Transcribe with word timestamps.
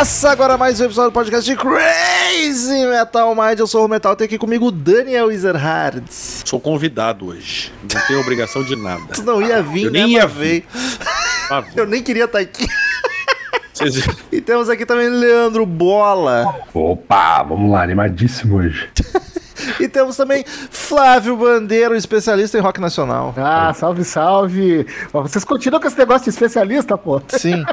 Começa 0.00 0.30
agora 0.30 0.56
mais 0.56 0.80
um 0.80 0.86
episódio 0.86 1.10
do 1.10 1.12
podcast 1.12 1.44
de 1.44 1.54
Crazy 1.54 2.86
Metal 2.86 3.34
Mind. 3.34 3.58
Eu 3.58 3.66
sou 3.66 3.84
o 3.84 3.88
Metal, 3.88 4.16
tem 4.16 4.24
aqui 4.24 4.38
comigo 4.38 4.68
o 4.68 4.70
Daniel 4.70 5.30
Ezerhards. 5.30 6.42
Sou 6.46 6.58
convidado 6.58 7.26
hoje. 7.26 7.70
Não 7.82 8.00
tenho 8.06 8.18
obrigação 8.18 8.64
de 8.64 8.74
nada. 8.76 9.08
Tu 9.12 9.22
não 9.22 9.42
ia 9.42 9.62
vir, 9.62 9.84
Eu 9.84 9.90
né, 9.92 10.00
nem 10.04 10.12
ia. 10.12 10.30
Ah, 11.50 11.62
Eu 11.76 11.86
nem 11.86 12.02
queria 12.02 12.24
estar 12.24 12.38
aqui. 12.38 12.66
vocês- 13.74 14.02
E 14.32 14.40
temos 14.40 14.70
aqui 14.70 14.86
também 14.86 15.10
Leandro 15.10 15.66
Bola. 15.66 16.46
Opa, 16.72 17.42
vamos 17.42 17.70
lá, 17.70 17.82
animadíssimo 17.82 18.56
hoje. 18.56 18.88
E 19.78 19.88
temos 19.88 20.16
também 20.16 20.44
Flávio 20.70 21.36
Bandeiro, 21.36 21.94
especialista 21.94 22.58
em 22.58 22.60
rock 22.60 22.80
nacional. 22.80 23.34
Ah, 23.36 23.72
salve, 23.74 24.04
salve. 24.04 24.86
Vocês 25.12 25.44
continuam 25.44 25.80
com 25.80 25.86
esse 25.88 25.98
negócio 25.98 26.24
de 26.24 26.30
especialista, 26.30 26.96
pô? 26.98 27.20
Sim. 27.28 27.62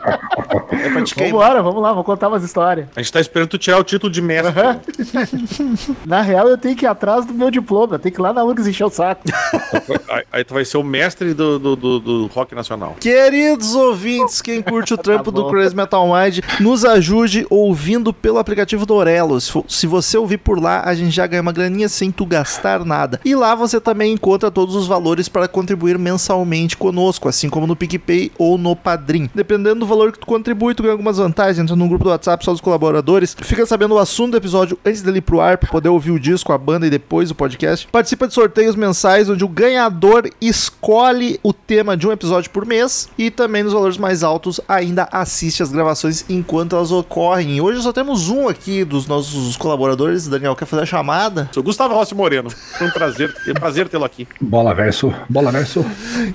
É 0.70 0.90
pra 0.90 1.02
te 1.02 1.16
queimar. 1.16 1.42
Vambora, 1.48 1.64
vamos 1.64 1.82
lá, 1.82 1.92
vou 1.94 2.04
contar 2.04 2.28
umas 2.28 2.44
histórias. 2.44 2.88
A 2.96 3.02
gente 3.02 3.12
tá 3.12 3.20
esperando 3.20 3.50
tu 3.50 3.58
tirar 3.58 3.80
o 3.80 3.84
título 3.84 4.12
de 4.12 4.22
mestre. 4.22 4.54
Na 6.06 6.22
real, 6.22 6.48
eu 6.48 6.58
tenho 6.58 6.76
que 6.76 6.86
ir 6.86 6.88
atrás 6.88 7.26
do 7.26 7.34
meu 7.34 7.50
diploma, 7.50 7.96
eu 7.96 8.00
tenho 8.00 8.14
que 8.14 8.20
ir 8.22 8.24
lá 8.24 8.32
na 8.34 8.44
URGS 8.44 8.68
encher 8.68 8.84
o 8.86 8.90
saco. 8.90 9.24
Aí, 10.10 10.24
aí 10.32 10.44
tu 10.44 10.54
vai 10.54 10.64
ser 10.64 10.78
o 10.78 10.84
mestre 10.84 11.34
do, 11.34 11.60
do, 11.60 11.76
do- 11.76 12.00
do 12.00 12.28
rock 12.28 12.56
nacional. 12.56 12.96
Queridos 13.00 13.76
ouvintes, 13.76 14.42
quem 14.42 14.62
curte 14.62 14.94
o 14.94 14.98
trampo 14.98 15.32
Tá 15.32 15.42
do. 15.42 15.50
Crazy 15.50 15.76
Metal 15.76 16.06
Mind, 16.08 16.40
nos 16.60 16.86
ajude 16.86 17.46
ouvindo 17.50 18.14
pelo 18.14 18.38
aplicativo 18.38 18.86
do 18.86 18.94
Orelo. 18.94 19.40
Se 19.42 19.86
você 19.88 20.18
ouvir 20.18 20.38
por 20.38 20.62
lá, 20.62 20.82
a 20.86 20.96
gente 20.96 21.12
já 21.12 21.28
ganha 21.28 21.42
uma 21.42 21.52
graninha 21.52 21.87
sem 21.90 22.12
tu 22.12 22.26
gastar 22.26 22.84
nada. 22.86 23.20
E 23.24 23.36
lá 23.36 23.56
você 23.56 23.80
também 23.80 24.14
encontra 24.14 24.52
todos 24.52 24.76
os 24.76 24.88
valores 24.88 25.30
para 25.30 25.48
contribuir 25.48 25.98
mensalmente 25.98 26.78
conosco, 26.78 27.28
assim 27.28 27.50
como 27.50 27.68
no 27.68 27.76
PicPay 27.76 28.32
ou 28.38 28.58
no 28.58 28.76
Padrim. 28.76 29.30
Dependendo 29.34 29.82
do 29.82 29.86
valor 29.86 30.12
que 30.12 30.20
tu 30.20 30.28
contribui, 30.28 30.74
tu 30.74 30.84
ganha 30.84 30.94
algumas 30.94 31.18
vantagens. 31.18 31.60
Entra 31.60 31.76
no 31.76 31.88
grupo 31.88 32.04
do 32.04 32.10
WhatsApp 32.10 32.44
só 32.44 32.52
dos 32.52 32.62
colaboradores. 32.62 33.36
Fica 33.40 33.66
sabendo 33.66 33.96
o 33.96 34.00
assunto 34.00 34.32
do 34.32 34.38
episódio 34.38 34.78
antes 34.86 35.02
dele 35.02 35.20
ir 35.20 35.22
pro 35.22 35.42
ar, 35.42 35.58
para 35.58 35.70
poder 35.70 35.90
ouvir 35.90 36.12
o 36.12 36.20
disco, 36.20 36.54
a 36.54 36.58
banda 36.58 36.88
e 36.88 36.90
depois 36.90 37.32
o 37.32 37.36
podcast. 37.36 37.88
Participa 37.92 38.28
de 38.28 38.34
sorteios 38.34 38.76
mensais, 38.76 39.30
onde 39.30 39.44
o 39.44 39.48
ganhador 39.48 40.30
escolhe 40.42 41.40
o 41.44 41.54
tema 41.54 41.96
de 41.96 42.08
um 42.08 42.12
episódio 42.12 42.50
por 42.52 42.66
mês. 42.66 43.10
E 43.18 43.30
também 43.30 43.64
nos 43.64 43.74
valores 43.74 43.98
mais 43.98 44.24
altos, 44.24 44.60
ainda 44.68 45.08
assiste 45.12 45.64
as 45.64 45.72
gravações 45.72 46.26
enquanto 46.30 46.76
elas 46.76 46.92
ocorrem. 46.92 47.60
Hoje 47.62 47.82
só 47.82 47.92
temos 47.92 48.30
um 48.30 48.48
aqui 48.48 48.84
dos 48.84 49.08
nossos 49.08 49.56
colaboradores. 49.58 50.28
Daniel, 50.28 50.56
quer 50.56 50.66
fazer 50.66 50.84
a 50.84 50.86
chamada? 50.86 51.50
Sou 51.54 51.64
Gustavo 51.78 51.94
Rossi 51.94 52.16
Moreno. 52.16 52.50
Foi 52.50 52.88
um 52.88 52.90
prazer, 52.90 53.36
é 53.46 53.52
um 53.52 53.54
prazer 53.54 53.88
tê-lo 53.88 54.04
aqui. 54.04 54.28
Bola 54.42 54.74
verso, 54.74 55.14
bola 55.30 55.52
verso. 55.52 55.86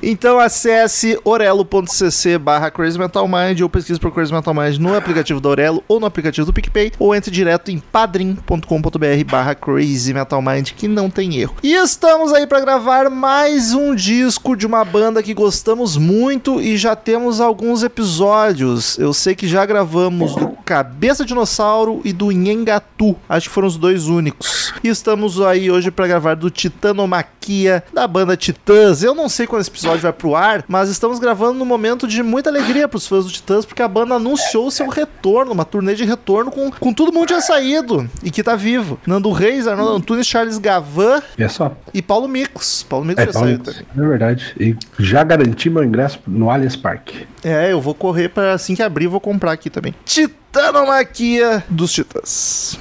Então 0.01 0.39
acesse 0.39 1.19
orelo.cc 1.25 2.39
barra 2.39 2.71
Crazy 2.71 2.97
Metal 2.97 3.27
Mind 3.27 3.61
ou 3.61 3.69
pesquise 3.69 3.99
por 3.99 4.13
Crazy 4.13 4.33
Metal 4.33 4.55
Mind 4.55 4.79
no 4.79 4.97
aplicativo 4.97 5.41
da 5.41 5.49
Orelo 5.49 5.83
ou 5.89 5.99
no 5.99 6.07
aplicativo 6.07 6.47
do 6.47 6.53
PicPay 6.53 6.93
ou 6.97 7.13
entre 7.13 7.33
direto 7.33 7.73
em 7.73 7.81
padrim.com.br 7.81 9.25
barra 9.29 9.57
Crazy 9.57 10.15
Metal 10.15 10.41
Mind 10.41 10.71
que 10.77 10.87
não 10.87 11.11
tem 11.11 11.39
erro. 11.39 11.57
E 11.61 11.75
estamos 11.75 12.33
aí 12.33 12.47
para 12.47 12.61
gravar 12.61 13.11
mais 13.11 13.75
um 13.75 13.97
disco 13.97 14.57
de 14.57 14.65
uma 14.65 14.85
banda 14.85 15.25
que 15.25 15.35
gostamos 15.35 15.97
muito 15.97 16.61
e 16.61 16.77
já 16.77 16.95
temos 16.95 17.41
alguns 17.41 17.83
episódios. 17.83 18.97
Eu 18.97 19.13
sei 19.13 19.35
que 19.35 19.49
já 19.49 19.67
gravamos 19.67 20.37
do 20.37 20.51
Cabeça 20.65 21.25
Dinossauro 21.25 22.01
e 22.05 22.13
do 22.13 22.31
Nhengatu. 22.31 23.17
Acho 23.29 23.49
que 23.49 23.55
foram 23.55 23.67
os 23.67 23.77
dois 23.77 24.07
únicos. 24.07 24.73
E 24.85 24.89
estamos 24.89 25.22
aí 25.47 25.71
hoje 25.71 25.91
para 25.91 26.07
gravar 26.07 26.35
do 26.35 26.51
Titanomaquia 26.51 27.83
da 27.93 28.07
banda 28.07 28.37
Titãs. 28.37 29.03
Eu 29.03 29.15
não 29.15 29.29
sei 29.29 29.47
quando 29.47 29.61
esse 29.63 29.71
episódio 29.71 30.01
vai 30.01 30.13
pro 30.13 30.35
ar, 30.35 30.65
mas 30.69 30.89
estamos 30.89 31.19
gravando 31.19 31.59
num 31.59 31.65
momento 31.65 32.07
de 32.09 32.23
muita 32.23 32.51
alegria 32.51 32.89
pros 32.89 33.07
fãs 33.07 33.25
do 33.25 33.31
Titãs, 33.31 33.65
porque 33.65 33.83
a 33.83 33.89
banda 33.89 34.15
anunciou 34.17 34.71
seu 34.71 34.89
retorno, 34.89 35.53
uma 35.53 35.65
turnê 35.65 35.95
de 35.95 36.05
retorno 36.05 36.51
com, 36.51 36.71
com 36.71 36.93
todo 36.93 37.13
mundo 37.13 37.29
já 37.31 37.41
saído 37.41 38.09
e 38.23 38.31
que 38.31 38.43
tá 38.43 38.57
vivo. 38.57 38.99
Nando 39.07 39.31
Reis, 39.33 39.67
Arnaldo 39.67 39.93
Antunes, 39.95 40.27
Charles 40.27 40.59
Gavan 40.59 41.23
E 41.39 41.43
é 41.43 41.49
só. 41.49 41.73
e 41.95 42.03
Paulo 42.03 42.27
Micos. 42.29 42.83
Paulo 42.89 43.05
Micos 43.05 43.23
É, 43.23 43.27
já 43.27 43.33
Paulo, 43.33 43.49
saiu 43.49 43.59
também. 43.61 43.83
é 43.97 44.09
verdade. 44.09 44.55
E 44.59 44.77
já 44.99 45.23
garanti 45.25 45.71
meu 45.71 45.85
ingresso 45.85 46.19
no 46.27 46.51
Allianz 46.51 46.77
Parque. 46.77 47.27
É, 47.45 47.73
eu 47.73 47.81
vou 47.81 47.95
correr 47.95 48.29
para 48.29 48.53
assim 48.53 48.75
que 48.75 48.83
abrir, 48.83 49.07
vou 49.07 49.21
comprar 49.21 49.53
aqui 49.53 49.69
também. 49.71 49.95
Titanomaquia 50.05 51.65
dos 51.69 51.93
Titãs. 51.93 52.79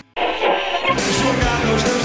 Eu 0.88 2.01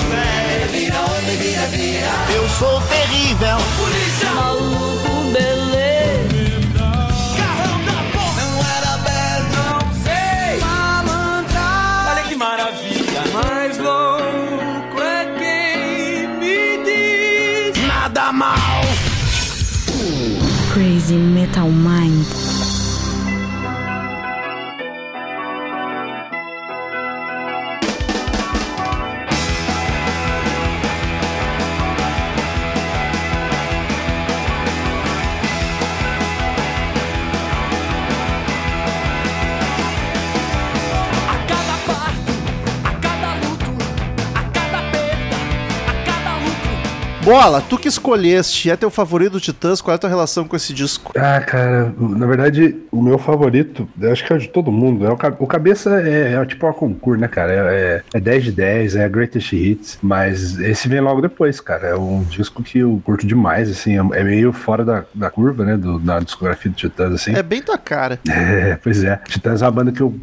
Crazy 21.46 21.60
Metal 21.60 22.05
Bola, 47.26 47.60
tu 47.60 47.76
que 47.76 47.88
escolheste, 47.88 48.70
é 48.70 48.76
teu 48.76 48.88
favorito 48.88 49.32
do 49.32 49.40
Titãs? 49.40 49.80
Qual 49.80 49.90
é 49.90 49.96
a 49.96 49.98
tua 49.98 50.08
relação 50.08 50.46
com 50.46 50.54
esse 50.54 50.72
disco? 50.72 51.10
Ah, 51.16 51.40
cara, 51.40 51.92
na 51.98 52.24
verdade, 52.24 52.76
o 52.92 53.02
meu 53.02 53.18
favorito, 53.18 53.88
eu 54.00 54.12
acho 54.12 54.24
que 54.24 54.32
é 54.32 54.36
o 54.36 54.38
de 54.38 54.46
todo 54.46 54.70
mundo. 54.70 55.04
É 55.04 55.10
o, 55.10 55.18
o 55.40 55.46
cabeça 55.48 56.00
é, 56.02 56.34
é 56.34 56.46
tipo 56.46 56.64
uma 56.64 56.72
concurso, 56.72 57.20
né, 57.20 57.26
cara? 57.26 57.52
É, 57.52 57.56
é, 57.56 58.02
é 58.14 58.20
10 58.20 58.44
de 58.44 58.52
10, 58.52 58.94
é 58.94 59.04
a 59.04 59.08
Greatest 59.08 59.52
Hits, 59.52 59.98
mas 60.00 60.56
esse 60.60 60.88
vem 60.88 61.00
logo 61.00 61.20
depois, 61.20 61.58
cara. 61.58 61.88
É 61.88 61.96
um 61.96 62.22
disco 62.22 62.62
que 62.62 62.78
eu 62.78 63.02
curto 63.04 63.26
demais, 63.26 63.68
assim, 63.72 63.98
é, 63.98 64.20
é 64.20 64.22
meio 64.22 64.52
fora 64.52 64.84
da, 64.84 65.04
da 65.12 65.28
curva, 65.28 65.64
né, 65.64 65.76
do, 65.76 65.98
da 65.98 66.20
discografia 66.20 66.70
do 66.70 66.76
Titãs, 66.76 67.12
assim. 67.12 67.34
É 67.34 67.42
bem 67.42 67.60
tua 67.60 67.76
cara. 67.76 68.20
É, 68.36 68.78
pois 68.80 69.02
é. 69.02 69.16
Titãs 69.26 69.62
é 69.62 69.64
uma 69.64 69.70
banda 69.72 69.90
que 69.90 70.00
eu, 70.00 70.14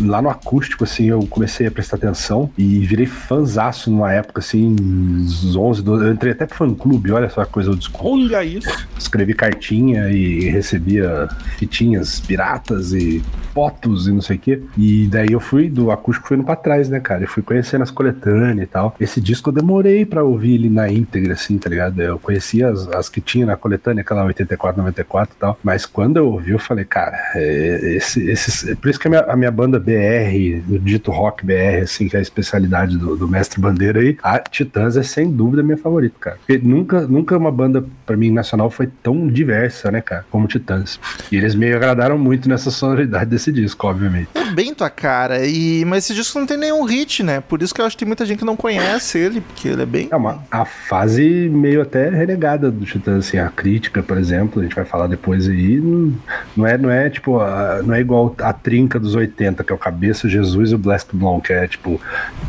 lá 0.00 0.20
no 0.20 0.28
acústico, 0.28 0.84
assim, 0.84 1.08
eu 1.08 1.20
comecei 1.26 1.66
a 1.66 1.70
prestar 1.70 1.96
atenção 1.96 2.50
e 2.58 2.80
virei 2.80 3.06
fanzaço 3.06 3.90
numa 3.90 4.12
época, 4.12 4.40
assim, 4.40 4.76
uns 4.78 5.56
11, 5.56 5.82
12, 5.82 6.04
eu 6.04 6.12
entrei 6.12 6.32
até 6.32 6.49
pro 6.50 6.58
fã-clube, 6.58 7.12
olha 7.12 7.30
só 7.30 7.40
a 7.40 7.46
coisa, 7.46 7.70
eu 7.70 7.76
descobri. 7.76 8.26
Olha 8.26 8.44
isso. 8.44 8.88
Escrevi 8.98 9.34
cartinha 9.34 10.10
e 10.10 10.50
recebia 10.50 11.28
fitinhas 11.56 12.20
piratas 12.20 12.92
e 12.92 13.22
fotos 13.54 14.06
e 14.06 14.12
não 14.12 14.20
sei 14.20 14.36
o 14.36 14.38
quê. 14.38 14.62
E 14.76 15.06
daí 15.08 15.32
eu 15.32 15.40
fui 15.40 15.68
do 15.68 15.90
acústico, 15.90 16.28
fui 16.28 16.36
indo 16.36 16.44
pra 16.44 16.56
trás, 16.56 16.88
né, 16.88 17.00
cara? 17.00 17.24
Eu 17.24 17.28
fui 17.28 17.42
conhecendo 17.42 17.82
as 17.82 17.90
coletâneas 17.90 18.66
e 18.66 18.70
tal. 18.70 18.94
Esse 19.00 19.20
disco 19.20 19.50
eu 19.50 19.54
demorei 19.54 20.04
pra 20.04 20.22
ouvir 20.22 20.54
ele 20.54 20.68
na 20.68 20.90
íntegra, 20.90 21.34
assim, 21.34 21.58
tá 21.58 21.68
ligado? 21.68 22.00
Eu 22.00 22.18
conhecia 22.18 22.68
as, 22.68 22.88
as 22.88 23.08
que 23.08 23.20
tinha 23.20 23.46
na 23.46 23.56
coletânea, 23.56 24.02
aquela 24.02 24.24
84, 24.24 24.80
94 24.80 25.34
e 25.34 25.38
tal. 25.38 25.58
Mas 25.62 25.86
quando 25.86 26.16
eu 26.16 26.28
ouvi, 26.28 26.52
eu 26.52 26.58
falei, 26.58 26.84
cara, 26.84 27.16
é, 27.34 27.96
esse, 27.96 28.28
esse, 28.30 28.72
é 28.72 28.74
por 28.74 28.88
isso 28.88 28.98
que 28.98 29.08
a 29.08 29.10
minha, 29.10 29.22
a 29.22 29.36
minha 29.36 29.50
banda 29.50 29.78
BR, 29.78 30.62
o 30.68 30.78
dito 30.78 31.10
rock 31.10 31.44
BR, 31.44 31.82
assim, 31.82 32.08
que 32.08 32.16
é 32.16 32.18
a 32.18 32.22
especialidade 32.22 32.96
do, 32.96 33.16
do 33.16 33.28
Mestre 33.28 33.60
Bandeira 33.60 34.00
aí, 34.00 34.16
a 34.22 34.38
Titãs 34.38 34.96
é 34.96 35.02
sem 35.02 35.30
dúvida 35.30 35.62
minha 35.62 35.76
favorita, 35.76 36.16
cara. 36.18 36.38
Porque 36.46 36.58
nunca, 36.66 37.02
nunca 37.02 37.36
uma 37.36 37.50
banda, 37.52 37.84
pra 38.04 38.16
mim, 38.16 38.30
nacional 38.30 38.70
foi 38.70 38.88
tão 39.02 39.28
diversa, 39.28 39.90
né, 39.90 40.00
cara, 40.00 40.24
como 40.30 40.46
Titãs. 40.48 40.98
E 41.30 41.36
eles 41.36 41.54
me 41.54 41.72
agradaram 41.72 42.18
muito 42.18 42.48
nessa 42.48 42.70
sonoridade 42.70 43.30
desse 43.30 43.52
disco, 43.52 43.86
obviamente. 43.86 44.28
É 44.34 44.52
bem 44.52 44.74
tua 44.74 44.90
cara. 44.90 45.46
E... 45.46 45.84
Mas 45.84 46.04
esse 46.04 46.14
disco 46.14 46.38
não 46.38 46.46
tem 46.46 46.56
nenhum 46.56 46.84
hit, 46.84 47.22
né? 47.22 47.40
Por 47.40 47.62
isso 47.62 47.74
que 47.74 47.80
eu 47.80 47.86
acho 47.86 47.96
que 47.96 48.00
tem 48.00 48.08
muita 48.08 48.26
gente 48.26 48.38
que 48.38 48.44
não 48.44 48.56
conhece 48.56 49.18
ele, 49.18 49.40
porque 49.40 49.68
ele 49.68 49.82
é 49.82 49.86
bem. 49.86 50.08
É 50.10 50.16
uma 50.16 50.42
a 50.50 50.64
fase 50.64 51.48
meio 51.48 51.82
até 51.82 52.08
renegada 52.10 52.70
do 52.70 52.84
Titãs, 52.84 53.26
assim, 53.26 53.38
a 53.38 53.48
crítica, 53.48 54.02
por 54.02 54.18
exemplo, 54.18 54.60
a 54.60 54.64
gente 54.64 54.74
vai 54.74 54.84
falar 54.84 55.06
depois 55.06 55.48
aí, 55.48 55.76
não, 55.80 56.12
não 56.56 56.66
é, 56.66 56.76
não 56.76 56.90
é 56.90 57.08
tipo, 57.10 57.38
a- 57.38 57.80
não 57.84 57.94
é 57.94 58.00
igual 58.00 58.34
a 58.40 58.52
trinca 58.52 58.98
dos 58.98 59.14
80, 59.14 59.62
que 59.62 59.72
é 59.72 59.74
o 59.74 59.78
Cabeça, 59.78 60.28
Jesus 60.28 60.70
e 60.72 60.74
o 60.74 60.78
Black 60.78 61.04
Blonde, 61.14 61.42
que 61.42 61.52
é 61.52 61.66
tipo 61.68 62.00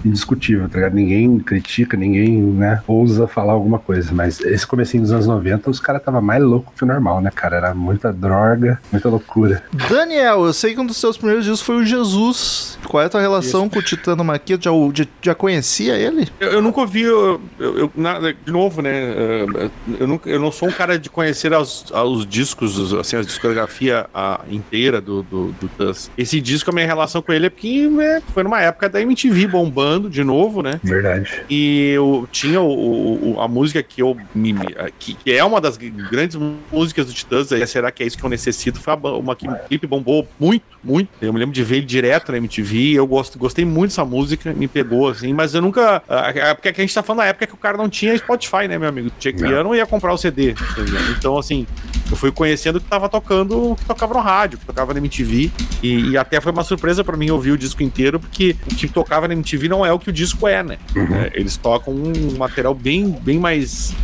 indiscutível, 0.05 0.67
tá 0.67 0.77
ligado? 0.77 0.93
Ninguém 0.95 1.39
critica, 1.39 1.95
ninguém, 1.97 2.37
né, 2.41 2.81
ousa 2.87 3.27
falar 3.27 3.53
alguma 3.53 3.79
coisa. 3.81 4.11
Mas 4.13 4.39
esse 4.41 4.65
comecinho 4.65 5.03
dos 5.03 5.11
anos 5.11 5.27
90, 5.27 5.69
os 5.69 5.79
caras 5.79 6.01
tava 6.03 6.21
mais 6.21 6.41
louco 6.43 6.71
que 6.75 6.83
o 6.83 6.87
normal, 6.87 7.21
né, 7.21 7.31
cara? 7.33 7.57
Era 7.57 7.73
muita 7.75 8.11
droga, 8.13 8.79
muita 8.91 9.09
loucura. 9.09 9.63
Daniel, 9.89 10.45
eu 10.45 10.53
sei 10.53 10.73
que 10.73 10.79
um 10.79 10.85
dos 10.85 10.97
seus 10.97 11.17
primeiros 11.17 11.43
discos 11.45 11.61
foi 11.61 11.75
o 11.77 11.85
Jesus. 11.85 12.77
Qual 12.87 13.01
é 13.01 13.05
a 13.05 13.09
tua 13.09 13.21
relação 13.21 13.69
com 13.69 13.79
o 13.79 13.81
Titano 13.83 14.23
Maquia? 14.23 14.57
Já, 14.59 14.71
já, 14.93 15.05
já 15.21 15.35
conhecia 15.35 15.95
ele? 15.97 16.27
Eu, 16.39 16.49
eu 16.53 16.61
nunca 16.61 16.81
ouvi, 16.81 17.01
eu, 17.01 17.41
eu- 17.59 17.91
na- 17.95 18.19
de 18.19 18.51
novo, 18.51 18.81
né? 18.81 18.91
eh, 18.93 19.69
Eu, 19.99 20.07
nunca, 20.07 20.29
eu 20.29 20.39
não 20.39 20.51
sou 20.51 20.67
um 20.69 20.71
cara 20.71 20.97
de 20.99 21.09
conhecer 21.09 21.53
os, 21.53 21.85
os 21.91 22.25
discos, 22.25 22.77
os- 22.77 22.93
assim, 22.93 23.15
a 23.17 23.21
discografia 23.21 24.05
a, 24.13 24.41
inteira 24.49 24.99
do, 25.01 25.23
do, 25.23 25.51
do 25.53 25.67
Tuss. 25.77 26.09
Esse 26.17 26.39
disco, 26.41 26.69
a 26.69 26.73
minha 26.73 26.85
relação 26.85 27.21
com 27.21 27.31
ele 27.31 27.45
é 27.47 27.49
porque 27.49 27.87
né, 27.87 28.21
foi 28.33 28.43
numa 28.43 28.61
época 28.61 28.89
da 28.89 29.01
MTV 29.01 29.47
bombando 29.47 30.09
de 30.09 30.23
novo, 30.23 30.61
né? 30.61 30.79
Verdade. 30.83 31.43
E 31.49 31.91
eu 31.95 32.27
tinha 32.31 32.61
o- 32.61 33.35
o- 33.35 33.41
a 33.41 33.47
música 33.47 33.70
que 33.71 34.01
eu 34.01 34.17
me, 34.35 34.53
me- 34.53 34.75
que, 34.99 35.13
que 35.13 35.31
é 35.31 35.43
uma 35.43 35.61
das 35.61 35.77
grandes 35.77 36.37
músicas 36.71 37.05
do 37.05 37.13
Titãs, 37.13 37.51
é 37.51 37.65
Será 37.65 37.91
que 37.91 38.03
é 38.03 38.05
isso 38.05 38.17
que 38.17 38.23
eu 38.23 38.29
necessito? 38.29 38.79
Foi 38.79 38.93
a 38.93 38.97
uma 38.97 39.35
que 39.35 39.47
o 39.47 39.55
clipe 39.67 39.87
bombou 39.87 40.27
muito, 40.39 40.63
muito. 40.83 41.09
Eu 41.21 41.31
me 41.31 41.39
lembro 41.39 41.53
de 41.53 41.63
ver 41.63 41.77
ele 41.77 41.85
direto 41.85 42.31
na 42.31 42.37
MTV. 42.37 42.93
Eu 42.93 43.07
gosto, 43.07 43.37
gostei 43.39 43.63
muito 43.63 43.91
dessa 43.91 44.03
música, 44.03 44.51
me 44.53 44.67
pegou 44.67 45.09
assim, 45.09 45.33
mas 45.33 45.53
eu 45.53 45.61
nunca. 45.61 46.01
ah, 46.09 46.33
ah, 46.51 46.55
Porque 46.55 46.69
a 46.69 46.73
gente 46.73 46.93
tá 46.93 47.01
falando 47.03 47.19
na 47.19 47.25
época 47.27 47.47
que 47.47 47.53
o 47.53 47.57
cara 47.57 47.77
não 47.77 47.89
tinha 47.89 48.17
Spotify, 48.17 48.67
né, 48.67 48.77
meu 48.77 48.89
amigo? 48.89 49.11
Tinha 49.19 49.33
que 49.33 49.41
não 49.41 49.73
ia 49.75 49.85
comprar 49.85 50.13
o 50.13 50.17
CD. 50.17 50.51
entendeu? 50.51 51.01
Então, 51.17 51.37
assim, 51.37 51.65
eu 52.11 52.17
fui 52.17 52.31
conhecendo 52.31 52.75
o 52.75 52.81
que 52.81 52.87
tava 52.87 53.07
tocando, 53.07 53.71
o 53.71 53.75
que 53.75 53.85
tocava 53.85 54.13
no 54.13 54.19
rádio, 54.19 54.57
o 54.57 54.59
que 54.59 54.65
tocava 54.65 54.93
na 54.93 54.99
MTV. 54.99 55.49
E, 55.81 56.09
e 56.09 56.17
até 56.17 56.41
foi 56.41 56.51
uma 56.51 56.63
surpresa 56.63 57.03
pra 57.03 57.15
mim 57.15 57.29
ouvir 57.31 57.51
o 57.51 57.57
disco 57.57 57.81
inteiro, 57.81 58.19
porque 58.19 58.55
o 58.69 58.75
que 58.75 58.87
tocava 58.87 59.27
na 59.27 59.33
MTV 59.33 59.69
não 59.69 59.85
é 59.85 59.93
o 59.93 59.97
que 59.97 60.09
o 60.09 60.13
disco 60.13 60.47
é, 60.47 60.61
né? 60.61 60.77
É, 60.95 61.39
eles 61.39 61.55
tocam 61.55 61.93
um 61.93 62.37
material 62.37 62.75
bem, 62.75 63.09
bem 63.09 63.39
mais 63.39 63.95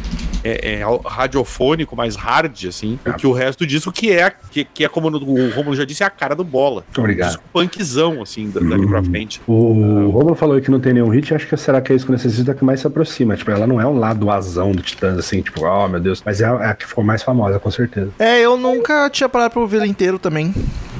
é, 0.47 0.79
é, 0.79 0.81
radiofônico, 1.05 1.95
mais 1.95 2.15
hard, 2.15 2.65
assim, 2.67 2.99
do 3.03 3.13
que 3.13 3.27
o 3.27 3.31
resto 3.31 3.59
do 3.59 3.67
disco, 3.67 3.91
que 3.91 4.11
é, 4.11 4.31
que, 4.51 4.63
que 4.63 4.85
é 4.85 4.89
como 4.89 5.07
o 5.09 5.49
Romulo 5.51 5.75
já 5.75 5.85
disse, 5.85 6.03
é 6.03 6.05
a 6.05 6.09
cara 6.09 6.35
do 6.35 6.44
bola. 6.44 6.83
Obrigado. 6.97 7.29
Disco 7.29 7.44
punkzão, 7.51 8.21
assim, 8.21 8.49
da- 8.49 8.59
dali 8.61 8.88
pra 8.88 9.03
frente. 9.03 9.41
O 9.47 10.09
Romulo 10.11 10.35
falou 10.35 10.55
aí 10.55 10.61
que 10.61 10.71
não 10.71 10.79
tem 10.79 10.94
nenhum 10.94 11.09
hit, 11.09 11.33
acho 11.33 11.47
que 11.47 11.57
será 11.57 11.81
que 11.81 11.91
é 11.91 11.95
isso 11.95 12.05
que 12.05 12.11
necessita 12.11 12.53
que 12.53 12.63
mais 12.63 12.79
se 12.79 12.88
aproxima. 12.88 13.35
Tipo, 13.35 13.51
ela 13.51 13.67
não 13.67 13.79
é 13.81 13.85
um 13.85 13.97
lado 13.97 14.29
azão 14.29 14.71
do 14.71 14.81
Titãs, 14.81 15.17
assim, 15.17 15.41
tipo, 15.41 15.65
oh 15.65 15.88
meu 15.88 15.99
Deus. 15.99 16.21
Mas 16.25 16.41
é 16.41 16.45
a, 16.45 16.50
é 16.63 16.65
a 16.69 16.73
que 16.75 16.85
ficou 16.88 17.03
mais 17.03 17.23
famosa, 17.23 17.59
com 17.59 17.71
certeza. 17.71 18.11
É, 18.19 18.39
eu 18.39 18.57
nunca 18.57 19.09
tinha 19.09 19.27
parado 19.29 19.51
pra 19.51 19.61
ouvir 19.61 19.77
ele 19.77 19.88
inteiro 19.88 20.17
também. 20.19 20.53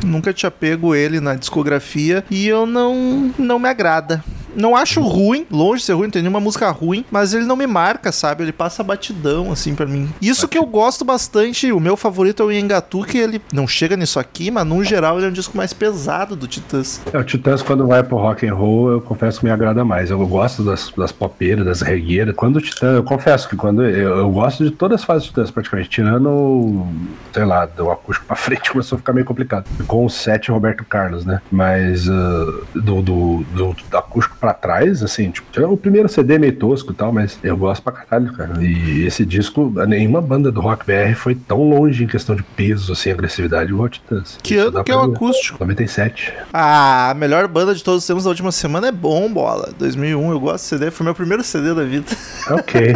Nunca 0.06 0.32
tinha 0.34 0.52
pego 0.52 0.94
ele 0.96 1.20
na 1.20 1.36
discografia 1.36 2.24
e 2.30 2.48
eu 2.48 2.66
não, 2.66 3.32
não 3.38 3.60
me 3.60 3.68
agrada. 3.70 4.24
Não 4.58 4.76
acho 4.76 5.02
ruim, 5.02 5.46
longe 5.52 5.82
de 5.82 5.86
ser 5.86 5.94
ruim, 5.94 6.06
não 6.06 6.12
tem 6.12 6.22
nenhuma 6.24 6.40
música 6.40 6.70
ruim, 6.72 7.06
mas 7.12 7.34
ele 7.34 7.46
não 7.46 7.56
me 7.56 7.68
marca, 7.68 8.12
sabe? 8.12 8.44
Ele 8.44 8.52
passa 8.52 8.84
batidão, 8.84 9.52
assim, 9.52 9.76
pra 9.76 9.86
mim. 9.86 10.10
Isso 10.20 10.48
que 10.48 10.58
eu 10.58 10.66
gosto 10.66 11.06
bastante, 11.06 11.72
o 11.72 11.80
meu 11.80 11.96
favorito 11.96 12.42
é 12.42 12.46
o 12.48 12.52
Yengatu, 12.52 13.04
que 13.04 13.20
ele 13.20 13.40
não 13.54 13.68
chega 13.68 13.96
nisso 13.96 14.20
aqui, 14.20 14.50
mas 14.50 14.66
no 14.66 14.84
geral 14.84 15.18
ele 15.18 15.28
é 15.28 15.30
um 15.30 15.34
disco 15.34 15.56
mais 15.56 15.74
pesado 15.74 16.36
do 16.36 16.48
Titãs. 16.48 17.00
É, 17.14 17.18
o 17.20 17.24
Titãs, 17.24 17.62
quando 17.62 17.86
vai 17.86 18.02
pro 18.02 18.18
rock 18.18 18.48
and 18.48 18.56
roll, 18.56 18.92
eu 18.92 19.02
confesso 19.02 19.40
que 19.40 19.46
me 19.46 19.52
agrada 19.52 19.86
mais. 19.86 20.10
Eu 20.10 20.26
gosto 20.26 20.64
das, 20.64 20.92
das 20.98 21.12
popeiras, 21.12 21.64
das 21.64 21.82
regueiras. 21.82 22.36
Quando 22.36 22.56
o 22.56 22.62
Titã, 22.62 22.94
eu 22.94 23.04
confesso 23.04 23.48
que 23.48 23.56
quando 23.56 23.84
eu, 23.84 24.18
eu 24.18 24.32
gosto 24.32 24.64
de 24.64 24.72
todas 24.72 25.02
as 25.02 25.06
fases 25.06 25.28
do 25.28 25.30
Titãs, 25.30 25.52
praticamente, 25.52 25.90
tirando, 25.90 26.86
sei 27.32 27.46
lá, 27.46 27.68
do 27.68 27.92
acústico 27.92 28.26
pra 28.26 28.36
frente, 28.38 28.72
começou 28.72 28.96
a 28.96 29.00
ficar 29.00 29.14
meio 29.14 29.26
complicado. 29.26 29.66
Com 29.86 30.06
o 30.06 30.10
set 30.10 30.50
Roberto 30.50 30.84
Carlos, 30.84 31.26
né? 31.26 31.42
Mas 31.52 32.10
ah, 32.10 32.46
do, 32.74 33.02
do, 33.02 33.46
do, 33.54 33.76
do 33.90 33.98
acústico 33.98 34.36
pra 34.40 34.47
trás, 34.54 35.04
assim, 35.04 35.30
tipo, 35.32 35.48
o 35.66 35.78
primeiro 35.78 36.08
CD 36.10 36.36
é 36.36 36.40
meio 36.40 36.54
tosco 36.56 36.92
e 36.92 36.96
tal, 36.96 37.12
mas 37.12 37.38
eu 37.44 37.56
gosto 37.58 37.82
pra 37.82 37.92
caralho, 37.92 38.32
cara. 38.34 38.62
E 38.62 39.06
esse 39.06 39.26
disco, 39.26 39.72
nenhuma 39.88 40.22
banda 40.22 40.52
do 40.52 40.62
rock 40.62 40.86
BR 40.86 41.16
foi 41.16 41.36
tão 41.36 41.62
longe 41.70 42.04
em 42.04 42.08
questão 42.08 42.36
de 42.36 42.44
peso, 42.44 42.94
assim, 42.94 43.12
agressividade, 43.12 43.72
igual 43.72 43.86
o 43.86 43.90
Titãs. 43.90 44.38
Que 44.42 44.56
Isso 44.56 44.68
ano 44.68 44.84
que 44.84 44.92
é 44.92 44.96
pra 44.96 45.08
o 45.08 45.12
acústico? 45.14 45.58
97. 45.60 46.34
Ah, 46.54 47.12
a 47.12 47.14
melhor 47.14 47.48
banda 47.48 47.74
de 47.74 47.84
todos 47.84 48.04
os 48.04 48.08
tempos 48.08 48.24
da 48.24 48.30
última 48.30 48.52
semana 48.52 48.88
é 48.88 48.92
bom, 48.92 49.32
bola. 49.32 49.70
2001, 49.78 50.32
eu 50.32 50.40
gosto 50.40 50.56
desse 50.58 50.66
CD, 50.68 50.92
foi 50.92 51.04
meu 51.04 51.16
primeiro 51.16 51.44
CD 51.44 51.74
da 51.74 51.84
vida. 51.84 52.06
É 52.50 52.54
ok. 52.54 52.94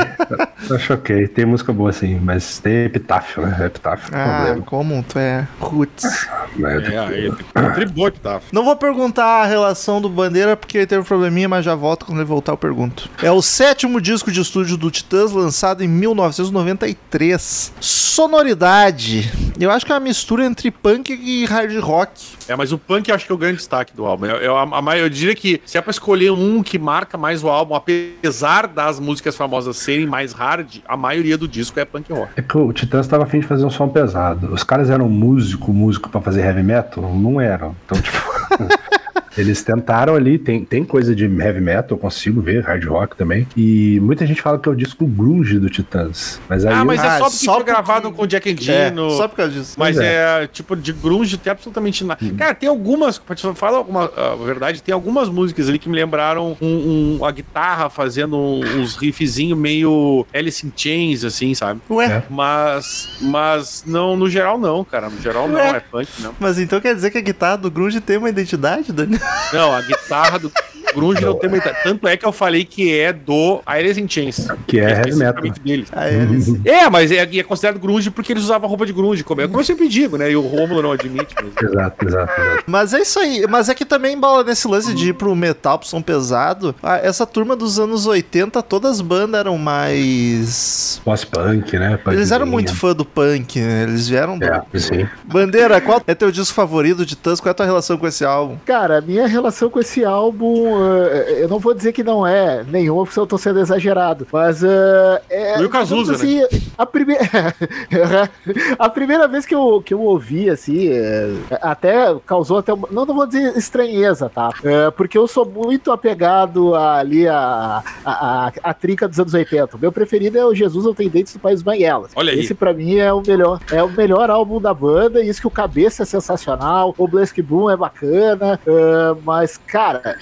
Acho 0.75 0.93
ok. 0.93 1.27
Tem 1.27 1.45
música 1.45 1.71
boa 1.73 1.89
assim, 1.89 2.19
mas 2.21 2.59
tem 2.59 2.85
epitáfio, 2.85 3.45
né? 3.45 3.65
Epitáfio 3.65 4.13
é 4.13 4.17
um 4.17 4.21
Ah, 4.21 4.35
problema. 4.35 4.61
como 4.65 5.03
tu 5.07 5.19
é 5.19 5.47
roots. 5.59 6.27
Mas 6.57 6.83
É, 6.83 6.97
aí, 6.97 7.31
tributo, 7.75 8.19
tá? 8.19 8.39
Não 8.51 8.63
vou 8.63 8.75
perguntar 8.75 9.43
a 9.43 9.45
relação 9.45 10.01
do 10.01 10.09
Bandeira, 10.09 10.55
porque 10.57 10.77
ele 10.79 10.87
teve 10.87 11.01
um 11.01 11.05
probleminha, 11.05 11.40
mas 11.47 11.65
já 11.65 11.75
volto 11.75 12.05
quando 12.05 12.19
ele 12.19 12.25
voltar 12.25 12.51
eu 12.53 12.57
pergunto. 12.57 13.09
É 13.21 13.31
o 13.31 13.41
sétimo 13.41 13.99
disco 14.01 14.31
de 14.31 14.41
estúdio 14.41 14.77
do 14.77 14.91
Titãs, 14.91 15.31
lançado 15.31 15.83
em 15.83 15.87
1993. 15.87 17.73
Sonoridade. 17.79 19.31
Eu 19.59 19.71
acho 19.71 19.85
que 19.85 19.91
é 19.91 19.95
uma 19.95 20.01
mistura 20.01 20.45
entre 20.45 20.71
punk 20.71 21.11
e 21.11 21.45
hard 21.45 21.77
rock. 21.79 22.11
É, 22.47 22.55
mas 22.55 22.71
o 22.71 22.77
punk 22.77 23.09
eu 23.09 23.15
acho 23.15 23.25
que 23.25 23.31
é 23.31 23.35
o 23.35 23.37
grande 23.37 23.57
destaque 23.57 23.95
do 23.95 24.05
álbum. 24.05 24.25
Eu, 24.25 24.37
eu, 24.37 24.57
a, 24.57 24.91
a, 24.91 24.97
eu 24.97 25.09
diria 25.09 25.35
que 25.35 25.61
se 25.65 25.77
é 25.77 25.81
pra 25.81 25.91
escolher 25.91 26.31
um 26.31 26.61
que 26.61 26.77
marca 26.77 27.17
mais 27.17 27.43
o 27.43 27.49
álbum, 27.49 27.75
apesar 27.75 28.67
das 28.67 28.99
músicas 28.99 29.35
famosas 29.35 29.77
serem 29.77 30.05
mais 30.05 30.33
hard, 30.33 30.77
a 30.87 30.97
maioria 30.97 31.37
do 31.37 31.47
disco 31.47 31.79
é 31.79 31.85
punk 31.85 32.11
rock. 32.11 32.31
é 32.35 32.41
que 32.41 32.57
o 32.57 32.73
Titãs 32.73 33.07
tava 33.07 33.23
afim 33.23 33.39
de 33.39 33.47
fazer 33.47 33.65
um 33.65 33.69
som 33.69 33.87
pesado. 33.87 34.53
Os 34.53 34.63
caras 34.63 34.89
eram 34.89 35.07
músico, 35.09 35.71
músico 35.73 36.09
pra 36.09 36.21
fazer 36.21 36.41
heavy 36.41 36.63
metal? 36.63 37.03
Não 37.15 37.39
eram. 37.39 37.75
Então, 37.85 38.01
tipo. 38.01 38.21
Eles 39.37 39.63
tentaram 39.63 40.15
ali, 40.15 40.37
tem, 40.37 40.63
tem 40.65 40.83
coisa 40.83 41.15
de 41.15 41.25
heavy 41.25 41.61
metal, 41.61 41.91
eu 41.91 41.97
consigo 41.97 42.41
ver, 42.41 42.61
hard 42.63 42.83
rock 42.85 43.15
também. 43.15 43.47
E 43.55 43.99
muita 44.01 44.25
gente 44.27 44.41
fala 44.41 44.59
que 44.59 44.67
é 44.67 44.71
o 44.71 44.75
disco 44.75 45.05
grunge 45.05 45.57
do 45.59 45.69
Titãs. 45.69 46.39
Mas 46.49 46.65
aí. 46.65 46.73
Ah, 46.73 46.83
mas 46.85 46.99
Ah, 47.01 47.05
é 47.15 47.17
só 47.17 47.23
porque 47.25 47.37
só 47.37 47.45
foi 47.53 47.63
porque- 47.63 47.71
gravado 47.71 48.11
com 48.11 48.23
o 48.23 48.27
Jack 48.27 48.49
Endino. 48.49 49.07
É, 49.07 49.17
só 49.17 49.27
por 49.27 49.37
causa 49.37 49.51
disso. 49.51 49.75
Mas 49.77 49.95
Pois 49.95 50.05
é. 50.07 50.47
tipo, 50.47 50.75
de 50.75 50.91
grunge 50.93 51.37
tem 51.37 51.51
absolutamente 51.51 52.03
nada. 52.03 52.19
Cara, 52.37 52.53
tem 52.53 52.67
algumas, 52.69 53.17
pra 53.17 53.35
te 53.35 53.45
falar 53.53 53.77
alguma 53.77 54.11
a 54.15 54.35
verdade, 54.35 54.81
tem 54.83 54.93
algumas 54.93 55.29
músicas 55.29 55.69
ali 55.69 55.79
que 55.79 55.87
me 55.89 55.95
lembraram 55.95 56.57
um, 56.61 57.17
um- 57.19 57.25
a 57.25 57.31
guitarra 57.31 57.89
fazendo 57.89 58.37
uns 58.37 58.95
riffzinho 58.95 59.55
meio 59.55 60.25
Alice 60.33 60.65
in 60.65 60.71
Chains, 60.75 61.23
assim, 61.23 61.53
sabe? 61.53 61.79
Ué, 61.89 62.05
É. 62.05 62.23
Mas, 62.29 63.09
mas 63.21 63.83
não, 63.85 64.15
no 64.17 64.29
geral 64.29 64.57
não, 64.59 64.83
cara. 64.83 65.09
No 65.09 65.19
geral 65.21 65.47
não, 65.47 65.55
Ué. 65.59 65.77
é 65.77 65.79
punk, 65.79 66.07
não. 66.19 66.33
mas 66.39 66.59
então 66.59 66.79
quer 66.81 66.93
dizer 66.95 67.11
que 67.11 67.17
a 67.17 67.21
guitarra 67.21 67.57
do 67.57 67.71
Grunge 67.71 68.01
tem 68.01 68.17
uma 68.17 68.29
identidade, 68.29 68.91
Dani? 68.91 69.20
Não, 69.53 69.73
a 69.73 69.81
guitarra 69.81 70.39
do 70.39 70.51
grunge 70.93 71.23
não 71.23 71.35
tem 71.35 71.49
muita... 71.49 71.73
Tanto 71.83 72.07
é 72.07 72.17
que 72.17 72.25
eu 72.25 72.31
falei 72.31 72.65
que 72.65 72.97
é 72.97 73.13
do 73.13 73.61
Alice 73.65 73.99
in 73.99 74.07
Chains. 74.07 74.47
Que 74.67 74.79
é 74.79 74.89
heavy 74.89 75.15
metal. 75.15 75.43
deles. 75.63 75.87
Ah, 75.91 76.09
eles. 76.09 76.53
É, 76.65 76.89
mas 76.89 77.11
é, 77.11 77.17
é 77.17 77.43
considerado 77.43 77.79
grunge 77.79 78.09
porque 78.09 78.33
eles 78.33 78.43
usavam 78.43 78.67
roupa 78.67 78.85
de 78.85 78.93
grunge, 78.93 79.23
como, 79.23 79.41
é, 79.41 79.47
como 79.47 79.59
eu 79.59 79.63
sempre 79.63 79.87
digo, 79.87 80.17
né? 80.17 80.31
E 80.31 80.35
o 80.35 80.41
Rômulo 80.41 80.81
não 80.81 80.91
admite. 80.91 81.35
Mas... 81.35 81.71
Exato, 81.71 82.05
exato, 82.05 82.41
exato. 82.41 82.63
Mas 82.67 82.93
é 82.93 82.99
isso 82.99 83.19
aí. 83.19 83.45
Mas 83.49 83.69
é 83.69 83.73
que 83.73 83.85
também, 83.85 84.19
bola, 84.19 84.43
nesse 84.43 84.67
lance 84.67 84.93
de 84.93 85.09
ir 85.09 85.13
pro 85.13 85.35
metal, 85.35 85.79
pro 85.79 85.87
som 85.87 86.01
pesado, 86.01 86.75
ah, 86.81 86.97
essa 86.97 87.25
turma 87.25 87.55
dos 87.55 87.79
anos 87.79 88.05
80, 88.05 88.61
todas 88.63 88.91
as 88.91 89.01
bandas 89.01 89.39
eram 89.39 89.57
mais. 89.57 91.01
Pós-punk, 91.03 91.77
né? 91.77 91.99
Eles 92.07 92.31
eram 92.31 92.45
muito 92.45 92.75
fã 92.75 92.93
do 92.93 93.05
punk, 93.05 93.59
né? 93.59 93.83
Eles 93.83 94.07
vieram 94.07 94.37
do. 94.37 94.45
É, 94.45 94.61
sim. 94.75 95.07
Bandeira, 95.23 95.79
qual 95.81 96.01
é 96.05 96.15
teu 96.15 96.31
disco 96.31 96.53
favorito 96.53 97.05
de 97.05 97.15
Tans? 97.15 97.39
Qual 97.39 97.49
é 97.49 97.51
a 97.51 97.55
tua 97.55 97.65
relação 97.65 97.97
com 97.97 98.07
esse 98.07 98.23
álbum? 98.25 98.57
Cara, 98.65 98.97
a 98.97 99.01
minha 99.01 99.27
relação 99.27 99.69
com 99.69 99.79
esse 99.79 100.03
álbum, 100.03 100.80
eu 100.81 101.47
não 101.47 101.59
vou 101.59 101.73
dizer 101.73 101.91
que 101.93 102.03
não 102.03 102.25
é 102.25 102.63
nenhuma, 102.63 103.03
porque 103.05 103.19
eu 103.19 103.27
tô 103.27 103.37
sendo 103.37 103.59
exagerado, 103.59 104.27
mas 104.31 104.63
eh, 104.63 105.21
é. 105.29 105.67
Cazuza, 105.69 106.13
digamos 106.15 106.49
assim, 106.49 106.67
a 106.77 106.85
primeira 106.85 107.21
a 108.77 108.89
primeira 108.89 109.27
vez 109.27 109.45
que 109.45 109.55
eu, 109.55 109.81
que 109.83 109.93
eu 109.93 110.01
ouvi, 110.01 110.49
assim, 110.49 110.89
eh, 110.89 111.33
até 111.61 112.13
causou 112.25 112.57
até, 112.57 112.73
uma- 112.73 112.87
não, 112.91 113.05
não 113.05 113.15
vou 113.15 113.25
dizer 113.27 113.55
estranheza, 113.57 114.29
tá? 114.29 114.49
Eh, 114.63 114.91
porque 114.91 115.17
eu 115.17 115.27
sou 115.27 115.45
muito 115.45 115.91
apegado 115.91 116.75
ali 116.75 117.27
a, 117.27 117.83
a, 118.05 118.47
a, 118.47 118.51
a 118.63 118.73
trinca 118.73 119.07
dos 119.07 119.19
anos 119.19 119.33
80. 119.33 119.77
O 119.77 119.79
meu 119.79 119.91
preferido 119.91 120.37
é 120.37 120.45
o 120.45 120.53
Jesus 120.53 120.85
Não 120.85 120.93
Tem 120.93 121.09
Dentes 121.09 121.33
do 121.33 121.39
País 121.39 121.61
Banhelas. 121.61 122.11
Olha 122.15 122.31
aí. 122.33 122.39
Esse 122.39 122.53
pra 122.53 122.73
mim 122.73 122.97
é 122.97 123.11
o 123.13 123.21
melhor, 123.25 123.59
é 123.71 123.81
o 123.83 123.89
melhor 123.89 124.29
álbum 124.29 124.59
da 124.59 124.73
banda, 124.73 125.21
e 125.21 125.29
isso 125.29 125.41
que 125.41 125.47
o 125.47 125.51
Cabeça 125.51 126.03
é 126.03 126.05
sensacional, 126.05 126.93
o 126.97 127.07
Blask 127.07 127.37
Boom 127.41 127.69
é 127.69 127.77
bacana, 127.77 128.59
eh, 128.65 129.15
mas, 129.23 129.57
cara, 129.57 130.15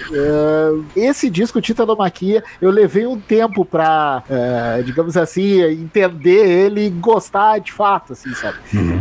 eh, 0.50 1.08
esse 1.10 1.30
disco 1.30 1.62
Titanomaquia, 1.62 2.44
eu 2.62 2.70
levei 2.70 3.06
um 3.06 3.20
tempo 3.20 3.64
pra, 3.64 4.24
eh, 4.30 4.82
digamos 4.86 5.16
assim, 5.16 5.62
entender 5.62 6.46
ele 6.46 6.88
e 6.88 6.90
gostar 6.90 7.60
de 7.60 7.72
fato, 7.72 8.14
assim, 8.14 8.34
sabe? 8.34 8.58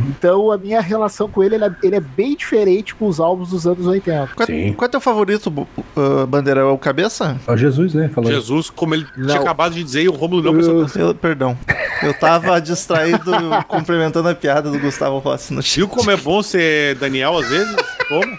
Então 0.09 0.50
a 0.52 0.59
minha 0.59 0.81
relação 0.81 1.28
com 1.28 1.43
ele, 1.43 1.55
ele 1.55 1.64
é, 1.64 1.71
ele 1.83 1.97
é 1.97 2.00
bem 2.00 2.37
diferente 2.37 2.95
com 2.95 3.07
os 3.07 3.21
álbuns 3.21 3.50
dos 3.50 3.67
anos 3.67 3.87
80. 3.87 4.31
Qual, 4.35 4.47
Sim. 4.47 4.73
qual 4.73 4.87
é 4.87 4.90
teu 4.90 5.00
favorito, 5.00 5.47
uh, 5.49 6.26
Bandeira? 6.26 6.61
É 6.61 6.64
o 6.64 6.78
Cabeça? 6.78 7.38
É 7.47 7.52
o 7.52 7.57
Jesus, 7.57 7.95
né? 7.95 8.09
Falou. 8.09 8.31
Jesus, 8.31 8.71
como 8.71 8.95
ele 8.95 9.07
Não. 9.17 9.26
tinha 9.26 9.40
acabado 9.40 9.75
de 9.75 9.83
dizer, 9.83 10.02
e 10.02 10.09
o 10.09 10.12
Rômulo 10.12 10.43
não 10.43 10.52
prestou 10.52 10.83
atenção. 10.83 11.14
Perdão. 11.14 11.59
Eu 12.02 12.14
tava 12.14 12.59
distraído 12.61 13.31
complementando 13.67 14.28
a 14.28 14.35
piada 14.35 14.71
do 14.71 14.78
Gustavo 14.78 15.19
Rossi 15.19 15.52
no 15.52 15.62
Viu 15.78 15.87
como 15.87 16.11
é 16.11 16.17
bom 16.17 16.43
ser 16.43 16.97
Daniel 16.97 17.38
às 17.38 17.49
vezes? 17.49 17.76
Como? 18.09 18.38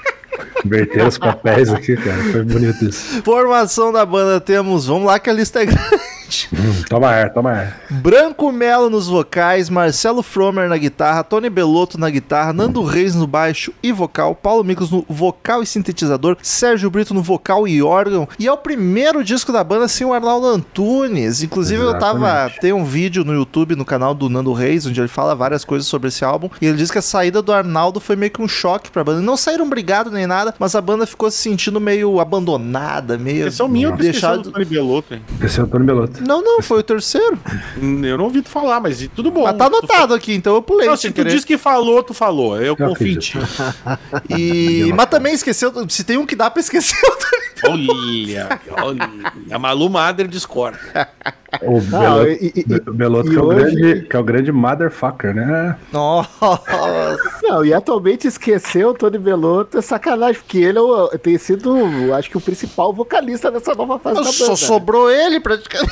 Inverter 0.66 1.08
os 1.08 1.18
papéis 1.18 1.70
aqui, 1.70 1.96
cara. 1.96 2.22
Foi 2.32 2.44
bonito 2.44 2.86
isso. 2.86 3.22
Formação 3.24 3.92
da 3.92 4.06
banda 4.06 4.42
temos. 4.42 4.88
Vamos 4.88 5.06
lá 5.06 5.20
que 5.20 5.30
a 5.30 5.34
lista 5.34 5.62
é 5.62 5.66
grande. 5.66 6.00
Gente. 6.30 6.48
Hum, 6.54 6.84
toma 6.88 7.10
ar, 7.10 7.34
toma 7.34 7.52
ar. 7.52 7.82
Branco 7.90 8.52
Melo 8.52 8.90
nos 8.90 9.08
vocais, 9.08 9.70
Marcelo 9.70 10.22
Fromer 10.22 10.70
na 10.70 10.78
guitarra, 10.78 11.24
Tony 11.24 11.50
Belotto 11.50 12.00
na 12.00 12.10
guitarra, 12.10 12.54
Nando 12.54 12.84
Reis 12.84 13.16
no 13.16 13.26
baixo 13.26 13.74
e 13.82 13.92
vocal, 13.92 14.36
Paulo 14.36 14.64
Micos 14.64 14.92
no 14.92 15.04
vocal 15.10 15.64
e 15.64 15.66
sintetizador, 15.66 16.38
Sérgio 16.42 16.90
Brito 16.90 17.14
no 17.14 17.24
vocal 17.24 17.68
e 17.68 17.82
órgão. 17.82 18.28
E 18.38 18.48
é 18.48 18.52
o 18.52 18.58
primeiro 18.58 19.24
disco 19.24 19.52
da 19.52 19.64
banda 19.64 19.88
sem 19.88 20.06
o 20.06 20.14
Arnaldo 20.14 20.48
Antunes. 20.48 21.42
Inclusive 21.42 21.82
eu 21.82 21.98
tava. 21.98 22.20
Exatamente. 22.20 22.60
Tem 22.60 22.74
um 22.74 22.86
vídeo 22.86 23.24
no 23.24 23.34
YouTube, 23.34 23.76
no 23.76 23.86
canal 23.86 24.14
do 24.14 24.30
Nando 24.30 24.54
Reis, 24.54 24.86
onde 24.86 25.00
ele 25.00 25.08
fala 25.08 25.36
várias 25.36 25.66
coisas 25.66 25.88
sobre 25.88 26.10
esse 26.10 26.24
álbum. 26.24 26.50
E 26.62 26.68
ele 26.68 26.78
diz 26.78 26.92
que 26.92 26.98
a 26.98 27.02
saída 27.02 27.42
do 27.42 27.52
Arnaldo 27.52 28.00
foi 28.00 28.16
meio 28.16 28.32
que 28.32 28.42
um 28.42 28.48
choque 28.48 28.92
pra 28.92 29.04
banda. 29.04 29.22
Não 29.22 29.36
saíram 29.36 29.68
brigados 29.68 30.14
nem 30.14 30.28
nada, 30.28 30.54
mas 30.60 30.76
a 30.76 30.82
banda 30.82 31.08
ficou 31.08 31.32
se 31.32 31.38
sentindo 31.38 31.80
meio 31.80 32.20
abandonada, 32.20 33.18
meio. 33.18 33.48
Esse 33.48 33.62
é 33.62 33.66
o 33.66 33.68
minha 33.68 33.92
deixado. 33.92 34.44
do 34.44 34.52
Tony 34.52 34.66
Belotto, 34.66 35.14
hein? 35.14 35.22
Esse 35.42 35.60
é 35.60 35.64
o 35.64 35.68
Tony 35.68 35.86
Belotto. 35.86 36.19
Não, 36.22 36.42
não, 36.44 36.62
foi 36.62 36.80
o 36.80 36.84
terceiro. 36.84 37.40
Hum, 37.82 38.04
Eu 38.06 38.18
não 38.18 38.26
ouvi 38.26 38.42
tu 38.42 38.50
falar, 38.50 38.80
mas 38.80 39.08
tudo 39.16 39.32
bom. 39.32 39.44
Mas 39.44 39.58
tá 39.58 39.66
anotado 39.66 40.14
aqui, 40.14 40.34
então 40.34 40.56
eu 40.56 40.62
pulei 40.62 40.88
Não, 40.88 40.96
se 40.96 41.10
tu 41.10 41.14
querer. 41.16 41.30
disse 41.32 41.46
que 41.46 41.58
falou, 41.58 42.04
tu 42.04 42.14
falou. 42.14 42.60
Eu 42.62 42.76
confio 42.76 43.08
em 43.14 43.18
ti. 43.20 43.38
E... 44.30 44.92
Mas 44.96 45.08
também 45.08 45.34
esqueceu. 45.34 45.72
Se 45.90 46.04
tem 46.04 46.18
um 46.18 46.26
que 46.26 46.36
dá 46.36 46.50
pra 46.50 46.60
esquecer, 46.60 46.98
eu 47.04 47.18
tô... 47.18 47.72
Olha, 47.72 48.60
olha. 48.82 49.10
A 49.52 49.60
Malu 49.60 49.90
Mader 49.90 50.28
discorda. 50.28 50.80
O 51.64 51.82
Não, 51.82 52.00
Belotto, 52.00 52.28
e- 52.44 52.54
e- 52.56 52.64
Be- 52.66 52.80
Belotto 52.92 53.28
e 53.30 53.32
que, 53.34 53.38
é 53.38 53.42
o 53.42 53.46
hoje- 53.46 53.76
grande, 53.76 54.02
que 54.08 54.16
é 54.16 54.20
o 54.20 54.24
grande 54.24 54.52
motherfucker, 54.52 55.34
né? 55.36 55.76
Nossa. 55.92 56.30
Não, 57.44 57.66
e 57.66 57.74
atualmente 57.74 58.28
esquecer 58.28 58.86
o 58.86 58.94
Tony 58.94 59.18
Belotto 59.18 59.78
é 59.78 59.82
sacanagem, 59.82 60.42
porque 60.42 60.60
ele 60.60 60.78
é 60.78 60.82
o- 60.82 61.08
tem 61.18 61.38
sido, 61.38 61.74
acho 62.14 62.30
que, 62.30 62.38
o 62.38 62.42
principal 62.42 62.94
vocalista 62.94 63.50
dessa 63.52 63.74
nova 63.74 63.98
fase 64.00 64.16
da 64.18 64.22
banda. 64.24 64.32
Só 64.34 64.50
né? 64.52 64.56
sobrou 64.56 65.10
ele 65.12 65.40
praticamente. 65.40 65.90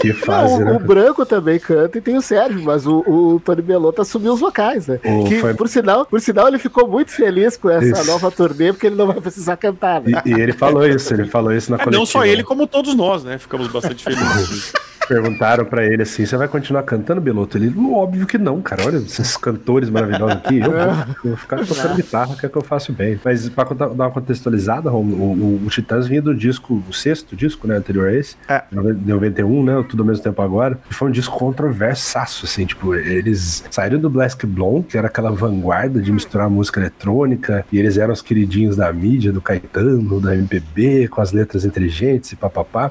Que 0.00 0.08
Não, 0.08 0.14
fase, 0.16 0.54
o, 0.54 0.64
né? 0.64 0.72
o 0.72 0.78
Branco 0.78 1.24
também 1.24 1.58
canta 1.58 1.96
e 1.96 2.00
tem 2.00 2.16
o 2.16 2.22
Sérgio, 2.22 2.62
mas 2.62 2.86
o, 2.86 2.98
o 3.06 3.40
Tony 3.42 3.62
Belotto 3.62 4.02
assumiu 4.02 4.34
os 4.34 4.40
vocais, 4.40 4.86
né? 4.86 5.00
O- 5.04 5.24
que, 5.24 5.40
foi- 5.40 5.54
por, 5.54 5.68
sinal, 5.68 6.04
por 6.04 6.20
sinal, 6.20 6.48
ele 6.48 6.58
ficou 6.58 6.86
muito 6.86 7.10
feliz 7.10 7.56
com 7.56 7.70
essa 7.70 8.00
Isso. 8.02 8.10
nova 8.10 8.30
turnê, 8.30 8.72
porque 8.72 8.88
ele 8.88 8.96
não 8.96 9.06
vai 9.06 9.20
precisar 9.20 9.56
cantar, 9.56 10.02
né? 10.02 10.20
E, 10.26 10.30
e 10.30 10.34
ele 10.34 10.52
falou 10.52 10.86
isso, 10.86 11.14
ele 11.14 11.24
falou 11.26 11.52
isso 11.52 11.70
na 11.70 11.76
É, 11.76 11.78
coletiva. 11.84 11.98
não 11.98 12.06
só 12.06 12.24
ele, 12.26 12.42
como 12.44 12.66
todos 12.66 12.94
nós, 12.94 13.24
né? 13.24 13.38
Ficamos 13.38 13.68
bastante 13.68 14.04
felizes. 14.04 14.72
Perguntaram 15.12 15.64
pra 15.64 15.84
ele 15.84 16.02
assim: 16.02 16.24
você 16.24 16.36
vai 16.36 16.48
continuar 16.48 16.82
cantando, 16.84 17.20
Belotto? 17.20 17.58
Ele, 17.58 17.74
óbvio 17.92 18.26
que 18.26 18.38
não, 18.38 18.62
cara. 18.62 18.86
Olha 18.86 18.96
esses 18.96 19.36
cantores 19.36 19.90
maravilhosos 19.90 20.36
aqui. 20.38 20.58
Eu 20.60 20.70
vou, 20.70 21.14
vou 21.24 21.36
ficar 21.36 21.64
tocando 21.66 21.96
guitarra, 21.96 22.34
que 22.36 22.46
é 22.46 22.48
que 22.48 22.56
eu 22.56 22.62
faço 22.62 22.92
bem. 22.92 23.20
Mas 23.22 23.48
pra 23.50 23.64
dar 23.64 23.88
uma 23.88 24.10
contextualizada, 24.10 24.90
o, 24.90 24.96
o, 25.00 25.62
o 25.66 25.68
Titãs 25.68 26.06
vinha 26.06 26.22
do 26.22 26.34
disco, 26.34 26.82
o 26.88 26.92
sexto 26.92 27.36
disco, 27.36 27.66
né? 27.68 27.76
Anterior 27.76 28.08
a 28.08 28.14
esse, 28.14 28.36
É. 28.48 28.62
de 28.70 29.12
91, 29.12 29.64
né? 29.64 29.84
Tudo 29.88 30.02
ao 30.02 30.06
mesmo 30.06 30.22
tempo 30.22 30.40
agora. 30.40 30.78
E 30.90 30.94
foi 30.94 31.08
um 31.08 31.12
disco 31.12 31.38
controversaço, 31.38 32.46
assim. 32.46 32.64
Tipo, 32.64 32.94
eles 32.94 33.64
saíram 33.70 33.98
do 33.98 34.08
Black 34.08 34.46
Blonde, 34.46 34.86
que 34.88 34.96
era 34.98 35.08
aquela 35.08 35.30
vanguarda 35.30 36.00
de 36.00 36.10
misturar 36.10 36.48
música 36.48 36.80
eletrônica, 36.80 37.64
e 37.70 37.78
eles 37.78 37.98
eram 37.98 38.12
os 38.12 38.22
queridinhos 38.22 38.76
da 38.76 38.90
mídia, 38.92 39.32
do 39.32 39.40
Caetano, 39.40 40.20
da 40.20 40.34
MPB, 40.34 41.08
com 41.08 41.20
as 41.20 41.32
letras 41.32 41.64
inteligentes 41.64 42.32
e 42.32 42.36
papapá. 42.36 42.90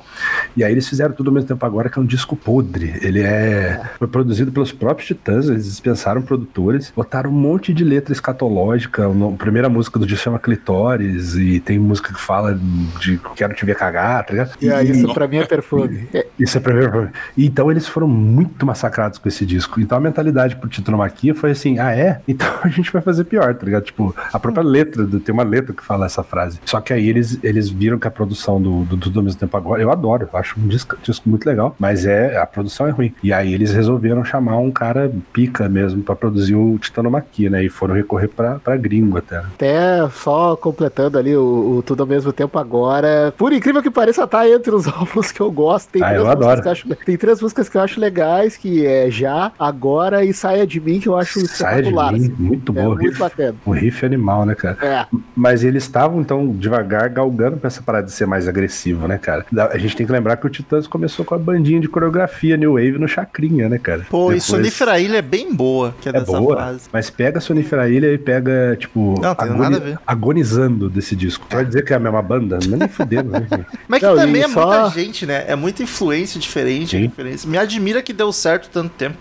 E 0.56 0.63
aí 0.63 0.72
eles 0.72 0.88
fizeram 0.88 1.13
tudo 1.16 1.30
ao 1.30 1.34
mesmo 1.34 1.48
tempo 1.48 1.66
agora, 1.66 1.90
que 1.90 1.98
é 1.98 2.01
um 2.01 2.06
disco 2.12 2.36
podre. 2.36 2.94
Ele 3.01 3.22
é 3.22 3.82
foi 3.98 4.08
produzido 4.08 4.51
pelos 4.51 4.72
próprios 4.72 5.08
Titãs, 5.08 5.48
eles 5.48 5.65
dispensaram 5.65 6.22
produtores, 6.22 6.91
botaram 6.96 7.30
um 7.30 7.34
monte 7.34 7.74
de 7.74 7.84
letra 7.84 8.12
escatológica. 8.13 9.06
A 9.08 9.38
primeira 9.38 9.70
música 9.70 9.98
do 9.98 10.06
disco 10.06 10.24
chama 10.24 10.38
Clitóris, 10.39 11.36
e 11.36 11.60
tem 11.60 11.80
música 11.80 12.13
que 12.13 12.20
fala 12.20 12.60
de 13.00 13.20
quero 13.36 13.53
te 13.53 13.65
ver 13.65 13.75
cagar, 13.75 14.25
tá 14.25 14.32
ligado? 14.34 14.51
E 14.62 14.70
aí, 14.72 14.91
isso 14.91 15.13
pra 15.13 15.27
mim 15.27 15.38
é 15.38 15.46
perfume. 15.46 16.08
É, 16.13 16.25
Isso 16.39 16.58
é 16.58 16.62
primeiro. 16.62 17.10
Então 17.38 17.70
eles 17.72 17.88
foram 17.88 18.08
muito 18.08 18.65
massacrados 18.65 19.18
com 19.20 19.27
esse 19.30 19.46
disco. 19.46 19.80
Então 19.80 19.98
a 19.98 20.01
mentalidade 20.01 20.56
pro 20.56 20.68
Titanomaquia 20.70 21.34
foi 21.36 21.51
assim: 21.51 21.80
ah, 21.80 21.96
é? 21.96 22.20
Então 22.27 22.48
a 22.63 22.68
gente 22.68 22.91
vai 22.91 23.01
fazer 23.01 23.25
pior, 23.25 23.53
tá 23.56 23.65
ligado? 23.65 23.84
Tipo, 23.84 24.15
a 24.34 24.39
própria 24.39 24.63
letra, 24.63 25.03
do- 25.06 25.20
tem 25.20 25.34
uma 25.34 25.44
letra 25.44 25.74
que 25.74 25.84
fala 25.84 26.06
essa 26.06 26.24
frase. 26.24 26.60
Só 26.65 26.80
que 26.82 26.91
aí 26.94 27.08
eles, 27.08 27.38
eles 27.44 27.70
viram 27.70 28.00
que 28.00 28.08
a 28.08 28.12
produção 28.12 28.62
do, 28.62 28.84
do 28.86 28.98
Tudo 28.98 29.20
ao 29.20 29.24
mesmo 29.24 29.39
tempo 29.39 29.56
agora, 29.56 29.82
eu 29.82 29.91
adoro, 29.91 30.27
eu 30.32 30.39
acho 30.39 30.60
um 30.60 30.68
disco, 30.68 30.98
disco 31.03 31.30
muito 31.30 31.46
legal, 31.46 31.75
mas 31.77 31.91
é 32.06 32.38
a 32.38 32.46
produção 32.46 32.88
é 32.88 32.92
ruim. 32.92 33.14
E 33.24 33.32
aí 33.34 33.54
eles 33.54 33.72
resolveram 33.74 34.24
chamar 34.24 34.58
um 34.58 34.72
cara 34.72 35.12
pica 35.34 35.68
mesmo 35.70 36.02
pra 36.04 36.16
produzir 36.16 36.56
o 36.56 36.78
Titanomaquia, 36.80 37.50
né? 37.50 37.64
E 37.64 37.70
foram 37.70 37.94
recorrer 37.96 38.28
pra, 38.28 38.60
pra 38.60 38.76
gringo 38.78 39.18
até. 39.18 39.38
Até 39.40 40.10
só 40.10 40.56
completando 40.56 41.18
ali 41.18 41.36
o, 41.36 41.78
o 41.78 41.84
Tudo 41.84 42.02
ao 42.02 42.08
mesmo 42.08 42.32
tempo 42.32 42.58
agora. 42.60 43.34
Por 43.38 43.52
incrível 43.54 43.82
que 43.82 43.90
pareça, 43.92 44.26
tá 44.28 44.48
entre 44.50 44.72
os 44.74 44.88
álbuns 44.90 45.32
que 45.32 45.42
eu 45.42 45.52
gosto. 45.52 45.90
Tem, 45.92 46.02
Ah, 46.04 46.08
três 46.10 46.20
eu 46.22 46.26
músicas 46.26 46.46
adoro. 46.48 46.62
que 46.62 46.68
eu 46.68 46.72
acho, 46.72 46.96
tem 47.06 47.18
três 47.18 47.42
músicas 47.42 47.70
que 47.70 47.78
eu 47.78 47.82
acho 47.82 48.00
legais, 48.00 48.56
que 48.58 48.86
é 48.86 49.10
Já, 49.12 49.52
Agora 49.60 50.24
e 50.24 50.34
Saia 50.34 50.66
de 50.66 50.80
Mim, 50.80 51.00
que 51.00 51.08
eu 51.10 51.18
acho 51.18 51.40
Saia 51.48 51.80
espetacular. 51.82 52.14
mim, 52.14 52.20
assim. 52.20 52.36
muito 52.40 52.72
É 52.72 52.76
bom. 52.82 52.90
muito 52.90 53.02
riff, 53.02 53.20
bacana. 53.20 53.56
o 53.66 53.72
riff 53.72 54.06
animal, 54.06 54.46
né, 54.46 54.56
cara? 54.56 54.78
É. 54.82 55.06
Mas 55.36 55.64
eles 55.64 55.84
estavam, 55.84 56.22
então, 56.22 56.48
devagar, 56.48 57.10
galgando 57.10 57.58
pra 57.58 57.68
essa 57.68 57.82
parada 57.82 58.06
de 58.08 58.12
ser 58.14 58.26
mais 58.26 58.48
agressivo, 58.48 59.08
né, 59.08 59.18
cara? 59.18 59.46
A 59.72 59.78
gente 59.78 59.96
tem 59.96 60.06
que 60.06 60.12
lembrar 60.12 60.38
que 60.38 60.46
o 60.46 60.50
Titãs 60.50 60.88
começou 60.88 61.26
com 61.26 61.36
a 61.36 61.38
bandinha 61.38 61.80
de 61.82 61.88
coreografia 61.90 62.56
New 62.56 62.74
Wave 62.74 62.98
no 62.98 63.08
Chacrinha, 63.08 63.68
né, 63.68 63.78
cara? 63.78 64.06
Pô, 64.10 64.26
e 64.32 64.36
Depois- 64.36 64.44
Sonífera 64.44 65.00
Ilha 65.00 65.18
é 65.18 65.22
bem 65.22 65.54
boa, 65.54 65.94
que 66.02 66.08
é, 66.08 66.12
é 66.12 66.14
dessa 66.14 66.40
boa, 66.40 66.56
fase. 66.56 66.90
mas 66.94 67.10
pega 67.10 67.40
a 67.40 67.42
Sonífera 67.42 67.90
Ilha 67.90 68.14
e 68.14 68.18
pega, 68.18 68.76
tipo, 68.80 69.16
Não, 69.22 69.36
tem 69.36 69.50
nada 69.50 69.78
a 69.78 69.80
ver. 69.80 70.00
agonizando 70.06 70.90
desse 70.90 71.16
disco. 71.16 71.46
Vai 71.50 71.66
dizer 71.66 71.84
que 71.84 71.94
é 71.94 71.96
a 71.96 72.00
mesma 72.00 72.22
banda? 72.22 72.60
Não 72.68 72.76
é 72.76 72.80
nem 72.80 72.88
fudendo, 72.88 73.32
né? 73.32 73.48
Mas 73.88 74.00
que 74.00 74.06
Não, 74.06 74.16
também 74.16 74.42
e 74.42 74.46
é 74.46 74.48
só- 74.48 74.66
muita 74.68 74.90
gente, 74.90 75.26
né? 75.26 75.44
É 75.48 75.56
muita 75.56 75.84
influência 75.84 76.40
diferente. 76.40 76.98
Diferença. 77.00 77.48
Me 77.48 77.58
admira 77.58 78.02
que 78.02 78.14
deu 78.14 78.32
certo 78.32 78.70
tanto 78.70 78.90
tempo. 78.92 79.18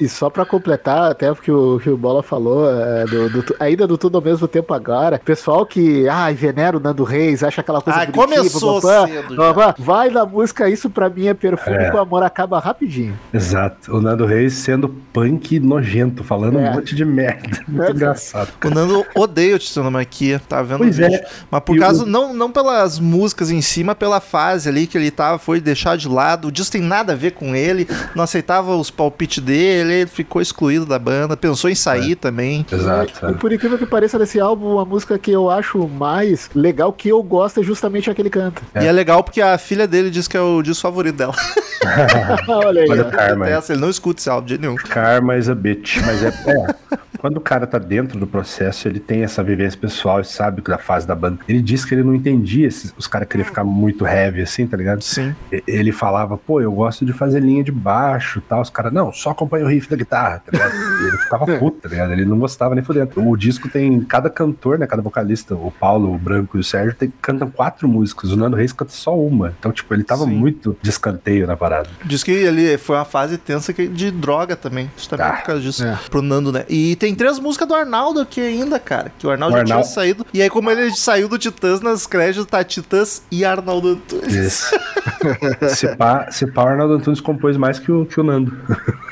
E 0.00 0.08
só 0.08 0.30
pra 0.30 0.44
completar, 0.46 1.10
até 1.10 1.32
porque 1.32 1.50
o 1.50 1.78
que 1.78 1.90
o 1.90 1.96
Bola 1.96 2.22
falou, 2.22 2.68
é, 2.70 3.04
do, 3.04 3.28
do 3.28 3.56
ainda 3.58 3.86
do 3.86 3.98
tudo 3.98 4.16
ao 4.18 4.22
mesmo 4.24 4.46
tempo 4.46 4.72
agora, 4.72 5.18
pessoal 5.18 5.66
que, 5.66 6.08
ai, 6.08 6.34
venera 6.34 6.76
o 6.76 6.80
Nando 6.80 7.02
Reis, 7.04 7.42
acha 7.42 7.60
aquela 7.60 7.80
coisa 7.80 8.00
Ah, 8.02 8.06
bonitinha, 8.06 8.38
começou 8.38 8.80
cedo 8.80 9.34
já. 9.34 9.52
papapá, 9.54 9.74
vai 9.78 10.10
na 10.10 10.24
música 10.24 10.68
Isso 10.68 10.88
Pra 10.90 11.08
Mim 11.08 11.26
é 11.26 11.34
Perfume, 11.34 11.76
É. 11.88 11.94
o 11.94 11.98
amor 11.98 12.22
acaba 12.22 12.58
rapidinho. 12.58 13.18
Exato. 13.32 13.94
O 13.96 14.00
Nando 14.00 14.24
Reis 14.26 14.54
sendo 14.54 14.88
punk 15.12 15.58
nojento, 15.60 16.22
falando 16.24 16.58
É. 16.58 16.70
um 16.70 16.74
monte 16.74 16.94
de 16.94 17.04
merda. 17.04 17.60
Muito 17.68 17.82
É. 17.84 17.90
engraçado. 17.92 18.48
O 18.64 18.70
Nando 18.70 19.04
odeia 19.14 19.56
o 19.56 19.58
Titanomaquia, 19.58 20.40
tá 20.48 20.62
vendo 20.62 20.78
Pois 20.78 20.98
o 20.98 21.02
é. 21.02 21.08
vídeo. 21.08 21.26
Mas 21.50 21.60
por 21.62 21.76
E 21.76 21.80
causa, 21.80 22.04
o- 22.04 22.06
não, 22.06 22.32
não 22.34 22.50
pelas 22.50 22.98
músicas 22.98 23.50
em 23.50 23.60
cima, 23.60 23.94
pela 23.94 24.20
fase 24.20 24.68
ali 24.68 24.86
que 24.86 24.96
ele 24.98 25.10
tava, 25.10 25.38
foi 25.38 25.60
deixar 25.60 25.96
de 25.96 26.08
lado. 26.08 26.48
O 26.48 26.52
disco 26.52 26.72
tem 26.72 26.82
nada 26.82 27.12
a 27.12 27.16
ver 27.16 27.32
com 27.32 27.54
ele, 27.54 27.86
não 28.14 28.24
aceitava 28.24 28.76
os 28.76 28.90
palpites 28.90 29.42
dele, 29.42 29.92
ele 29.92 30.06
ficou 30.06 30.40
excluído 30.42 30.84
da 30.86 30.98
banda, 30.98 31.36
pensou 31.36 31.70
em 31.70 31.74
sair 31.74 32.14
também. 32.16 32.64
Exato. 32.70 33.26
E 33.30 33.34
por 33.34 33.52
incrível 33.52 33.78
que 33.78 33.86
pareça, 33.86 34.18
nesse 34.18 34.38
álbum, 34.40 34.78
a 34.78 34.84
música 34.84 35.18
que 35.18 35.30
eu 35.30 35.50
acho 35.50 35.86
mais 35.88 36.50
legal, 36.54 36.92
que 36.92 37.08
eu 37.08 37.22
gosto, 37.22 37.60
é 37.60 37.62
justamente 37.62 38.10
a 38.10 38.14
que 38.14 38.22
ele 38.22 38.30
canta. 38.30 38.62
E 38.74 38.86
é 38.86 38.92
legal 38.92 39.22
porque 39.22 39.40
a 39.40 39.56
filha 39.58 39.86
dele 39.86 40.10
diz 40.10 40.26
que 40.28 40.36
é 40.36 40.40
o 40.40 40.62
disco 40.62 40.82
favorito 40.82 41.16
dela. 41.16 41.34
Olha 42.48 42.82
aí, 42.82 42.90
Olha 42.90 43.02
o 43.02 43.10
karma. 43.10 43.44
Detesta, 43.46 43.72
ele 43.72 43.80
não 43.80 43.90
escuta 43.90 44.20
esse 44.20 44.30
álbum 44.30 44.46
de 44.46 44.58
nenhum. 44.58 44.76
Karma 44.76 45.36
is 45.36 45.48
a 45.48 45.54
bitch. 45.54 45.98
Mas 46.04 46.22
é, 46.22 46.28
é, 46.28 46.98
Quando 47.18 47.38
o 47.38 47.40
cara 47.40 47.66
tá 47.66 47.78
dentro 47.78 48.18
do 48.18 48.26
processo, 48.26 48.86
ele 48.86 49.00
tem 49.00 49.24
essa 49.24 49.42
vivência 49.42 49.78
pessoal 49.78 50.20
e 50.20 50.24
sabe 50.24 50.62
da 50.62 50.78
fase 50.78 51.06
da 51.06 51.16
banda. 51.16 51.40
Ele 51.48 51.60
disse 51.60 51.86
que 51.86 51.94
ele 51.94 52.04
não 52.04 52.14
entendia 52.14 52.66
esses, 52.66 52.94
os 52.96 53.08
caras 53.08 53.26
queriam 53.26 53.44
ficar 53.44 53.64
muito 53.64 54.06
heavy 54.06 54.40
assim, 54.40 54.66
tá 54.66 54.76
ligado? 54.76 55.02
Sim. 55.02 55.34
Ele 55.66 55.90
falava, 55.90 56.38
pô, 56.38 56.60
eu 56.60 56.70
gosto 56.70 57.04
de 57.04 57.12
fazer 57.12 57.40
linha 57.40 57.64
de 57.64 57.72
baixo 57.72 58.38
e 58.38 58.42
tal. 58.42 58.60
Os 58.60 58.70
caras, 58.70 58.92
não, 58.92 59.12
só 59.12 59.30
acompanha 59.30 59.64
o 59.64 59.68
riff 59.68 59.90
da 59.90 59.96
guitarra, 59.96 60.42
tá 60.46 60.52
ligado? 60.52 60.74
E 60.74 61.08
ele 61.08 61.18
ficava 61.18 61.46
puto, 61.58 61.80
tá 61.80 61.88
ligado? 61.88 62.12
Ele 62.12 62.24
não 62.24 62.38
gostava 62.38 62.74
nem 62.74 62.84
fudendo. 62.84 63.10
O 63.16 63.36
disco 63.36 63.68
tem, 63.68 64.00
cada 64.02 64.30
cantor, 64.30 64.78
né, 64.78 64.86
cada 64.86 65.02
vocalista, 65.02 65.56
o 65.56 65.72
Paulo, 65.72 66.14
o 66.14 66.18
Branco 66.18 66.56
e 66.56 66.60
o 66.60 66.64
Sérgio, 66.64 66.94
tem, 66.94 67.12
cantam 67.20 67.50
quatro 67.50 67.88
músicas. 67.88 68.30
O 68.30 68.36
Nando 68.36 68.56
Reis 68.56 68.72
canta 68.72 68.92
só 68.92 69.18
uma. 69.18 69.52
Então, 69.58 69.72
tipo, 69.72 69.92
ele 69.92 70.04
tava 70.04 70.24
Sim. 70.24 70.30
muito 70.30 70.76
de 70.80 70.88
escanteio 70.88 71.48
na 71.48 71.56
parada. 71.56 71.67
Diz 72.04 72.22
que 72.22 72.30
ele 72.30 72.76
foi 72.78 72.96
uma 72.96 73.04
fase 73.04 73.36
tensa 73.38 73.72
de 73.72 74.10
droga 74.10 74.56
também. 74.56 74.90
Justamente 74.96 75.26
Ah, 75.28 75.32
por 75.36 75.44
causa 75.46 75.60
disso. 75.60 75.84
é. 75.84 75.98
Pro 76.10 76.22
Nando, 76.22 76.50
né? 76.52 76.64
E 76.68 76.96
tem 76.96 77.14
três 77.14 77.38
músicas 77.38 77.68
do 77.68 77.74
Arnaldo 77.74 78.20
aqui 78.20 78.40
ainda, 78.40 78.78
cara. 78.78 79.12
Que 79.18 79.26
o 79.26 79.30
Arnaldo 79.30 79.54
O 79.54 79.58
já 79.58 79.64
tinha 79.64 79.76
Arnaldo- 79.76 79.94
saído. 79.94 80.26
E 80.32 80.42
aí, 80.42 80.50
como 80.50 80.70
ele 80.70 80.90
saiu 80.94 81.28
do 81.28 81.38
Titãs, 81.38 81.80
nas 81.80 82.06
créditos 82.06 82.46
tá 82.46 82.62
Titãs 82.64 83.22
e 83.30 83.44
Arnaldo 83.44 83.88
Antunes. 83.90 84.34
Isso. 84.34 84.74
se, 85.74 85.88
pá, 85.96 86.30
se 86.30 86.46
pá, 86.46 86.64
o 86.64 86.68
Arnaldo 86.68 86.94
Antunes 86.94 87.20
compôs 87.20 87.56
mais 87.56 87.78
que 87.78 87.90
o, 87.90 88.04
que 88.06 88.20
o 88.20 88.24
Nando. 88.24 88.56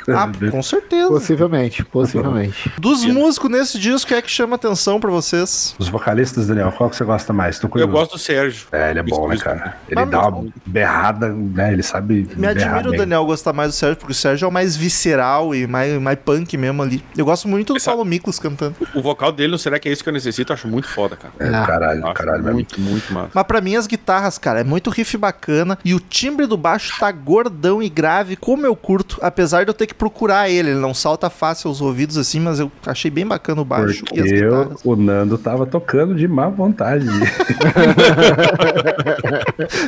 Ah, 0.09 0.31
com 0.51 0.63
certeza. 0.63 1.09
Possivelmente, 1.09 1.85
possivelmente. 1.85 2.71
Dos 2.79 3.05
músicos 3.05 3.51
nesse 3.51 3.79
disco, 3.79 4.09
quem 4.09 4.17
é 4.19 4.23
que 4.23 4.31
chama 4.31 4.55
atenção 4.55 5.01
pra 5.01 5.11
vocês? 5.11 5.75
Os 5.79 5.89
vocalistas, 5.89 6.47
Daniel, 6.47 6.73
qual 6.73 6.89
que 6.89 6.97
você 6.97 7.05
gosta 7.05 7.33
mais? 7.33 7.59
Tô 7.59 7.69
Eu 7.75 7.89
gosto 7.89 8.13
do 8.13 8.19
Sérgio. 8.19 8.69
É, 8.71 8.91
ele 8.91 9.01
é 9.01 9.03
bom, 9.03 9.29
né, 9.29 9.35
Isso, 9.35 9.45
cara? 9.45 9.77
Ele 9.89 10.01
Mas, 10.01 10.11
dá 10.11 10.29
uma 10.29 10.47
berrada, 10.65 11.29
né? 11.29 11.73
Ele 11.73 11.83
sabe. 11.83 12.29
Me 12.37 12.46
admira 12.51 12.71
berrar 12.83 12.89
o. 12.89 12.97
Daniel 12.97 13.25
gostar 13.27 13.53
mais 13.53 13.71
do 13.71 13.75
Sérgio, 13.75 13.97
porque 13.97 14.13
o 14.13 14.15
Sérgio 14.15 14.47
é 14.47 14.49
o 14.49 14.53
mais 14.53 14.77
visceral 14.77 15.55
e 15.55 15.67
mais, 15.67 15.93
mais 16.01 16.19
punk 16.25 16.57
mesmo 16.57 16.83
ali. 16.83 17.03
Eu 17.17 17.25
gosto 17.25 17.49
muito 17.49 17.73
do 17.73 17.77
Essa- 17.77 17.91
Paulo 17.91 18.05
Miklos 18.05 18.39
cantando. 18.39 18.75
O 18.95 19.03
vocal 19.03 19.33
dele, 19.33 19.51
não 19.53 19.59
será 19.59 19.79
que 19.79 19.89
é 19.89 19.93
isso 19.93 20.03
que 20.03 20.09
eu 20.09 20.13
necessito? 20.13 20.53
Eu 20.53 20.55
acho 20.55 20.69
muito 20.69 20.89
foda, 20.89 21.17
cara. 21.17 21.33
É, 21.39 21.49
Ah, 21.55 21.67
caralho, 21.67 22.15
caralho 22.15 22.43
mesmo. 22.43 22.55
muito, 22.55 22.81
muito 22.81 23.13
massa. 23.13 23.31
Mas 23.35 23.45
pra 23.47 23.61
mim 23.61 23.77
as 23.77 23.87
guitarras, 23.87 24.39
cara, 24.39 24.61
é 24.61 24.65
muito 24.65 24.91
riff 24.91 25.17
bacana 25.17 25.79
e 25.85 25.95
o 25.95 26.01
timbre 26.01 26.47
do 26.47 26.57
baixo 26.57 26.93
tá 26.99 27.11
gordão 27.13 27.83
e 27.83 27.89
grave, 27.89 28.37
como 28.37 28.67
eu 28.67 28.75
curto, 28.77 29.19
apesar 29.23 29.65
de 29.65 29.71
eu 29.71 29.75
ter 29.75 29.87
que 29.87 29.95
procurar 29.95 30.49
ele. 30.51 30.71
Ele 30.71 30.81
não 30.81 30.95
salta 30.95 31.29
fácil 31.31 31.69
aos 31.69 31.81
ouvidos 31.81 32.17
assim, 32.17 32.41
mas 32.41 32.59
eu 32.61 32.71
achei 32.87 33.11
bem 33.11 33.27
bacana 33.27 33.61
o 33.61 33.65
baixo 33.65 34.05
Porque 34.05 34.21
e 34.21 34.23
as 34.23 34.33
eu, 34.41 34.77
o 34.85 34.97
Nando 34.97 35.37
tava 35.39 35.67
tocando 35.67 36.15
de 36.15 36.27
má 36.27 36.49
vontade. 36.49 37.07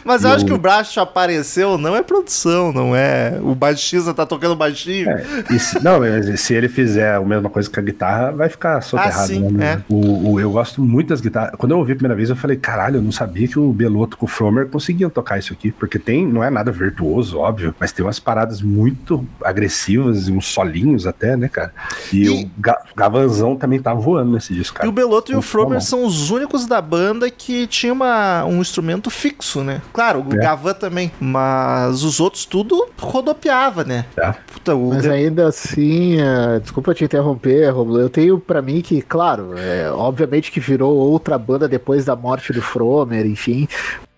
Mas 0.04 0.24
eu 0.24 0.30
E 0.30 0.34
acho 0.34 0.44
o- 0.44 0.46
que 0.46 0.52
o 0.52 0.58
baixo 0.58 1.00
apareceu, 1.00 1.78
não 1.78 1.94
é 1.96 2.02
produção, 2.02 2.47
não 2.72 2.94
é. 2.94 3.38
O 3.42 3.54
baixista 3.54 4.12
tá 4.14 4.24
tocando 4.26 4.54
baixinho. 4.56 5.08
É, 5.10 5.58
se, 5.58 5.82
não, 5.82 6.00
mas 6.00 6.40
se 6.40 6.54
ele 6.54 6.68
fizer 6.68 7.14
a 7.14 7.20
mesma 7.20 7.48
coisa 7.50 7.68
com 7.70 7.80
a 7.80 7.82
guitarra, 7.82 8.30
vai 8.32 8.48
ficar 8.48 8.80
soterrado. 8.80 9.22
Ah, 9.22 9.26
sim, 9.26 9.40
né? 9.50 9.82
é. 9.88 9.92
o, 9.92 10.32
o- 10.32 10.40
eu 10.40 10.50
gosto 10.50 10.82
muito 10.82 11.08
das 11.08 11.20
guitarras. 11.20 11.54
Quando 11.58 11.72
eu 11.72 11.78
ouvi 11.78 11.92
a 11.92 11.96
primeira 11.96 12.14
vez, 12.16 12.30
eu 12.30 12.36
falei, 12.36 12.56
caralho, 12.56 12.96
eu 12.96 13.02
não 13.02 13.12
sabia 13.12 13.46
que 13.48 13.58
o 13.58 13.72
Beloto 13.72 14.16
com 14.16 14.26
o 14.26 14.28
Fromer 14.28 14.66
conseguiam 14.68 15.10
tocar 15.10 15.38
isso 15.38 15.52
aqui. 15.52 15.70
Porque 15.72 15.98
tem, 15.98 16.26
não 16.26 16.42
é 16.42 16.50
nada 16.50 16.70
virtuoso, 16.70 17.38
óbvio, 17.38 17.74
mas 17.78 17.92
tem 17.92 18.04
umas 18.04 18.18
paradas 18.18 18.60
muito 18.62 19.26
agressivas 19.44 20.28
e 20.28 20.32
uns 20.32 20.46
solinhos 20.46 21.06
até, 21.06 21.36
né, 21.36 21.48
cara? 21.48 21.72
E, 22.12 22.24
E- 22.24 22.28
o 22.44 22.50
Ga- 22.58 22.80
Gavanzão 22.96 23.56
também 23.56 23.80
tá 23.80 23.92
voando 23.94 24.32
nesse 24.32 24.54
disco, 24.54 24.76
cara. 24.76 24.86
E 24.86 24.88
o 24.88 24.92
Beloto 24.92 25.32
e 25.32 25.36
o 25.36 25.42
Fromer 25.42 25.80
são 25.80 26.04
os 26.04 26.30
únicos 26.30 26.66
da 26.66 26.80
banda 26.80 27.30
que 27.30 27.66
tinha 27.66 27.92
uma, 27.92 28.44
um 28.44 28.60
instrumento 28.60 29.10
fixo, 29.10 29.62
né? 29.62 29.80
Claro, 29.92 30.24
o 30.28 30.34
É. 30.34 30.38
Gavan 30.38 30.74
também, 30.74 31.10
mas 31.20 32.02
os 32.02 32.20
outros 32.20 32.37
tudo 32.44 32.88
rodopiava, 32.98 33.84
né? 33.84 34.04
É. 34.16 34.32
Puta, 34.52 34.74
o 34.74 34.90
Mas 34.90 35.06
ainda 35.06 35.46
assim, 35.48 36.20
é, 36.20 36.60
desculpa 36.60 36.94
te 36.94 37.04
interromper, 37.04 37.70
Romulo. 37.70 38.00
Eu 38.00 38.10
tenho 38.10 38.38
pra 38.38 38.60
mim 38.62 38.80
que, 38.80 39.00
claro, 39.02 39.56
é, 39.56 39.90
obviamente 39.90 40.50
que 40.50 40.60
virou 40.60 40.94
outra 40.94 41.38
banda 41.38 41.68
depois 41.68 42.04
da 42.04 42.16
morte 42.16 42.52
do 42.52 42.62
Fromer, 42.62 43.26
enfim. 43.26 43.68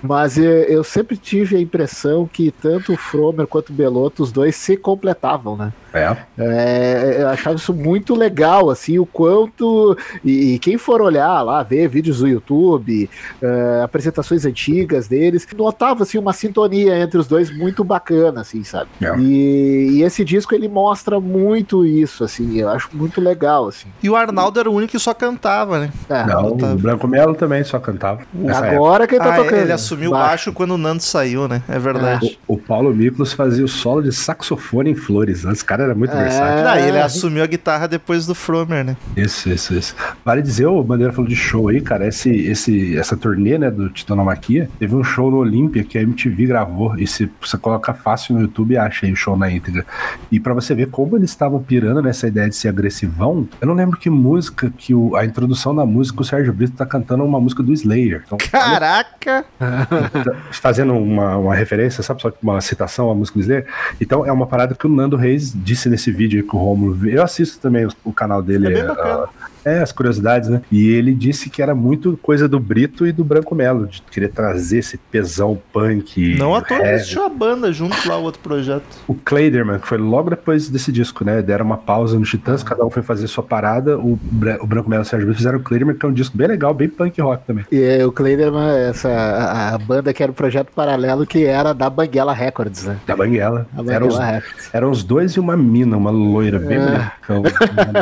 Mas 0.02 0.38
é, 0.38 0.66
eu 0.68 0.82
sempre 0.84 1.16
tive 1.16 1.56
a 1.56 1.60
impressão 1.60 2.28
que 2.30 2.50
tanto 2.50 2.92
o 2.92 2.96
Fromer 2.96 3.46
quanto 3.46 3.70
o 3.70 3.72
Belotto, 3.74 4.22
os 4.22 4.32
dois 4.32 4.56
se 4.56 4.76
completavam, 4.76 5.56
né? 5.56 5.72
É. 5.92 6.16
É, 6.38 7.16
eu 7.20 7.28
achava 7.28 7.56
isso 7.56 7.74
muito 7.74 8.14
legal, 8.14 8.70
assim, 8.70 8.98
o 8.98 9.04
quanto. 9.06 9.96
E, 10.24 10.54
e 10.54 10.58
quem 10.58 10.78
for 10.78 11.00
olhar 11.02 11.42
lá, 11.42 11.62
ver 11.62 11.88
vídeos 11.88 12.18
do 12.20 12.28
YouTube, 12.28 13.10
é, 13.42 13.80
apresentações 13.84 14.44
antigas 14.46 15.08
deles, 15.08 15.46
notava 15.56 16.04
assim, 16.04 16.16
uma 16.18 16.32
sintonia 16.32 16.96
entre 16.98 17.18
os 17.18 17.26
dois 17.26 17.50
muito 17.56 17.82
bacana, 17.82 18.40
assim, 18.42 18.62
sabe? 18.62 18.88
É. 19.02 19.16
E, 19.18 19.96
e 19.98 20.02
esse 20.02 20.24
disco 20.24 20.54
ele 20.54 20.68
mostra 20.68 21.18
muito 21.20 21.84
isso, 21.84 22.22
assim, 22.24 22.58
eu 22.60 22.68
acho 22.68 22.88
muito 22.92 23.20
legal, 23.20 23.66
assim. 23.68 23.88
E 24.02 24.08
o 24.08 24.14
Arnaldo 24.16 24.60
era 24.60 24.70
o 24.70 24.74
único 24.74 24.92
que 24.92 24.98
só 24.98 25.12
cantava, 25.12 25.78
né? 25.80 25.90
É, 26.08 26.24
Não, 26.24 26.52
o 26.52 26.76
Branco 26.76 27.06
Melo 27.08 27.34
também 27.34 27.62
só 27.64 27.78
cantava. 27.78 28.20
nessa 28.32 28.60
época. 28.66 28.76
agora 28.76 29.06
quem 29.06 29.18
tá 29.18 29.34
Ah, 29.34 29.36
tocando? 29.36 29.58
ele 29.60 29.72
assumiu 29.90 30.10
o 30.10 30.14
baixo 30.14 30.52
quando 30.52 30.72
o 30.72 30.78
Nando 30.78 31.02
saiu, 31.02 31.48
né? 31.48 31.62
É 31.68 31.78
verdade. 31.78 32.38
O, 32.46 32.54
o 32.54 32.58
Paulo 32.58 32.94
Miklos 32.94 33.32
fazia 33.32 33.64
o 33.64 33.68
solo 33.68 34.02
de 34.02 34.12
saxofone 34.12 34.90
em 34.90 34.94
flores. 34.94 35.44
Esse 35.44 35.64
cara 35.64 35.84
era 35.84 35.94
muito 35.94 36.14
É. 36.16 36.22
versátil. 36.22 36.64
Daí 36.64 36.88
ele 36.88 36.98
assumiu 37.00 37.42
a 37.42 37.46
guitarra 37.46 37.86
depois 37.88 38.26
do 38.26 38.34
Fromer, 38.34 38.84
né? 38.84 38.96
Isso, 39.16 39.48
isso, 39.48 39.74
isso. 39.74 39.94
Vale 40.24 40.42
dizer, 40.42 40.66
o 40.66 40.82
Bandeira 40.82 41.12
falou 41.12 41.28
de 41.28 41.36
show 41.36 41.68
aí, 41.68 41.80
cara. 41.80 42.06
Esse, 42.06 42.30
esse, 42.30 42.96
essa 42.96 43.16
turnê, 43.16 43.58
né, 43.58 43.70
do 43.70 43.88
Titanomaquia, 43.90 44.68
teve 44.78 44.94
um 44.94 45.02
show 45.04 45.30
no 45.30 45.38
Olímpia 45.38 45.82
que 45.84 45.98
a 45.98 46.02
MTV 46.02 46.46
gravou. 46.46 46.96
E 46.98 47.06
se 47.06 47.30
você 47.40 47.56
coloca 47.58 47.92
fácil 47.92 48.34
no 48.34 48.42
YouTube, 48.42 48.76
acha 48.76 49.06
aí 49.06 49.12
o 49.12 49.16
show 49.16 49.36
na 49.36 49.50
íntegra. 49.50 49.84
E 50.30 50.38
pra 50.38 50.54
você 50.54 50.74
ver 50.74 50.88
como 50.90 51.16
eles 51.16 51.30
estavam 51.30 51.60
pirando 51.62 52.02
nessa 52.02 52.26
ideia 52.28 52.48
de 52.48 52.56
ser 52.56 52.68
agressivão, 52.68 53.48
eu 53.60 53.66
não 53.66 53.74
lembro 53.74 53.98
que 53.98 54.08
música, 54.10 54.72
que 54.76 54.94
o, 54.94 55.16
a 55.16 55.24
introdução 55.24 55.74
da 55.74 55.84
música, 55.84 56.20
o 56.20 56.24
Sérgio 56.24 56.52
Brito 56.52 56.72
tá 56.76 56.86
cantando 56.86 57.24
uma 57.24 57.40
música 57.40 57.62
do 57.62 57.72
Slayer. 57.72 58.22
Então, 58.26 58.38
Caraca! 58.50 59.44
tá 59.58 59.79
fazendo 60.50 60.94
uma, 60.94 61.36
uma 61.36 61.54
referência, 61.54 62.02
sabe? 62.02 62.22
Só 62.22 62.30
que 62.30 62.38
uma 62.42 62.60
citação 62.60 63.10
à 63.10 63.14
música 63.14 63.38
do 63.38 63.42
Slayer. 63.42 63.66
Então 64.00 64.26
é 64.26 64.32
uma 64.32 64.46
parada 64.46 64.74
que 64.74 64.86
o 64.86 64.90
Nando 64.90 65.16
Reis 65.16 65.52
disse 65.54 65.88
nesse 65.88 66.10
vídeo 66.10 66.40
aí 66.40 66.46
que 66.46 66.54
o 66.54 66.58
Romulo. 66.58 67.08
Eu 67.08 67.22
assisto 67.22 67.58
também 67.58 67.86
o, 67.86 67.90
o 68.04 68.12
canal 68.12 68.42
dele. 68.42 68.68
É 68.68 68.70
bem 68.70 68.86
bacana. 68.86 69.28
É, 69.64 69.80
as 69.80 69.92
curiosidades, 69.92 70.48
né? 70.48 70.62
E 70.70 70.88
ele 70.90 71.14
disse 71.14 71.50
que 71.50 71.62
era 71.62 71.74
muito 71.74 72.18
coisa 72.22 72.48
do 72.48 72.58
Brito 72.58 73.06
e 73.06 73.12
do 73.12 73.24
Branco 73.24 73.54
Melo, 73.54 73.86
de 73.86 74.02
querer 74.10 74.28
trazer 74.28 74.78
esse 74.78 74.96
pesão 74.96 75.58
punk. 75.72 76.36
Não 76.38 76.54
à 76.54 76.60
toa 76.62 76.86
existiu 76.92 77.24
a 77.24 77.28
banda 77.28 77.72
junto 77.72 77.96
lá, 78.08 78.16
o 78.16 78.22
outro 78.22 78.40
projeto. 78.40 78.82
O 79.06 79.14
Clayderman, 79.14 79.78
que 79.78 79.86
foi 79.86 79.98
logo 79.98 80.30
depois 80.30 80.68
desse 80.68 80.90
disco, 80.92 81.24
né? 81.24 81.42
Deram 81.42 81.64
uma 81.66 81.76
pausa 81.76 82.18
no 82.18 82.24
Titãs, 82.24 82.62
cada 82.62 82.84
um 82.84 82.90
foi 82.90 83.02
fazer 83.02 83.26
sua 83.26 83.42
parada. 83.44 83.98
O, 83.98 84.18
Bra- 84.22 84.58
o 84.60 84.66
Branco 84.66 84.88
Melo 84.88 85.02
e 85.02 85.04
o 85.04 85.08
Sérgio 85.08 85.26
Brito 85.26 85.38
fizeram 85.38 85.58
o 85.58 85.62
Clayderman, 85.62 85.96
que 85.96 86.04
é 86.06 86.08
um 86.08 86.12
disco 86.12 86.36
bem 86.36 86.46
legal, 86.48 86.72
bem 86.74 86.88
punk 86.88 87.20
rock 87.20 87.44
também. 87.46 87.64
E 87.70 87.80
é, 87.82 88.04
o 88.06 88.12
Kleiderman, 88.12 88.68
essa 88.88 89.08
a, 89.08 89.74
a 89.74 89.78
banda 89.78 90.12
que 90.12 90.22
era 90.22 90.30
um 90.30 90.34
projeto 90.34 90.68
paralelo 90.74 91.26
que 91.26 91.44
era 91.44 91.72
da 91.72 91.88
Banguela 91.90 92.32
Records, 92.32 92.84
né? 92.84 92.96
Da 93.06 93.16
Banguela. 93.16 93.66
Eram 93.88 94.08
os, 94.08 94.18
Records. 94.18 94.70
eram 94.72 94.90
os 94.90 95.04
dois 95.04 95.32
e 95.32 95.40
uma 95.40 95.56
mina, 95.56 95.96
uma 95.96 96.10
loira, 96.10 96.58
bem 96.58 96.78
É. 96.78 96.80
bonita. 96.80 97.12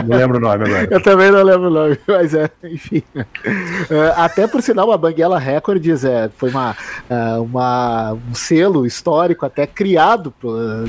Não 0.07 0.17
lembro 0.17 0.39
o 0.39 0.41
nome 0.41 0.65
agora. 0.65 0.89
Eu 0.91 1.03
também 1.03 1.31
não 1.31 1.43
lembro 1.49 1.69
o 1.69 1.71
nome, 1.71 1.99
mas 2.07 2.35
é, 2.35 2.51
enfim. 2.65 3.03
É, 3.15 4.13
até 4.17 4.47
por 4.47 4.63
sinal, 4.63 4.91
a 4.93 4.97
Banguela 4.99 5.39
Records 5.39 6.05
é, 6.05 6.31
foi 6.37 6.51
uma, 6.51 6.77
é, 7.09 7.35
uma, 7.39 8.13
um 8.13 8.35
selo 8.35 8.87
histórico 8.87 9.45
até 9.47 9.67
criado 9.67 10.31
por- 10.41 10.89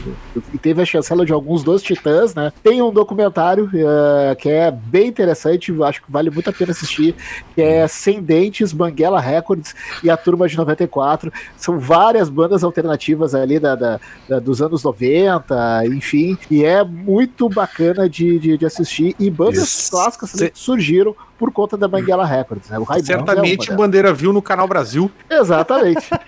e 0.53 0.57
teve 0.57 0.81
a 0.81 0.85
chancela 0.85 1.25
de 1.25 1.33
alguns 1.33 1.63
dos 1.63 1.81
titãs, 1.81 2.33
né? 2.35 2.51
Tem 2.63 2.81
um 2.81 2.91
documentário 2.91 3.69
é, 3.73 4.35
que 4.35 4.49
é 4.49 4.69
bem 4.71 5.07
interessante, 5.07 5.71
acho 5.83 6.01
que 6.03 6.11
vale 6.11 6.29
muito 6.29 6.49
a 6.49 6.53
pena 6.53 6.71
assistir, 6.71 7.15
que 7.55 7.61
é 7.61 7.87
Sem 7.87 8.21
Dentes, 8.21 8.71
Banguela 8.73 9.19
Records 9.19 9.75
e 10.03 10.09
a 10.09 10.17
Turma 10.17 10.47
de 10.47 10.57
94. 10.57 11.31
São 11.57 11.79
várias 11.79 12.29
bandas 12.29 12.63
alternativas 12.63 13.33
ali 13.35 13.59
da, 13.59 13.75
da- 13.75 13.99
da- 14.27 14.39
dos 14.39 14.61
anos 14.61 14.83
90, 14.83 15.85
enfim, 15.87 16.37
e 16.49 16.63
é 16.63 16.83
muito 16.83 17.47
bacana 17.49 18.09
de, 18.09 18.39
de, 18.39 18.57
de 18.57 18.65
assistir. 18.65 19.15
E 19.19 19.29
bandas 19.29 19.63
Isso. 19.63 19.91
clássicas 19.91 20.31
surgiram 20.53 21.15
por 21.37 21.51
conta 21.51 21.77
da 21.77 21.87
Banguela 21.87 22.25
Records, 22.25 22.69
né? 22.69 22.77
O 22.77 22.83
é 22.93 22.99
Certamente 23.01 23.63
o 23.63 23.65
delas. 23.67 23.77
Bandeira 23.77 24.13
viu 24.13 24.33
no 24.33 24.41
Canal 24.41 24.67
Brasil. 24.67 25.09
Exatamente. 25.29 26.09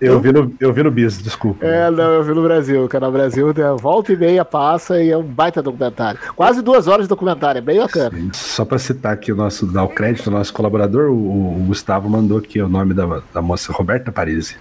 Eu 0.00 0.20
vi 0.20 0.32
no, 0.32 0.52
eu 0.60 0.72
vi 0.72 0.82
no 0.82 0.90
Bis, 0.90 1.22
desculpa. 1.22 1.64
É, 1.64 1.90
não, 1.90 2.12
eu 2.12 2.22
vi 2.22 2.34
no 2.34 2.42
Brasil. 2.42 2.84
O 2.84 2.88
Canal 2.88 3.10
Brasil 3.10 3.46
né, 3.48 3.74
volta 3.80 4.12
e 4.12 4.16
meia 4.16 4.44
passa 4.44 5.02
e 5.02 5.10
é 5.10 5.16
um 5.16 5.22
baita 5.22 5.62
documentário. 5.62 6.20
Quase 6.36 6.60
duas 6.60 6.86
horas 6.88 7.06
de 7.06 7.08
documentário, 7.08 7.58
é 7.58 7.62
bem 7.62 7.78
bacana. 7.78 8.10
Só 8.32 8.64
para 8.66 8.78
citar 8.78 9.14
aqui 9.14 9.32
o 9.32 9.36
nosso, 9.36 9.64
dar 9.66 9.84
o 9.84 9.88
crédito 9.88 10.28
ao 10.28 10.36
nosso 10.36 10.52
colaborador, 10.52 11.10
o, 11.10 11.14
o 11.14 11.64
Gustavo 11.68 12.10
mandou 12.10 12.38
aqui 12.38 12.60
o 12.60 12.68
nome 12.68 12.92
da, 12.92 13.22
da 13.32 13.40
moça 13.40 13.72
Roberta 13.72 14.12
Parisi. 14.12 14.56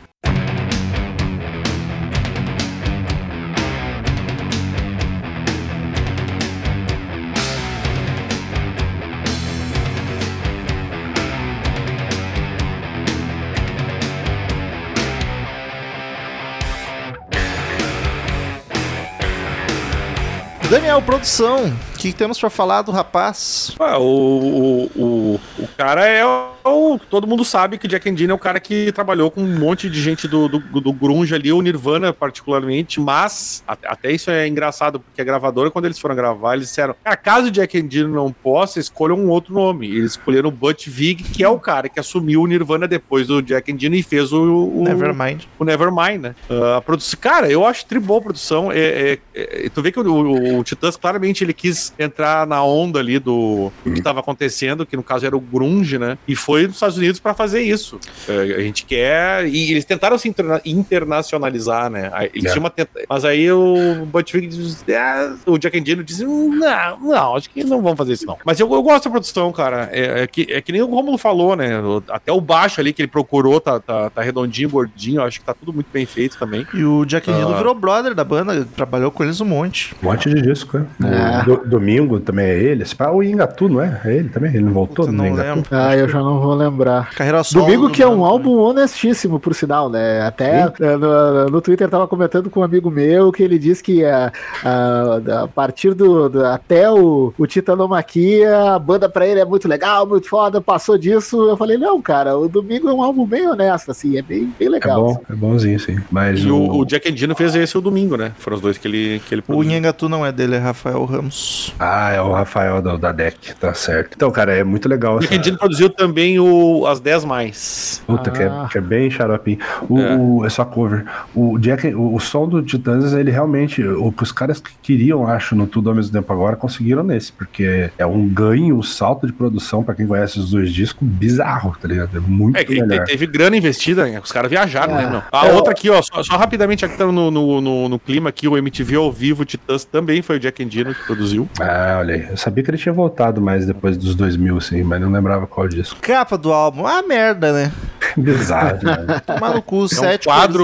Daniel, 20.94 21.02
produção. 21.02 21.93
O 22.04 22.06
que 22.06 22.12
temos 22.12 22.38
pra 22.38 22.50
falar 22.50 22.82
do 22.82 22.92
rapaz? 22.92 23.74
Ah, 23.80 23.98
o, 23.98 24.04
o, 24.04 24.92
o, 25.02 25.40
o 25.60 25.68
cara 25.78 26.06
é 26.06 26.26
o. 26.26 27.00
Todo 27.10 27.26
mundo 27.26 27.46
sabe 27.46 27.78
que 27.78 27.88
Jack 27.88 28.10
Endino 28.10 28.34
é 28.34 28.36
o 28.36 28.40
cara 28.40 28.60
que 28.60 28.92
trabalhou 28.92 29.32
com 29.32 29.42
um 29.42 29.58
monte 29.60 29.90
de 29.90 30.02
gente 30.02 30.28
do, 30.28 30.48
do, 30.50 30.60
do 30.82 30.92
Grunge 30.94 31.34
ali, 31.34 31.52
o 31.54 31.62
Nirvana 31.62 32.12
particularmente, 32.14 33.00
mas 33.02 33.64
a- 33.68 33.78
até 33.86 34.12
isso 34.12 34.30
é 34.30 34.48
engraçado, 34.48 35.00
porque 35.00 35.22
a 35.22 35.24
gravadora, 35.26 35.72
quando 35.72 35.86
eles 35.86 35.98
foram 36.00 36.14
gravar, 36.16 36.56
eles 36.56 36.68
disseram: 36.68 36.94
"Ah, 37.06 37.16
caso 37.16 37.48
o 37.48 37.52
Jack 37.52 37.78
Endino 37.78 38.10
não 38.14 38.32
possa, 38.34 38.80
escolham 38.82 39.18
um 39.18 39.30
outro 39.30 39.54
nome. 39.54 39.88
E 39.88 39.98
eles 39.98 40.12
escolheram 40.12 40.50
o 40.50 40.52
Butch 40.52 40.88
Vig, 40.90 41.24
que 41.24 41.42
é 41.42 41.48
o 41.48 41.58
cara 41.60 41.88
que 41.88 42.00
assumiu 42.02 42.42
o 42.42 42.48
Nirvana 42.48 42.86
depois 42.86 43.28
do 43.28 43.42
Jack 43.42 43.72
Endino 43.72 43.96
e 43.96 44.04
fez 44.04 44.34
o, 44.34 44.42
o, 44.44 44.84
Nevermind. 44.84 45.44
o 45.58 45.64
Nevermind, 45.64 46.22
né? 46.22 46.36
Ah, 46.50 46.78
a 46.78 46.82
produção, 46.82 47.18
cara, 47.22 47.50
eu 47.50 47.66
acho 47.66 47.86
tri 47.86 47.98
boa 48.00 48.20
a 48.20 48.24
produção. 48.24 48.72
É, 48.74 49.20
é- 49.36 49.66
é- 49.66 49.70
tu 49.74 49.82
vê 49.82 49.90
que 49.92 50.00
o, 50.00 50.04
o, 50.06 50.60
o 50.60 50.64
Titãs 50.66 50.98
claramente 50.98 51.44
ele 51.44 51.54
quis 51.54 51.93
entrar 51.98 52.46
na 52.48 52.64
onda 52.64 53.00
ali 53.00 53.20
do, 53.20 53.72
do 53.86 53.92
que 53.92 54.00
estava 54.00 54.20
acontecendo, 54.20 54.86
que 54.86 54.96
no 54.96 55.04
caso 55.04 55.26
era 55.26 55.36
o 55.36 55.40
grunge, 55.40 55.98
né? 55.98 56.18
E 56.28 56.36
foi 56.36 56.64
nos 56.68 56.76
Estados 56.76 56.98
Unidos 56.98 57.20
pra 57.20 57.34
fazer 57.34 57.62
isso. 57.62 58.00
É, 58.28 58.34
a 58.56 58.60
gente 58.62 58.86
quer. 58.86 59.46
E 59.48 59.72
eles 59.72 59.86
tentaram 59.86 60.18
se 60.18 60.28
interna- 60.28 60.62
internacionalizar, 60.66 61.90
né? 61.90 62.12
Eles 62.34 62.46
É. 62.46 62.50
tinham 62.54 62.64
uma 62.64 62.70
tenta- 62.70 63.02
Mas 63.10 63.26
aí 63.26 63.52
o 63.52 64.06
Butch 64.06 64.34
Vig 64.34 64.48
diz, 64.48 64.84
"É", 64.88 65.32
o 65.46 65.58
Jack 65.58 65.78
Endino 65.78 66.04
disse: 66.04 66.26
não, 66.26 67.00
não, 67.00 67.36
acho 67.36 67.50
que 67.50 67.64
não 67.64 67.82
vão 67.82 67.96
fazer 67.96 68.14
isso, 68.14 68.26
não. 68.26 68.38
Mas 68.46 68.60
eu, 68.60 68.72
eu 68.74 68.82
gosto 68.82 69.06
da 69.06 69.12
produção, 69.12 69.52
cara. 69.52 69.90
É, 69.92 70.24
é 70.24 70.28
que, 70.28 70.48
é 70.50 70.62
que 70.62 70.72
nem 70.72 70.82
o 70.82 70.88
Romulo 70.88 71.18
falou, 71.18 71.56
né? 71.56 71.70
Até 72.10 72.32
o 72.32 72.42
baixo 72.42 72.80
ali 72.80 72.94
que 72.94 73.02
ele 73.02 73.08
procurou 73.10 73.60
tá, 73.60 73.80
tá, 73.80 74.10
tá 74.10 74.22
redondinho, 74.22 74.70
gordinho. 74.70 75.22
Acho 75.22 75.40
que 75.40 75.46
tá 75.46 75.54
tudo 75.54 75.74
muito 75.74 75.88
bem 75.92 76.06
feito 76.06 76.38
também. 76.38 76.66
E 76.74 76.84
o 76.84 77.06
Jack 77.06 77.30
Endino 77.30 77.54
Ah. 77.54 77.58
virou 77.58 77.74
brother 77.76 78.14
da 78.14 78.24
banda, 78.24 78.66
trabalhou 78.76 79.12
com 79.12 79.24
eles 79.24 79.40
um 79.42 79.46
monte. 79.46 79.96
Um 80.02 80.08
monte 80.08 80.30
de 80.30 80.42
disco, 80.42 80.78
né? 80.80 80.86
É. 81.04 81.50
O 81.52 81.58
do- 81.58 81.70
domingo 81.84 82.20
também 82.20 82.46
é 82.46 82.58
ele. 82.58 82.84
Esse 82.84 82.96
pá, 82.96 83.10
O 83.12 83.22
Ingatu, 83.22 83.68
não 83.68 83.82
é? 83.82 84.02
É 84.06 84.14
ele 84.16 84.30
também? 84.30 84.52
Ele 84.52 84.64
não 84.64 84.72
voltou 84.74 85.06
Puta, 85.06 85.12
não 85.12 85.28
Ingatu? 85.28 85.48
lembro. 85.56 85.70
Ah, 85.72 85.96
eu 85.96 86.08
já 86.08 86.20
não 86.20 86.40
vou 86.40 86.54
lembrar. 86.56 87.10
Carreira 87.14 87.44
solo. 87.44 87.66
Domingo 87.66 87.88
do 87.88 87.94
que 87.94 88.02
é 88.02 88.08
um 88.08 88.24
álbum 88.24 88.58
honestíssimo, 88.60 89.40
por 89.40 89.54
sinal, 89.54 89.90
né? 89.90 90.22
Até 90.22 90.72
eh, 90.80 90.98
no, 90.98 91.46
no 91.48 91.62
Twitter 91.62 91.90
tava 91.90 92.08
comentando 92.08 92.50
com 92.50 92.62
um 92.62 92.64
amigo 92.64 92.90
meu 92.90 93.32
que 93.32 93.44
ele 93.44 93.60
disse 93.60 93.84
que 93.84 94.06
a, 94.06 94.32
a, 94.64 95.44
a 95.44 95.48
partir 95.48 95.94
do, 95.94 96.30
do- 96.30 96.46
até 96.46 96.90
o, 96.90 97.34
o 97.38 97.46
Titanomaquia, 97.48 98.74
a 98.74 98.80
banda 98.80 99.10
pra 99.10 99.28
ele 99.28 99.40
é 99.40 99.46
muito 99.46 99.68
legal, 99.68 100.08
muito 100.08 100.28
foda, 100.30 100.62
passou 100.62 100.98
disso. 100.98 101.50
Eu 101.50 101.58
falei, 101.58 101.78
não, 101.78 102.02
cara, 102.02 102.38
o 102.38 102.48
Domingo 102.48 102.90
é 102.90 102.94
um 102.94 103.02
álbum 103.04 103.26
bem 103.26 103.48
honesto, 103.48 103.92
assim, 103.92 104.18
é 104.18 104.22
bem, 104.22 104.54
bem 104.58 104.68
É 104.68 104.72
legal. 104.72 105.02
bom, 105.04 105.22
é 105.30 105.34
bonzinho, 105.36 105.80
sim. 105.80 105.98
Mas 106.12 106.40
E 106.42 106.50
o, 106.50 106.78
o 106.78 106.86
Jack 106.86 107.10
Endino 107.10 107.36
fez 107.36 107.56
esse 107.56 107.78
o 107.78 107.82
domingo, 107.82 108.16
né? 108.18 108.32
Foram 108.38 108.56
os 108.56 108.62
dois 108.62 108.78
que 108.78 108.88
ele, 108.88 109.22
que 109.28 109.36
ele 109.36 109.44
O. 109.48 109.64
Nhangatu 109.64 110.08
não 110.08 110.26
é 110.26 110.32
dele, 110.32 110.56
é 110.56 110.60
Rafael 110.60 111.04
Ramos. 111.06 111.73
Ah, 111.80 112.12
é 112.12 112.22
o 112.22 112.32
Rafael 112.32 112.82
da, 112.82 112.96
da 112.98 113.12
DEC, 113.12 113.54
tá 113.60 113.74
certo. 113.74 114.14
Então, 114.16 114.30
cara, 114.32 114.54
é 114.54 114.64
muito 114.64 114.88
legal 114.88 115.16
O 115.16 115.20
essa... 115.20 115.28
Jack 115.28 115.36
Endino 115.38 115.58
produziu 115.58 115.90
também 115.90 116.40
o 116.40 116.86
As 116.86 117.00
10 117.00 117.26
Mais. 117.26 118.02
Puta, 118.06 118.32
que, 118.32 118.42
é, 118.44 118.48
Ah. 118.48 118.68
que 118.72 118.78
é 118.78 118.82
bem 118.82 119.10
xaropinho. 119.10 119.58
O, 119.90 120.00
É. 120.00 120.16
o- 120.16 120.46
é 120.46 120.50
só 120.50 120.64
cover. 120.64 121.04
O 121.36 121.58
Jack, 121.58 121.88
o, 121.94 122.16
o 122.16 122.20
som 122.20 122.48
do 122.48 122.62
Titãs, 122.62 123.14
ele 123.14 123.32
realmente, 123.32 123.84
o 123.84 124.12
que 124.12 124.24
os 124.24 124.32
caras 124.32 124.60
que 124.62 124.72
queriam, 124.82 125.28
acho, 125.28 125.56
no 125.56 125.68
Tudo 125.68 125.90
ao 125.90 125.96
mesmo 125.96 126.12
tempo 126.14 126.32
agora, 126.32 126.56
conseguiram 126.56 127.04
nesse, 127.04 127.32
porque 127.34 127.90
é 127.98 128.06
um 128.06 128.28
ganho, 128.30 128.78
um 128.78 128.84
salto 128.84 129.26
de 129.26 129.34
produção, 129.34 129.84
pra 129.84 129.96
quem 129.96 130.06
conhece 130.06 130.40
os 130.40 130.52
dois 130.52 130.72
discos, 130.72 131.08
bizarro, 131.08 131.76
tá 131.82 131.88
ligado? 131.88 132.16
É 132.16 132.20
muito 132.20 132.56
É, 132.58 132.64
que 132.64 132.80
melhor. 132.80 133.04
te- 133.04 133.12
teve 133.12 133.26
grana 133.26 133.58
investida, 133.58 134.06
né? 134.06 134.20
Os 134.24 134.32
caras 134.32 134.50
viajaram, 134.50 134.98
É. 134.98 135.04
né, 135.06 135.10
meu? 135.10 135.22
A 135.32 135.48
É, 135.48 135.52
outra 135.54 135.72
aqui, 135.72 135.90
ó, 135.90 136.02
só, 136.02 136.22
só 136.24 136.38
rapidamente 136.38 136.86
aqui 136.86 136.98
tá 136.98 137.06
no, 137.06 137.32
no, 137.32 137.60
no, 137.62 137.90
no 137.90 138.00
clima 138.00 138.30
aqui, 138.30 138.48
o 138.48 138.56
MTV 138.58 138.96
ao 138.96 139.12
vivo, 139.12 139.44
Titãs 139.44 139.84
também 139.84 140.22
foi 140.22 140.38
o 140.38 140.40
Jack 140.40 140.62
Endino 140.62 140.94
que 140.94 141.04
produziu. 141.06 141.50
Ah, 141.64 141.98
olha 142.00 142.16
aí. 142.16 142.28
Eu 142.30 142.38
sabia 142.38 142.64
que 142.64 142.70
ele 142.70 142.78
tinha 142.78 142.92
voltado 142.94 143.40
mais 143.42 143.66
depois 143.66 143.96
dos 143.96 144.16
2000, 144.16 144.58
assim, 144.58 144.84
mas 144.84 145.00
não 145.02 145.10
lembrava 145.10 145.48
qual 145.48 145.68
disco. 145.68 146.00
Capa 146.02 146.38
do 146.38 146.52
álbum, 146.52 146.86
ah, 146.86 147.02
merda, 147.02 147.54
né? 147.54 147.72
Bizarro, 148.18 148.80
né? 148.84 149.22
Tomar 149.26 149.54
no 149.54 149.62
cu, 149.62 149.82
É 149.82 149.84
um 149.84 149.88
sete 149.88 150.26
quadro 150.26 150.64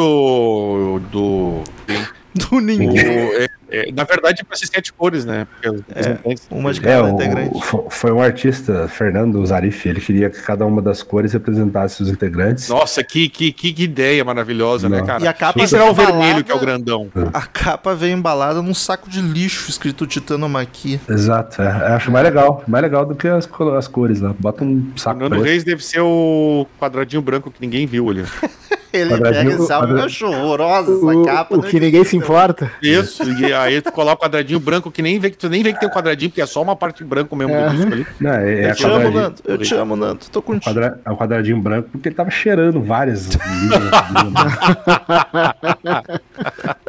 do... 1.11 1.63
cores 1.89 2.03
do 2.03 2.18
do- 2.39 2.59
ninguém. 2.59 2.97
é- 3.07 3.47
é, 3.71 3.91
na 3.91 4.03
verdade, 4.03 4.43
pra 4.43 4.57
ser 4.57 4.65
sete 4.65 4.91
cores, 4.91 5.23
né? 5.25 5.45
É. 5.63 6.17
Uma 6.49 6.73
de 6.73 6.79
É, 6.79 6.83
cada 6.83 7.03
o, 7.05 7.09
integrante. 7.09 7.61
fo- 7.63 7.85
foi 7.89 8.11
um 8.11 8.19
artista, 8.19 8.87
Fernando 8.87 9.45
Zarif, 9.45 9.87
ele 9.87 10.01
queria 10.01 10.27
que 10.27 10.41
cada 10.41 10.65
uma 10.65 10.81
das 10.81 11.03
cores 11.03 11.33
representasse 11.33 12.01
os 12.01 12.09
integrantes. 12.09 12.67
Nossa, 12.67 13.03
que, 13.03 13.29
que, 13.29 13.51
que, 13.51 13.83
ideia 13.83 14.25
maravilhosa, 14.25 14.89
né, 14.89 14.97
Não. 14.99 15.05
cara? 15.05 15.23
E 15.23 15.27
a 15.27 15.33
capa 15.33 15.59
Quem 15.59 15.67
será 15.67 15.85
o 15.85 15.91
embalada- 15.91 16.17
vermelho 16.17 16.43
que 16.43 16.51
é 16.51 16.55
o 16.55 16.59
grandão? 16.59 17.09
A 17.31 17.41
capa 17.45 17.93
veio 17.93 18.13
embalada 18.17 18.59
num 18.61 18.73
saco 18.73 19.07
de 19.07 19.21
lixo 19.21 19.69
escrito 19.69 20.07
Titanomaquia. 20.07 20.99
Exato, 21.07 21.61
é, 21.61 21.65
eu 21.91 21.93
acho 21.95 22.09
mais 22.11 22.25
legal, 22.25 22.63
mais 22.67 22.81
legal 22.81 23.05
do 23.05 23.13
que 23.13 23.27
as, 23.27 23.47
as 23.77 23.87
cores 23.87 24.19
lá. 24.19 24.33
Bota 24.39 24.63
um 24.63 24.91
O 24.95 24.99
saco 24.99 25.19
Nando 25.19 25.29
preto. 25.35 25.43
Reis 25.45 25.63
deve 25.63 25.83
ser 25.85 25.99
o 26.01 26.65
quadradinho 26.79 27.21
branco 27.21 27.51
que 27.51 27.61
ninguém 27.61 27.85
viu 27.85 28.09
ali. 28.09 28.23
Ele 28.91 29.09
Quadradinho- 29.11 29.51
pega 29.51 29.63
esse 29.63 29.71
álbum, 29.73 29.87
eu 29.87 29.93
quadra- 29.93 30.05
acho 30.05 30.25
horrorosa 30.25 30.91
essa 30.93 31.05
O, 31.05 31.25
capa. 31.25 31.55
o 31.57 31.61
que 31.61 31.79
ninguém 31.79 32.03
se 32.03 32.17
importa. 32.17 32.71
Isso, 32.81 33.23
e 33.39 33.53
aí 33.53 33.81
tu 33.81 33.91
coloca 33.91 34.21
o 34.21 34.25
quadradinho 34.25 34.59
branco 34.59 34.89
que 34.91 35.01
nem 35.01 35.19
vê 35.19 35.29
que 35.29 35.37
tu 35.37 35.47
nem 35.49 35.61
vê 35.61 35.73
que 35.73 35.79
tem 35.79 35.87
um 35.87 35.91
quadradinho, 35.91 36.31
porque 36.31 36.41
é 36.41 36.45
só 36.45 36.61
uma 36.61 36.75
parte 36.75 37.03
branca 37.03 37.35
mesmo 37.35 37.53
É. 37.53 37.69
do 37.69 37.75
disco 37.75 37.93
ali. 37.93 38.07
Não, 38.19 38.31
é, 38.31 38.53
é 38.53 38.65
Eu 38.67 38.71
a 38.71 38.75
te 38.75 38.85
amo, 38.85 39.11
Nando. 39.11 39.35
Eu 39.45 39.57
te 39.59 39.75
amo, 39.75 39.95
Nando. 39.95 40.19
Tô 40.31 40.41
contigo. 40.41 40.63
quadra- 40.73 40.99
é 41.05 41.11
o 41.11 41.17
quadradinho 41.17 41.61
branco 41.61 41.89
porque 41.91 42.09
ele 42.09 42.15
tava 42.15 42.31
cheirando 42.31 42.81
várias. 42.81 43.27
linhas. 43.29 43.39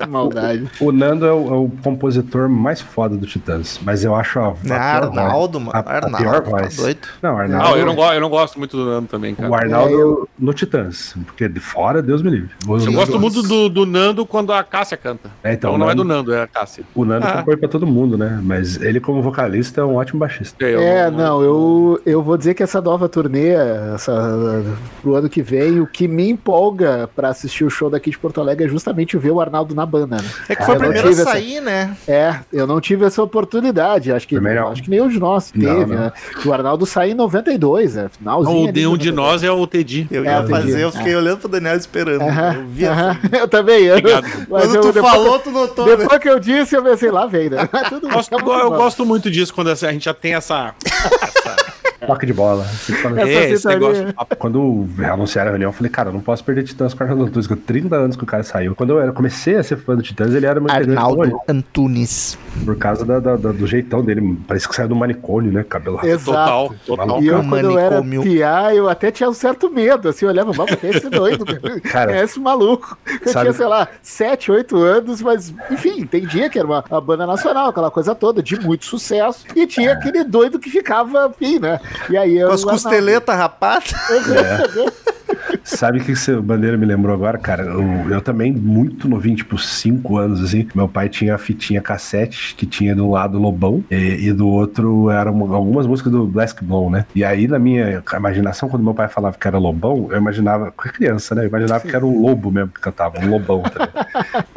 Que 0.01 0.07
Maldade. 0.07 0.71
o 0.81 0.93
Nando 0.93 1.27
é 1.27 1.33
o, 1.33 1.49
é 1.49 1.53
o 1.59 1.71
compositor 1.83 2.49
mais 2.49 2.81
foda 2.81 3.17
do 3.17 3.27
Titãs, 3.27 3.79
mas 3.83 4.05
eu 4.05 4.15
acho 4.15 4.39
a, 4.39 4.49
a 4.49 4.55
Ah, 4.71 4.97
Arnaldo, 4.97 5.61
mano. 5.61 5.73
a, 5.75 5.79
a 5.81 5.95
Arnaldo, 5.97 6.17
pior 6.17 6.41
tá 6.41 6.51
voz. 6.51 6.77
doido. 6.77 7.01
Não, 7.21 7.33
Não, 7.33 7.39
Arnaldo. 7.41 7.79
eu 7.79 7.87
não, 7.87 8.13
eu 8.15 8.21
não 8.21 8.29
gosto 8.31 8.59
muito 8.59 8.77
do 8.77 8.85
Nando 8.87 9.09
também, 9.09 9.35
cara. 9.35 9.51
O 9.51 9.55
Arnaldo 9.55 9.91
É, 9.93 10.03
eu- 10.03 10.29
no 10.39 10.55
Titãs, 10.55 11.15
porque 11.27 11.49
de 11.49 11.61
fora, 11.61 11.90
Deus 12.01 12.23
me 12.23 12.31
livre. 12.31 12.51
O, 12.67 12.77
Eu 12.79 12.93
gosto 12.93 13.19
muito 13.19 13.43
do, 13.43 13.69
do 13.69 13.85
Nando 13.85 14.25
quando 14.25 14.53
a 14.53 14.63
Cássia 14.63 14.97
canta. 14.97 15.29
É, 15.43 15.53
Então, 15.53 15.71
então, 15.71 15.79
não 15.79 15.87
é 15.87 15.95
Nando- 15.95 16.03
do 16.05 16.09
Nando, 16.09 16.33
é 16.35 16.43
a 16.43 16.47
Cássia. 16.47 16.85
O 16.95 17.05
Nando 17.05 17.27
Ah. 17.27 17.33
compõe 17.39 17.57
pra 17.57 17.69
todo 17.69 17.87
mundo, 17.87 18.17
né? 18.17 18.39
Mas 18.43 18.81
ele, 18.81 19.01
como 19.01 19.21
vocalista, 19.21 19.81
é 19.81 19.85
um 19.85 19.97
ótimo 19.97 20.21
baixista. 20.21 20.65
eu 20.65 20.81
É, 20.81 21.11
não, 21.11 21.43
eu, 21.43 22.01
eu 22.07 22.23
vou 22.23 22.37
dizer 22.39 22.55
que 22.55 22.63
essa 22.63 22.81
nova 22.81 23.09
turnê, 23.09 23.49
essa, 23.95 24.63
pro 25.03 25.15
ano 25.17 25.29
que 25.29 25.43
vem, 25.43 25.81
o 25.81 25.87
que 25.87 26.07
me 26.07 26.29
empolga 26.31 27.09
pra 27.15 27.29
assistir 27.29 27.65
o 27.65 27.71
show 27.71 27.91
daqui 27.91 28.11
de 28.11 28.19
Porto 28.19 28.41
Alegre 28.41 28.67
é 28.67 28.69
justamente 28.69 29.17
ver 29.19 29.31
o 29.33 29.41
Arnaldo 29.41 29.75
na 29.75 29.85
banda, 29.85 30.17
né? 30.17 30.29
É 30.49 30.55
que 30.55 30.65
foi 30.65 30.75
Ah, 30.75 30.79
o 30.79 30.81
eu 30.81 30.83
não 30.83 30.93
primeiro 30.93 31.09
a 31.09 31.11
tive 31.11 31.23
essa- 31.23 31.31
sair, 31.33 31.61
né? 31.61 31.97
É, 32.07 32.37
eu 32.53 32.67
não 32.67 32.81
tive 32.81 33.05
essa 33.05 33.23
oportunidade, 33.23 34.13
acho 34.13 34.27
que, 34.29 34.39
não. 34.39 34.69
acho 34.69 34.83
que 34.83 34.91
nenhum 34.91 35.09
de 35.09 35.19
nós 35.19 35.53
Não, 35.55 35.79
teve, 35.79 35.95
não. 35.95 36.01
né? 36.03 36.13
O 36.45 36.53
Arnaldo 36.53 36.87
saiu 36.87 37.13
em 37.13 37.15
92, 37.15 37.97
é, 37.97 38.09
finalzinho. 38.09 38.55
Não, 38.65 38.69
o 38.69 38.73
de 38.73 38.87
um 38.87 38.97
de 38.97 39.11
92. 39.11 39.15
nós 39.17 39.43
é 39.45 39.51
o 39.51 39.67
Teddy. 39.67 40.07
Eu 40.11 40.25
É, 40.25 40.29
ia 40.29 40.47
fazer, 40.47 40.83
eu 40.85 40.93
fiquei 40.93 41.15
olhando 41.17 41.39
pro 41.39 41.49
Daniel 41.49 41.77
esperando. 41.81 42.23
Aham, 42.23 42.55
Eu 42.55 42.67
vi 42.67 42.87
aham, 42.87 43.11
assim. 43.11 43.21
eu 43.37 43.49
também. 43.49 43.85
eu- 43.85 43.97
Obrigado. 43.99 44.25
mas 44.49 44.65
Quando 44.67 44.75
eu- 44.77 44.93
tu 44.93 45.01
falou, 45.03 45.39
tu 45.39 45.51
notou, 45.51 45.87
né? 45.87 45.97
depois 45.97 46.21
que 46.21 46.29
eu 46.29 46.39
disse, 46.39 46.77
eu 46.77 46.83
pensei, 46.83 47.11
lá 47.11 47.27
vem, 47.27 47.51
né? 47.51 47.69
Tudo 47.89 48.09
tá 48.09 48.15
muito 48.17 48.51
eu 48.51 48.71
bom. 48.71 48.77
gosto 48.77 49.05
muito 49.07 49.31
disso 49.31 49.53
quando 49.55 49.71
essa- 49.71 49.89
a 49.89 49.93
gente 49.93 50.05
já 50.05 50.15
tem 50.15 50.35
essa. 50.35 50.75
essa 50.85 51.80
Toque 52.07 52.27
de 52.27 52.33
bola. 52.33 52.65
Você 52.65 52.93
fala- 52.95 53.21
Essa 53.21 53.71
é, 53.73 53.75
negócio. 53.75 54.07
Quando 54.39 54.87
anunciaram 55.13 55.49
a 55.49 55.53
reunião, 55.53 55.69
eu 55.69 55.73
falei, 55.73 55.91
cara, 55.91 56.09
eu 56.09 56.13
não 56.13 56.21
posso 56.21 56.43
perder 56.45 56.63
Titãs 56.65 56.95
com 56.95 57.01
o 57.01 57.03
Arnaldo 57.07 57.25
Antunes, 57.27 57.47
que 57.47 57.57
30 57.57 57.97
anos 57.97 58.17
que 58.17 58.23
o 58.25 58.27
cara 58.27 58.43
saiu. 58.43 58.75
Quando 58.75 58.91
eu 58.91 59.01
era, 59.01 59.13
comecei 59.13 59.57
a 59.57 59.63
ser 59.63 59.77
fã 59.77 59.95
do 59.95 60.03
Titãs, 60.03 60.35
ele 60.35 60.47
era 60.47 60.61
meu 60.61 60.71
Arnaldo 60.71 61.41
Antunes. 61.49 62.39
por 62.65 62.77
causa 62.77 63.05
da- 63.05 63.21
da- 63.21 63.37
da- 63.37 63.53
do 63.53 63.67
jeitão 63.67 64.03
dele. 64.03 64.39
Parece 64.47 64.69
que 64.69 64.75
saiu 64.75 64.89
do 64.89 64.97
manicônio, 64.97 65.53
né? 65.53 65.65
Cabelo. 65.69 66.01
Exato. 66.05 66.25
Total, 66.25 66.75
total. 66.87 67.23
E 67.23 67.27
eu, 67.29 67.43
quando 67.45 67.65
eu 67.65 67.79
era 67.79 68.01
manicômio. 68.01 68.23
piá, 68.23 68.75
eu 68.75 68.89
até 68.89 69.11
tinha 69.11 69.29
um 69.29 69.35
certo 69.35 69.71
medo, 69.71 70.09
assim, 70.09 70.25
eu 70.25 70.31
olhava, 70.31 70.53
vamos, 70.53 70.75
quem 70.77 70.91
é 70.91 70.97
esse 70.97 71.09
doido? 71.11 71.45
Cara, 71.83 72.17
é 72.17 72.25
esse 72.25 72.41
maluco? 72.41 72.97
Eu 73.07 73.33
sabe- 73.33 73.47
tinha, 73.47 73.53
sei 73.53 73.67
lá, 73.67 73.89
7, 74.03 74.51
8 74.51 74.77
anos, 74.79 75.21
mas, 75.23 75.53
enfim, 75.71 76.01
entendia 76.01 76.49
que 76.49 76.59
era 76.59 76.67
uma, 76.67 76.85
uma 76.91 77.01
banda 77.01 77.27
nacional, 77.27 77.69
aquela 77.69 77.91
coisa 77.91 78.15
toda, 78.15 78.43
de 78.43 78.59
muito 78.61 78.85
sucesso, 78.87 79.45
e 79.55 79.67
tinha 79.67 79.93
aquele 79.93 80.25
doido 80.25 80.59
que 80.59 80.71
ficava, 80.71 81.33
enfim, 81.41 81.59
né? 81.59 81.79
E 82.09 82.17
aí 82.17 82.37
eu... 82.37 82.49
Com 82.49 82.55
as 82.55 82.65
costeletas 82.65 83.37
rapadas. 83.37 83.93
Sabe 85.65 85.99
o 85.99 86.05
que 86.05 86.13
esse 86.13 86.35
bandeira 86.37 86.77
me 86.77 86.87
lembrou 86.87 87.15
agora, 87.15 87.39
cara? 87.39 87.65
Eu, 87.65 88.11
eu 88.11 88.21
também, 88.21 88.53
muito 88.53 89.09
novinho, 89.09 89.37
tipo 89.37 89.59
5 89.59 90.17
anos, 90.17 90.43
assim. 90.43 90.67
Meu 90.75 90.89
pai 90.89 91.09
tinha 91.09 91.35
a 91.35 91.39
fitinha 91.39 91.81
cassete 91.81 92.55
que 92.55 92.67
tinha 92.67 92.95
de 92.95 93.01
um 93.01 93.11
lado 93.11 93.39
Lobão 93.39 93.85
e, 93.91 94.29
e 94.29 94.33
do 94.33 94.49
outro 94.49 95.11
eram 95.11 95.55
algumas 95.55 95.87
músicas 95.87 96.13
do 96.13 96.27
Black 96.27 96.65
Blow, 96.65 96.91
né? 96.91 97.07
E 97.15 97.25
aí, 97.25 97.47
na 97.47 97.59
minha 97.59 98.03
imaginação, 98.17 98.69
quando 98.69 98.83
meu 98.83 98.95
pai 98.95 99.09
falava 99.09 99.37
que 99.39 99.47
era 99.47 99.59
Lobão, 99.59 100.09
eu 100.11 100.17
imaginava, 100.17 100.71
com 100.71 100.89
criança, 100.89 101.35
né? 101.35 101.45
Eu 101.45 101.49
imaginava 101.49 101.87
que 101.87 101.95
era 101.95 102.05
um 102.05 102.21
lobo 102.21 102.51
mesmo 102.51 102.71
que 102.71 102.81
cantava, 102.81 103.19
um 103.21 103.31
lobão. 103.31 103.63
Tá 103.63 103.71
ligado? 103.71 104.01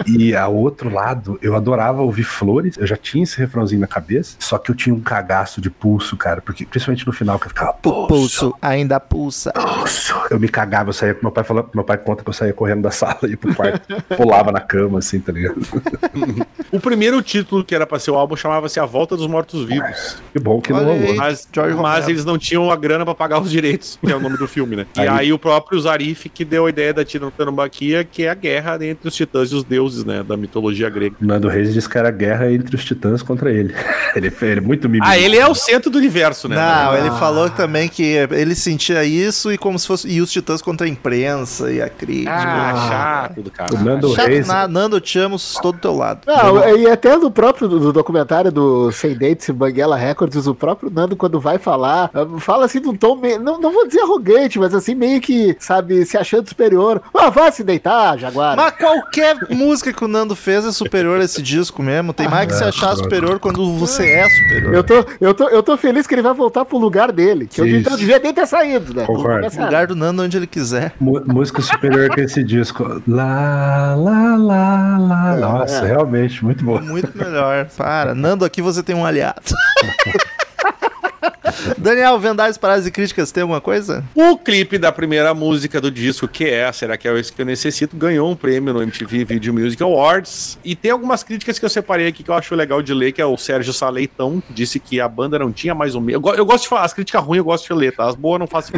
e 0.07 0.35
ao 0.35 0.53
outro 0.55 0.89
lado, 0.93 1.37
eu 1.41 1.55
adorava 1.55 2.01
ouvir 2.01 2.23
flores, 2.23 2.77
eu 2.77 2.85
já 2.87 2.97
tinha 2.97 3.23
esse 3.23 3.37
refrãozinho 3.37 3.81
na 3.81 3.87
cabeça, 3.87 4.35
só 4.39 4.57
que 4.57 4.71
eu 4.71 4.75
tinha 4.75 4.93
um 4.93 4.99
cagaço 4.99 5.61
de 5.61 5.69
pulso, 5.69 6.15
cara, 6.17 6.41
porque 6.41 6.65
principalmente 6.65 7.05
no 7.05 7.13
final 7.13 7.39
que 7.39 7.45
eu 7.45 7.49
ficava 7.49 7.71
O 7.83 8.07
pulso 8.07 8.53
ainda 8.61 8.99
pulsa. 8.99 9.51
pulso. 9.51 10.13
Eu 10.29 10.39
me 10.39 10.47
cagava, 10.47 10.92
eu 10.93 10.97
saía 10.99 11.17
meu 11.21 11.31
pai 11.31 11.43
falando, 11.43 11.69
meu 11.73 11.83
pai 11.83 11.97
conta 11.97 12.23
que 12.23 12.29
eu 12.29 12.33
saía 12.33 12.53
correndo 12.53 12.83
da 12.83 12.91
sala 12.91 13.17
e 13.23 13.35
pro 13.35 13.53
quarto, 13.53 13.81
pulava 14.15 14.51
na 14.51 14.59
cama, 14.59 14.99
assim, 14.99 15.19
tá 15.19 15.31
ligado? 15.31 15.55
O 16.71 16.79
primeiro 16.79 17.21
título 17.21 17.63
que 17.63 17.73
era 17.75 17.85
pra 17.85 17.99
ser 17.99 18.11
o 18.11 18.15
álbum 18.15 18.35
chamava-se 18.35 18.79
A 18.79 18.85
Volta 18.85 19.15
dos 19.17 19.27
Mortos 19.27 19.65
Vivos. 19.65 20.17
Que 20.31 20.39
bom 20.39 20.61
que 20.61 20.71
não 20.71 20.79
Olha 20.79 20.93
rolou. 20.93 21.11
aí. 21.11 21.17
Mas, 21.17 21.47
mas 21.81 22.07
eles 22.07 22.25
não 22.25 22.37
tinham 22.37 22.71
a 22.71 22.75
grana 22.75 23.03
pra 23.05 23.15
pagar 23.15 23.39
os 23.41 23.49
direitos, 23.49 23.97
que 24.03 24.11
é 24.11 24.15
o 24.15 24.19
nome 24.19 24.37
do 24.37 24.47
filme, 24.47 24.75
né? 24.75 24.85
E 24.95 24.99
Aí- 25.01 25.07
aí 25.23 25.33
o 25.33 25.39
próprio 25.39 25.79
Zarif 25.79 26.29
que 26.29 26.43
deu 26.45 26.65
a 26.65 26.69
ideia 26.69 26.93
da 26.93 27.03
Titanomaquia, 27.05 28.03
que 28.03 28.23
é 28.23 28.29
a 28.29 28.33
guerra 28.33 28.77
entre 28.85 29.07
os 29.07 29.15
titãs 29.15 29.51
e 29.51 29.55
os 29.55 29.63
deuses 29.63 30.03
né, 30.03 30.23
da 30.23 30.35
mitologia 30.35 30.89
grega. 30.89 31.15
O 31.21 31.25
Nando 31.25 31.47
Reis 31.47 31.73
disse 31.73 31.87
que 31.89 31.97
era 31.97 32.11
guerra 32.11 32.51
entre 32.51 32.75
os 32.75 32.83
titãs 32.83 33.21
contra 33.21 33.51
ele. 33.51 33.73
ele, 34.15 34.31
ele 34.41 34.59
é 34.59 34.61
muito 34.61 34.89
mimimi. 34.89 35.05
Ah, 35.09 35.17
ele 35.17 35.37
é 35.37 35.47
o 35.47 35.55
centro 35.55 35.89
do 35.89 35.97
universo, 35.97 36.47
né? 36.47 36.55
Não, 36.55 36.97
ele 36.97 37.09
falou 37.11 37.49
também 37.49 37.87
que 37.87 38.03
ele 38.31 38.55
sentia 38.55 39.03
isso 39.03 39.51
e 39.51 39.57
como 39.57 39.77
se 39.79 39.87
fosse. 39.87 40.07
E 40.07 40.21
os 40.21 40.31
titãs 40.31 40.61
contra 40.61 40.82
a 40.83 40.87
imprensa 40.87 41.71
e 41.71 41.81
a 41.81 41.89
crítica. 41.89 42.31
Ah, 42.33 42.87
chato 42.87 43.41
do 43.41 43.51
cara. 43.51 43.73
O 43.73 43.83
Nando 43.83 44.15
Chato 44.15 44.27
Reis. 44.27 44.47
Nando, 44.47 44.97
eu 44.97 45.01
te 45.01 45.19
amo, 45.19 45.35
estou 45.35 45.71
do 45.71 45.79
teu 45.79 45.95
lado. 45.95 46.21
Não, 46.25 46.77
e 46.77 46.89
até 46.89 47.15
no 47.17 47.31
próprio 47.31 47.67
do 47.67 47.93
documentário 47.93 48.51
do 48.51 48.91
Sem 48.91 49.15
Dentes 49.15 49.47
e 49.47 49.53
Banguela 49.53 49.95
Records, 49.95 50.47
o 50.47 50.55
próprio 50.55 50.89
Nando, 50.89 51.15
quando 51.15 51.39
vai 51.39 51.57
falar, 51.57 52.09
ah, 52.13 52.39
fala 52.39 52.65
assim 52.65 52.79
num 52.79 52.95
tom 52.95 53.15
meio, 53.15 53.39
não, 53.39 53.59
não 53.59 53.71
vou 53.71 53.87
dizer 53.87 54.01
arrogante, 54.01 54.59
mas 54.59 54.73
assim, 54.73 54.95
meio 54.95 55.19
que, 55.21 55.55
sabe, 55.59 56.05
se 56.05 56.17
achando 56.17 56.47
superior. 56.47 57.01
Ah, 57.13 57.29
vai 57.29 57.51
se 57.51 57.63
deitar, 57.63 58.17
Jaguar. 58.17 58.55
Mas 58.55 58.73
qualquer 58.75 59.37
música 59.49 59.93
que 59.93 60.03
o 60.03 60.07
Nando 60.07 60.35
fez 60.35 60.65
é 60.65 60.71
superior 60.71 61.19
a 61.19 61.23
esse 61.23 61.41
disco 61.41 61.81
mesmo. 61.81 62.13
Tem 62.13 62.27
mais 62.27 62.47
que 62.47 62.53
se 62.53 62.63
achar 62.63 62.95
superior 62.95 63.39
quando 63.39 63.73
você 63.73 64.09
é 64.09 64.29
superior. 64.29 64.73
Eu 64.73 64.83
tô, 64.83 65.05
eu, 65.19 65.33
tô, 65.33 65.49
eu 65.49 65.63
tô 65.63 65.77
feliz 65.77 66.07
que 66.07 66.15
ele 66.15 66.21
vai 66.21 66.33
voltar 66.33 66.65
pro 66.65 66.77
lugar 66.77 67.11
dele, 67.11 67.47
que 67.47 67.59
eu 67.61 67.65
Isso. 67.65 67.77
então 67.77 67.97
devia 67.97 68.19
nem 68.19 68.33
ter 68.33 68.45
saído, 68.47 68.93
né? 68.93 69.05
Concordo. 69.05 69.47
O 69.47 69.63
lugar 69.63 69.87
do 69.87 69.95
Nando 69.95 70.23
onde 70.23 70.37
ele 70.37 70.47
quiser. 70.47 70.72
Mu- 70.99 71.23
Música 71.25 71.61
superior 71.61 72.09
que 72.09 72.21
esse 72.21 72.43
disco. 72.43 73.01
Lá, 73.07 73.95
lá, 73.95 74.35
lá, 74.37 74.97
lá. 74.97 75.35
Nossa, 75.37 75.85
É. 75.85 75.87
realmente, 75.87 76.43
muito 76.43 76.63
bom. 76.63 76.79
Muito 76.81 77.15
melhor. 77.17 77.67
Para. 77.77 78.13
Nando, 78.15 78.45
aqui 78.45 78.61
você 78.61 78.81
tem 78.83 78.95
um 78.95 79.05
aliado. 79.05 79.41
Daniel, 81.77 82.19
Vendais, 82.19 82.57
Paradas 82.57 82.85
e 82.85 82.91
Críticas, 82.91 83.31
tem 83.31 83.41
alguma 83.41 83.61
coisa? 83.61 84.03
O 84.15 84.37
clipe 84.37 84.77
da 84.77 84.91
primeira 84.91 85.33
música 85.33 85.79
do 85.79 85.89
disco, 85.89 86.27
que 86.27 86.45
é 86.45 86.71
Será 86.71 86.97
que 86.97 87.07
é 87.07 87.19
isso 87.19 87.33
que 87.33 87.41
eu 87.41 87.45
necessito, 87.45 87.95
ganhou 87.95 88.29
um 88.29 88.35
prêmio 88.35 88.73
no 88.73 88.81
MTV 88.81 89.25
Video 89.25 89.53
Music 89.53 89.81
Awards. 89.81 90.57
E 90.63 90.75
tem 90.75 90.91
algumas 90.91 91.23
críticas 91.23 91.59
que 91.59 91.65
eu 91.65 91.69
separei 91.69 92.07
aqui 92.07 92.23
que 92.23 92.29
eu 92.29 92.35
acho 92.35 92.55
legal 92.55 92.81
de 92.81 92.93
ler, 92.93 93.11
que 93.11 93.21
é 93.21 93.25
o 93.25 93.37
Sérgio 93.37 93.73
Saleitão, 93.73 94.41
que 94.41 94.53
disse 94.53 94.79
que 94.79 94.99
a 94.99 95.07
banda 95.07 95.37
não 95.39 95.51
tinha 95.51 95.75
mais 95.75 95.95
o 95.95 96.01
mesmo. 96.01 96.27
Eu, 96.27 96.35
eu 96.35 96.45
gosto 96.45 96.63
de 96.63 96.69
falar, 96.69 96.83
as 96.83 96.93
críticas 96.93 97.23
ruins 97.23 97.37
eu 97.37 97.43
gosto 97.43 97.67
de 97.67 97.73
ler, 97.73 97.95
tá? 97.95 98.05
As 98.05 98.15
boas 98.15 98.33
eu 98.33 98.39
não 98.39 98.47
faço. 98.47 98.71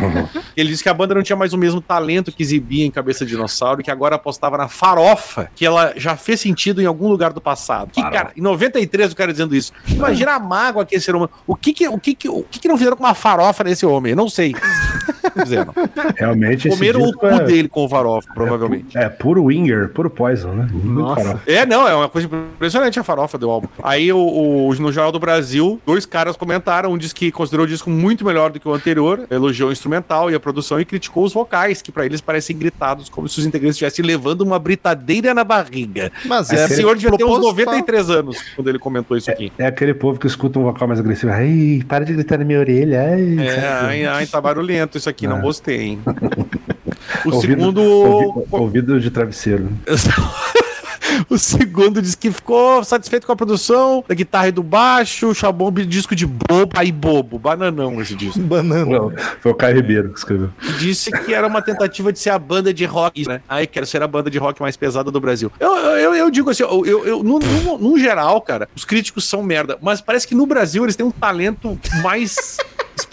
Ele 0.56 0.70
disse 0.70 0.84
que 0.84 0.90
a 0.90 0.94
banda 0.94 1.16
não 1.16 1.24
tinha 1.24 1.36
mais 1.36 1.54
o 1.54 1.58
mesmo 1.58 1.82
talento 1.82 2.32
que 2.32 2.44
exibia 2.44 2.86
em 2.86 2.92
Cabeça 2.92 3.26
de 3.26 3.32
Dinossauro, 3.32 3.84
que 3.84 3.92
agora 3.92 4.16
apostava 4.16 4.58
na 4.58 4.68
farofa, 4.68 5.50
que 5.56 5.66
ela 5.66 5.94
já 5.96 6.16
fez 6.16 6.40
sentido 6.42 6.82
em 6.82 6.86
algum 6.86 7.08
lugar 7.08 7.34
do 7.34 7.42
passado. 7.42 7.92
Que, 7.92 8.02
cara, 8.02 8.32
em 8.36 8.42
93 8.42 9.12
o 9.12 9.16
cara 9.16 9.32
dizendo 9.32 9.56
isso. 9.56 9.72
Imagina 9.88 10.34
a 10.34 10.40
mágoa 10.40 10.86
que 10.86 10.96
esse 10.96 11.06
ser 11.06 11.16
humano. 11.16 11.32
O 11.46 11.56
que 11.56 11.74
que, 11.74 11.88
o 11.88 12.00
que, 12.00 12.16
que, 12.16 12.30
o 12.30 12.44
que, 12.44 12.65
que 12.66 12.70
não 12.70 12.78
fizeram 12.78 12.98
com 12.98 13.04
uma 13.04 13.14
farofa 13.14 13.64
nesse 13.64 13.86
homem? 13.86 14.12
Eu 14.12 14.16
não 14.18 14.28
sei. 14.28 14.54
Não 15.36 15.44
fizeram. 15.44 15.74
Realmente, 16.16 16.68
esse 16.68 16.78
Comeram 16.78 17.02
o 17.02 17.12
cu 17.12 17.26
é, 17.26 17.44
dele 17.44 17.68
com 17.68 17.90
farofa, 17.90 18.28
provavelmente. 18.34 18.96
é 18.98 19.10
puro 19.10 19.46
Winger, 19.46 19.90
puro 19.90 20.10
Poison, 20.10 20.52
né? 20.52 20.70
Nossa. 20.72 21.42
É, 21.48 21.66
não, 21.66 21.86
é 21.88 21.96
uma 21.96 22.08
coisa 22.08 22.30
impressionante 22.32 23.00
a 23.00 23.04
farofa 23.04 23.38
do 23.38 23.50
álbum. 23.50 23.68
Aí, 23.84 24.14
o, 24.14 24.18
o- 24.18 24.74
no 24.76 24.92
Jornal 24.94 25.12
do 25.12 25.20
Brasil, 25.20 25.82
dois 25.86 26.06
caras 26.06 26.38
comentaram, 26.38 26.92
um 26.94 26.98
disse 26.98 27.14
que 27.14 27.32
considerou 27.32 27.66
o 27.66 27.68
disco 27.68 27.90
muito 27.90 28.24
melhor 28.24 28.52
do 28.52 28.60
que 28.60 28.68
o 28.68 28.74
anterior, 28.74 29.26
elogiou 29.30 29.70
o 29.70 29.72
instrumental 29.74 30.30
e 30.32 30.36
a 30.36 30.40
produção 30.40 30.80
e 30.80 30.86
criticou 30.86 31.26
os 31.26 31.34
vocais, 31.34 31.82
que 31.82 31.92
pra 31.92 32.06
eles 32.06 32.22
parecem 32.22 32.56
gritados, 32.56 33.10
como 33.10 33.28
se 33.28 33.40
os 33.40 33.46
integrantes 33.46 33.76
estivessem 33.76 34.06
levando 34.06 34.42
uma 34.42 34.60
britadeira 34.60 35.34
na 35.34 35.44
barriga. 35.44 36.12
Mas 36.26 36.52
Esse 36.52 36.74
é, 36.74 36.76
senhor 36.78 36.96
devia 36.96 37.10
ter 37.18 37.24
uns 37.26 37.40
proposital. 37.40 37.74
93 37.74 38.10
anos 38.12 38.38
quando 38.56 38.70
ele 38.70 38.80
comentou 38.80 39.18
isso 39.18 39.30
aqui. 39.32 39.52
É 39.58 39.66
aquele 39.66 39.94
povo 39.96 40.20
que 40.20 40.28
escuta 40.28 40.60
um 40.60 40.64
vocal 40.64 40.88
mais 40.88 41.00
agressivo. 41.00 41.34
Ai, 41.34 41.82
para 41.88 42.06
de 42.06 42.14
gritar 42.14 42.38
na 42.38 42.46
minha 42.46 42.55
orelha. 42.58 43.02
Ai, 43.02 43.48
É, 43.48 43.68
ai, 43.68 44.06
ai, 44.06 44.26
tá 44.26 44.40
barulhento 44.42 44.98
isso 44.98 45.10
aqui, 45.10 45.28
não 45.28 45.38
É. 45.40 45.42
gostei, 45.42 45.82
hein? 45.82 46.00
O 47.24 47.30
Ouvido- 47.34 47.42
segundo. 47.62 47.82
ouvi- 47.82 48.48
ouvido 48.52 49.00
de 49.00 49.10
travesseiro. 49.12 49.70
O 51.30 51.38
segundo 51.38 52.02
disse 52.02 52.18
que 52.18 52.32
ficou 52.32 52.84
satisfeito 52.84 53.26
com 53.26 53.32
a 53.34 53.36
produção 53.36 54.04
da 54.08 54.14
guitarra 54.16 54.48
e 54.50 54.52
do 54.52 54.62
baixo, 54.64 55.34
chamou 55.34 55.72
de 55.72 55.86
disco 55.86 56.16
de 56.16 56.26
bobo, 56.26 56.72
aí 56.76 56.92
bobo, 56.92 57.40
bananão 57.40 58.02
esse 58.02 58.16
disco. 58.16 58.40
Banana. 58.46 58.86
Não, 58.86 59.12
foi 59.42 59.52
o 59.52 59.56
Caio 59.56 59.76
Ribeiro 59.76 60.12
que 60.12 60.20
escreveu. 60.20 60.50
Disse 60.80 61.12
que 61.12 61.34
era 61.34 61.48
uma 61.48 61.62
tentativa 61.62 62.12
de 62.12 62.20
ser 62.20 62.30
a 62.30 62.40
banda 62.40 62.74
de 62.74 62.86
rock, 62.86 63.28
né? 63.28 63.42
Aí 63.50 63.66
quero 63.68 63.86
ser 63.86 64.02
a 64.04 64.08
banda 64.08 64.30
de 64.30 64.38
rock 64.38 64.62
mais 64.62 64.78
pesada 64.78 65.10
do 65.12 65.20
Brasil. 65.20 65.52
Eu, 65.60 65.72
eu, 65.76 66.16
eu 66.16 66.30
digo 66.32 66.50
assim, 66.50 66.64
eu, 66.64 66.86
eu, 66.86 67.06
eu- 67.06 67.24
no, 67.24 67.40
no, 67.40 67.78
no 67.78 67.98
geral, 68.00 68.40
cara, 68.42 68.68
os 68.76 68.86
críticos 68.86 69.26
são 69.28 69.42
merda, 69.42 69.78
mas 69.82 70.02
parece 70.02 70.28
que 70.28 70.36
no 70.36 70.46
Brasil 70.46 70.84
eles 70.84 70.96
têm 70.96 71.06
um 71.06 71.12
talento 71.12 71.78
mais 72.04 72.58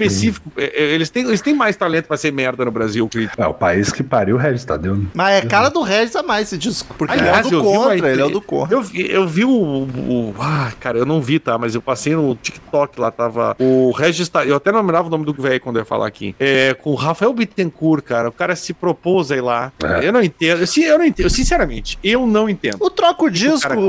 específico. 0.07 0.53
É, 0.57 0.83
é, 0.83 0.95
Eles 0.95 1.11
têm, 1.11 1.25
eles 1.27 1.41
têm 1.41 1.55
mais 1.55 1.77
talento 1.77 2.07
pra 2.07 2.17
ser 2.17 2.33
merda 2.33 2.65
no 2.65 2.71
Brasil, 2.71 3.09
crítico. 3.09 3.41
É, 3.41 3.47
o 3.47 3.55
país 3.55 3.93
que 3.93 4.03
pariu 4.03 4.37
o 4.37 4.39
Regis 4.39 4.65
Tadeu. 4.65 4.97
né? 4.97 5.07
Mas 5.15 5.45
é 5.45 5.47
cara 5.47 5.69
do 5.69 5.83
Regis 5.83 6.17
a 6.17 6.23
mais 6.23 6.49
esse 6.49 6.59
disco. 6.59 6.95
Porque 6.97 7.13
Aliás, 7.15 7.47
ele 7.47 7.55
é 7.55 7.59
o 7.59 7.63
do 7.63 7.69
uma 7.69 7.79
contra, 7.79 7.97
entre- 7.99 8.11
ele 8.13 8.23
é 8.23 8.25
o 8.25 8.31
do 8.31 8.41
contra. 8.41 8.75
Eu 8.77 8.83
vi, 8.83 9.11
eu 9.11 9.27
vi 9.29 9.45
o, 9.45 9.51
o- 9.53 10.35
Ah, 10.39 10.73
cara, 10.81 10.99
eu 10.99 11.07
não 11.07 11.21
vi, 11.21 11.39
tá? 11.39 11.57
Mas 11.59 11.75
eu 11.75 11.83
passei 11.83 12.15
no 12.15 12.35
TikTok 12.35 13.01
lá, 13.01 13.11
tava. 13.11 13.57
O 13.59 13.91
Regis. 13.93 14.29
tá- 14.29 14.45
Eu 14.45 14.57
até 14.57 14.73
não 14.73 14.81
lembrava 14.81 15.09
o 15.09 15.11
nome 15.11 15.25
do 15.25 15.33
velho 15.35 15.61
quando 15.61 15.77
eu 15.77 15.81
ia 15.83 15.87
falar 15.87 16.07
aqui. 16.07 16.35
É, 16.39 16.75
com 16.75 16.91
o 16.91 16.95
Rafael 16.95 17.33
Bittencourt, 17.33 18.05
cara. 18.05 18.29
O 18.29 18.33
cara 18.33 18.55
se 18.57 18.73
propôs 18.73 19.31
aí 19.31 19.41
lá. 19.41 19.73
É. 19.83 20.07
Eu 20.09 20.13
não 20.13 20.23
entendo. 20.23 20.61
Eu, 20.61 20.67
sim, 20.67 20.83
eu 20.85 20.99
não 20.99 21.05
entendo. 21.05 21.29
Sinceramente, 21.31 21.99
eu 22.03 22.27
não 22.27 22.49
entendo. 22.49 22.77
O 22.81 22.91
Troco 22.91 23.31
Disco 23.31 23.69
cara- 23.69 23.81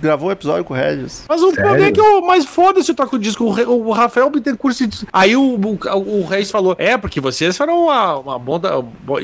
gravou 0.00 0.28
um 0.28 0.32
episódio 0.32 0.64
com 0.64 0.74
o 0.74 0.76
Regis. 0.76 1.24
Mas 1.28 1.42
o 1.42 1.50
Sério? 1.50 1.62
problema 1.64 1.86
é 1.88 1.92
que 1.92 2.00
eu. 2.00 2.22
Mas 2.22 2.44
foda-se 2.44 2.90
o 2.90 2.94
toco 2.94 3.18
disco. 3.18 3.44
O, 3.44 3.88
o 3.88 3.92
Rafael 3.92 4.28
Bittencourt 4.30 4.74
se. 4.74 4.88
Aí 5.12 5.36
o, 5.36 5.58
o, 5.70 6.20
o 6.20 6.24
Reis 6.26 6.50
falou: 6.50 6.74
É, 6.78 6.96
porque 6.96 7.20
vocês 7.20 7.56
foram 7.56 7.84
uma, 7.84 8.18
uma 8.18 8.38
banda. 8.38 8.70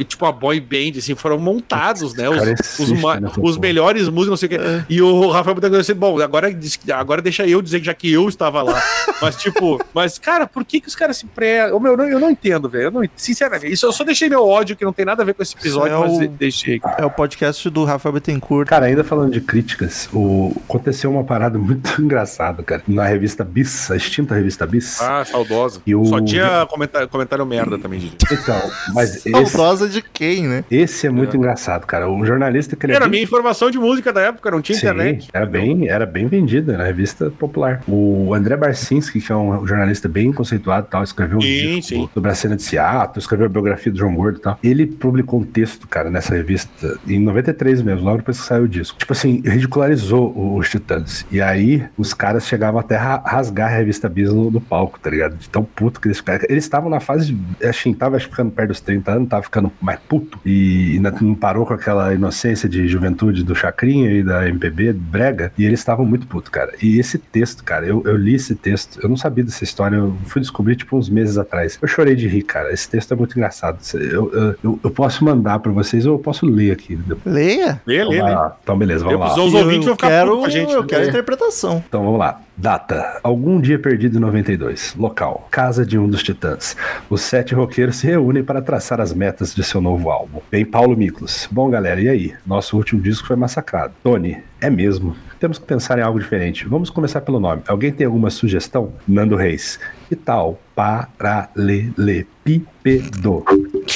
Tipo 0.06 0.24
uma 0.24 0.32
boy 0.32 0.60
band, 0.60 0.98
assim, 0.98 1.14
foram 1.14 1.38
montados, 1.38 2.14
né? 2.14 2.28
Os, 2.28 2.78
os, 2.78 2.92
ma- 3.00 3.20
nessa 3.20 3.40
os 3.40 3.56
melhores 3.56 4.08
músicos, 4.08 4.28
não 4.28 4.36
sei 4.36 4.46
o 4.46 4.50
quê. 4.50 4.58
E 4.88 5.02
o 5.02 5.28
Rafael 5.30 5.54
Bittencourt 5.54 5.80
disse: 5.80 5.94
Bom, 5.94 6.18
agora, 6.20 6.48
agora 6.94 7.22
deixa 7.22 7.46
eu 7.46 7.60
dizer 7.62 7.80
que 7.80 7.86
já 7.86 7.94
que 7.94 8.12
eu 8.12 8.28
estava 8.28 8.62
lá. 8.62 8.80
Mas, 9.20 9.34
tipo, 9.36 9.80
mas, 9.92 10.16
cara, 10.16 10.46
por 10.46 10.64
que, 10.64 10.80
que 10.80 10.86
os 10.86 10.94
caras 10.94 11.16
se 11.16 11.26
pré. 11.26 11.70
Eu, 11.70 11.80
meu, 11.80 11.92
eu 11.92 11.96
não, 11.98 12.04
eu 12.08 12.20
não 12.20 12.30
entendo, 12.30 12.68
velho. 12.68 12.84
Eu 12.84 12.90
não, 12.92 13.02
sinceramente, 13.16 13.72
isso 13.72 13.84
eu 13.84 13.90
só 13.92 14.04
deixei 14.04 14.28
meu 14.28 14.46
ódio, 14.46 14.76
que 14.76 14.84
não 14.84 14.92
tem 14.92 15.04
nada 15.04 15.22
a 15.22 15.26
ver 15.26 15.34
com 15.34 15.42
esse 15.42 15.56
episódio, 15.56 15.92
é 15.92 15.98
mas 15.98 16.12
o- 16.12 16.18
de- 16.20 16.28
deixei. 16.28 16.80
É 16.96 17.04
o 17.04 17.10
podcast 17.10 17.68
do 17.68 17.84
Rafael 17.84 18.12
Bittencourt. 18.12 18.68
Cara, 18.68 18.86
ainda 18.86 19.02
falando 19.02 19.32
de 19.32 19.40
críticas, 19.40 20.08
o... 20.12 20.52
aconteceu 20.68 21.10
uma 21.10 21.24
parada 21.24 21.58
muito 21.58 21.90
engraçada, 22.00 22.62
cara. 22.62 22.80
Na 22.86 23.04
revista 23.06 23.42
Bis, 23.42 23.90
a 23.90 23.96
extinta 23.96 24.36
revista 24.36 24.64
Bis. 24.66 25.00
Ah, 25.02 25.24
saudosa. 25.24 25.80
E 25.84 25.94
o- 25.96 26.04
Só 26.18 26.24
tinha 26.24 26.66
comentário, 26.66 27.08
comentário 27.08 27.46
merda 27.46 27.78
também, 27.78 27.98
Didi. 27.98 28.16
Então, 28.30 28.60
mas 28.94 29.24
esse, 29.26 29.30
Saudosa 29.46 29.88
de 29.88 30.02
quem, 30.02 30.46
né? 30.46 30.64
esse 30.70 31.06
é 31.06 31.10
muito 31.10 31.36
engraçado, 31.36 31.86
cara. 31.86 32.08
O 32.08 32.24
jornalista 32.24 32.76
que 32.76 32.86
ele 32.86 32.92
é 32.92 32.96
Era 32.96 33.06
a 33.06 33.08
minha 33.08 33.22
informação 33.22 33.70
de 33.70 33.78
música 33.78 34.12
da 34.12 34.20
época, 34.20 34.50
não 34.50 34.60
tinha 34.60 34.76
Sim, 34.76 34.86
internet. 34.86 35.28
Era 35.32 35.46
bem, 35.46 35.88
era 35.88 36.06
bem 36.06 36.26
vendida 36.26 36.76
na 36.76 36.84
revista 36.84 37.30
popular. 37.30 37.82
O 37.86 38.32
André 38.34 38.56
Barcinski, 38.56 39.20
que 39.20 39.32
é 39.32 39.36
um 39.36 39.66
jornalista 39.66 40.08
bem 40.08 40.32
conceituado 40.32 40.86
e 40.86 40.90
tal, 40.90 41.02
escreveu 41.02 41.38
um 41.38 41.42
Sim, 41.42 41.48
livro 41.48 41.82
sim. 41.82 42.10
sobre 42.12 42.30
a 42.30 42.34
cena 42.34 42.56
de 42.56 42.62
Seattle, 42.62 43.18
escreveu 43.18 43.46
a 43.46 43.48
biografia 43.48 43.92
do 43.92 43.98
João 43.98 44.14
Gordo 44.14 44.38
e 44.38 44.40
tal. 44.40 44.58
Ele 44.62 44.86
publicou 44.86 45.40
um 45.40 45.44
texto, 45.44 45.86
cara, 45.86 46.10
nessa 46.10 46.34
revista, 46.34 46.98
em 47.06 47.20
93 47.20 47.82
mesmo, 47.82 48.04
logo 48.04 48.18
depois 48.18 48.40
que 48.40 48.46
saiu 48.46 48.64
o 48.64 48.68
disco. 48.68 48.98
Tipo 48.98 49.12
assim, 49.12 49.42
ridicularizou 49.44 50.56
os 50.56 50.68
Titãs. 50.68 51.26
E 51.30 51.40
aí, 51.40 51.84
os 51.96 52.12
caras 52.14 52.46
chegavam 52.46 52.80
até 52.80 52.96
a 52.96 53.16
rasgar 53.24 53.70
a 53.72 53.76
revista 53.76 54.08
Bis 54.08 54.32
no, 54.32 54.50
no 54.50 54.60
palco, 54.60 54.98
tá 54.98 55.10
ligado? 55.10 55.36
De 55.36 55.48
tão 55.48 55.64
puto 55.64 56.00
que 56.00 56.07
eles. 56.08 56.22
Eles 56.48 56.64
estavam 56.64 56.90
na 56.90 57.00
fase, 57.00 57.32
de, 57.32 57.66
assim, 57.66 57.92
tava 57.92 58.18
ficando 58.18 58.50
perto 58.50 58.68
dos 58.68 58.80
30 58.80 59.12
anos, 59.12 59.28
tava 59.28 59.42
ficando 59.42 59.72
mais 59.80 59.98
puto. 60.00 60.38
E, 60.44 60.98
não 61.20 61.34
parou 61.34 61.64
com 61.66 61.74
aquela 61.74 62.14
inocência 62.14 62.68
de 62.68 62.86
juventude 62.88 63.42
do 63.44 63.54
Chacrinha 63.54 64.10
e 64.10 64.22
da 64.22 64.48
MPB, 64.48 64.92
brega. 64.92 65.52
E 65.56 65.64
eles 65.64 65.80
estavam 65.80 66.04
muito 66.04 66.26
puto, 66.26 66.50
cara. 66.50 66.72
E 66.82 66.98
esse 66.98 67.18
texto, 67.18 67.64
cara, 67.64 67.86
eu, 67.86 68.02
eu 68.04 68.16
li 68.16 68.34
esse 68.34 68.54
texto, 68.54 69.00
eu 69.02 69.08
não 69.08 69.16
sabia 69.16 69.44
dessa 69.44 69.64
história, 69.64 69.96
eu 69.96 70.16
fui 70.26 70.40
descobrir, 70.40 70.76
tipo, 70.76 70.96
uns 70.96 71.08
meses 71.08 71.38
atrás. 71.38 71.78
Eu 71.80 71.88
chorei 71.88 72.14
de 72.14 72.28
rir, 72.28 72.42
cara. 72.42 72.72
Esse 72.72 72.88
texto 72.88 73.12
é 73.12 73.16
muito 73.16 73.36
engraçado. 73.36 73.78
Eu, 73.94 74.32
eu, 74.32 74.56
eu, 74.62 74.80
eu 74.84 74.90
posso 74.90 75.24
mandar 75.24 75.58
pra 75.58 75.72
vocês 75.72 76.06
ou 76.06 76.14
eu 76.14 76.18
posso 76.18 76.46
ler 76.46 76.72
aqui. 76.72 76.98
Leia. 77.24 77.80
Lê, 77.86 78.04
lê, 78.04 78.04
lê. 78.04 78.20
Ah, 78.20 78.52
então, 78.62 78.76
beleza, 78.76 79.04
vamos 79.04 79.20
lá. 79.20 79.32
Os 79.32 79.54
Eu 79.54 79.60
ouvintes 79.60 79.86
vão 79.86 79.96
ficar 79.96 80.08
quero, 80.08 80.36
com 80.38 80.44
a 80.44 80.48
gente. 80.48 80.72
eu 80.72 80.84
quero 80.84 81.02
né? 81.02 81.08
interpretação. 81.08 81.82
Então 81.86 82.04
vamos 82.04 82.18
lá. 82.18 82.40
Data: 82.58 83.20
Algum 83.22 83.60
dia 83.60 83.78
perdido 83.78 84.18
em 84.18 84.20
92. 84.20 84.96
Local: 84.96 85.46
Casa 85.48 85.86
de 85.86 85.96
um 85.96 86.08
dos 86.08 86.24
Titãs. 86.24 86.76
Os 87.08 87.20
sete 87.20 87.54
roqueiros 87.54 87.94
se 87.96 88.08
reúnem 88.08 88.42
para 88.42 88.60
traçar 88.60 89.00
as 89.00 89.14
metas 89.14 89.54
de 89.54 89.62
seu 89.62 89.80
novo 89.80 90.10
álbum. 90.10 90.40
Bem, 90.50 90.64
Paulo 90.64 90.96
Miklos. 90.96 91.48
Bom, 91.52 91.70
galera, 91.70 92.00
e 92.00 92.08
aí? 92.08 92.34
Nosso 92.44 92.76
último 92.76 93.00
disco 93.00 93.28
foi 93.28 93.36
massacrado. 93.36 93.94
Tony, 94.02 94.42
é 94.60 94.68
mesmo. 94.68 95.14
Temos 95.38 95.56
que 95.56 95.66
pensar 95.66 96.00
em 96.00 96.02
algo 96.02 96.18
diferente. 96.18 96.66
Vamos 96.66 96.90
começar 96.90 97.20
pelo 97.20 97.38
nome. 97.38 97.62
Alguém 97.68 97.92
tem 97.92 98.04
alguma 98.04 98.28
sugestão? 98.28 98.92
Nando 99.06 99.36
Reis. 99.36 99.78
Que 100.08 100.16
tal? 100.16 100.60
Paralelepípedo. 100.74 103.44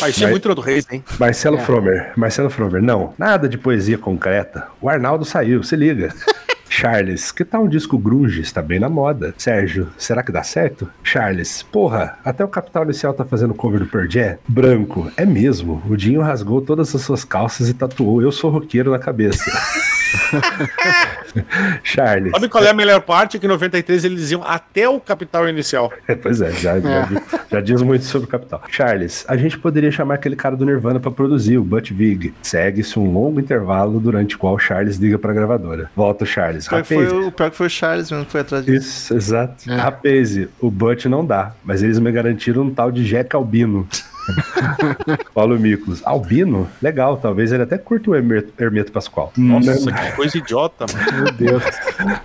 Ah, 0.01 0.09
isso 0.09 0.25
é 0.25 0.31
muito 0.31 0.55
do 0.55 0.61
Reis, 0.61 0.87
hein? 0.89 1.03
Marcelo 1.19 1.59
Fromer. 1.59 2.13
Marcelo 2.17 2.49
Fromer. 2.49 2.81
Não, 2.81 3.13
nada 3.19 3.49
de 3.49 3.59
poesia 3.59 3.99
concreta. 3.99 4.69
O 4.81 4.89
Arnaldo 4.89 5.25
saiu, 5.25 5.65
se 5.65 5.75
liga. 5.75 6.15
Charles, 6.75 7.31
que 7.31 7.45
tal 7.45 7.65
um 7.65 7.69
disco 7.69 7.99
grunge? 7.99 8.41
Está 8.41 8.63
bem 8.63 8.81
na 8.81 8.89
moda. 8.89 9.35
Sérgio, 9.37 9.89
será 9.99 10.23
que 10.23 10.33
dá 10.33 10.43
certo? 10.43 10.89
Charles, 11.03 11.63
porra, 11.63 12.19
até 12.25 12.43
o 12.43 12.49
Capital 12.49 12.85
Inicial 12.85 13.13
tá 13.13 13.27
fazendo 13.27 13.53
cover 13.53 13.85
do 13.85 14.11
Jam? 14.11 14.39
Branco, 14.49 15.13
é 15.15 15.27
mesmo. 15.27 15.83
O 15.87 15.95
Dinho 15.99 16.23
rasgou 16.23 16.63
todas 16.63 16.95
as 16.95 17.03
suas 17.03 17.25
calças 17.25 17.69
e 17.69 17.75
tatuou 17.75 18.23
Eu 18.23 18.33
Sou 18.33 18.51
Roqueiro 18.51 18.91
na 18.91 18.99
cabeça. 18.99 19.45
Charles. 21.83 22.31
Sabe 22.33 22.49
qual 22.49 22.65
é 22.65 22.71
a 22.71 22.75
melhor 22.75 23.01
parte? 23.03 23.39
Que 23.39 23.47
em 23.47 23.49
93 23.49 24.05
eles 24.05 24.31
iam 24.31 24.43
até 24.45 24.89
o 24.89 25.01
capital 25.01 25.49
inicial. 25.49 25.93
Pois 26.23 26.41
é, 26.41 26.53
já, 26.53 26.79
já, 26.79 27.03
di- 27.03 27.21
já 27.51 27.61
diz 27.61 27.83
muito 27.83 28.05
sobre 28.05 28.29
o 28.29 28.31
Capital. 28.31 28.63
Charles, 28.69 29.25
a 29.27 29.37
gente 29.37 29.59
poderia 29.59 29.91
chamar 29.91 30.15
aquele 30.15 30.37
cara 30.37 30.55
do 30.57 30.65
Nirvana 30.65 31.01
pra 31.01 31.11
produzir, 31.11 31.57
o 31.59 31.65
Butch 31.65 31.91
Vig. 31.91 32.33
Segue-se 32.43 32.99
um 32.99 33.13
longo 33.13 33.41
intervalo 33.41 33.99
durante 33.99 34.37
o 34.37 34.39
qual 34.39 34.59
Charles 34.59 34.97
liga 34.99 35.19
pra 35.19 35.33
gravadora. 35.33 35.91
Volta 35.97 36.25
o 36.25 36.27
Charles. 36.27 36.67
O 36.67 36.71
pior, 36.71 36.83
que 36.83 36.95
foi, 36.95 37.07
o 37.09 37.33
pior 37.33 37.51
que 37.51 37.57
foi 37.57 37.67
o 37.67 37.71
Charles 37.71 38.11
mesmo 38.11 38.27
que 38.27 38.33
foi 38.33 38.41
atrás 38.43 38.65
disso. 38.65 38.87
Isso, 38.89 39.15
exato. 39.15 39.69
Rapaz, 39.71 40.39
o 40.61 40.71
Butch 40.71 41.07
não 41.07 41.25
dá, 41.25 41.53
mas 41.65 41.83
eles 41.83 41.99
me 41.99 42.13
garantiram 42.13 42.63
um 42.63 42.71
tal 42.71 42.93
de 42.93 43.05
Jack 43.05 43.35
Albino. 43.35 43.89
Paulo 45.35 45.59
Miklos. 45.59 46.01
Albino? 46.05 46.69
Legal, 46.81 47.17
talvez 47.17 47.53
ele 47.53 47.63
até 47.63 47.79
curta 47.79 48.11
o 48.11 48.15
Hermeto, 48.15 48.53
Hermeto 48.63 48.93
Pascoal. 48.93 49.33
Nossa, 49.37 49.75
Nando, 49.75 49.93
que 49.93 50.13
coisa 50.13 50.39
idiota, 50.39 50.87
mano. 50.93 51.25
Meu 51.25 51.33
Deus. 51.33 51.65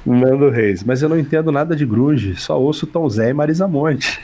Nando 0.06 0.50
Reis. 0.50 0.84
Mas 0.84 1.02
eu 1.02 1.10
não 1.10 1.18
entendo 1.18 1.52
nada 1.52 1.76
de 1.76 1.86
grunge, 1.86 2.36
só 2.36 2.60
ouço 2.60 2.88
Tom 2.88 3.10
Zé 3.10 3.30
e 3.30 3.34
Marisa 3.34 3.68
Monte. 3.68 4.20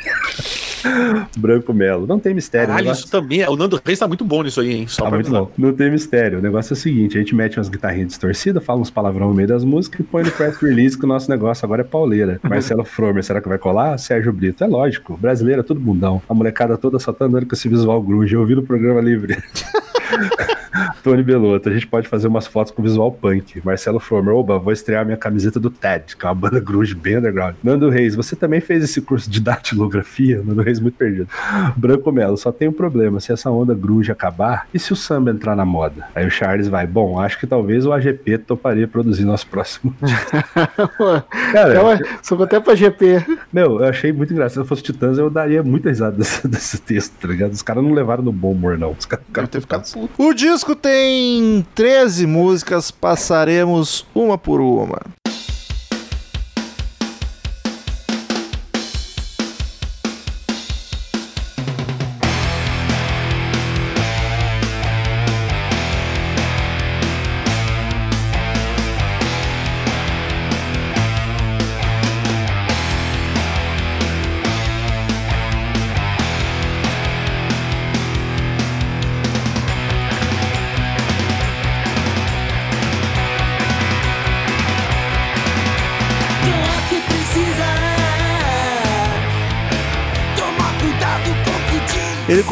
Branco 1.38 1.74
Melo. 1.74 2.06
Não 2.08 2.20
tem 2.20 2.34
mistério. 2.34 2.68
Caralho, 2.68 2.86
negócio- 2.86 3.04
isso 3.04 3.12
também. 3.12 3.42
é- 3.42 3.50
O 3.50 3.56
Nando 3.56 3.80
Reis 3.84 4.00
tá 4.00 4.08
muito 4.08 4.24
bom 4.26 4.44
nisso 4.44 4.62
aí, 4.62 4.72
hein? 4.74 4.88
Só 4.88 5.04
Tá 5.06 5.12
muito 5.12 5.30
bom. 5.30 5.52
Não 5.58 5.74
tem 5.74 5.92
mistério. 5.92 6.40
O 6.40 6.42
negócio 6.42 6.74
é 6.74 6.76
o 6.76 6.78
seguinte: 6.78 7.18
a 7.18 7.20
gente 7.22 7.36
mete 7.36 7.58
umas 7.58 7.70
guitarrinhas 7.70 8.08
distorcidas, 8.10 8.64
fala 8.64 8.80
uns 8.82 8.90
palavrão 8.90 9.30
no 9.30 9.34
meio 9.34 9.48
das 9.48 9.64
músicas 9.64 10.00
e 10.00 10.04
põe 10.04 10.24
no 10.24 10.32
press 10.32 10.58
release 10.58 10.98
que 10.98 11.06
o 11.06 11.08
nosso 11.08 11.30
negócio 11.30 11.66
agora 11.66 11.82
é 11.82 11.86
pauleira. 11.86 12.40
Marcelo 12.48 12.84
Fromer, 12.84 13.24
será 13.24 13.42
que 13.42 13.48
vai 13.50 13.58
colar? 13.58 13.98
Sérgio 13.98 14.32
Brito. 14.34 14.64
É 14.64 14.68
lógico. 14.68 15.18
Brasileiro 15.18 15.62
é 15.62 15.64
tudo 15.64 15.80
bundão. 15.80 16.22
A 16.28 16.34
molecada 16.34 16.78
toda 16.78 17.00
só 17.00 17.12
tá 17.14 17.26
andando 17.26 17.46
com 17.46 17.54
esse 17.56 17.68
visual 17.70 18.02
grunge. 18.02 18.34
Eu 18.34 18.42
ouvi 18.42 18.56
no 18.56 18.64
programa 18.64 19.02
livre. 19.02 19.38
Tony 21.04 21.24
Belotto, 21.24 21.70
a 21.70 21.74
gente 21.74 21.88
pode 21.88 22.08
fazer 22.08 22.28
umas 22.28 22.48
fotos 22.48 22.72
com 22.72 22.82
visual 22.82 23.12
punk. 23.12 23.62
Marcelo 23.64 24.00
Fromer, 24.00 24.34
oba, 24.34 24.58
vou 24.58 24.74
estrear 24.74 25.06
minha 25.06 25.18
camiseta 25.18 25.60
do 25.60 25.70
TED, 25.70 26.16
que 26.16 26.26
é 26.26 26.30
uma 26.30 26.36
banda 26.36 26.60
grunge 26.60 26.96
bem 26.96 27.18
underground. 27.18 27.56
Nando 27.64 27.90
Reis, 27.90 28.16
você 28.16 28.36
também 28.36 28.62
fez 28.62 28.84
esse 28.84 29.02
curso 29.02 29.30
de 29.30 29.40
datilografia? 29.40 30.42
Nando 30.44 30.62
Reis 30.62 30.80
muito 30.80 30.96
perdido. 30.96 31.28
Branco 31.76 32.12
Melo, 32.12 32.38
só 32.38 32.52
tem 32.52 32.68
um 32.68 32.74
problema, 32.74 33.20
se 33.20 33.32
essa 33.32 33.50
onda 33.52 33.74
grunge 33.74 34.12
acabar, 34.12 34.68
e 34.74 34.80
se 34.80 34.94
o 34.94 34.96
samba 34.96 35.32
entrar 35.32 35.56
na 35.56 35.66
moda? 35.66 36.06
Aí 36.16 36.26
o 36.26 36.32
Charles 36.32 36.68
vai, 36.68 36.88
bom, 36.88 37.20
acho 37.20 37.40
que 37.40 37.48
talvez 37.48 37.86
o 37.86 37.94
AGP 37.94 38.40
toparia 38.40 38.88
produzir 38.88 39.26
nosso 39.26 39.48
próximo. 39.48 39.96
Cara, 41.52 41.94
é, 41.94 42.00
soube 42.22 42.44
até 42.44 42.60
pra 42.60 42.76
GP. 42.76 43.24
Meu, 43.54 43.80
eu 43.80 43.86
achei 43.86 44.12
muito 44.12 44.34
engraçado. 44.34 44.54
Se 44.54 44.60
eu 44.60 44.66
fosse 44.66 44.82
Titãs, 44.82 45.18
eu 45.18 45.30
daria 45.30 45.62
muita 45.62 45.90
risada 45.90 46.16
desse, 46.18 46.48
desse 46.48 46.78
texto, 46.80 47.14
tá 47.20 47.28
ligado? 47.28 47.52
Os 47.52 47.62
caras 47.62 47.84
não 47.84 47.94
levaram 47.94 48.24
no 48.24 48.32
bom 48.32 48.52
humor, 48.52 48.78
não. 48.78 48.92
Os 48.98 49.06
caras 49.06 49.26
ficaram 49.26 49.48
ficado 49.48 49.92
puto. 49.92 50.14
O 50.18 50.34
disco 50.34 50.76
tem 50.76 51.66
13 51.76 52.26
músicas, 52.26 52.90
passaremos 52.90 54.06
uma 54.16 54.38
por 54.38 54.60
uma. 54.60 55.00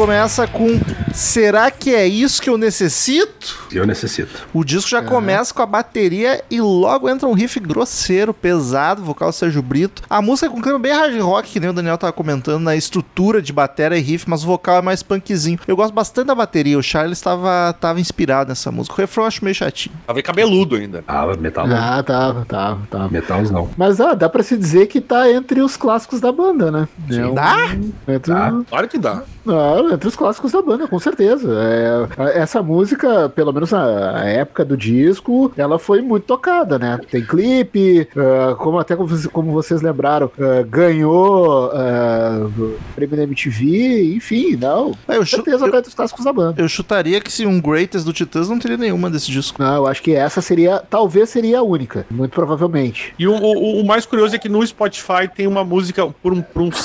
Começa 0.01 0.47
com 0.47 0.79
Será 1.13 1.69
que 1.71 1.93
é 1.93 2.07
isso 2.07 2.41
que 2.41 2.49
eu 2.49 2.57
necessito? 2.57 3.67
Eu 3.71 3.85
necessito. 3.85 4.47
O 4.53 4.63
disco 4.63 4.89
já 4.89 5.01
começa 5.01 5.53
com 5.53 5.61
a 5.61 5.65
bateria 5.65 6.43
e 6.49 6.59
logo 6.61 7.09
entra 7.09 7.27
um 7.27 7.33
riff 7.33 7.59
grosseiro, 7.59 8.33
pesado, 8.33 9.03
vocal 9.03 9.31
Sérgio 9.31 9.61
Brito. 9.61 10.01
A 10.09 10.21
música 10.21 10.47
é 10.47 10.49
com 10.49 10.57
um 10.57 10.61
clima 10.61 10.79
bem 10.79 10.91
hard 10.93 11.19
rock, 11.19 11.49
que 11.51 11.59
nem 11.59 11.69
o 11.69 11.73
Daniel 11.73 11.97
tava 11.97 12.13
comentando, 12.13 12.61
na 12.63 12.75
estrutura 12.75 13.41
de 13.41 13.51
bateria 13.53 13.97
e 13.97 14.01
riff, 14.01 14.29
mas 14.29 14.43
o 14.43 14.47
vocal 14.47 14.77
é 14.77 14.81
mais 14.81 15.03
punkzinho. 15.03 15.59
Eu 15.67 15.75
gosto 15.75 15.93
bastante 15.93 16.27
da 16.27 16.35
bateria, 16.35 16.77
o 16.77 16.83
Charles 16.83 17.19
tava, 17.21 17.73
tava 17.79 17.99
inspirado 17.99 18.49
nessa 18.49 18.71
música. 18.71 18.95
O 18.95 18.97
refrão 18.97 19.23
eu 19.23 19.27
acho 19.27 19.43
meio 19.43 19.55
chatinho. 19.55 19.95
Tava 20.07 20.21
cabeludo 20.21 20.75
ainda. 20.75 21.03
Ah, 21.07 21.25
metal. 21.37 21.65
Ah, 21.69 22.03
tava, 22.03 22.45
tava, 22.45 22.79
tava. 22.89 23.09
Metals 23.09 23.51
não. 23.51 23.69
Mas 23.77 23.99
ah, 23.99 24.13
dá 24.13 24.29
pra 24.29 24.43
se 24.43 24.57
dizer 24.57 24.87
que 24.87 25.01
tá 25.01 25.29
entre 25.31 25.61
os 25.61 25.75
clássicos 25.77 26.19
da 26.21 26.31
banda, 26.31 26.71
né? 26.71 26.87
É 27.09 27.25
um- 27.25 27.33
Dá? 27.33 27.57
Entre, 28.07 28.31
Tá. 28.31 28.53
Claro 28.69 28.87
que 28.87 28.97
dá. 28.97 29.23
Ah, 29.47 29.93
entre 29.93 30.07
os 30.07 30.15
clássicos 30.15 30.51
da 30.51 30.61
banda, 30.61 30.87
com 30.87 30.99
certeza. 31.01 31.49
É, 32.17 32.39
essa 32.39 32.61
música, 32.63 33.27
pelo 33.29 33.51
menos 33.51 33.71
na 33.71 34.23
época 34.25 34.63
do 34.63 34.77
disco, 34.77 35.51
ela 35.57 35.77
foi 35.77 36.01
muito 36.01 36.23
tocada, 36.23 36.79
né? 36.79 36.99
Tem 37.09 37.21
clipe, 37.25 38.07
ah, 38.15 38.55
como 38.55 38.79
até 38.79 38.95
como, 38.95 39.51
vocês- 39.51 39.81
lembraram, 39.81 40.31
ah, 40.39 40.63
ganhou 40.69 41.71
ah, 41.73 42.47
prêmio 42.95 43.17
da 43.17 43.23
MTV, 43.23 44.15
enfim, 44.15 44.55
não. 44.55 44.93
É, 45.07 45.17
eu, 45.17 45.25
certeza 45.25 45.65
eu- 45.65 45.71
tá 45.71 45.77
entre 45.79 45.89
os 45.89 45.95
clássicos 45.95 46.23
da 46.25 46.31
banda. 46.33 46.61
eu 46.61 46.69
chutaria 46.69 47.19
que 47.19 47.31
se 47.31 47.45
um 47.45 47.59
Greatest 47.59 48.05
do 48.05 48.13
Titãs 48.13 48.49
não 48.49 48.59
teria 48.59 48.77
nenhuma 48.77 49.09
desse 49.09 49.31
disco. 49.31 49.61
Não, 49.61 49.75
eu 49.75 49.87
acho 49.87 50.01
que 50.01 50.13
essa 50.15 50.41
seria, 50.41 50.81
talvez 50.89 51.29
seria 51.29 51.59
a 51.59 51.63
única, 51.63 52.05
muito 52.09 52.31
provavelmente. 52.31 53.13
E 53.17 53.27
o, 53.27 53.33
o- 53.35 53.81
o 53.81 53.85
mais 53.85 54.05
curioso 54.05 54.35
é 54.35 54.39
que 54.39 54.49
no 54.49 54.65
Spotify 54.65 55.27
tem 55.33 55.47
uma 55.47 55.63
música 55.63 56.05
por, 56.21 56.33
um, 56.33 56.41
por 56.41 56.61
uns 56.61 56.77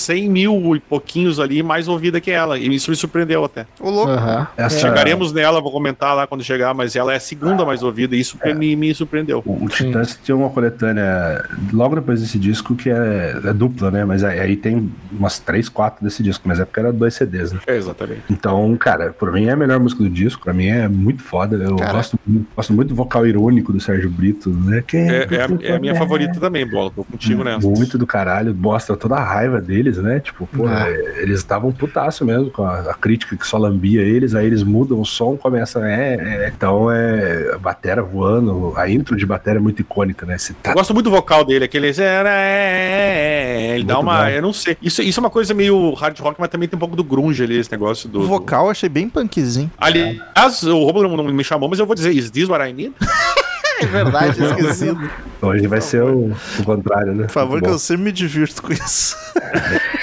100 0.00 0.28
mil 0.30 0.74
e 0.74 0.80
pouquinhos 0.80 1.38
ali 1.38 1.62
mais 1.62 1.86
ouvida 1.86 2.20
que 2.20 2.30
ela. 2.30 2.58
E 2.58 2.74
isso 2.74 2.90
me 2.90 2.96
surpreendeu 2.96 3.44
até. 3.50 3.66
Ô, 3.80 3.90
louco. 3.90 4.12
Essa, 4.56 4.78
Chegaremos 4.80 5.32
nela, 5.32 5.60
vou 5.60 5.72
comentar 5.72 6.14
lá 6.14 6.26
quando 6.26 6.42
chegar, 6.44 6.72
mas 6.74 6.94
ela 6.96 7.12
é 7.12 7.16
a 7.16 7.20
segunda 7.20 7.64
mais 7.64 7.82
ouvida 7.82 8.14
e 8.16 8.20
isso 8.20 8.38
me, 8.56 8.74
me 8.76 8.94
surpreendeu. 8.94 9.42
O, 9.44 9.64
o 9.64 9.68
Titãs 9.68 10.18
tinha 10.22 10.36
uma 10.36 10.50
coletânea 10.50 11.44
logo 11.72 11.96
depois 11.96 12.20
desse 12.20 12.38
disco 12.38 12.74
que 12.74 12.90
é, 12.90 13.38
é 13.44 13.52
dupla, 13.52 13.90
né? 13.90 14.04
Mas 14.04 14.24
aí, 14.24 14.40
aí 14.40 14.56
tem 14.56 14.90
umas 15.12 15.38
três, 15.38 15.68
quatro 15.68 16.04
desse 16.04 16.22
disco, 16.22 16.46
mas 16.48 16.60
é 16.60 16.64
porque 16.64 16.80
era 16.80 16.92
dois 16.92 17.14
CDs, 17.14 17.52
né? 17.52 17.60
É, 17.66 17.76
exatamente. 17.76 18.22
Então, 18.30 18.76
cara, 18.76 19.10
por 19.12 19.32
mim 19.32 19.46
é 19.46 19.52
a 19.52 19.56
melhor 19.56 19.78
música 19.80 20.02
do 20.02 20.10
disco, 20.10 20.42
pra 20.42 20.52
mim 20.52 20.66
é 20.68 20.88
muito 20.88 21.22
foda. 21.22 21.56
Eu 21.56 21.76
Cara. 21.76 21.92
gosto, 21.92 22.18
muito- 22.26 22.46
gosto 22.56 22.72
muito 22.72 22.88
do 22.88 22.94
vocal 22.94 23.26
irônico 23.26 23.72
do 23.72 23.80
Sérgio 23.80 24.10
Brito, 24.10 24.50
né? 24.50 24.82
Quem 24.86 25.08
É, 25.10 25.26
é 25.30 25.42
a, 25.42 25.72
é 25.72 25.76
a 25.76 25.78
minha 25.80 25.94
favorita 25.94 26.38
também, 26.40 26.66
Bola. 26.66 26.90
Tô 26.90 27.04
contigo 27.04 27.44
nessa. 27.44 27.66
Muito 27.66 27.98
do 27.98 28.06
caralho, 28.06 28.54
mostra 28.54 28.96
toda 28.96 29.16
a 29.16 29.24
raiva 29.24 29.60
deles, 29.60 29.98
né? 29.98 30.20
Tipo, 30.20 30.46
pô, 30.46 30.66
Ah. 30.66 30.88
é, 30.88 31.22
eles 31.22 31.38
estavam 31.38 31.72
putaço 31.72 32.24
mesmo 32.24 32.50
com 32.50 32.62
a, 32.64 32.90
a 32.90 32.94
crítica 32.94 33.36
que 33.40 33.46
só 33.46 33.58
lambia 33.58 34.02
eles, 34.02 34.34
aí 34.34 34.46
eles 34.46 34.62
mudam 34.62 35.00
o 35.00 35.04
som, 35.04 35.36
começa, 35.36 35.80
é, 35.80 36.44
é. 36.44 36.52
Então 36.54 36.90
é 36.90 37.52
a 37.54 37.58
batera 37.58 38.02
voando, 38.02 38.72
a 38.76 38.88
intro 38.88 39.16
de 39.16 39.26
batera 39.26 39.58
é 39.58 39.60
muito 39.60 39.80
icônica, 39.80 40.24
né? 40.26 40.36
Esse 40.36 40.52
Eu 40.52 40.56
tá, 40.62 40.74
gosto 40.74 40.94
muito 40.94 41.04
do 41.04 41.10
vocal 41.10 41.44
dele, 41.44 41.64
aquele. 41.64 41.88
é, 41.88 41.92
é, 41.98 43.70
é, 43.70 43.74
Ele 43.74 43.84
dá 43.84 43.98
uma. 43.98 44.24
bom. 44.24 44.28
Eu 44.28 44.42
não 44.42 44.52
sei. 44.52 44.76
Isso, 44.80 45.02
isso 45.02 45.18
é 45.18 45.22
uma 45.22 45.30
coisa 45.30 45.54
meio 45.54 45.92
hard 45.94 46.18
rock, 46.20 46.40
mas 46.40 46.48
também 46.50 46.68
tem 46.68 46.76
um 46.76 46.80
pouco 46.80 46.94
do 46.94 47.02
grunge 47.02 47.42
ali, 47.42 47.58
esse 47.58 47.72
negócio 47.72 48.08
do. 48.08 48.20
O 48.20 48.26
vocal 48.26 48.66
eu 48.66 48.70
achei 48.70 48.88
bem 48.88 49.08
punkzinho. 49.08 49.70
Aliás, 49.78 50.62
o 50.62 50.84
Robo 50.84 51.02
não 51.02 51.24
me 51.24 51.44
chamou, 51.44 51.68
mas 51.68 51.78
eu 51.78 51.86
vou 51.86 51.94
dizer: 51.94 52.12
Is 52.12 52.30
this 52.30 52.48
what 52.48 52.68
I 52.68 52.72
need? 52.72 52.94
É 53.80 53.86
verdade, 53.86 54.44
esquecido. 54.44 55.10
hoje 55.40 55.66
vai 55.66 55.80
ser 55.80 56.02
o, 56.02 56.36
o 56.58 56.64
contrário, 56.64 57.14
né? 57.14 57.24
Por 57.24 57.32
favor, 57.32 57.62
que 57.62 57.68
eu 57.68 57.78
sempre 57.78 58.02
me 58.02 58.12
divirto 58.12 58.62
com 58.62 58.74
isso. 58.74 59.16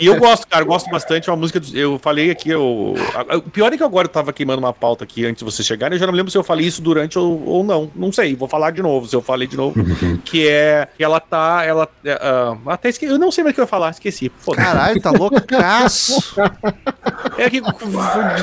E 0.00 0.06
eu 0.06 0.16
gosto, 0.18 0.46
cara, 0.46 0.62
eu 0.62 0.66
gosto 0.66 0.90
bastante. 0.90 1.28
É 1.28 1.32
uma 1.32 1.38
música. 1.38 1.60
do- 1.60 1.76
Eu 1.76 1.98
falei 1.98 2.30
aqui, 2.30 2.50
eu, 2.50 2.94
a- 3.14 3.36
o 3.36 3.42
pior 3.42 3.72
é 3.72 3.76
que 3.76 3.82
agora 3.82 4.06
eu 4.06 4.10
tava 4.12 4.32
queimando 4.32 4.58
uma 4.60 4.72
pauta 4.72 5.04
aqui 5.04 5.24
antes 5.26 5.44
de 5.44 5.44
você 5.44 5.62
chegar. 5.62 5.92
Eu 5.92 5.98
já 5.98 6.06
não 6.06 6.14
lembro 6.14 6.30
se 6.30 6.38
eu 6.38 6.44
falei 6.44 6.66
isso 6.66 6.82
durante 6.82 7.18
ou, 7.18 7.42
ou 7.46 7.64
não. 7.64 7.90
Não 7.94 8.12
sei, 8.12 8.34
vou 8.36 8.48
falar 8.48 8.70
de 8.70 8.82
novo. 8.82 9.06
Se 9.06 9.14
eu 9.16 9.22
falei 9.22 9.46
de 9.48 9.56
novo, 9.56 9.74
que 10.24 10.46
é 10.48 10.88
que 10.96 11.02
ela 11.04 11.20
tá. 11.20 11.62
Ela, 11.64 11.88
ah, 12.20 12.56
até 12.66 12.88
esqueci. 12.88 13.12
Eu 13.12 13.18
não 13.18 13.30
sei 13.32 13.44
mais 13.44 13.52
o 13.52 13.54
que 13.54 13.60
eu 13.60 13.64
ia 13.64 13.68
falar, 13.68 13.90
esqueci. 13.90 14.30
Caralho, 14.54 15.00
tá 15.00 15.10
loucaço. 15.10 16.34
É 17.38 17.48
que 17.48 17.60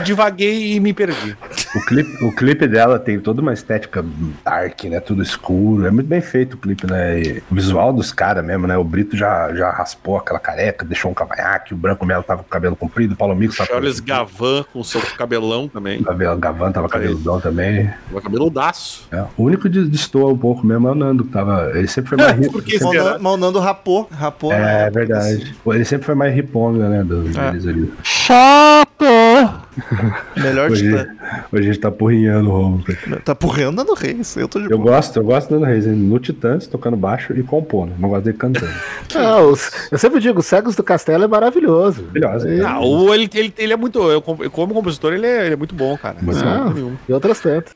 divaguei 0.04 0.74
e 0.76 0.80
me 0.80 0.94
perdi. 0.94 1.38
O 1.76 1.86
clipe, 1.86 2.24
o 2.26 2.36
clipe 2.36 2.68
dela 2.68 3.00
tem 3.00 3.20
toda 3.20 3.42
uma 3.42 3.54
estética 3.54 4.04
dark, 4.44 4.84
né? 4.86 5.00
Tudo 5.00 5.22
escuro. 5.22 5.86
É 5.86 5.92
muito 5.92 6.08
bem 6.08 6.22
feito 6.22 6.54
o 6.56 6.58
clipe, 6.58 6.88
né? 6.90 7.20
E 7.20 7.44
o 7.52 7.56
visual 7.56 7.94
dos 7.94 8.12
caras 8.12 8.44
mesmo, 8.44 8.68
né? 8.68 8.78
O 8.78 8.84
Brito 8.84 9.16
já, 9.16 9.54
já 9.54 9.70
raspou 9.72 10.18
aquela 10.18 10.40
careca, 10.40 10.86
deixou 10.98 11.12
um 11.12 11.14
cavanhaque, 11.14 11.74
o 11.76 11.78
Branco 11.78 12.04
Melo 12.06 12.24
tava 12.24 12.42
com 12.42 12.48
o 12.48 12.50
cabelo 12.50 12.76
comprido, 12.76 13.14
o 13.14 13.16
Paulo 13.16 13.36
Mix 13.36 13.56
tava 13.56 13.70
Charles 13.70 14.00
Gavan 14.00 14.66
com 14.74 14.84
seu 14.84 15.00
cabelão 15.16 15.68
também. 15.68 16.00
O 16.02 16.38
Gavan 16.38 16.72
tava 16.72 16.90
cabeludão 16.90 17.40
também. 17.40 17.90
O 18.12 18.20
cabeludaço. 18.20 19.08
É. 19.12 19.24
O 19.38 19.44
único 19.44 19.64
que 19.64 19.70
destoa 19.70 20.32
um 20.34 20.38
pouco 20.38 20.66
mesmo 20.66 20.88
é 20.88 20.92
o 20.92 20.96
Nando, 20.96 21.24
que 21.24 21.30
tava. 21.32 21.72
Ele 21.76 21.88
sempre 21.88 22.10
foi 22.10 22.18
mais 22.24 22.38
ri- 22.38 22.50
Por 22.50 22.64
que 22.64 22.80
sempre-? 22.80 23.00
Mas 23.22 23.34
o 23.34 23.38
Nando 23.38 23.60
rapou. 23.60 24.10
Rapou. 24.12 24.52
É 24.52 24.60
né? 24.60 24.90
verdade. 24.90 25.56
Pô, 25.64 25.74
Ele 25.74 25.86
sempre 25.86 26.06
foi 26.06 26.16
mais 26.16 26.34
riponga, 26.34 26.90
né? 26.90 27.04
Do, 27.04 27.28
É. 27.40 27.50
ali. 27.50 27.94
Chato! 28.04 28.88
Melhor 30.38 30.72
Hoje, 30.72 30.84
titã. 30.90 31.08
hoje 31.52 31.64
a 31.64 31.66
gente 31.74 31.80
tá 31.80 31.92
porrinhando 31.92 32.50
o 32.50 32.54
Romulo. 32.54 32.84
Tá 33.24 33.36
porrando 33.36 33.72
Nando 33.78 33.94
Reis. 33.94 34.36
Eu 34.38 34.48
tô 34.48 34.60
de 34.60 34.72
Eu 34.72 34.78
boa. 34.78 34.92
gosto, 34.96 35.18
eu 35.18 35.24
gosto 35.24 35.58
do 35.58 35.64
Reis, 35.64 35.86
hein? 35.86 35.94
no 35.94 36.20
Titãs, 36.20 36.68
tocando 36.68 36.98
baixo 36.98 37.34
e 37.34 37.44
compondo. 37.44 37.94
Não 38.00 38.10
gosto 38.10 38.26
dele 38.26 38.38
cantando. 38.38 38.72
Os- 39.52 39.72
eu 39.92 39.98
sempre 39.98 40.20
digo, 40.20 40.42
Cegos 40.42 40.76
do 40.76 40.84
Castelo 40.84 41.24
é 41.24 41.28
maravilhoso. 41.28 42.04
Maravilhosa. 42.14 42.50
É. 42.54 42.62
Ah, 42.66 42.80
o, 42.80 43.14
ele, 43.14 43.30
ele, 43.34 43.54
ele 43.58 43.74
é 43.74 43.78
muito. 43.78 44.02
Eu, 44.10 44.22
como 44.22 44.74
compositor, 44.74 45.14
ele 45.14 45.26
é, 45.26 45.46
ele 45.46 45.54
é 45.54 45.58
muito 45.58 45.76
bom, 45.76 45.98
cara. 45.98 46.18
Bom. 46.22 46.32
dúvida 46.32 46.74
nenhuma. 46.74 46.98
E 47.08 47.14
outras 47.14 47.40
tantas. 47.40 47.74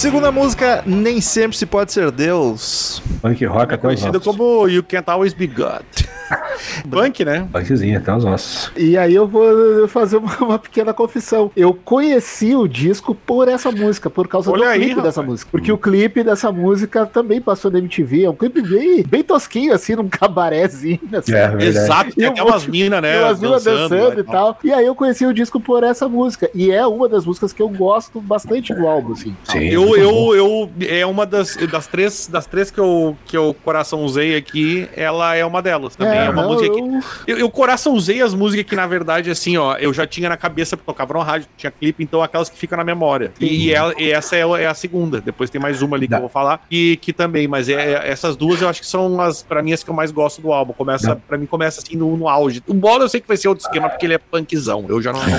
Segunda 0.00 0.32
música, 0.32 0.82
Nem 0.86 1.20
Sempre 1.20 1.58
Se 1.58 1.66
Pode 1.66 1.92
Ser 1.92 2.10
Deus. 2.10 3.02
Punk 3.20 3.44
rock 3.44 3.74
É 3.74 3.76
conhecido 3.76 4.18
como 4.18 4.66
You 4.66 4.82
Can't 4.82 5.06
Always 5.06 5.34
Be 5.34 5.46
God. 5.46 5.84
Punk, 6.90 7.24
né? 7.24 7.48
Punkzinho 7.52 7.98
até 7.98 8.14
os 8.14 8.24
ossos. 8.24 8.72
E 8.76 8.96
aí 8.96 9.14
eu 9.14 9.26
vou 9.26 9.88
fazer 9.88 10.16
uma, 10.16 10.36
uma 10.40 10.58
pequena 10.58 10.92
confissão. 10.92 11.50
Eu 11.56 11.74
conheci 11.74 12.54
o 12.54 12.66
disco 12.66 13.14
por 13.14 13.48
essa 13.48 13.70
música, 13.70 14.08
por 14.08 14.28
causa 14.28 14.50
Olha 14.50 14.64
do 14.64 14.68
aí, 14.68 14.78
clipe 14.78 14.90
rapaz. 14.96 15.04
dessa 15.14 15.22
música. 15.22 15.50
Porque 15.50 15.72
o 15.72 15.78
clipe 15.78 16.22
dessa 16.22 16.52
música 16.52 17.06
também 17.06 17.40
passou 17.40 17.70
na 17.70 17.78
MTV. 17.78 18.24
É 18.24 18.30
um 18.30 18.34
clipe 18.34 18.62
bem, 18.62 19.02
bem 19.02 19.22
tosquinho, 19.22 19.72
assim, 19.74 19.94
num 19.94 20.08
cabarézinho. 20.08 21.00
Assim. 21.12 21.32
É, 21.34 21.48
verdade. 21.48 21.66
Exato, 21.66 22.14
tem 22.14 22.26
até 22.26 22.42
umas 22.42 22.66
minas, 22.66 23.02
né? 23.02 23.20
Umas 23.24 23.40
minas 23.40 23.64
dançando, 23.64 24.08
lá 24.08 24.20
e 24.20 24.24
tal. 24.24 24.58
E 24.64 24.72
aí 24.72 24.86
eu 24.86 24.94
conheci 24.94 25.26
o 25.26 25.32
disco 25.32 25.60
por 25.60 25.84
essa 25.84 26.08
música. 26.08 26.50
E 26.54 26.70
é 26.70 26.86
uma 26.86 27.08
das 27.08 27.24
músicas 27.24 27.52
que 27.52 27.62
eu 27.62 27.68
gosto 27.68 28.20
bastante 28.20 28.74
do 28.74 28.86
álbum, 28.86 29.12
assim. 29.12 29.34
Sim, 29.44 29.64
Eu, 29.68 29.86
muito 29.86 30.04
bom. 30.04 30.34
eu, 30.34 30.70
eu, 30.80 30.88
é 30.88 31.06
uma 31.06 31.26
das, 31.26 31.56
das 31.56 31.86
três, 31.86 32.26
das 32.26 32.46
três 32.46 32.70
que 32.70 32.78
eu, 32.78 33.16
que 33.24 33.36
eu 33.36 33.54
coração 33.64 34.02
usei 34.02 34.36
aqui, 34.36 34.88
ela 34.96 35.34
é 35.34 35.44
uma 35.44 35.62
delas 35.62 35.96
também. 35.96 36.18
É, 36.18 36.19
uma 36.28 36.42
não, 36.42 36.48
música 36.50 36.74
que. 36.74 36.80
eu- 36.80 37.00
Eu, 37.26 37.38
eu 37.38 37.50
coração 37.50 37.94
usei 37.94 38.20
as 38.20 38.34
músicas 38.34 38.66
que, 38.66 38.76
na 38.76 38.86
verdade, 38.86 39.30
assim, 39.30 39.56
ó, 39.56 39.76
eu 39.76 39.92
já 39.94 40.06
tinha 40.06 40.28
na 40.28 40.36
cabeça, 40.36 40.76
porque 40.76 40.86
tocava 40.90 41.14
no 41.14 41.20
rádio, 41.20 41.48
tinha 41.56 41.70
clipe, 41.70 42.02
então 42.02 42.22
aquelas 42.22 42.48
que 42.50 42.58
ficam 42.58 42.76
na 42.76 42.84
memória. 42.84 43.32
E, 43.40 43.66
e 43.68 43.72
ela- 43.72 43.94
e 43.98 44.10
essa 44.10 44.36
é, 44.36 44.40
é 44.40 44.66
a 44.66 44.74
segunda. 44.74 45.20
Depois 45.20 45.48
tem 45.50 45.60
mais 45.60 45.80
uma 45.82 45.96
ali 45.96 46.06
que 46.06 46.10
Dá. 46.10 46.16
eu 46.18 46.22
vou 46.22 46.28
falar, 46.28 46.62
e 46.70 46.96
que 47.00 47.12
também, 47.12 47.46
mas 47.48 47.68
é, 47.68 47.74
é- 47.92 48.10
essas 48.10 48.36
duas 48.36 48.60
eu 48.60 48.68
acho 48.68 48.80
que 48.80 48.86
são 48.86 49.20
as, 49.20 49.42
pra 49.42 49.62
mim, 49.62 49.72
as 49.72 49.82
que 49.82 49.90
eu 49.90 49.94
mais 49.94 50.10
gosto 50.10 50.42
do 50.42 50.52
álbum. 50.52 50.72
Começa, 50.72 51.08
Dá. 51.08 51.16
pra 51.16 51.38
mim, 51.38 51.46
começa 51.46 51.80
assim 51.80 51.96
no, 51.96 52.16
no 52.16 52.28
auge. 52.28 52.62
O 52.66 52.74
bolo 52.74 53.04
eu 53.04 53.08
sei 53.08 53.20
que 53.20 53.28
vai 53.28 53.36
ser 53.36 53.48
outro 53.48 53.64
esquema, 53.64 53.88
porque 53.88 54.06
ele 54.06 54.14
é 54.14 54.18
punkzão. 54.18 54.84
Eu 54.88 55.00
já 55.00 55.12
não. 55.12 55.20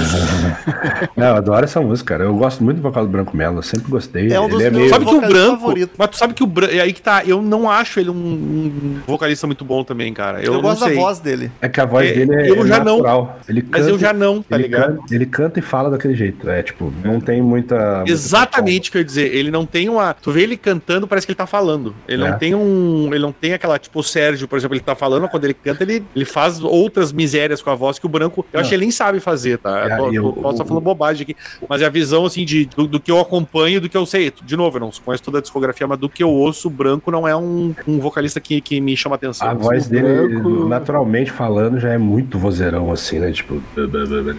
Não, 1.15 1.27
eu 1.27 1.35
adoro 1.35 1.63
essa 1.63 1.81
música, 1.81 2.13
cara. 2.15 2.23
Eu 2.29 2.35
gosto 2.35 2.63
muito 2.63 2.77
do 2.77 2.83
vocal 2.83 3.03
do 3.05 3.09
Branco 3.11 3.35
Melo, 3.35 3.57
eu 3.57 3.61
sempre 3.63 3.89
gostei. 3.89 4.31
É 4.31 4.39
um 4.39 4.47
dos 4.47 4.59
Ele 4.59 4.67
é 4.67 4.69
meus 4.71 4.81
meio... 4.81 4.89
Sabe 4.89 5.05
que 5.05 5.15
o 5.15 5.21
branco. 5.21 5.51
favorito. 5.59 5.91
Mas 5.97 6.09
tu 6.09 6.17
sabe 6.17 6.33
que 6.33 6.43
o 6.43 6.47
branco. 6.47 6.73
É 6.73 6.81
aí 6.81 6.93
que 6.93 7.01
tá. 7.01 7.23
Eu 7.25 7.41
não 7.41 7.69
acho 7.69 7.99
ele 7.99 8.09
um, 8.09 8.13
um 8.15 8.99
vocalista 9.07 9.45
muito 9.47 9.63
bom 9.65 9.83
também, 9.83 10.13
cara. 10.13 10.39
Eu, 10.41 10.53
Eu, 10.53 10.61
não 10.61 10.61
gosto 10.71 10.85
sei. 10.85 10.95
da 10.95 11.01
voz 11.01 11.19
dele. 11.19 11.51
É 11.61 11.69
que 11.69 11.79
a 11.81 11.85
voz 11.85 12.07
É, 12.09 12.13
dele 12.13 12.35
é, 12.35 12.49
eu 12.49 12.63
é 12.63 12.67
já 12.67 12.83
não. 12.83 12.97
natural. 12.97 13.39
Ele 13.47 13.65
Mas 13.69 13.87
eu 13.87 13.97
já 13.99 14.13
não, 14.13 14.41
tá 14.41 14.55
ele 14.55 14.63
ligado? 14.63 14.97
Canta, 14.97 15.15
ele 15.15 15.25
canta 15.25 15.59
e 15.59 15.61
fala 15.61 15.89
daquele 15.89 16.15
jeito. 16.15 16.49
É, 16.49 16.61
tipo, 16.63 16.91
não 17.03 17.19
tem 17.19 17.41
muita... 17.41 18.03
Exatamente 18.07 18.89
o 18.89 18.91
que 18.91 18.97
eu 18.97 19.01
ia 19.01 19.05
dizer. 19.05 19.35
Ele 19.35 19.51
não 19.51 19.65
tem 19.65 19.89
uma. 19.89 20.13
Tu 20.13 20.31
vê 20.31 20.43
ele 20.43 20.57
cantando, 20.57 21.07
parece 21.07 21.25
que 21.27 21.31
ele 21.31 21.37
tá 21.37 21.45
falando. 21.47 21.93
Ele 22.07 22.23
É. 22.23 22.29
não 22.31 22.37
tem 22.37 22.55
um. 22.55 23.07
Ele 23.13 23.19
não 23.19 23.31
tem 23.31 23.53
aquela. 23.53 23.77
Tipo, 23.79 23.99
o 23.99 24.03
Sérgio, 24.03 24.47
por 24.47 24.57
exemplo, 24.57 24.75
ele 24.75 24.83
tá 24.83 24.95
falando, 24.95 25.27
quando 25.27 25.43
ele 25.45 25.53
canta, 25.53 25.83
ele, 25.83 26.03
ele 26.15 26.25
faz 26.25 26.61
outras 26.63 27.11
misérias 27.11 27.61
com 27.61 27.69
a 27.69 27.75
voz 27.75 27.97
que 27.99 28.05
o 28.05 28.09
branco. 28.09 28.45
Eu 28.53 28.59
acho 28.59 28.69
que 28.69 28.75
ele 28.75 28.83
nem 28.83 28.91
sabe 28.91 29.19
fazer, 29.19 29.57
tá? 29.57 29.87
É, 29.89 29.99
Eu 29.99 30.13
e 30.13 30.19
o- 30.19 30.33
posso 30.33 30.51
estar 30.55 30.63
o- 30.63 30.67
falando 30.67 30.83
bobagem 30.83 31.23
aqui. 31.23 31.35
Mas 31.67 31.81
é 31.81 31.85
a 31.85 31.89
visão, 31.89 32.25
assim, 32.25 32.45
de, 32.45 32.65
do, 32.65 32.87
do 32.87 32.99
que 32.99 33.11
eu 33.11 33.19
acompanho, 33.19 33.79
do 33.81 33.89
que 33.89 33.97
eu 33.97 34.05
sei. 34.05 34.31
De 34.43 34.55
novo, 34.55 34.77
eu 34.77 34.81
não 34.81 34.91
conheço 35.03 35.23
toda 35.23 35.37
a 35.39 35.41
discografia, 35.41 35.87
mas 35.87 35.97
do 35.99 36.09
que 36.09 36.23
eu 36.23 36.29
ouço, 36.29 36.67
o 36.67 36.71
branco 36.71 37.11
não 37.11 37.27
é 37.27 37.35
um, 37.35 37.73
um 37.87 37.99
vocalista 37.99 38.39
que, 38.39 38.61
que 38.61 38.79
me 38.79 38.95
chama 38.95 39.15
atenção. 39.15 39.47
A 39.49 39.53
voz 39.53 39.87
o 39.87 39.89
dele, 39.89 40.27
branco- 40.27 40.49
naturalmente 40.67 41.31
falando, 41.31 41.79
já 41.79 41.89
é 41.89 41.97
muito 41.97 42.37
vozeirão, 42.39 42.91
assim, 42.91 43.19
né? 43.19 43.31
Tipo... 43.31 43.61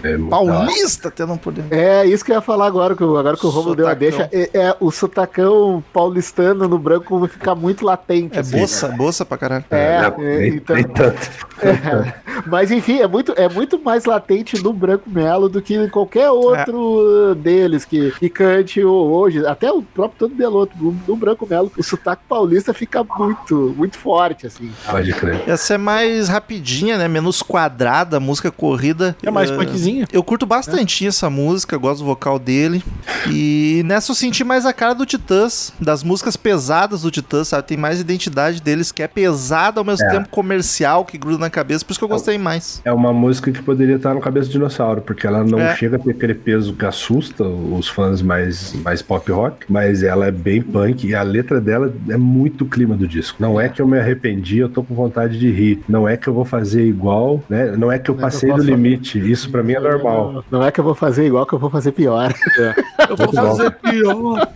É 0.03 0.17
muito. 0.17 0.29
Paulista 0.29 1.07
até 1.09 1.25
não 1.25 1.37
poder. 1.37 1.63
É 1.71 2.05
isso 2.05 2.23
que 2.23 2.31
eu 2.31 2.35
ia 2.35 2.41
falar 2.41 2.65
agora, 2.67 2.95
que, 2.95 3.03
o- 3.03 3.17
agora 3.17 3.37
que 3.37 3.45
o 3.45 3.49
Romulo 3.49 3.75
deu 3.75 3.87
a 3.87 3.93
deixa. 3.93 4.29
É, 4.31 4.49
é, 4.53 4.75
o 4.79 4.91
sotacão 4.91 5.83
paulistano 5.93 6.67
no 6.67 6.77
branco 6.77 7.19
vai 7.19 7.29
ficar 7.29 7.55
muito 7.55 7.85
latente. 7.85 8.37
É 8.37 8.41
assim, 8.41 8.59
boça, 8.59 8.87
boça 8.89 9.25
pra 9.25 9.37
caralho. 9.37 9.65
É, 9.71 9.97
é, 10.05 10.13
nem, 10.39 10.55
então- 10.55 10.83
tanto. 10.83 11.29
É, 11.63 12.13
mas 12.45 12.71
enfim, 12.71 12.99
é 12.99 13.07
muito, 13.07 13.31
é 13.37 13.47
muito 13.47 13.79
mais 13.81 14.03
latente 14.03 14.61
no 14.61 14.73
Branco 14.73 15.09
Melo 15.09 15.47
do 15.47 15.61
que 15.61 15.75
em 15.75 15.87
qualquer 15.87 16.29
outro 16.29 17.33
deles 17.35 17.85
que, 17.85 18.11
que 18.19 18.27
cante 18.29 18.83
o- 18.83 18.91
hoje. 18.91 19.45
Até 19.45 19.71
o 19.71 19.81
próprio 19.81 20.19
Todo 20.19 20.35
Beloto, 20.35 20.73
no, 20.77 20.93
no 21.07 21.15
Branco 21.15 21.47
Melo, 21.49 21.71
o 21.77 21.83
sotaque 21.83 22.23
paulista 22.27 22.73
fica 22.73 23.01
muito, 23.17 23.73
muito 23.77 23.97
forte, 23.97 24.45
assim. 24.47 24.69
Pode 24.89 25.13
crer. 25.13 25.41
Essa 25.47 25.75
é 25.75 25.77
mais 25.77 26.02
rapidinha, 26.27 26.97
né? 26.97 27.07
Menos 27.07 27.41
quadrada, 27.41 28.19
música 28.19 28.51
corrida. 28.51 29.15
É 29.23 29.31
mais 29.31 29.49
Eh, 29.51 29.55
punkzinha. 29.55 30.07
Eu 30.11 30.23
curto 30.23 30.45
bastante 30.45 31.05
essa 31.07 31.29
música, 31.29 31.77
gosto 31.77 31.99
do 31.99 32.05
vocal 32.05 32.37
dele. 32.39 32.83
E 33.31 33.81
nessa 33.85 34.11
eu 34.11 34.15
senti 34.15 34.43
mais 34.43 34.65
a 34.65 34.73
cara 34.73 34.93
do 34.93 35.05
Titãs, 35.05 35.73
das 35.79 36.03
músicas 36.03 36.35
pesadas 36.35 37.01
do 37.03 37.11
Titãs, 37.11 37.47
sabe? 37.49 37.67
Tem 37.67 37.77
mais 37.77 37.99
identidade 37.99 38.61
deles, 38.61 38.91
que 38.91 39.01
é 39.03 39.07
pesada 39.07 39.79
ao 39.79 39.85
mesmo 39.85 40.05
É. 40.07 40.11
tempo 40.11 40.29
comercial, 40.29 41.05
que 41.05 41.17
gruda 41.17 41.37
na 41.39 41.49
cabeça, 41.49 41.83
por 41.85 41.91
isso 41.91 41.99
que 41.99 42.03
eu 42.03 42.09
gostei 42.09 42.37
mais. 42.37 42.81
É 42.85 42.91
uma 42.91 43.13
música 43.13 43.51
que 43.51 43.61
poderia 43.61 43.95
estar 43.95 44.13
no 44.13 44.19
cabeça 44.21 44.47
do 44.47 44.51
dinossauro, 44.53 45.01
porque 45.01 45.25
ela 45.27 45.43
não 45.43 45.59
É. 45.59 45.75
chega 45.75 45.95
a 45.97 45.99
ter 45.99 46.11
aquele 46.11 46.33
peso 46.33 46.73
que 46.73 46.85
assusta 46.85 47.43
os 47.43 47.87
fãs 47.87 48.21
mais, 48.21 48.73
mais 48.83 49.01
pop 49.01 49.31
rock, 49.31 49.65
mas 49.69 50.03
ela 50.03 50.25
é 50.27 50.31
bem 50.31 50.61
punk 50.61 51.07
e 51.07 51.15
a 51.15 51.21
letra 51.21 51.59
dela 51.61 51.93
é 52.09 52.17
muito 52.17 52.65
clima 52.65 52.95
do 52.95 53.07
disco. 53.07 53.37
Não 53.39 53.59
é 53.59 53.69
que 53.69 53.81
eu 53.81 53.87
me 53.87 53.99
arrependi, 53.99 54.59
eu 54.59 54.69
tô 54.69 54.83
com 54.83 54.93
vontade 54.95 55.37
de 55.39 55.49
rir. 55.51 55.81
Não 55.93 56.07
é 56.09 56.17
que 56.17 56.27
eu 56.27 56.33
vou 56.33 56.43
fazer 56.43 56.83
igual, 56.87 57.39
né? 57.47 57.67
Não 57.77 57.91
é 57.91 57.99
que 57.99 58.09
eu 58.09 58.15
Não 58.15 58.21
é 58.21 58.25
que 58.25 58.33
passei 58.33 58.49
eu 58.49 58.55
do 58.55 58.63
limite. 58.63 59.19
Isso 59.19 59.51
pra 59.51 59.61
mim 59.61 59.73
é 59.73 59.79
normal. 59.79 60.43
Não 60.49 60.63
é 60.63 60.71
que 60.71 60.79
eu 60.79 60.83
vou 60.83 60.95
fazer 60.95 61.27
igual, 61.27 61.45
que 61.45 61.53
eu 61.53 61.59
vou 61.59 61.69
fazer 61.69 61.91
pior. 61.91 62.33
Eu 63.09 63.17
vou 63.17 63.31
fazer 63.31 63.69
pior. 63.71 64.47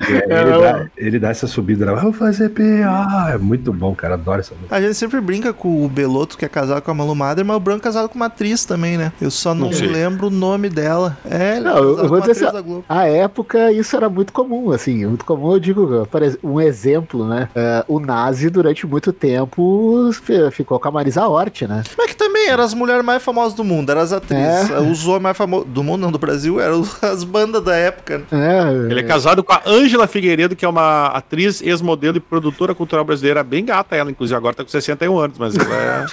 É, 0.00 0.40
ele, 0.40 0.50
dá, 0.60 0.86
ele 0.96 1.18
dá 1.18 1.28
essa 1.30 1.46
subida, 1.46 1.84
né? 1.86 1.92
vou 2.00 2.12
fazer 2.12 2.50
pior. 2.50 3.30
É 3.32 3.38
muito 3.38 3.72
bom, 3.72 3.94
cara. 3.94 4.14
Adoro 4.14 4.40
essa 4.40 4.54
música. 4.54 4.74
A 4.74 4.80
gente 4.80 4.94
sempre 4.94 5.20
brinca 5.20 5.52
com 5.52 5.84
o 5.84 5.88
Beloto, 5.88 6.38
que 6.38 6.44
é 6.44 6.48
casado 6.48 6.82
com 6.82 6.90
a 6.90 6.94
Malu 6.94 7.14
Mader, 7.14 7.44
mas 7.44 7.56
o 7.56 7.60
Branco 7.60 7.80
é 7.80 7.84
casado 7.84 8.08
com 8.08 8.14
uma 8.16 8.26
atriz 8.26 8.64
também, 8.64 8.96
né? 8.96 9.12
Eu 9.20 9.30
só 9.30 9.54
não, 9.54 9.68
lembro 9.70 10.28
o 10.28 10.30
nome 10.30 10.68
dela. 10.68 11.16
É, 11.28 11.56
é 11.56 11.60
Não, 11.60 11.76
eu- 11.78 12.08
vou 12.08 12.20
dizer 12.20 12.46
assim. 12.46 12.82
À 12.88 13.06
época, 13.08 13.72
isso 13.72 13.96
era 13.96 14.08
muito 14.08 14.32
comum, 14.32 14.70
assim, 14.72 15.04
muito 15.06 15.24
comum, 15.24 15.52
eu 15.52 15.58
digo, 15.60 16.06
um 16.42 16.60
exemplo, 16.60 17.26
né? 17.26 17.48
É, 17.54 17.84
o 17.88 17.98
Nazi, 18.00 18.50
durante 18.50 18.86
muito 18.86 19.12
tempo, 19.12 20.10
fi- 20.12 20.50
ficou 20.50 20.78
com 20.78 20.88
a 20.88 20.90
Marisa 20.90 21.26
Hort, 21.26 21.62
né? 21.62 21.82
Mas 21.96 22.06
que 22.10 22.16
também 22.16 22.48
eram 22.48 22.64
as 22.64 22.74
mulheres 22.74 23.04
mais 23.04 23.22
famosas 23.22 23.54
do 23.54 23.64
mundo, 23.64 23.90
eram 23.90 24.00
as 24.00 24.12
atrizes. 24.12 24.70
É. 24.70 24.78
Os 24.80 25.06
homens 25.06 25.22
mais 25.22 25.36
famosos 25.36 25.66
do 25.68 25.82
mundo, 25.82 26.00
não, 26.02 26.12
do 26.12 26.18
Brasil, 26.18 26.60
eram 26.60 26.82
as 27.02 27.24
bandas 27.24 27.62
da 27.62 27.74
época. 27.74 28.22
né? 28.30 28.48
É, 28.88 28.90
Ele 28.90 29.00
é 29.00 29.02
casado 29.02 29.42
com 29.42 29.52
a 29.52 29.62
Ângela 29.88 30.06
Figueiredo, 30.06 30.54
que 30.54 30.64
é 30.64 30.68
uma 30.68 31.06
atriz, 31.06 31.62
ex-modelo 31.62 32.18
e 32.18 32.20
produtora 32.20 32.74
cultural 32.74 33.04
brasileira, 33.04 33.42
bem 33.42 33.64
gata 33.64 33.96
ela, 33.96 34.10
inclusive 34.10 34.36
agora 34.36 34.54
tá 34.54 34.62
com 34.62 34.68
61 34.68 35.18
anos, 35.18 35.38
mas 35.38 35.56
ela 35.56 35.74
é, 35.74 36.06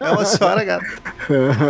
É 0.00 0.10
uma 0.10 0.24
senhora 0.24 0.64
gata. 0.64 0.84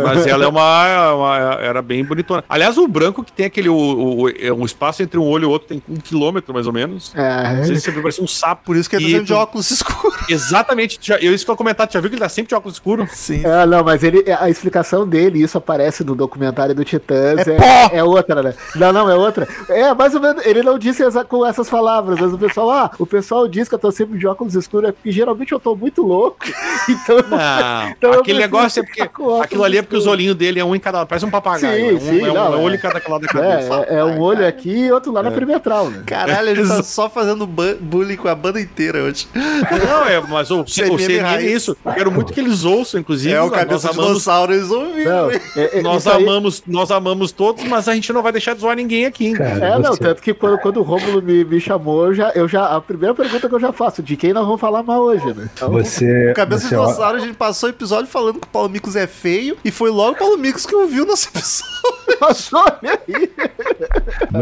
mas 0.03 0.25
ela 0.25 0.45
é 0.45 0.47
uma, 0.47 1.13
uma- 1.13 1.37
era 1.61 1.81
bem 1.81 2.03
bonitona. 2.03 2.43
Aliás, 2.49 2.75
o 2.77 2.87
branco 2.87 3.23
que 3.23 3.31
tem 3.31 3.45
aquele 3.45 3.69
o, 3.69 3.75
o- 3.75 4.29
é 4.29 4.51
um 4.51 4.65
espaço 4.65 5.03
entre 5.03 5.19
um 5.19 5.23
olho 5.27 5.43
e 5.43 5.45
outro 5.45 5.67
tem 5.67 5.83
um 5.87 5.97
quilômetro 5.97 6.51
mais 6.53 6.65
ou 6.65 6.73
menos. 6.73 7.13
é, 7.15 7.57
Não 7.57 7.65
sei 7.65 7.75
se 7.75 7.81
você 7.81 7.91
viu, 7.91 8.01
parece 8.01 8.21
um 8.21 8.27
sapo. 8.27 8.63
Por 8.65 8.75
isso 8.75 8.89
que 8.89 8.95
ele 8.95 9.05
tá 9.05 9.11
sempre 9.11 9.25
de 9.25 9.33
óculos 9.33 9.69
escuros. 9.71 10.17
Exatamente. 10.29 10.99
Eu 11.21 11.33
isso 11.33 11.45
que 11.45 11.51
eu 11.51 11.55
comentar, 11.55 11.87
tu 11.87 11.93
já 11.93 11.99
viu 11.99 12.09
que 12.09 12.15
ele 12.15 12.21
tá 12.23 12.29
sempre 12.29 12.49
de 12.49 12.55
óculos 12.55 12.75
escuros? 12.75 13.11
Sim. 13.11 13.41
É, 13.45 13.65
não, 13.67 13.83
mas 13.83 14.03
ele, 14.03 14.23
a 14.39 14.49
explicação 14.49 15.07
dele, 15.07 15.43
isso 15.43 15.57
aparece 15.57 16.03
no 16.03 16.15
documentário 16.15 16.73
do 16.73 16.83
Titãs, 16.83 17.47
É 17.47 17.51
é, 17.55 17.57
pó! 17.89 17.95
é 17.95 18.03
outra, 18.03 18.41
né? 18.41 18.53
Não, 18.75 18.91
não, 18.91 19.09
é 19.09 19.15
outra. 19.15 19.47
É, 19.69 19.93
mais 19.93 20.15
ou 20.15 20.21
menos, 20.21 20.43
ele 20.45 20.63
não 20.63 20.79
disse 20.79 21.03
exa- 21.11 21.25
com 21.25 21.45
essas 21.45 21.69
palavras, 21.69 22.19
mas 22.19 22.33
o 22.33 22.37
pessoal, 22.37 22.71
ah, 22.71 22.91
o 22.97 23.05
pessoal 23.05 23.47
diz 23.47 23.67
que 23.69 23.75
eu 23.75 23.79
tô 23.79 23.91
sempre 23.91 24.17
de 24.17 24.25
óculos 24.27 24.55
escuros, 24.55 24.89
é 24.89 24.91
porque 24.91 25.11
geralmente 25.11 25.51
eu 25.51 25.59
tô 25.59 25.75
muito 25.75 26.01
louco, 26.05 26.37
então... 26.89 27.17
Não. 27.29 27.91
Então 28.01 28.13
aquele 28.13 28.39
negócio 28.39 28.81
é 28.81 28.83
porque. 28.85 29.01
Aquilo 29.43 29.63
ali 29.63 29.77
é 29.77 29.81
porque 29.81 29.95
os 29.95 30.07
olhinhos 30.07 30.35
dele 30.35 30.59
é 30.59 30.65
um 30.65 30.75
em 30.75 30.79
cada 30.79 30.99
lado. 30.99 31.07
Parece 31.07 31.25
um 31.25 31.29
papagaio. 31.29 31.99
Sim, 31.99 32.07
é 32.09 32.13
um, 32.13 32.19
sim, 32.19 32.25
é 32.25 32.31
um- 32.31 32.33
não, 32.33 32.53
é 32.53 32.57
um 32.57 32.61
olho 32.63 32.73
é. 32.73 32.77
em 32.77 32.81
cada 32.81 33.01
lado 33.07 33.21
da 33.21 33.27
cabeça. 33.27 33.85
É, 33.87 33.95
é, 33.95 33.99
é 33.99 34.05
um 34.05 34.19
olho 34.19 34.47
aqui 34.47 34.69
e 34.85 34.91
outro 34.91 35.11
lá 35.11 35.21
na 35.21 35.31
perimetral, 35.31 35.89
né? 35.89 36.03
Caralho, 36.05 36.49
ele 36.49 36.67
tá 36.67 36.81
só 36.83 37.09
fazendo 37.09 37.45
bu- 37.45 37.75
bullying 37.79 38.15
com 38.15 38.27
a 38.27 38.35
banda 38.35 38.59
inteira 38.59 38.99
hoje. 39.03 39.27
Não, 39.35 40.05
é, 40.07 40.19
mas 40.21 40.49
o, 40.51 40.61
o 40.61 40.67
CNN 40.67 41.35
é 41.37 41.41
isso. 41.43 41.75
Eu 41.85 41.91
quero 41.93 42.11
muito 42.11 42.33
que 42.33 42.39
eles 42.39 42.63
ouçam, 42.63 42.99
inclusive. 42.99 43.33
É 43.33 43.41
o 43.41 43.49
cabeça 43.51 43.89
de 43.89 43.93
dinossauro, 43.93 44.53
eles 44.53 44.69
ouviram. 44.71 45.31
É- 45.31 45.41
é- 45.79 45.81
nós 45.81 46.07
amamos, 46.07 46.63
nós 46.65 46.91
amamos 46.91 47.31
todos, 47.31 47.63
mas 47.65 47.87
a 47.87 47.93
gente 47.93 48.11
não 48.13 48.21
vai 48.23 48.31
deixar 48.31 48.53
de 48.55 48.61
zoar 48.61 48.75
ninguém 48.75 49.05
aqui. 49.05 49.27
hein? 49.27 49.33
Cara, 49.33 49.65
É, 49.65 49.79
não, 49.79 49.93
você- 49.93 49.99
tanto 49.99 50.21
que 50.21 50.33
quando, 50.33 50.57
quando 50.59 50.77
o 50.77 50.83
Romulo 50.83 51.00
Rômulo 51.05 51.21
me, 51.21 51.43
me 51.45 51.59
chamou, 51.59 52.07
eu 52.07 52.13
já, 52.13 52.29
eu 52.35 52.47
já. 52.47 52.65
A 52.75 52.81
primeira 52.81 53.13
pergunta 53.13 53.47
que 53.49 53.55
eu 53.55 53.59
já 53.59 53.71
faço, 53.71 54.01
de 54.03 54.15
quem 54.17 54.33
nós 54.33 54.45
vamos 54.45 54.59
falar 54.61 54.83
mal 54.83 55.01
hoje, 55.01 55.25
né? 55.33 55.49
Então, 55.53 55.69
Você. 55.71 56.33
Cabeça 56.35 56.67
você 56.67 56.75
de 56.75 56.81
dinossauro, 56.81 57.17
a 57.17 57.19
gente 57.19 57.35
passou 57.35 57.67
o 57.69 57.71
episódio 57.71 58.07
falando 58.07 58.39
que 58.39 58.47
o 58.47 58.51
Paulo 58.51 58.69
Micos 58.69 58.95
é 58.95 59.07
feio 59.07 59.57
e 59.63 59.71
foi 59.71 59.89
logo 59.89 60.11
o 60.11 60.17
Paulo 60.17 60.37
Micos 60.37 60.65
que 60.65 60.75
ouviu 60.75 61.05
nosso 61.05 61.29
episódio. 61.29 61.71
passou, 62.19 62.59
olha 62.59 62.99
aí. 63.07 63.31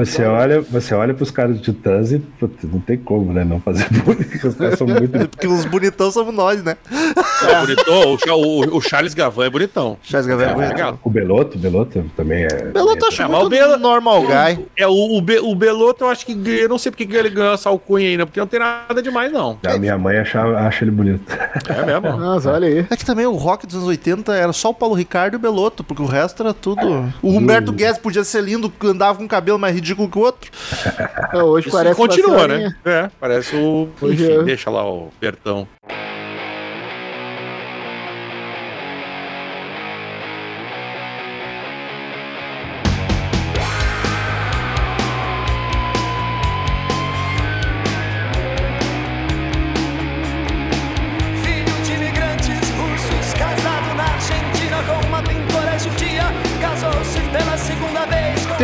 Você 0.05 0.24
olha, 0.24 0.62
você 0.62 0.93
olha 0.93 1.14
pros 1.14 1.32
caras 1.32 1.55
do 1.57 1.62
Titãs 1.62 2.12
e 2.12 2.20
putz, 2.20 2.64
não 2.64 2.80
tem 2.80 2.97
como, 2.97 3.32
né? 3.32 3.43
Não 3.43 3.60
fazer 3.62 3.88
bullying. 4.03 4.26
Os 4.43 4.55
caras 4.55 4.78
são 4.78 4.88
muito. 4.88 5.30
Porque 5.30 5.47
os 5.47 5.66
bonitão 5.66 6.12
somos 6.12 6.34
nós, 6.34 6.62
né? 6.64 6.76
É 7.47 7.60
bonitão. 7.62 8.18
O, 8.36 8.36
o- 8.36 8.78
o 8.78 8.82
Charles 8.82 9.14
Gavan 9.14 9.45
é 9.45 9.49
bonitão. 9.49 9.97
Charles 10.03 10.28
Gavin 10.28 10.43
é 10.43 10.45
É, 10.47 10.53
bonitão. 10.53 10.76
legal. 10.76 10.99
O 11.03 11.10
Beloto, 11.10 11.57
o 11.57 11.60
Beloto 11.60 12.05
também 12.18 12.43
é. 12.43 12.47
Beloto 12.66 13.05
acho 13.05 13.22
É, 13.22 13.28
mas 13.28 13.36
o 13.38 13.39
muito 13.41 13.49
Belo- 13.51 13.78
normal 13.78 14.22
guy. 14.24 14.66
É, 14.76 14.88
o, 14.88 15.18
o, 15.18 15.22
Be- 15.22 15.39
o 15.39 15.55
Beloto, 15.55 16.03
eu 16.03 16.10
acho 16.10 16.26
que. 16.26 16.34
Eu 16.50 16.70
não 16.70 16.78
sei 16.78 16.91
porque 16.91 17.06
que 17.06 17.16
ele 17.16 17.30
ganhou 17.30 17.54
essa 17.54 17.70
alcunha 17.70 18.08
ainda, 18.08 18.26
porque 18.26 18.39
não 18.39 18.47
tem 18.47 18.60
nada 18.60 19.02
demais, 19.02 19.32
não. 19.32 19.58
A 19.66 19.78
minha 19.78 19.97
mãe 19.97 20.18
acha, 20.18 20.41
acha 20.41 20.84
ele 20.84 20.91
bonito. 20.91 21.24
É 21.70 21.86
mesmo? 21.86 22.18
Nossa, 22.18 22.52
olha 22.52 22.68
aí. 22.68 22.86
É 22.89 22.95
que 22.95 23.06
também 23.06 23.26
o 23.26 23.34
rock 23.34 23.66
dos 23.66 23.76
anos 23.76 23.88
80 23.88 24.34
era 24.34 24.54
só 24.54 24.70
o 24.70 24.74
Paulo 24.74 24.95
Ricardo 24.95 25.34
e 25.34 25.38
o 25.38 25.39
Beloto, 25.39 25.84
porque 25.84 26.02
o 26.02 26.06
resto 26.06 26.43
era 26.43 26.54
tudo. 26.54 26.82
O 27.22 27.32
Humberto 27.32 27.72
Guedes 27.72 28.00
podia 28.00 28.24
ser 28.24 28.43
lindo, 28.43 28.72
andava 28.84 29.18
com 29.18 29.24
um 29.24 29.28
cabelo 29.28 29.60
mais 29.60 29.76
ridículo 29.76 30.10
que 30.10 30.18
o 30.18 30.22
outro. 30.22 30.52
É, 31.34 31.43
Hoje 31.43 31.68
Isso 31.68 31.78
parece 31.78 31.95
continua, 31.95 32.47
né? 32.47 32.76
É, 32.86 33.10
parece 33.20 33.56
o. 33.56 33.89
Enfim, 34.04 34.32
é. 34.32 34.43
deixa 34.43 34.70
lá 34.70 34.88
o 34.89 35.10
Bertão. 35.20 35.68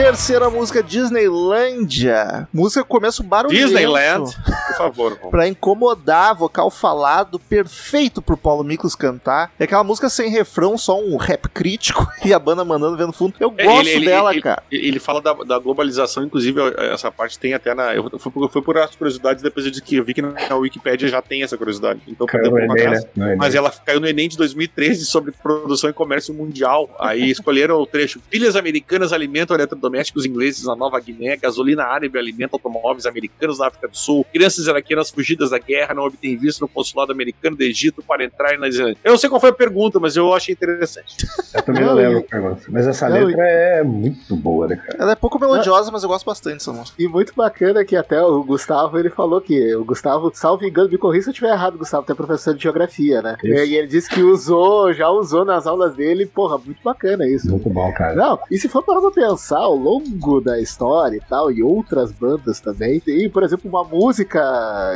Terceira 0.06 0.52
música, 0.52 0.84
Disneylândia. 0.84 2.48
Música 2.54 2.84
que 2.84 2.88
começa 2.90 3.24
barulhento. 3.24 3.66
Disneyland, 3.66 4.36
por 4.68 4.76
favor. 4.78 5.16
Pra 5.32 5.48
incomodar, 5.48 6.36
vocal 6.36 6.70
falado, 6.70 7.40
perfeito 7.40 8.22
pro 8.22 8.38
Paulo 8.38 8.64
Miklos 8.64 8.94
cantar. 8.94 9.52
É 9.60 9.64
aquela 9.64 9.84
música 9.84 10.08
sem 10.08 10.30
refrão, 10.30 10.78
só 10.78 11.00
um 11.02 11.18
rap 11.18 11.50
crítico 11.50 12.08
e 12.24 12.32
a 12.32 12.38
banda 12.38 12.64
mandando 12.64 12.96
ver 12.96 13.08
no 13.08 13.14
fundo. 13.14 13.34
Eu 13.40 13.52
É, 13.58 13.64
gosto 13.66 13.80
ele- 13.80 13.90
ele- 13.96 14.06
dela, 14.06 14.32
ele- 14.32 14.42
cara. 14.44 14.62
Ele 14.72 15.00
fala 15.00 15.20
da, 15.20 15.34
da 15.34 15.58
globalização, 15.58 16.24
inclusive 16.24 16.62
essa 16.94 17.10
parte 17.12 17.40
tem 17.40 17.56
até 17.56 17.74
na. 17.74 17.96
Eu 17.96 18.20
fui, 18.20 18.32
por- 18.32 18.52
fui 18.52 18.62
por 18.62 18.78
as 18.78 18.96
curiosidades, 18.96 19.42
depois 19.42 19.66
eu 19.66 19.72
disse 19.72 19.84
que 19.84 19.96
eu 19.96 20.04
vi 20.04 20.14
que 20.14 20.22
na 20.22 20.56
Wikipédia 20.56 21.08
já 21.08 21.20
tem 21.20 21.42
essa 21.42 21.58
curiosidade. 21.58 22.00
Então, 22.08 22.28
Caiu 22.28 22.56
atrás. 22.56 23.04
né? 23.06 23.10
No 23.16 23.26
Enem. 23.26 23.38
Mas 23.38 23.56
ela 23.56 23.72
caiu 23.72 24.00
no 24.00 24.08
Enem 24.08 24.30
de 24.30 24.38
2013 24.38 25.04
sobre 25.04 25.32
produção 25.32 25.90
e 25.90 25.94
comércio 25.94 26.32
mundial. 26.32 26.96
Aí 27.00 27.32
escolheram 27.32 27.80
o 27.82 27.88
trecho: 27.88 28.22
Filhas 28.30 28.56
americanas 28.56 29.12
alimentam 29.12 29.56
eletrodomésticos 29.56 29.95
ingleses 30.26 30.66
na 30.66 30.76
Nova 30.76 31.00
Guiné, 31.00 31.38
gasolina 31.38 31.84
árabe 31.84 32.18
alimenta 32.18 32.56
automóveis 32.56 33.06
americanos 33.06 33.60
na 33.60 33.68
África 33.68 33.88
do 33.88 33.98
Sul, 33.98 34.26
crianças 34.32 34.68
iraquianas 34.68 35.10
fugidas 35.10 35.50
da 35.52 35.60
guerra 35.60 35.94
não 35.94 36.04
obtêm 36.04 36.36
visto 36.38 36.62
no 36.62 36.68
consulado 36.68 37.12
americano 37.12 37.56
do 37.56 37.64
Egito 37.64 38.02
para 38.04 38.24
entrar 38.24 38.58
na 38.58 38.68
Islândia. 38.68 38.98
Eu 39.04 39.12
não 39.12 39.18
sei 39.18 39.30
qual 39.30 39.40
foi 39.40 39.50
a 39.50 39.54
pergunta, 39.54 40.00
mas 40.00 40.16
eu 40.16 40.34
achei 40.34 40.54
interessante. 40.54 41.26
Eu 41.54 41.62
também 41.62 41.82
não 41.82 41.90
Não, 41.90 41.96
lembro 41.96 42.20
a 42.20 42.22
pergunta. 42.24 42.62
Mas 42.70 42.88
essa 42.88 43.10
Não, 43.10 43.26
letra 43.26 43.44
é 43.44 43.84
muito 43.84 44.36
boa, 44.36 44.68
né, 44.68 44.76
cara? 44.76 44.98
Ela 45.00 45.12
é 45.12 45.16
pouco 45.16 45.40
melodiosa, 45.40 45.92
mas 45.92 46.04
eu 46.04 46.10
gosto 46.10 46.26
bastante 46.26 46.56
dessa 46.56 46.72
música. 46.74 47.02
E 47.02 47.08
muito 47.08 47.34
bacana 47.36 47.84
que 47.86 47.96
até 47.96 48.22
o 48.22 48.44
Gustavo, 48.44 48.98
ele 48.98 49.10
falou 49.10 49.42
que 49.42 49.76
o 49.76 49.84
Gustavo, 49.86 50.32
salvo 50.34 50.66
engano, 50.66 50.90
me 50.90 50.98
corrija 50.98 51.24
se 51.26 51.30
eu 51.30 51.32
estiver 51.32 51.52
errado, 51.52 51.78
Gustavo, 51.78 52.06
é 52.10 52.14
professor 52.16 52.54
de 52.54 52.64
geografia, 52.64 53.22
né? 53.22 53.38
Isso. 53.44 53.64
E 53.66 53.76
ele 53.76 53.88
disse 53.88 54.10
que 54.10 54.22
usou, 54.22 54.94
já 54.94 55.10
usou 55.10 55.46
nas 55.46 55.66
aulas 55.66 55.96
dele, 55.96 56.26
porra, 56.26 56.58
muito 56.58 56.82
bacana 56.84 57.28
isso. 57.28 57.50
Muito 57.50 57.70
bom, 57.70 57.92
cara. 57.94 58.16
Não, 58.16 58.40
e 58.52 58.58
se 58.58 58.68
for 58.68 58.84
para 58.84 59.12
pensar 59.12 59.60
ao 59.60 59.76
longo 59.86 60.42
da 60.42 60.60
história 60.60 61.18
e 61.18 61.22
tal, 61.30 61.52
e 61.52 61.62
outras 61.62 62.12
bandas 62.12 62.60
também, 62.60 63.00
tem, 63.00 63.30
por 63.30 63.44
exemplo, 63.44 63.70
uma 63.70 63.84
música 63.84 64.42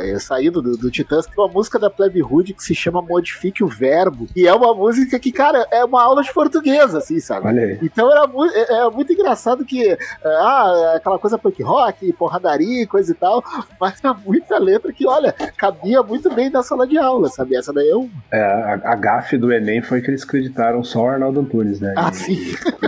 eh, 0.04 0.18
saindo 0.18 0.60
do, 0.60 0.76
do 0.76 0.90
Titãs, 0.90 1.26
tem 1.26 1.34
uma 1.38 1.48
música 1.52 1.78
da 1.78 1.88
Plebe 1.88 2.22
Hood 2.22 2.54
que 2.54 2.62
se 2.64 2.74
chama 2.74 3.00
Modifique 3.00 3.62
o 3.62 3.68
Verbo, 3.68 4.26
e 4.34 4.46
é 4.46 4.52
uma 4.54 4.74
música 4.74 5.18
que, 5.18 5.30
cara, 5.30 5.66
é 5.70 5.84
uma 5.84 6.02
aula 6.02 6.22
de 6.22 6.32
português, 6.32 6.94
assim, 6.94 7.20
sabe? 7.20 7.46
Olha 7.46 7.62
aí. 7.62 7.78
Então 7.82 8.10
era 8.10 8.26
mu 8.26 8.44
é, 8.46 8.72
é 8.86 8.90
muito 8.90 9.12
engraçado 9.12 9.64
que, 9.64 9.96
ah, 10.24 10.94
aquela 10.96 11.18
coisa 11.18 11.38
punk 11.38 11.62
rock, 11.62 12.12
porradaria, 12.14 12.86
coisa 12.86 13.12
e 13.12 13.14
tal, 13.14 13.42
mas 13.80 13.94
há 14.04 14.12
muita 14.14 14.58
letra 14.58 14.92
que, 14.92 15.06
olha, 15.06 15.32
cabia 15.56 16.02
muito 16.02 16.32
bem 16.34 16.50
na 16.50 16.62
sala 16.62 16.86
de 16.86 16.98
aula, 16.98 17.28
sabe? 17.28 17.54
Essa 17.56 17.72
daí 17.72 17.88
é 17.88 17.96
um. 17.96 18.10
É, 18.32 18.40
a, 18.40 18.80
a 18.92 18.94
gafe 18.94 19.36
do 19.38 19.52
Enem 19.52 19.80
foi 19.82 20.00
que 20.00 20.10
eles 20.10 20.22
acreditaram 20.22 20.82
só 20.82 21.02
o 21.04 21.08
Arnaldo 21.08 21.40
Antunes, 21.40 21.80
né? 21.80 21.94
Ah, 21.96 22.10
E- 22.10 22.14
sim. 22.16 22.38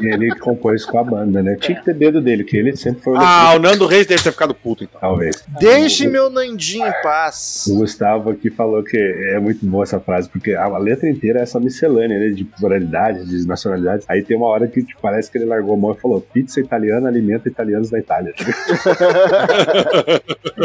E 0.00 0.06
ele 0.06 0.34
compôs 0.38 0.84
com 0.84 0.98
a 0.98 1.04
banda, 1.04 1.42
né? 1.42 1.56
Tinha 1.60 1.78
que 1.78 1.84
ter 1.84 1.91
dedo 1.92 2.20
dele, 2.20 2.44
que 2.44 2.56
ele 2.56 2.76
sempre 2.76 3.02
foi 3.02 3.14
o 3.14 3.16
Ah, 3.18 3.54
o 3.56 3.58
Nando 3.58 3.86
Reis 3.86 4.06
deve 4.06 4.22
ter 4.22 4.32
ficado 4.32 4.54
puto, 4.54 4.84
então. 4.84 5.00
talvez. 5.00 5.44
Deixe 5.60 6.06
meu 6.06 6.30
Nandinho 6.30 6.86
em 6.86 7.02
paz. 7.02 7.64
O 7.68 7.76
Gustavo 7.78 8.30
aqui 8.30 8.50
falou 8.50 8.82
que 8.82 8.96
é 8.96 9.38
muito 9.38 9.64
boa 9.66 9.84
essa 9.84 10.00
frase, 10.00 10.28
porque 10.28 10.52
a, 10.54 10.64
a 10.64 10.78
letra 10.78 11.08
inteira 11.08 11.40
é 11.40 11.42
essa 11.42 11.60
miscelânea, 11.60 12.18
né? 12.18 12.28
De 12.28 12.44
pluralidade, 12.44 13.24
de 13.26 13.46
nacionalidades. 13.46 14.06
Aí 14.08 14.22
tem 14.22 14.36
uma 14.36 14.46
hora 14.46 14.66
que 14.66 14.82
tipo, 14.82 15.00
parece 15.00 15.30
que 15.30 15.38
ele 15.38 15.44
largou 15.44 15.74
a 15.74 15.76
mão 15.76 15.92
e 15.92 16.00
falou: 16.00 16.20
pizza 16.20 16.60
italiana 16.60 17.08
alimenta 17.08 17.48
italianos 17.48 17.90
na 17.90 17.98
Itália. 17.98 18.32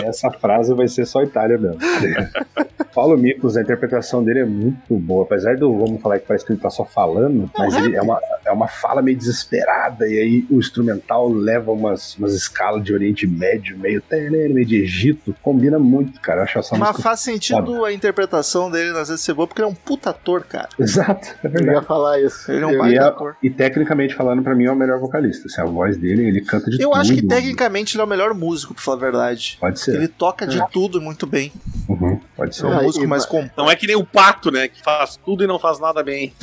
Essa 0.04 0.32
frase 0.32 0.74
vai 0.74 0.88
ser 0.88 1.06
só 1.06 1.24
Itália 1.24 1.58
mesmo. 1.58 1.78
Paulo 2.94 3.16
Miklos, 3.16 3.56
a 3.56 3.62
interpretação 3.62 4.24
dele 4.24 4.40
é 4.40 4.46
muito 4.46 4.96
boa. 4.98 5.24
Apesar 5.24 5.56
do, 5.56 5.72
vamos 5.78 6.02
falar 6.02 6.18
que 6.20 6.26
parece 6.26 6.44
que 6.44 6.52
ele 6.54 6.60
tá 6.60 6.70
só 6.70 6.84
falando, 6.84 7.50
mas 7.56 7.76
ele 7.76 7.96
é 7.96 8.02
uma, 8.02 8.20
é 8.44 8.52
uma 8.52 8.68
fala 8.68 9.04
meio 9.04 9.16
desesperada, 9.16 10.08
e 10.08 10.18
aí 10.18 10.46
o 10.50 10.58
instrumental 10.58 11.17
leva 11.26 11.72
umas, 11.72 12.16
umas 12.18 12.34
escalas 12.34 12.84
de 12.84 12.94
Oriente 12.94 13.26
Médio, 13.26 13.78
meio, 13.78 14.04
meio 14.12 14.66
de 14.66 14.82
Egito. 14.84 15.36
Combina 15.42 15.80
muito, 15.80 16.20
cara. 16.22 16.42
Eu 16.42 16.44
acho 16.44 16.60
essa 16.60 16.78
Mas 16.78 16.90
música 16.90 17.04
faz 17.04 17.20
sentido 17.22 17.84
a 17.86 17.94
interpretação 17.94 18.70
dele 18.70 18.92
nas 18.92 19.10
vezes 19.10 19.24
ser 19.24 19.34
boa, 19.34 19.48
porque 19.48 19.62
ele 19.62 19.70
é 19.70 19.72
um 19.72 19.76
puta 19.76 20.10
ator, 20.12 20.44
cara. 20.44 20.70
Exato, 20.80 21.28
é 21.44 21.48
Eu 21.48 21.52
verdade. 21.52 21.76
ia 21.78 21.82
falar 21.82 22.20
isso. 22.22 22.52
Ele 22.52 22.64
é 22.64 22.68
um 22.68 22.72
Eu- 22.72 22.80
baita 22.80 22.96
E, 22.96 23.00
ator. 23.00 23.36
e 23.42 23.50
tecnicamente 23.50 24.14
falando, 24.14 24.44
pra 24.44 24.54
mim 24.54 24.66
é 24.66 24.72
o 24.72 24.76
melhor 24.76 25.00
vocalista. 25.00 25.48
Assim, 25.48 25.62
a 25.62 25.66
voz 25.66 25.98
dele, 25.98 26.28
ele 26.28 26.42
canta 26.42 26.70
de 26.70 26.82
Eu 26.82 26.90
tudo. 26.90 27.00
acho 27.02 27.14
que 27.16 27.26
tecnicamente 27.26 27.96
ele 27.96 28.02
é 28.02 28.06
o 28.06 28.08
melhor 28.08 28.34
músico, 28.34 28.74
pra 28.74 28.84
falar 28.84 28.98
a 28.98 29.00
verdade. 29.00 29.58
Pode 29.60 29.80
ser. 29.80 29.96
Ele 29.96 30.08
toca 30.08 30.46
de 30.46 30.62
tudo 30.72 31.02
muito 31.02 31.26
bem. 31.26 31.52
Uhum, 31.90 32.20
pode 32.38 32.56
ser. 32.56 32.66
É 32.66 32.70
um 32.70 32.78
Ah, 32.80 32.84
músico 32.84 33.08
mais 33.08 33.26
completo. 33.26 33.54
Não 33.58 33.70
é 33.70 33.76
que 33.76 33.86
nem 33.88 33.96
o 33.98 34.06
pato, 34.06 34.50
né? 34.52 34.68
Que 34.70 34.82
faz 34.82 35.18
tudo 35.26 35.44
e 35.44 35.48
não 35.48 35.60
faz 35.60 35.80
nada 35.80 36.02
bem. 36.04 36.34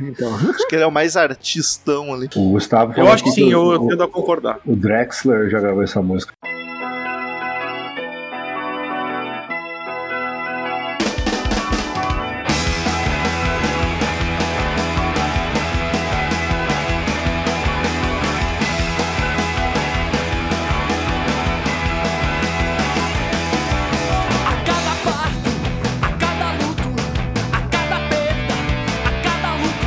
Então, 0.00 0.34
Acho 0.34 0.66
que 0.66 0.74
ele 0.74 0.82
é 0.82 0.86
o 0.86 0.90
mais 0.90 1.16
artistão 1.16 2.12
ali. 2.12 2.28
O 2.34 2.50
Gustavo 2.50 2.92
Eu 2.98 3.06
acho 3.12 3.22
que 3.22 3.30
sim, 3.30 3.54
o- 3.54 3.74
eu 3.74 3.82
o- 3.82 3.88
tendo 3.88 4.02
a 4.02 4.08
concordar. 4.08 4.58
O 4.66 4.74
Drexler 4.74 5.48
já 5.48 5.60
gravou 5.60 5.84
essa 5.84 6.02
música. 6.02 6.32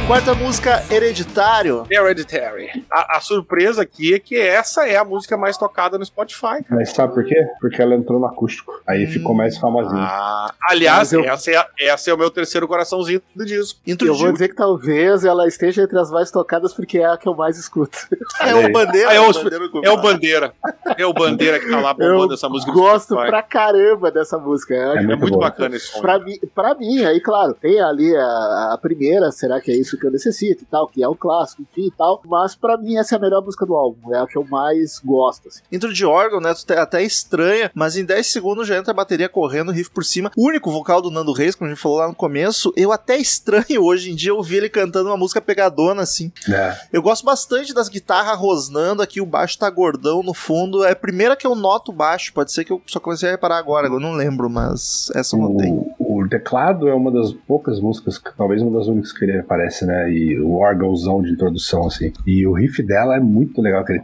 Quarta 0.09 0.33
música, 0.33 0.83
Hereditário. 0.89 1.85
Hereditary. 1.87 2.83
A, 2.91 3.17
a 3.17 3.21
surpresa 3.21 3.83
aqui 3.83 4.15
é 4.15 4.17
que 4.19 4.35
essa 4.35 4.87
é 4.87 4.97
a 4.97 5.05
música 5.05 5.37
mais 5.37 5.55
tocada 5.55 5.99
no 5.99 6.05
Spotify. 6.05 6.65
Mas 6.67 6.89
sabe 6.89 7.13
por 7.13 7.23
quê? 7.23 7.35
Porque 7.61 7.79
ela 7.79 7.93
entrou 7.93 8.19
no 8.19 8.25
acústico. 8.25 8.73
Aí 8.87 9.05
ficou 9.05 9.35
mais 9.35 9.59
famosinha. 9.59 10.01
Ah, 10.01 10.51
aliás, 10.67 11.13
eu- 11.13 11.23
essa, 11.23 11.51
é, 11.51 11.57
a- 11.57 11.67
essa 11.79 12.09
é 12.09 12.13
o 12.13 12.17
meu 12.17 12.31
terceiro 12.31 12.67
coraçãozinho 12.67 13.21
do 13.35 13.45
disco. 13.45 13.79
Intro 13.85 14.07
eu 14.07 14.15
vou 14.15 14.31
dizer 14.31 14.47
que 14.47 14.55
talvez 14.55 15.23
ela 15.23 15.47
esteja 15.47 15.83
entre 15.83 15.99
as 15.99 16.09
mais 16.09 16.31
tocadas 16.31 16.73
porque 16.73 16.97
é 16.97 17.05
a 17.05 17.15
que 17.15 17.27
eu 17.29 17.35
mais 17.35 17.57
escuto. 17.59 17.95
É 18.41 18.55
o 18.55 18.71
Bandeira. 18.71 19.09
Ah, 19.09 19.13
é 19.13 19.19
o- 19.19 19.31
Bandeira 19.33 19.69
É 19.83 19.89
o 19.91 19.97
Bandeira. 19.97 20.53
É 20.97 21.05
o 21.05 21.13
Bandeira 21.13 21.59
que 21.59 21.69
tá 21.69 21.79
lá 21.81 21.93
bombando 21.93 22.31
Eu 22.31 22.33
essa 22.33 22.49
música. 22.49 22.71
no 22.71 22.77
gosto 22.79 23.15
pra 23.15 23.43
caramba 23.43 24.09
dessa 24.09 24.39
música. 24.39 24.73
Eu 24.73 24.93
É 24.93 24.97
É 24.97 25.01
muito 25.03 25.19
muito 25.19 25.37
bacana 25.37 25.75
esse 25.75 25.87
som. 25.87 26.01
Pra 26.01 26.17
mim, 26.17 26.39
pra 26.55 26.73
mim, 26.73 27.03
aí 27.05 27.19
claro, 27.21 27.53
tem 27.53 27.79
ali 27.79 28.15
a, 28.15 28.71
a 28.73 28.79
primeira, 28.81 29.29
será 29.31 29.61
que 29.61 29.69
é 29.71 29.75
isso 29.75 29.98
que 29.99 30.07
eu 30.07 30.11
necessito 30.11 30.63
e 30.63 30.65
tal, 30.65 30.87
que 30.87 31.03
é 31.03 31.07
o 31.07 31.15
clássico, 31.15 31.61
enfim 31.61 31.87
e 31.87 31.91
tal. 31.91 32.21
Mas 32.25 32.55
pra 32.55 32.77
mim 32.77 32.97
essa 32.97 33.15
é 33.15 33.17
a 33.17 33.21
melhor 33.21 33.43
música 33.43 33.65
do 33.65 33.75
álbum, 33.75 34.13
é 34.15 34.19
a 34.19 34.27
que 34.27 34.37
eu 34.37 34.43
mais 34.45 34.99
gosto, 35.03 35.47
assim. 35.47 35.61
Intro 35.71 35.93
de 35.93 36.05
órgão, 36.05 36.39
né? 36.39 36.53
Tu 36.53 36.65
te- 36.65 36.73
até 36.73 37.03
estranha, 37.03 37.69
mas 37.73 37.95
em 37.97 38.05
10 38.05 38.27
segundos 38.31 38.67
já 38.67 38.77
entra 38.77 38.91
a 38.91 38.95
bateria 38.95 39.27
correndo, 39.29 39.71
riff 39.71 39.89
por 39.91 40.03
cima. 40.03 40.31
O 40.37 40.47
único 40.47 40.71
vocal 40.71 41.01
do 41.01 41.11
Nando 41.11 41.33
Reis, 41.33 41.55
como 41.55 41.69
a 41.69 41.73
gente 41.73 41.81
falou 41.81 41.97
lá 41.99 42.07
no 42.07 42.15
começo, 42.15 42.71
eu 42.75 42.91
até 42.91 43.17
estranho 43.17 43.83
hoje 43.83 44.11
em 44.11 44.15
dia 44.15 44.33
ouvir 44.33 44.57
ele 44.57 44.69
cantando 44.69 45.09
uma 45.09 45.17
música 45.17 45.41
pegadona, 45.41 46.01
assim. 46.01 46.31
É. 46.49 46.77
Eu 46.93 47.01
gosto 47.01 47.25
bastante 47.25 47.73
das 47.73 47.89
guitarras 47.89 48.37
rosnando 48.39 49.01
aqui, 49.01 49.19
o 49.21 49.25
baixo 49.25 49.57
tá 49.59 49.69
gordão 49.69 50.23
no 50.23 50.33
fundo. 50.33 50.83
É 50.83 50.91
a 50.91 50.95
primeira 50.95 51.35
que 51.35 51.45
eu 51.45 51.55
noto 51.55 51.91
o 51.91 51.95
baixo, 51.95 52.33
pode 52.33 52.51
ser 52.51 52.63
que 52.63 52.71
eu 52.71 52.81
só 52.85 52.99
comecei 52.99 53.27
a 53.29 53.31
reparar 53.31 53.57
agora, 53.57 53.87
eu 53.87 53.99
não 53.99 54.13
lembro, 54.13 54.49
mas 54.49 55.09
essa 55.15 55.35
eu 55.35 55.41
notei. 55.41 55.69
O, 56.19 56.23
o 56.25 56.29
teclado 56.29 56.87
é 56.87 56.93
uma 56.93 57.11
das 57.11 57.31
poucas 57.33 57.79
músicas, 57.79 58.21
talvez 58.37 58.61
uma 58.61 58.77
das 58.77 58.87
únicas 58.87 59.11
que 59.11 59.25
ele 59.25 59.39
aparece, 59.39 59.85
né? 59.85 60.11
E 60.11 60.39
o 60.39 60.53
órgãozão 60.55 61.21
de 61.21 61.31
introdução, 61.31 61.87
assim. 61.87 62.11
E 62.25 62.45
o 62.45 62.53
riff 62.53 62.81
dela 62.83 63.15
é 63.15 63.19
muito 63.19 63.61
legal, 63.61 63.81
aquele. 63.81 64.01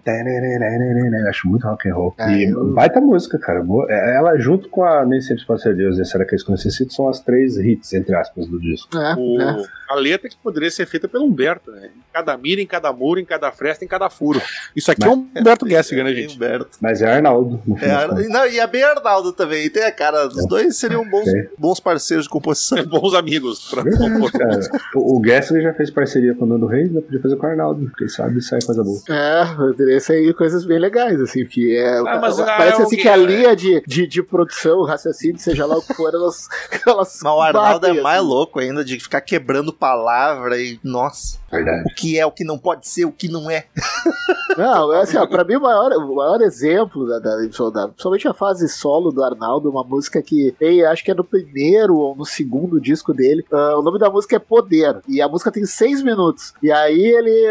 Acho 1.29 1.47
muito 1.47 1.65
rock 1.67 1.89
and 1.89 1.93
roll. 1.95 2.13
É, 2.17 2.31
e 2.37 2.43
eu- 2.51 2.73
baita 2.73 2.99
música, 3.01 3.37
cara. 3.39 3.63
É- 3.89 4.15
Ela, 4.15 4.37
junto 4.37 4.69
com 4.69 4.83
a 4.83 5.05
Nem 5.05 5.19
Sempre 5.21 5.45
Pode 5.45 5.61
Ser 5.61 5.75
Deus 5.75 5.97
e 5.97 6.05
Será 6.05 6.23
que 6.25 6.33
é 6.33 6.35
isso 6.35 6.45
que 6.45 6.51
eu 6.51 6.55
necessito, 6.55 6.93
são 6.93 7.09
as 7.09 7.19
três 7.19 7.57
hits, 7.57 7.91
entre 7.93 8.15
aspas, 8.15 8.47
do 8.47 8.59
disco. 8.59 8.95
É, 8.97 9.15
O- 9.17 9.41
é. 9.41 9.63
A 9.89 9.95
letra 9.95 10.27
que 10.29 10.35
poderia 10.37 10.71
ser 10.71 10.85
feita 10.87 11.07
pelo 11.07 11.25
Humberto, 11.25 11.69
né? 11.71 11.87
Em 11.95 12.01
cada 12.13 12.35
mira, 12.37 12.59
em 12.61 12.65
cada 12.65 12.91
muro, 12.91 13.19
em 13.19 13.25
cada 13.25 13.51
fresta, 13.51 13.85
em 13.85 13.87
cada 13.87 14.09
furo. 14.09 14.41
Isso 14.75 14.91
aqui 14.91 15.03
é 15.05 15.09
um 15.09 15.27
Humberto 15.35 15.67
Gessinger, 15.67 16.03
né, 16.03 16.13
gente? 16.13 16.35
Humberto. 16.35 16.69
Mas 16.81 17.01
é 17.01 17.11
Arnaldo, 17.11 17.61
É. 17.81 17.91
Ar- 17.91 18.13
não, 18.29 18.47
e 18.47 18.59
é 18.59 18.65
bem 18.67 18.83
Arnaldo 18.83 19.31
também. 19.31 19.69
Tem 19.69 19.83
a 19.83 19.91
cara, 19.91 20.27
os 20.27 20.47
dois 20.47 20.75
seriam 20.77 21.07
bons, 21.07 21.27
É. 21.27 21.49
bons 21.57 21.79
parceiros 21.79 22.04
de 22.07 22.29
composição. 22.29 22.83
Bons 22.87 23.13
amigos. 23.13 23.67
Pra... 23.69 23.83
Cara, 23.83 24.59
o, 24.95 25.19
o 25.19 25.23
Gessler 25.25 25.63
já 25.63 25.73
fez 25.73 25.89
parceria 25.89 26.33
com 26.35 26.45
o 26.45 26.47
Nando 26.47 26.65
Reis, 26.67 26.91
né? 26.91 27.01
Podia 27.01 27.21
fazer 27.21 27.35
com 27.35 27.45
o 27.45 27.49
Arnaldo. 27.49 27.91
Quem 27.97 28.07
sabe 28.07 28.41
sai 28.41 28.59
coisa 28.61 28.83
boa. 28.83 28.99
É, 29.09 29.45
poderia 29.55 29.99
sair 29.99 30.33
coisas 30.33 30.65
bem 30.65 30.79
legais, 30.79 31.19
assim, 31.21 31.43
porque 31.43 31.75
é, 31.79 31.97
Ah, 31.99 32.19
mas, 32.21 32.39
ah, 32.39 32.45
parece 32.45 32.81
é 32.81 32.83
assim 32.83 32.97
que 32.97 33.07
a 33.07 33.15
linha 33.15 33.55
de, 33.55 33.81
de, 33.87 34.07
de 34.07 34.23
produção, 34.23 34.83
raciocínio, 34.83 35.39
seja 35.39 35.65
lá 35.65 35.77
o 35.77 35.81
que 35.81 35.93
for, 35.93 36.13
elas, 36.13 36.47
elas 36.85 37.19
Mas 37.23 37.33
o 37.33 37.41
Arnaldo 37.41 37.79
batem, 37.81 37.99
é 37.99 38.01
mais 38.01 38.19
assim. 38.19 38.27
louco 38.27 38.59
ainda 38.59 38.83
de 38.83 38.99
ficar 38.99 39.21
quebrando 39.21 39.73
palavra 39.73 40.57
e. 40.59 40.79
Nossa, 40.83 41.37
Verdade. 41.51 41.83
o 41.91 41.95
que 41.95 42.19
é, 42.19 42.25
o 42.25 42.31
que 42.31 42.43
não 42.43 42.57
pode 42.57 42.87
ser, 42.87 43.05
o 43.05 43.11
que 43.11 43.27
não 43.29 43.49
é. 43.49 43.65
Não, 44.57 44.93
é 44.93 45.01
assim, 45.01 45.17
ó, 45.17 45.25
pra 45.27 45.43
mim 45.43 45.55
o 45.55 45.61
maior, 45.61 45.91
o 45.91 46.15
maior 46.15 46.39
exemplo 46.41 47.05
da, 47.07 47.19
da, 47.19 47.35
da- 47.35 47.87
principalmente 47.89 48.27
a 48.27 48.33
fase 48.33 48.69
solo 48.69 49.11
do 49.11 49.21
Arnaldo, 49.21 49.69
uma 49.69 49.83
música 49.83 50.21
que 50.21 50.55
tem, 50.57 50.81
acho 50.85 51.03
que 51.03 51.11
é 51.11 51.13
no 51.13 51.25
primeiro 51.25 51.94
ou 51.95 52.15
no 52.15 52.25
segundo 52.25 52.79
disco 52.79 53.13
dele. 53.13 53.45
ah, 53.51 53.77
o 53.77 53.81
nome 53.81 53.99
da 53.99 54.09
música 54.09 54.35
é 54.35 54.39
Poder. 54.39 55.01
E 55.07 55.21
a 55.21 55.27
música 55.27 55.51
tem 55.51 55.65
seis 55.65 56.01
minutos. 56.03 56.53
E 56.61 56.71
aí 56.71 56.99
ele. 56.99 57.45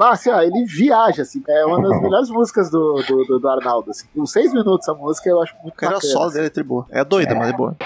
ah, 0.00 0.10
assim, 0.10 0.30
ó, 0.30 0.40
ele 0.40 0.64
viaja, 0.64 1.22
assim. 1.22 1.42
É 1.48 1.64
uma 1.64 1.80
das 1.80 2.00
melhores 2.02 2.30
músicas 2.30 2.70
do, 2.70 3.02
do, 3.06 3.24
do, 3.24 3.38
do 3.38 3.48
Arnaldo. 3.48 3.90
Assim. 3.90 4.06
Com 4.14 4.26
seis 4.26 4.52
minutos 4.52 4.88
a 4.88 4.94
música 4.94 5.28
eu 5.28 5.40
acho 5.42 5.54
muito 5.62 5.74
O 5.74 5.76
cara 5.76 5.94
bacana. 5.94 6.12
solo 6.12 6.30
dele 6.30 6.50
é 6.54 6.62
boa. 6.62 6.86
É 6.90 7.04
doida, 7.04 7.34
mas 7.34 7.50
é 7.50 7.52
boa. 7.52 7.76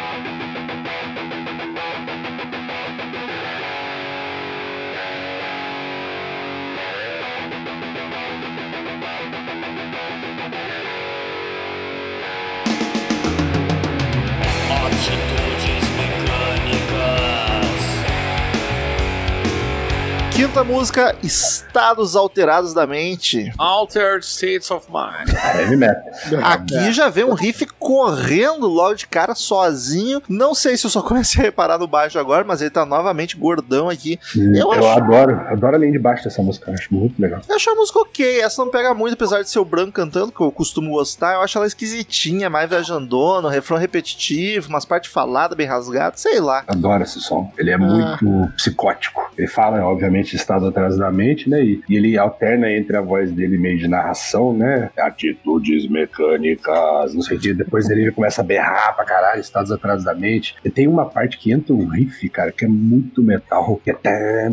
Quinta 20.35 20.65
música, 20.65 21.15
Estados 21.23 22.17
Alterados 22.17 22.73
da 22.73 22.87
Mente. 22.87 23.53
Altered 23.59 24.25
States 24.25 24.71
of 24.71 24.87
Mind. 24.91 25.29
Heavy 25.55 25.77
metal. 25.77 26.03
Aqui 26.43 26.91
já 26.93 27.11
vem 27.11 27.23
um 27.25 27.35
riff 27.35 27.67
correndo 27.79 28.67
logo 28.67 28.95
de 28.95 29.07
cara 29.07 29.35
sozinho. 29.35 30.23
Não 30.29 30.55
sei 30.55 30.77
se 30.77 30.87
eu 30.87 30.91
só 30.91 31.03
comecei 31.03 31.43
a 31.43 31.45
reparar 31.45 31.79
no 31.79 31.87
baixo 31.87 32.19
agora, 32.19 32.45
mas 32.45 32.63
ele 32.63 32.71
tá 32.71 32.85
novamente 32.87 33.37
gordão 33.37 33.91
aqui. 33.91 34.19
Eu 34.35 34.55
Eu, 34.55 34.73
acho- 34.73 34.89
adoro, 35.03 35.39
adoro 35.49 35.77
a 35.77 35.79
linha 35.79 35.93
de 35.93 35.99
baixo 35.99 36.25
dessa 36.25 36.43
música, 36.43 36.71
eu 36.71 36.75
acho 36.75 36.93
muito 36.95 37.21
legal. 37.21 37.41
Eu 37.49 37.55
acho 37.55 37.71
a 37.71 37.75
música 37.75 37.99
ok, 38.01 38.41
essa 38.41 38.65
não 38.65 38.71
pega 38.71 38.95
muito, 38.95 39.13
apesar 39.15 39.43
de 39.43 39.51
ser 39.51 39.59
o 39.59 39.65
branco 39.67 39.93
cantando, 39.93 40.33
que 40.33 40.41
eu 40.41 40.51
costumo 40.51 40.93
gostar. 40.93 41.35
Eu 41.35 41.43
acho 41.43 41.59
ela 41.59 41.67
esquisitinha, 41.67 42.49
mais 42.49 42.69
viajandona, 42.71 43.51
refrão 43.51 43.77
repetitivo, 43.77 44.69
umas 44.71 44.87
partes 44.87 45.13
faladas 45.13 45.57
bem 45.57 45.67
rasgadas, 45.67 46.21
sei 46.21 46.41
lá. 46.41 46.65
Adoro 46.67 47.03
esse 47.03 47.21
som. 47.21 47.53
Ele 47.59 47.71
é 47.71 47.77
muito 47.77 48.51
psicótico. 48.57 49.31
Ele 49.37 49.47
fala, 49.49 49.83
obviamente, 49.85 50.22
de 50.31 50.37
estado 50.37 50.67
atrás 50.67 50.97
da 50.97 51.11
mente, 51.11 51.49
né? 51.49 51.63
E, 51.65 51.83
ele 51.91 52.17
alterna 52.19 52.71
entre 52.71 52.97
a 52.97 53.01
voz 53.01 53.31
dele 53.31 53.59
meio 53.59 53.79
de 53.79 53.89
narração, 53.89 54.53
né? 54.57 54.91
Atitudes 54.99 55.89
mecânicas, 55.89 57.15
não 57.15 57.23
sei 57.23 57.37
o 57.37 57.41
que. 57.41 57.55
Depois 57.55 57.89
ele 57.91 58.11
começa 58.13 58.41
a 58.41 58.45
berrar 58.45 58.95
pra 58.95 59.05
caralho, 59.05 59.41
estados 59.41 59.71
atrás 59.71 60.05
da 60.05 60.15
mente. 60.15 60.57
E 60.65 60.71
tem 60.71 60.87
uma 60.87 61.07
parte 61.07 61.39
que 61.39 61.53
entra 61.53 61.75
um 61.75 61.87
riff, 61.87 62.29
cara, 62.29 62.53
que 62.53 62.65
é 62.65 62.69
muito 62.69 63.23
metal. 63.23 63.81
Que 63.83 63.91
é... 63.91 64.49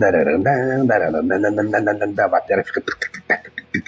A 2.19 2.27
bateria 2.27 2.63
fica... 2.63 2.83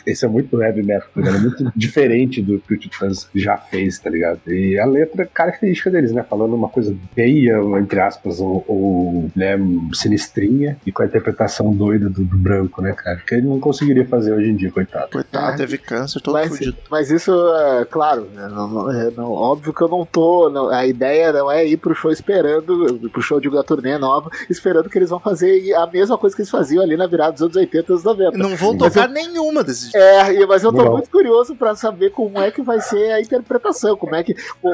Esse 0.06 0.26
é 0.26 0.28
muito 0.28 0.62
heavy 0.62 0.84
metal, 0.84 1.08
tá 1.14 1.22
ligado? 1.22 1.36
É 1.36 1.40
muito 1.40 1.72
diferente 1.76 2.42
do 2.42 2.60
que 2.60 2.74
o 2.74 2.78
Titãs 2.78 3.28
já 3.34 3.58
fez, 3.58 3.98
tá 4.00 4.10
ligado? 4.10 4.40
E 4.48 4.78
a 4.80 4.86
letra 4.86 5.26
característica 5.26 5.90
deles, 5.90 6.12
né? 6.12 6.24
Falando 6.24 6.54
uma 6.56 6.70
coisa 6.70 6.96
feia, 7.16 7.60
entre 7.80 8.00
aspas, 8.00 8.40
ou, 8.40 8.64
ou, 8.68 9.32
né, 9.36 9.58
sinistrinha, 9.94 10.78
e 10.86 10.92
com 10.92 11.04
a 11.04 11.06
interpretação 11.06 11.74
doida 11.74 12.10
do, 12.10 12.24
do 12.24 12.38
branco, 12.38 12.82
né, 12.82 12.94
cara? 12.94 13.18
Que 13.26 13.36
ele 13.36 13.48
não 13.48 13.60
conseguiria 13.60 14.06
fazer 14.06 14.34
hoje 14.34 14.50
em 14.50 14.56
dia, 14.56 14.72
coitado. 14.72 15.10
Coitado, 15.12 15.58
teve 15.58 15.78
câncer, 15.78 16.20
todo 16.22 16.34
Mas, 16.34 16.50
fudido. 16.50 16.78
mas 16.90 17.12
isso, 17.12 17.32
é, 17.56 17.86
claro, 17.86 18.28
né, 18.34 18.48
não- 18.50 18.92
é, 18.92 19.12
não- 19.12 19.32
óbvio 19.32 19.74
que 19.74 19.82
eu 19.82 19.88
não 19.88 20.06
tô. 20.06 20.50
não- 20.50 20.70
a 20.70 20.86
ideia 20.86 21.32
não 21.32 21.52
é 21.52 21.66
ir 21.66 21.78
pro 21.78 21.94
show 21.96 22.12
esperando, 22.12 23.10
pro 23.12 23.22
show 23.22 23.40
de 23.40 23.48
uma 23.48 23.64
turnê 23.64 23.98
nova, 23.98 24.30
esperando 24.50 24.90
que 24.90 24.98
eles 24.98 25.10
vão 25.10 25.20
fazer 25.20 25.74
a 25.76 25.88
mesma 25.88 26.18
coisa 26.18 26.36
que 26.36 26.42
eles 26.42 26.50
faziam 26.52 26.84
ali 26.84 26.96
na 26.98 27.08
virada 27.08 27.34
dos 27.34 27.42
anos 27.42 27.56
80 27.56 27.92
e 27.92 27.94
anos 27.94 28.04
90. 28.04 28.38
Não 28.38 28.56
vão 28.56 28.76
Mas 28.76 28.94
tocar 28.94 29.08
nenhuma 29.10 29.64
É, 29.96 30.46
mas 30.46 30.64
eu 30.64 30.72
tô 30.72 30.84
Não. 30.84 30.92
muito 30.94 31.10
curioso 31.10 31.56
pra 31.56 31.76
saber 31.76 32.12
como 32.12 32.40
é 32.40 32.52
que 32.52 32.62
vai 32.62 32.80
ser 32.82 33.12
a 33.12 33.22
interpretação, 33.22 33.96
como 33.98 34.16
é 34.16 34.24
que. 34.24 34.36
pô, 34.62 34.72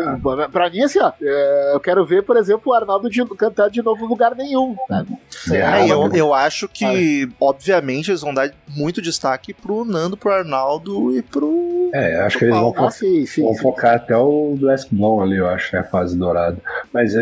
Pra 0.52 0.70
mim, 0.70 0.82
assim, 0.84 1.00
ó, 1.00 1.12
é, 1.22 1.72
eu 1.74 1.80
quero 1.80 2.06
ver, 2.06 2.24
por 2.24 2.38
exemplo, 2.38 2.72
o 2.72 2.74
Arnaldo 2.76 3.10
de, 3.10 3.24
cantar 3.36 3.70
de 3.70 3.82
novo 3.82 4.06
lugar 4.06 4.36
nenhum. 4.36 4.76
sabe? 4.88 5.10
É, 5.52 5.58
É, 5.58 5.92
eu, 5.92 6.10
eu 6.14 6.34
acho 6.34 6.68
que, 6.68 7.30
obviamente, 7.40 8.12
eles 8.12 8.22
vão 8.22 8.34
dar 8.34 8.52
muito 8.76 9.02
destaque 9.02 9.54
pro 9.54 9.84
Nando, 9.86 10.18
pro 10.18 10.32
Arnaldo 10.32 11.16
e 11.18 11.22
pro. 11.22 11.90
É, 11.94 12.20
acho 12.22 12.38
que 12.38 12.46
eles 12.46 12.56
vão, 12.56 12.74
Ah, 12.76 12.90
fo 12.90 12.92
sim, 12.92 13.26
sim. 13.26 13.44
vão 13.44 13.54
sim. 13.54 13.62
focar 13.62 13.96
até 13.96 14.16
o 14.18 14.56
Dusk 14.60 14.90
Blonde 14.92 15.24
ali, 15.24 15.38
eu 15.38 15.48
acho, 15.48 15.74
né? 15.76 15.82
A 15.82 15.86
fase 15.86 16.18
dourada. 16.18 16.58
Mas 16.94 17.16
é, 17.16 17.20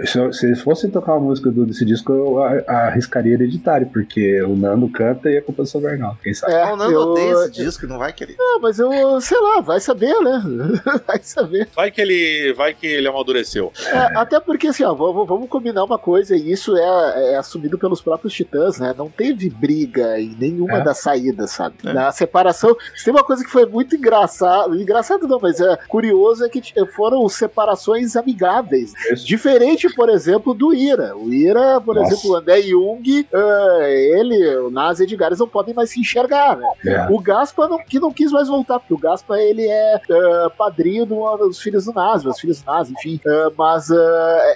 eu- 0.00 0.06
se, 0.06 0.18
eu- 0.18 0.32
se 0.32 0.46
eles 0.46 0.60
fossem 0.60 0.90
tocar 0.90 1.12
uma 1.14 1.20
música 1.20 1.50
do- 1.50 1.66
desse 1.66 1.84
disco, 1.84 2.12
eu 2.12 2.42
a- 2.42 2.62
arriscaria 2.86 3.34
hereditário, 3.34 3.86
porque 3.92 4.42
o 4.42 4.56
Nando 4.56 4.88
canta 4.88 5.28
e 5.30 5.36
a 5.36 5.42
composição 5.42 5.80
do 5.80 5.88
Arnaldo, 5.88 6.18
quem 6.22 6.32
sabe? 6.32 6.52
É, 6.52 6.62
Ah, 6.62 6.72
o 6.72 6.76
Nando 6.76 6.92
eu- 6.92 7.14
odeia 7.16 7.32
esse 7.44 7.52
disco, 7.52 7.86
não 7.86 7.98
vai 7.98 8.12
querer. 8.12 8.36
Ah, 8.38 8.58
mas 8.60 8.78
eu, 8.78 9.20
sei 9.20 9.38
lá, 9.40 9.60
vai 9.60 9.80
saber, 9.80 10.14
né? 10.20 10.42
vai 11.06 11.20
saber. 11.22 11.68
Vai 11.74 11.90
que 11.90 12.00
ele, 12.00 12.52
vai 12.54 12.74
que 12.74 12.86
ele 12.86 13.08
amadureceu. 13.08 13.72
É, 13.86 14.18
até 14.18 14.38
porque, 14.40 14.68
assim, 14.68 14.84
ó, 14.84 14.94
vamos, 14.94 15.26
vamos 15.26 15.48
combinar 15.48 15.84
uma 15.84 15.98
coisa, 15.98 16.36
e 16.36 16.50
isso 16.52 16.76
é, 16.76 17.32
é 17.32 17.36
assumido 17.36 17.78
pelos 17.78 18.00
próprios 18.00 18.32
titãs, 18.34 18.78
né? 18.78 18.94
Não 18.96 19.08
teve 19.08 19.48
briga 19.50 20.18
em 20.20 20.36
nenhuma 20.38 20.78
É. 20.78 20.84
das 20.84 20.98
saídas, 20.98 21.50
sabe? 21.50 21.76
É. 21.84 21.92
Na 21.92 22.10
separação. 22.12 22.76
Se 22.94 23.04
tem 23.04 23.14
uma 23.14 23.24
coisa 23.24 23.44
que 23.44 23.50
foi 23.50 23.66
muito 23.66 23.96
engraçado, 23.96 24.74
engraçado 24.80 25.26
não, 25.28 25.38
mas 25.40 25.60
é 25.60 25.76
curioso 25.88 26.44
é 26.44 26.48
que 26.48 26.62
foram 26.94 27.28
separações 27.28 28.16
amigáveis. 28.16 28.92
Isso. 29.12 29.26
Diferente, 29.26 29.88
por 29.94 30.08
exemplo, 30.08 30.54
do 30.54 30.74
Ira. 30.74 31.16
O 31.16 31.32
Ira, 31.32 31.80
por 31.80 31.94
Nossa. 31.94 32.12
exemplo, 32.14 32.30
o 32.30 32.36
André 32.36 32.62
Jung, 32.62 33.26
ah, 33.32 33.78
ele, 33.88 34.56
o 34.58 34.70
Nas 34.70 35.00
e 35.00 35.04
Edgar, 35.04 35.28
eles 35.28 35.38
não 35.38 35.48
podem 35.48 35.74
mais 35.74 35.90
se 35.90 36.00
enxergar, 36.00 36.56
né? 36.56 36.68
É. 37.08 37.12
O 37.12 37.18
Gaspa 37.20 37.68
não, 37.68 37.78
que 37.78 37.98
não 38.00 38.12
quis 38.12 38.30
mais 38.32 38.48
voltar, 38.48 38.78
porque 38.78 38.94
o 38.94 38.98
Gaspa 38.98 39.38
ele 39.38 39.66
é 39.66 40.00
ah, 40.10 40.50
padrinho 40.56 41.04
do- 41.06 41.36
dos 41.38 41.60
filhos 41.60 41.84
do 41.86 41.92
Nas, 41.92 42.22
dos 42.22 42.38
filhos 42.40 42.60
do 42.62 42.66
Nas, 42.66 42.90
enfim. 42.90 43.20
Ah, 43.26 43.50
mas 43.56 43.90
ah, 43.90 43.96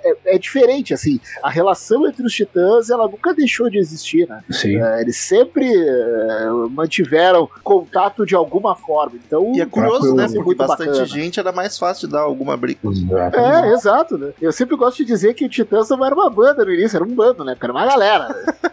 é, 0.05 0.35
é 0.35 0.39
diferente, 0.39 0.93
assim. 0.95 1.21
A 1.43 1.51
relação 1.51 2.07
entre 2.07 2.25
os 2.25 2.33
titãs, 2.33 2.91
ela 2.91 3.07
nunca 3.09 3.35
deixou 3.35 3.69
de 3.71 3.79
existir, 3.79 4.29
né? 4.29 4.43
Sim. 4.51 4.81
Eles 5.01 5.17
sempre 5.17 5.71
mantiveram 6.71 7.49
contato 7.63 8.25
de 8.27 8.35
alguma 8.35 8.75
forma. 8.75 9.19
Então, 9.27 9.53
E 9.55 9.61
é 9.61 9.67
curioso, 9.67 10.15
né? 10.15 10.25
é 10.25 10.29
Porque 10.35 10.55
bastante 10.55 10.89
bacana. 10.89 11.07
gente 11.07 11.41
era 11.41 11.53
mais 11.53 11.79
fácil 11.79 12.07
de 12.09 12.15
dar 12.15 12.21
alguma 12.23 12.57
briga. 12.57 12.81
É, 13.33 13.73
exato, 13.73 14.17
né? 14.19 14.33
Eu 14.41 14.53
sempre 14.53 14.77
gosto 14.77 14.99
de 14.99 15.05
dizer 15.05 15.35
que 15.35 15.45
o 15.45 15.49
Titãs 15.49 15.89
não 15.91 16.05
era 16.05 16.15
uma 16.15 16.31
banda 16.31 16.65
no 16.65 16.73
início, 16.73 16.97
era 16.97 17.05
um 17.05 17.15
bando, 17.15 17.45
né? 17.45 17.55
Porque 17.55 17.67
era 17.67 17.73
uma 17.73 17.87
galera. 17.87 18.29
né? 18.29 18.70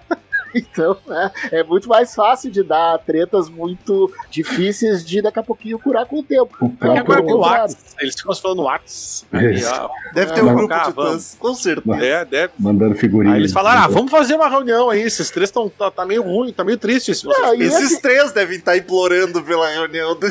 Então, 0.78 0.98
né, 1.08 1.32
é 1.52 1.64
muito 1.64 1.88
mais 1.90 2.14
fácil 2.14 2.52
de 2.52 2.64
dar 2.64 2.98
tretas 3.00 3.50
muito 3.50 4.12
difíceis 4.30 5.04
de 5.06 5.22
daqui 5.22 5.40
a 5.40 5.44
pouquinho 5.44 5.78
curar 5.80 6.06
com 6.06 6.20
o 6.20 6.24
tempo. 6.24 6.56
O 6.60 6.70
Porque 6.70 6.98
agora 7.00 7.22
tem 7.24 7.34
o 7.34 7.38
próprio. 7.40 7.62
Whats. 7.62 7.96
Eles 8.00 8.16
ficam 8.16 8.34
se 8.34 8.42
falando 8.42 8.64
Whats. 8.64 9.26
Isso. 9.34 9.66
E, 9.66 9.68
ah, 9.68 9.90
Deve 10.14 10.34
ter 10.34 10.40
É, 10.40 10.44
um 10.44 10.54
grupo 10.56 10.68
cá, 10.68 10.84
de 10.84 10.90
titãs, 10.90 11.36
com 11.40 11.54
certeza. 11.54 12.04
É, 12.06 12.26
deve. 12.26 12.54
Mandando 12.60 12.96
figurinha. 12.96 13.34
Aí 13.36 13.42
eles 13.42 13.52
falaram, 13.52 13.82
ah, 13.84 13.88
vamos 13.88 14.12
fazer 14.12 14.36
uma 14.36 14.48
reunião 14.50 14.90
aí, 14.90 15.02
esses 15.02 15.30
três 15.30 15.50
estão 15.50 15.70
tá, 15.70 15.90
tá 15.92 16.06
meio 16.06 16.22
ruim, 16.24 16.52
tá 16.54 16.64
meio 16.64 16.78
triste. 16.78 17.14
Se 17.16 17.26
vocês 17.26 17.48
Ah, 17.48 17.56
e 17.56 17.64
Esses 17.64 17.92
esse- 17.92 18.02
três 18.02 18.32
devem 18.32 18.58
estar 18.58 18.76
implorando 18.78 19.42
pela 19.44 19.68
reunião 19.70 20.16
do 20.18 20.28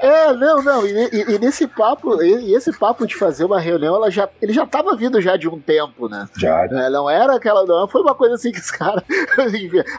É, 0.00 0.32
não, 0.34 0.62
não, 0.62 0.86
e, 0.86 0.90
e- 1.12 1.34
e 1.34 1.38
nesse 1.38 1.66
papo, 1.66 2.22
e, 2.22 2.50
e 2.50 2.54
esse 2.54 2.72
papo 2.76 3.06
de 3.06 3.14
fazer 3.16 3.44
uma 3.44 3.60
reunião, 3.60 3.94
ela 3.96 4.10
já, 4.10 4.28
ele 4.40 4.52
já 4.52 4.66
tava 4.66 4.96
vindo 4.96 5.20
já 5.20 5.36
de 5.36 5.48
um 5.48 5.58
tempo, 5.60 6.08
né? 6.08 6.28
Já. 6.38 6.64
É, 6.64 6.90
não 6.90 7.08
era 7.08 7.36
aquela, 7.36 7.64
não 7.64 7.86
foi 7.88 8.00
uma 8.02 8.14
coisa 8.14 8.34
assim 8.34 8.50
que 8.52 8.60
os 8.60 8.70
caras. 8.70 9.02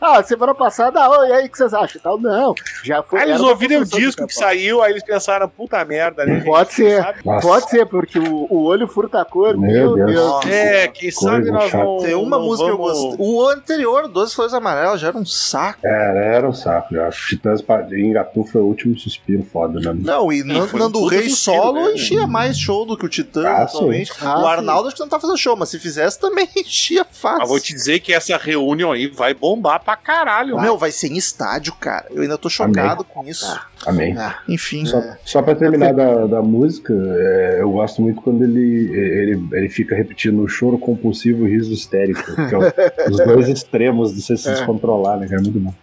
Ah, 0.01 0.21
semana 0.23 0.53
passada, 0.53 0.99
ah, 0.99 1.27
e 1.27 1.31
aí, 1.33 1.45
o 1.45 1.49
que 1.49 1.57
vocês 1.57 1.73
acham? 1.73 2.01
Tal, 2.01 2.17
não, 2.19 2.53
já 2.83 3.01
foi. 3.03 3.19
Aí 3.19 3.29
eles 3.29 3.41
ouviram 3.41 3.81
o 3.81 3.85
disco 3.85 4.25
que 4.27 4.33
saiu, 4.33 4.81
aí 4.81 4.91
eles 4.91 5.03
pensaram, 5.03 5.47
puta 5.47 5.83
merda, 5.85 6.25
né? 6.25 6.41
Pode 6.45 6.69
gente? 6.75 6.89
ser. 6.89 7.01
Sabe? 7.03 7.19
Nossa. 7.25 7.47
Pode 7.47 7.69
ser, 7.69 7.85
porque 7.85 8.19
o, 8.19 8.47
o 8.49 8.63
olho 8.63 8.87
furta 8.87 9.21
a 9.21 9.25
cor, 9.25 9.57
Meu 9.57 9.95
meu, 9.95 10.05
Deus. 10.05 10.11
Deus. 10.11 10.45
É, 10.47 10.87
quem 10.87 11.11
sabe 11.11 11.51
nós 11.51 11.71
vamos. 11.71 12.03
Tem 12.03 12.15
uma 12.15 12.37
não 12.37 12.45
música 12.45 12.65
que 12.67 12.71
eu 12.73 12.77
vamos- 12.77 13.01
gostei. 13.17 13.25
O 13.25 13.47
anterior, 13.49 14.07
12 14.07 14.35
Flores 14.35 14.53
Amarelas, 14.53 14.99
já 15.01 15.07
era 15.09 15.17
um 15.17 15.25
saco. 15.25 15.79
Era, 15.85 16.19
era 16.19 16.49
um 16.49 16.53
saco 16.53 16.93
já. 16.93 17.09
Titãs 17.09 17.61
Engatu 17.91 18.45
foi 18.45 18.61
o 18.61 18.65
último 18.65 18.97
suspiro 18.97 19.43
foda, 19.43 19.79
né? 19.79 19.93
Não, 20.03 20.31
e 20.31 20.43
Nan- 20.43 20.67
foi 20.67 20.79
um 20.79 20.83
Nando 20.83 21.05
Rei 21.05 21.29
solo 21.29 21.85
né? 21.87 21.93
enchia 21.93 22.27
mais 22.27 22.57
show 22.57 22.85
do 22.85 22.97
que 22.97 23.05
o 23.05 23.09
Titã 23.09 23.47
Ah, 23.47 23.63
atualmente. 23.63 24.11
Ah, 24.21 24.41
o. 24.41 24.47
Arnaldo 24.47 24.87
acho 24.87 24.95
que 24.95 25.01
não 25.01 25.09
tá 25.09 25.19
fazendo 25.19 25.37
show, 25.37 25.55
mas 25.55 25.69
se 25.69 25.79
fizesse 25.79 26.19
também 26.19 26.47
enchia 26.55 27.05
fácil. 27.05 27.39
Mas 27.39 27.49
vou 27.49 27.59
te 27.59 27.73
dizer 27.73 27.99
que 27.99 28.13
essa 28.13 28.37
reunião 28.37 28.91
aí 28.91 29.07
vai 29.07 29.33
bombar 29.55 29.83
pra 29.83 29.95
caralho. 29.95 30.59
Meu, 30.59 30.77
vai 30.77 30.91
ser 30.91 31.07
em 31.07 31.17
estádio, 31.17 31.73
cara. 31.79 32.05
Eu 32.11 32.21
ainda 32.21 32.37
tô 32.37 32.49
chocado 32.49 33.03
com 33.03 33.23
isso. 33.25 33.59
Amém. 33.85 34.17
Ah, 34.17 34.39
Enfim. 34.47 34.85
Só, 34.85 35.01
só 35.25 35.41
pra 35.41 35.55
terminar 35.55 35.93
da, 35.93 36.25
da 36.25 36.41
música, 36.41 36.93
é, 36.93 37.57
eu 37.61 37.71
gosto 37.71 38.01
muito 38.01 38.21
quando 38.21 38.43
ele, 38.43 38.89
ele, 38.95 39.47
ele 39.53 39.69
fica 39.69 39.93
repetindo 39.95 40.41
o 40.41 40.47
choro 40.47 40.77
compulsivo 40.77 41.39
e 41.39 41.41
o 41.43 41.51
riso 41.51 41.73
histérico, 41.73 42.23
que 42.33 42.55
é 42.55 42.57
o- 42.57 42.61
os 43.11 43.17
dois 43.17 43.49
extremos 43.49 44.13
de 44.13 44.21
você 44.21 44.37
se 44.37 44.47
É. 44.49 44.53
descontrolar, 44.53 45.17
né? 45.19 45.27
Que 45.27 45.35
é 45.35 45.39
muito 45.39 45.59
bom. 45.59 45.73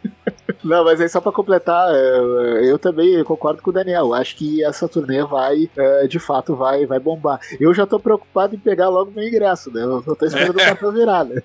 Não, 0.63 0.85
mas 0.85 1.01
aí 1.01 1.09
só 1.09 1.21
pra 1.21 1.33
completar, 1.33 1.93
é, 1.95 2.71
eu 2.71 2.79
também 2.79 3.23
concordo 3.25 3.63
com 3.63 3.71
o 3.71 3.73
Daniel. 3.73 4.15
Acho 4.15 4.37
que 4.37 4.65
essa 4.65 4.89
turnê 4.89 5.23
vai, 5.25 5.71
é, 5.77 6.07
de 6.07 6.19
fato, 6.19 6.55
vai, 6.55 6.87
vai 6.87 6.99
bombar. 6.99 7.41
Eu 7.59 7.73
já 7.75 7.87
tô 7.87 7.99
preocupado 7.99 8.55
em 8.55 8.59
pegar 8.59 8.89
logo 8.89 9.13
meu 9.15 9.27
ingresso, 9.27 9.73
né? 9.73 9.83
Eu 9.83 10.17
tô 10.17 10.27
esperando 10.27 10.57
o 10.57 10.59
cartão 10.59 10.93
virar, 10.93 11.25
né? 11.25 11.43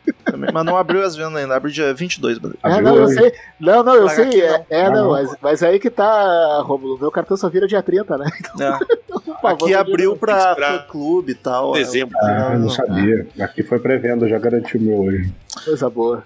Mas 0.53 0.66
não 0.66 0.78
abriu 0.78 1.03
as 1.03 1.16
vendas 1.16 1.36
ainda. 1.36 1.56
Abre 1.56 1.72
dia 1.72 1.93
22, 1.93 2.38
Brasil. 2.38 2.60
É, 2.64 2.72
Abriu 2.72 2.84
não, 2.84 2.95
eu 2.95 3.08
sei. 3.08 3.34
Não, 3.60 3.84
não, 3.84 3.95
eu 3.95 4.10
sei. 4.10 4.41
É, 4.41 4.58
não. 4.58 4.66
é, 4.70 4.89
não, 4.89 5.12
mas, 5.12 5.36
mas 5.41 5.64
aí 5.64 5.80
que 5.80 5.89
tá, 5.89 6.62
Romulo. 6.62 6.99
Meu 6.99 7.12
cartão 7.12 7.38
só 7.38 7.49
vira 7.49 7.68
dia 7.68 7.82
30, 7.82 8.18
né? 8.18 8.26
Então, 8.56 8.80
favor, 9.41 9.66
Aqui 9.66 9.74
abriu 9.76 10.16
pra 10.16 10.56
fã 10.56 10.86
clube 10.89 11.34
e 11.34 11.36
tal. 11.36 11.74
Dezembro. 11.74 12.16
Ah, 12.22 12.49
eu 12.53 12.60
não 12.60 12.66
não. 12.66 12.70
sabia. 12.70 13.28
Aqui 13.39 13.64
foi 13.64 13.80
pré-venda, 13.80 14.26
eu 14.26 14.30
já 14.30 14.39
garanti 14.39 14.78
o 14.78 14.82
meu 14.82 14.97
hoje. 15.01 15.32
Coisa 15.64 15.89
boa. 15.89 16.24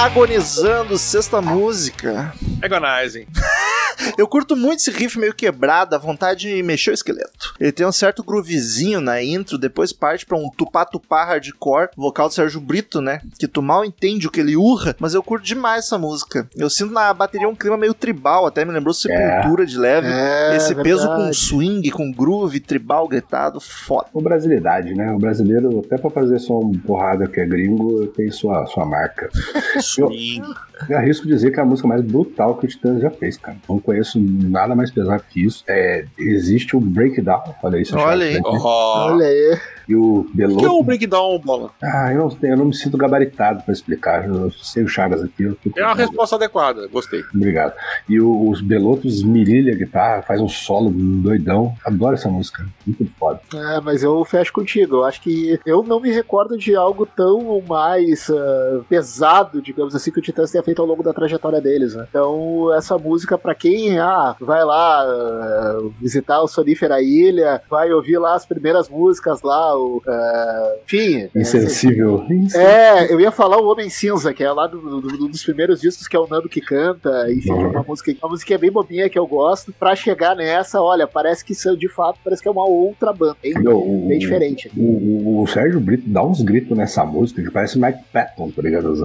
Agonizando, 0.00 0.96
sexta 0.96 1.42
música. 1.42 2.32
Agonizing. 2.62 3.26
Eu 4.16 4.26
curto 4.26 4.56
muito 4.56 4.80
esse 4.80 4.90
riff 4.90 5.18
meio 5.18 5.34
quebrado, 5.34 5.94
a 5.94 5.98
vontade 5.98 6.48
de 6.48 6.62
mexer 6.62 6.90
o 6.90 6.94
esqueleto. 6.94 7.54
Ele 7.58 7.72
tem 7.72 7.86
um 7.86 7.92
certo 7.92 8.22
groovezinho 8.22 9.00
na 9.00 9.22
intro, 9.22 9.58
depois 9.58 9.92
parte 9.92 10.26
pra 10.26 10.36
um 10.36 10.50
tupá-tupá 10.50 11.24
hardcore, 11.24 11.90
vocal 11.96 12.28
do 12.28 12.34
Sérgio 12.34 12.60
Brito, 12.60 13.00
né? 13.00 13.20
Que 13.38 13.48
tu 13.48 13.62
mal 13.62 13.84
entende 13.84 14.26
o 14.26 14.30
que 14.30 14.40
ele 14.40 14.56
urra, 14.56 14.96
mas 14.98 15.14
eu 15.14 15.22
curto 15.22 15.44
demais 15.44 15.84
essa 15.84 15.98
música. 15.98 16.48
Eu 16.56 16.68
sinto 16.70 16.92
na 16.92 17.12
bateria 17.12 17.48
um 17.48 17.54
clima 17.54 17.76
meio 17.76 17.94
tribal, 17.94 18.46
até 18.46 18.64
me 18.64 18.72
lembrou 18.72 18.94
Sepultura 18.94 19.64
de 19.66 19.78
leve. 19.78 20.08
É, 20.08 20.56
Esse 20.56 20.74
verdade. 20.74 20.88
peso 20.88 21.06
com 21.08 21.32
swing, 21.32 21.90
com 21.90 22.12
groove, 22.12 22.60
tribal 22.60 23.08
gritado, 23.08 23.60
foda. 23.60 24.06
O 24.12 24.20
brasilidade, 24.20 24.94
né? 24.94 25.12
O 25.12 25.18
brasileiro, 25.18 25.80
até 25.84 25.96
pra 25.96 26.10
fazer 26.10 26.38
som 26.38 26.72
porrada 26.86 27.26
que 27.26 27.40
é 27.40 27.46
gringo, 27.46 28.06
tem 28.08 28.30
sua, 28.30 28.66
sua 28.66 28.84
marca. 28.84 29.30
Swing. 29.80 30.42
Eu 30.42 30.69
arrisco 30.90 31.26
dizer 31.26 31.50
que 31.50 31.58
é 31.60 31.62
a 31.62 31.66
música 31.66 31.86
mais 31.88 32.02
brutal 32.02 32.56
que 32.56 32.64
o 32.66 32.68
Titãs 32.68 33.00
já 33.00 33.10
fez, 33.10 33.36
cara. 33.36 33.56
Não 33.68 33.78
conheço 33.78 34.18
nada 34.20 34.74
mais 34.74 34.90
pesado 34.90 35.22
que 35.28 35.44
isso. 35.44 35.64
É, 35.68 36.04
existe 36.18 36.76
o 36.76 36.80
Breakdown, 36.80 37.42
olha 37.62 37.78
isso. 37.78 37.96
Olha 37.96 38.26
aí. 38.26 38.40
Oh. 38.44 38.58
Olha 38.58 39.26
aí. 39.26 39.58
E 39.88 39.96
o 39.96 40.20
O 40.20 40.24
que 40.24 40.30
é 40.42 40.46
Beloto. 40.46 40.72
o 40.78 40.82
breakdown, 40.84 41.38
bola? 41.40 41.70
Ah, 41.82 42.12
eu 42.12 42.18
não, 42.20 42.28
tenho- 42.28 42.52
eu 42.52 42.56
não 42.56 42.66
me 42.66 42.74
sinto 42.74 42.96
gabaritado 42.96 43.64
pra 43.64 43.72
explicar. 43.72 44.24
Eu 44.28 44.48
sei 44.52 44.84
o 44.84 44.88
Chagas 44.88 45.20
aqui. 45.20 45.42
Eu 45.42 45.56
É 45.76 45.84
uma 45.84 45.96
resposta 45.96 46.36
adequada, 46.36 46.86
gostei. 46.86 47.24
Obrigado. 47.34 47.74
E 48.08 48.20
o- 48.20 48.48
os 48.48 48.60
Belotos 48.60 49.16
esmirilha 49.16 49.72
a 49.72 49.76
guitarra, 49.76 50.22
faz 50.22 50.40
um 50.40 50.48
solo 50.48 50.90
doidão. 50.90 51.74
Adoro 51.84 52.14
essa 52.14 52.28
música. 52.28 52.64
Muito 52.86 53.04
foda. 53.18 53.40
É, 53.52 53.80
mas 53.80 54.04
eu 54.04 54.24
fecho 54.24 54.52
contigo. 54.52 54.96
Eu 54.96 55.04
acho 55.04 55.20
que 55.22 55.58
eu 55.66 55.82
não 55.82 55.98
me 55.98 56.12
recordo 56.12 56.56
de 56.56 56.76
algo 56.76 57.04
tão 57.04 57.60
mais 57.68 58.30
ah, 58.30 58.80
pesado, 58.88 59.60
digamos 59.60 59.96
assim, 59.96 60.12
que 60.12 60.20
o 60.20 60.22
Titãs 60.22 60.52
tenha 60.52 60.62
feito 60.62 60.69
ao 60.78 60.86
longo 60.86 61.02
da 61.02 61.12
trajetória 61.12 61.60
deles. 61.60 61.94
Né? 61.94 62.06
Então, 62.08 62.72
essa 62.74 62.96
música, 62.98 63.38
pra 63.38 63.54
quem 63.54 63.98
ah, 63.98 64.36
vai 64.40 64.64
lá 64.64 65.02
ah, 65.02 65.78
visitar 66.00 66.40
o 66.42 66.48
Sonífera 66.48 67.00
Ilha, 67.02 67.62
vai 67.68 67.92
ouvir 67.92 68.18
lá 68.18 68.34
as 68.34 68.44
primeiras 68.46 68.88
músicas 68.88 69.42
lá, 69.42 69.76
o, 69.78 70.02
ah, 70.06 70.74
enfim. 70.84 71.28
Insensível. 71.34 72.24
É, 72.54 73.12
eu 73.12 73.20
ia 73.20 73.30
falar 73.30 73.58
o 73.58 73.68
Homem 73.70 73.88
Cinza, 73.88 74.32
que 74.34 74.42
é 74.44 74.50
lá 74.52 74.66
do, 74.66 74.78
do- 74.78 75.00
do- 75.00 75.28
dos 75.28 75.42
primeiros 75.42 75.80
discos, 75.80 76.06
que 76.06 76.16
é 76.16 76.18
o 76.20 76.26
Nando 76.28 76.48
que 76.48 76.60
canta, 76.60 77.30
enfim, 77.30 77.50
Uhum. 77.52 77.66
é 77.66 77.68
uma 77.68 77.82
música, 77.86 78.12
uma 78.22 78.30
música 78.30 78.58
bem 78.58 78.70
bobinha 78.70 79.08
que 79.08 79.18
eu 79.18 79.26
gosto. 79.26 79.72
Pra 79.72 79.94
chegar 79.96 80.34
nessa, 80.36 80.80
olha, 80.82 81.06
parece 81.06 81.44
que 81.44 81.54
são, 81.54 81.76
de 81.76 81.88
fato, 81.88 82.18
parece 82.22 82.42
que 82.42 82.48
é 82.48 82.50
uma 82.50 82.64
outra 82.66 83.12
banda, 83.12 83.36
bem, 83.42 83.54
o- 83.68 84.06
bem 84.08 84.18
diferente. 84.18 84.70
O, 84.76 84.82
o- 84.82 85.42
o 85.42 85.46
Sérgio 85.46 85.80
Brito 85.80 86.08
dá 86.08 86.22
uns 86.24 86.42
gritos 86.42 86.76
nessa 86.76 87.04
música 87.04 87.42
que 87.42 87.50
parece 87.50 87.78
Mike 87.78 88.00
Patton, 88.12 88.50
tá 88.50 88.62
ligado? 88.62 88.94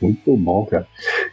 Muito 0.00 0.36
bom, 0.36 0.66
cara. 0.66 0.86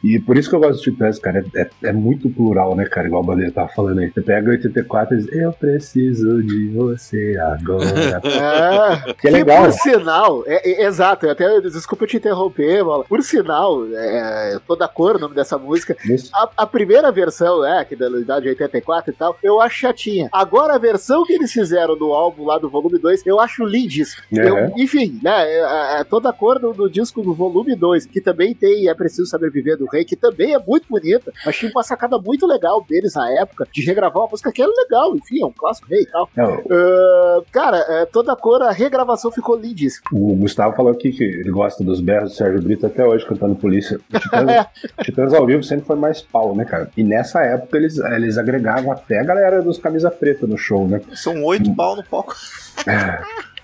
E 0.04 0.20
por 0.20 0.38
isso 0.38 0.50
que 0.50 0.56
eu 0.56 0.60
gosto 0.60 0.78
de 0.84 0.92
Titãs, 0.92 1.18
cara. 1.20 1.44
É, 1.56 1.62
é- 1.62 1.70
é 1.90 1.92
muito 1.94 2.30
plural, 2.30 2.76
né, 2.76 2.86
cara? 2.86 3.08
Igual 3.08 3.24
o 3.24 3.26
Bandeira 3.26 3.52
tava 3.52 3.70
falando 3.70 4.00
aí. 4.00 4.10
Você 4.12 4.22
pega 4.22 4.50
84 4.52 5.16
e 5.16 5.18
diz, 5.18 5.34
eu 5.34 5.52
preciso 5.54 6.44
de 6.44 6.70
você 6.70 7.36
agora. 7.40 7.80
É, 9.10 9.14
que 9.14 9.28
é 9.28 9.32
legal. 9.32 9.64
por 9.64 9.72
sinal, 9.74 10.44
é, 10.46 10.70
é- 10.70 10.86
exato, 10.86 11.30
até, 11.30 11.60
desculpa 11.62 12.06
te 12.06 12.18
interromper, 12.18 12.84
Bola. 12.84 13.04
Por 13.06 13.22
sinal, 13.24 13.86
é, 13.94 14.60
toda 14.68 14.88
cor 14.88 15.16
o 15.16 15.20
nome 15.20 15.36
dessa 15.36 15.58
música. 15.58 15.96
A, 16.34 16.50
a 16.58 16.68
primeira 16.68 17.12
versão, 17.12 17.66
é, 17.66 17.84
que 17.86 17.96
da 17.96 18.08
idade 18.10 18.48
84 18.48 19.12
e 19.12 19.16
tal, 19.16 19.38
eu 19.44 19.60
acho 19.60 19.78
chatinha. 19.80 20.30
Agora 20.32 20.76
a 20.76 20.78
versão 20.78 21.24
que 21.26 21.34
eles 21.34 21.52
fizeram 21.52 21.98
do 21.98 22.14
álbum 22.14 22.46
lá 22.46 22.58
do 22.58 22.70
volume 22.70 23.00
2, 23.00 23.26
eu 23.26 23.40
acho 23.40 23.64
lindíssimo. 23.66 24.22
Eu- 24.32 24.74
enfim, 24.78 25.20
né, 25.24 25.44
é, 25.48 26.02
é 26.02 26.04
toda 26.04 26.30
a 26.30 26.34
cor 26.34 26.60
do, 26.60 26.74
do 26.74 26.90
disco 26.90 27.22
volume 27.34 27.76
2, 27.76 28.06
que 28.06 28.22
também 28.22 28.54
tem 28.54 28.88
É 28.90 28.94
Preciso 28.94 29.26
Saber 29.26 29.52
Viver 29.52 29.78
do 29.78 29.86
Rei, 29.86 30.06
que 30.06 30.16
também 30.16 30.54
é 30.54 30.60
muito 30.60 30.88
bonita. 30.90 31.32
Achei 31.46 31.70
uma 31.70 31.84
sacada 31.84 32.18
muito 32.18 32.46
legal 32.46 32.86
deles 32.88 33.14
na 33.16 33.30
época, 33.32 33.68
de 33.72 33.86
regravar 33.86 34.24
uma 34.24 34.30
música 34.30 34.52
que 34.52 34.62
é 34.62 34.68
legal, 34.68 35.16
enfim, 35.16 35.42
é 35.42 35.46
um 35.46 35.52
clássico 35.52 35.88
rei 35.90 36.02
e 36.02 36.06
tal. 36.06 36.30
Ah, 36.38 37.42
cara, 37.52 37.78
é, 37.90 38.06
toda 38.06 38.34
a 38.34 38.36
cor, 38.36 38.62
a 38.62 38.72
regravação 38.72 39.32
ficou 39.32 39.56
lindíssima. 39.56 40.06
o 40.12 40.36
Gustavo 40.36 40.76
falou 40.76 40.92
aqui 40.92 41.12
que 41.12 41.24
ele 41.24 41.52
gosta 41.52 41.84
dos 41.84 42.00
berros 42.00 42.32
do 42.32 42.36
Sérgio 42.36 42.62
Brito 42.62 42.86
até 42.86 43.06
hoje 43.06 43.26
cantando 43.26 43.56
polícia. 43.56 44.00
O 44.10 44.20
Titãs, 44.20 44.66
Titãs 45.04 45.34
ao 45.34 45.46
vivo 45.46 45.64
sempre 45.64 45.86
foi 45.86 45.96
mais 45.96 46.22
pau, 46.22 46.56
né, 46.56 46.66
cara? 46.66 46.90
E 46.96 47.04
nessa 47.04 47.42
época 47.42 47.78
eles, 47.78 47.98
eles 47.98 48.38
agregavam 48.38 48.92
até 48.92 49.20
a 49.20 49.24
galera 49.24 49.62
dos 49.62 49.78
camisa 49.78 50.12
preta 50.12 50.46
no 50.46 50.58
show, 50.58 50.88
né? 50.88 51.02
São 51.14 51.44
oito 51.44 51.74
pau 51.76 51.96
no 51.96 52.04
palco. 52.04 52.36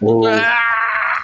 O... 0.01 0.23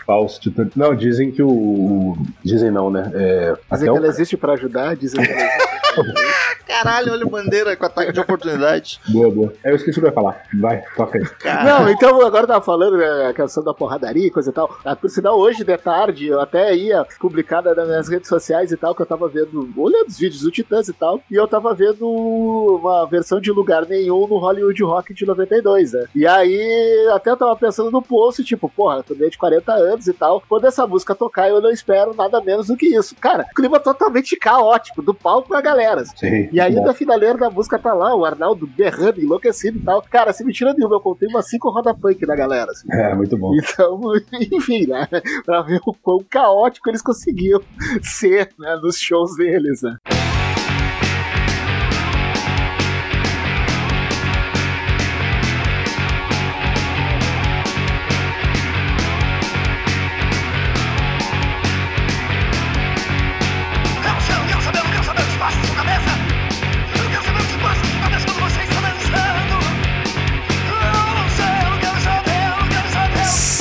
Falso 0.05 0.39
Titã. 0.41 0.67
Não, 0.75 0.95
dizem 0.95 1.31
que 1.31 1.41
o. 1.41 1.49
o- 1.49 2.17
Dizem 2.43 2.71
não, 2.71 2.89
né? 2.89 3.11
É, 3.13 3.39
Dizem 3.51 3.57
até 3.69 3.83
que 3.85 3.89
o 3.91 3.97
ela 3.97 4.07
existe 4.07 4.35
pra 4.35 4.53
ajudar, 4.53 4.95
dizem 4.95 5.21
que 5.23 5.31
ela 5.31 5.41
existe. 5.41 5.80
Caralho, 6.65 7.11
olha 7.11 7.25
o 7.25 7.29
bandeira 7.29 7.75
com 7.75 7.85
ataque 7.85 8.11
de 8.11 8.19
oportunidade. 8.19 8.99
Boa, 9.09 9.29
boa. 9.29 9.53
É, 9.63 9.71
Eu 9.71 9.75
esqueci 9.75 9.99
o 9.99 10.01
que 10.01 10.07
eu 10.07 10.09
ia 10.09 10.15
falar. 10.15 10.43
Vai, 10.59 10.81
toca 10.95 11.17
aí. 11.17 11.65
Não, 11.65 11.89
então 11.89 12.21
agora 12.25 12.43
eu 12.43 12.47
tava 12.47 12.61
falando 12.63 12.97
né, 12.97 13.27
a 13.29 13.33
questão 13.33 13.63
da 13.63 13.73
porradaria 13.73 14.27
e 14.27 14.31
coisa 14.31 14.49
e 14.49 14.53
tal. 14.53 14.77
Ah, 14.85 14.95
Por 14.95 15.09
sinal, 15.09 15.37
hoje 15.37 15.63
de 15.63 15.77
tarde, 15.77 16.27
eu 16.27 16.39
até 16.39 16.73
ia 16.75 17.05
publicada 17.19 17.75
nas 17.75 17.87
minhas 17.87 18.09
redes 18.09 18.29
sociais 18.29 18.71
e 18.71 18.77
tal, 18.77 18.95
que 18.95 19.01
eu 19.01 19.05
tava 19.05 19.27
vendo, 19.27 19.69
olhando 19.77 20.07
os 20.07 20.17
vídeos 20.17 20.41
do 20.41 20.51
Titãs 20.51 20.87
e 20.87 20.93
tal, 20.93 21.21
e 21.29 21.35
eu 21.35 21.47
tava 21.47 21.73
vendo 21.73 22.07
uma 22.09 23.05
versão 23.05 23.39
de 23.39 23.51
Lugar 23.51 23.85
Nenhum 23.85 24.27
no 24.27 24.37
Hollywood 24.37 24.83
Rock 24.83 25.13
de 25.13 25.25
92, 25.25 25.93
né? 25.93 26.05
E 26.15 26.25
aí, 26.25 27.07
até 27.13 27.31
eu 27.31 27.37
tava 27.37 27.55
pensando 27.55 27.91
no 27.91 28.01
post, 28.01 28.43
tipo, 28.43 28.69
porra, 28.69 28.97
eu 28.97 29.03
tô 29.03 29.15
meio 29.15 29.29
de 29.31 29.37
40 29.37 29.71
anos 29.73 30.07
e 30.07 30.13
tal, 30.13 30.41
quando 30.47 30.65
essa 30.65 30.87
música 30.87 31.15
tocar, 31.15 31.49
eu 31.49 31.61
não 31.61 31.69
espero 31.71 32.13
nada 32.15 32.41
menos 32.41 32.67
do 32.67 32.77
que 32.77 32.87
isso. 32.87 33.15
Cara, 33.15 33.45
clima 33.55 33.79
totalmente 33.79 34.35
caótico, 34.37 35.01
do 35.01 35.13
palco 35.13 35.49
pra 35.49 35.61
galera. 35.61 35.80
Sim. 36.15 36.49
E 36.51 36.59
aí, 36.59 36.75
na 36.75 36.93
finaleira 36.93 37.37
da 37.37 37.49
música 37.49 37.77
tá 37.79 37.93
lá, 37.93 38.15
o 38.15 38.25
Arnaldo 38.25 38.67
berrando, 38.67 39.21
enlouquecido 39.21 39.77
e 39.77 39.81
tal. 39.81 40.01
Cara, 40.01 40.33
se 40.33 40.43
mentira 40.43 40.73
nenhuma, 40.73 40.95
eu 40.95 41.01
contei 41.01 41.27
umas 41.27 41.47
cinco 41.49 41.69
roda 41.69 41.93
punk 41.93 42.25
da 42.25 42.35
galera. 42.35 42.71
assim. 42.71 42.87
É, 42.91 43.13
muito 43.15 43.37
bom. 43.37 43.51
Então, 43.55 43.99
enfim, 44.51 44.87
né? 44.87 45.07
Pra 45.45 45.61
ver 45.61 45.79
o 45.85 45.93
quão 45.93 46.19
caótico 46.29 46.89
eles 46.89 47.01
conseguiam 47.01 47.61
ser 48.01 48.49
né, 48.59 48.75
nos 48.81 48.97
shows 48.97 49.35
deles, 49.35 49.81
né? 49.81 49.97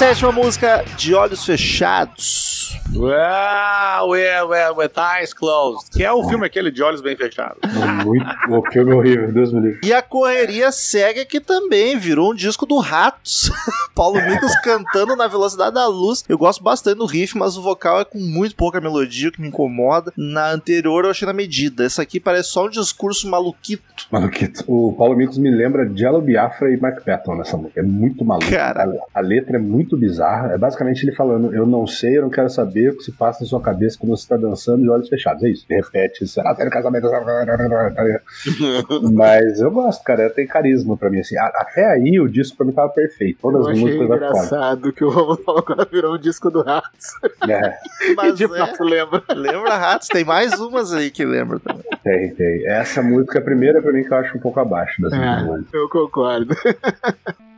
Sétima 0.01 0.33
música, 0.33 0.83
De 0.97 1.15
Olhos 1.15 1.45
Fechados. 1.45 2.50
Well, 2.95 4.09
well, 4.09 4.49
well, 4.49 4.77
with 4.77 4.93
eyes 4.97 5.33
closed. 5.33 5.91
Que 5.91 6.05
é 6.05 6.13
o 6.13 6.27
filme 6.29 6.47
aquele 6.47 6.71
de 6.71 6.83
olhos 6.83 7.01
bem 7.01 7.17
fechados. 7.17 7.59
Muito. 8.05 8.27
O 8.51 8.71
filme 8.71 8.93
horrível, 8.93 9.33
Deus 9.33 9.53
me 9.53 9.61
livre. 9.61 9.81
E 9.85 9.93
a 9.93 10.03
correria 10.03 10.73
segue 10.73 11.21
aqui 11.21 11.41
também, 11.41 11.99
virou 11.99 12.33
um 12.33 12.35
disco 12.35 12.67
do 12.67 12.79
Ratos. 12.79 13.51
Paulo 13.95 14.21
Micos 14.23 14.55
cantando 14.61 15.15
na 15.17 15.27
velocidade 15.27 15.75
da 15.75 15.87
luz. 15.87 16.25
Eu 16.29 16.39
gosto 16.39 16.63
bastante 16.63 16.99
do 16.99 17.07
riff, 17.07 17.37
mas 17.37 17.57
o 17.57 17.63
vocal 17.63 18.01
é 18.01 18.05
com 18.05 18.19
muito 18.19 18.55
pouca 18.57 18.81
melodia, 18.81 19.29
o 19.29 19.33
que 19.33 19.41
me 19.41 19.49
incomoda. 19.49 20.13
Na 20.17 20.51
anterior 20.51 21.05
eu 21.05 21.11
achei 21.11 21.27
na 21.27 21.33
medida. 21.33 21.85
Essa 21.85 22.03
aqui 22.03 22.19
parece 22.19 22.51
só 22.51 22.67
um 22.67 22.71
discurso 22.71 23.29
maluquito. 23.29 23.83
Maluquito. 24.11 24.65
O 24.67 24.95
Paulo 24.95 25.17
Micos 25.17 25.39
me 25.39 25.51
lembra 25.51 25.91
Jello 25.95 26.21
Biafra 26.21 26.73
e 26.73 26.77
Mark 26.77 27.05
Patton 27.05 27.37
nessa 27.37 27.57
música. 27.57 27.81
É 27.81 27.83
muito 27.83 28.25
maluco. 28.25 28.51
Cara. 28.51 28.85
A, 29.15 29.19
a 29.19 29.23
letra 29.23 29.57
é 29.57 29.61
muito 29.61 29.97
bizarra. 29.97 30.53
É 30.53 30.59
basicamente 30.59 31.05
ele 31.05 31.13
falando: 31.13 31.55
Eu 31.55 31.67
não 31.67 31.87
sei, 31.87 32.19
eu 32.19 32.23
não 32.23 32.31
quero 32.31 32.49
saber 32.49 32.60
o 32.91 32.97
que 32.97 33.05
se 33.05 33.13
passa 33.13 33.43
na 33.45 33.49
sua 33.49 33.61
cabeça 33.61 33.97
quando 33.99 34.17
você 34.17 34.23
está 34.23 34.37
dançando 34.37 34.83
de 34.83 34.91
olhos 34.91 35.09
fechados. 35.09 35.43
É 35.43 35.49
isso. 35.49 35.65
Repete: 35.69 36.27
Será 36.27 36.55
sério 36.55 36.71
casamento? 36.71 37.09
Mas 39.13 39.61
eu 39.61 39.71
gosto, 39.71 40.03
cara. 40.05 40.29
Tem 40.31 40.47
carisma 40.47 40.97
pra 40.97 41.11
mim. 41.11 41.21
Assim. 41.21 41.37
A- 41.39 41.47
Até 41.55 41.85
aí 41.87 42.21
o 42.21 42.29
disco 42.29 42.57
pra 42.57 42.67
mim 42.67 42.73
tava 42.73 42.89
perfeito. 42.91 43.39
Todas 43.41 43.63
Eu 43.63 43.67
as 43.69 43.73
achei 43.73 43.85
músicas 43.85 44.09
da 44.09 44.17
engraçado 44.17 44.93
que 44.93 45.05
o 45.05 45.11
Romulo 45.11 45.37
falou 45.45 45.65
agora 45.67 45.89
virou 45.91 46.15
um 46.15 46.19
disco 46.19 46.51
do 46.51 46.63
Ratos. 46.63 47.07
É, 47.49 47.75
Mas 48.17 48.37
de 48.37 48.45
é, 48.45 48.49
fato 48.49 48.83
lembra. 48.85 49.23
lembra 49.35 49.77
Ratos? 49.77 50.09
Tem 50.09 50.25
mais 50.25 50.59
umas 50.61 50.93
aí 50.93 51.11
que 51.11 51.25
lembra 51.25 51.59
também. 51.61 51.85
tem, 52.03 52.35
tem. 52.35 52.67
Essa 52.67 53.03
música 53.03 53.39
é 53.39 53.41
a 53.41 53.45
primeira 53.45 53.81
pra 53.83 53.93
mim 53.93 54.03
que 54.05 54.13
eu 54.13 54.17
acho 54.19 54.37
um 54.37 54.41
pouco 54.41 54.61
abaixo 54.61 55.01
das 55.03 55.13
É. 55.13 55.19
Eu 55.73 55.89
concordo. 55.89 56.55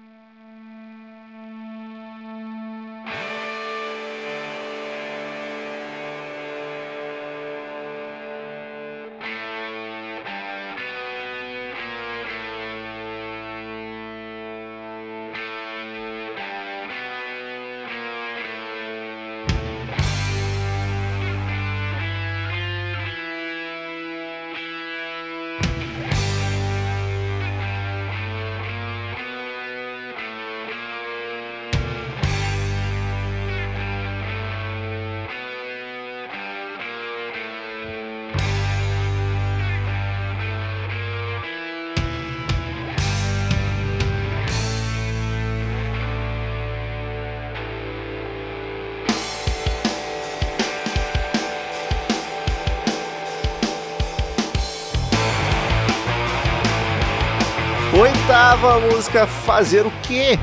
Oitava 58.42 58.80
música, 58.80 59.24
Fazer 59.24 59.86
o 59.86 59.92
Quê? 60.02 60.36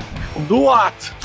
Do 0.47 0.61
what? 0.61 1.18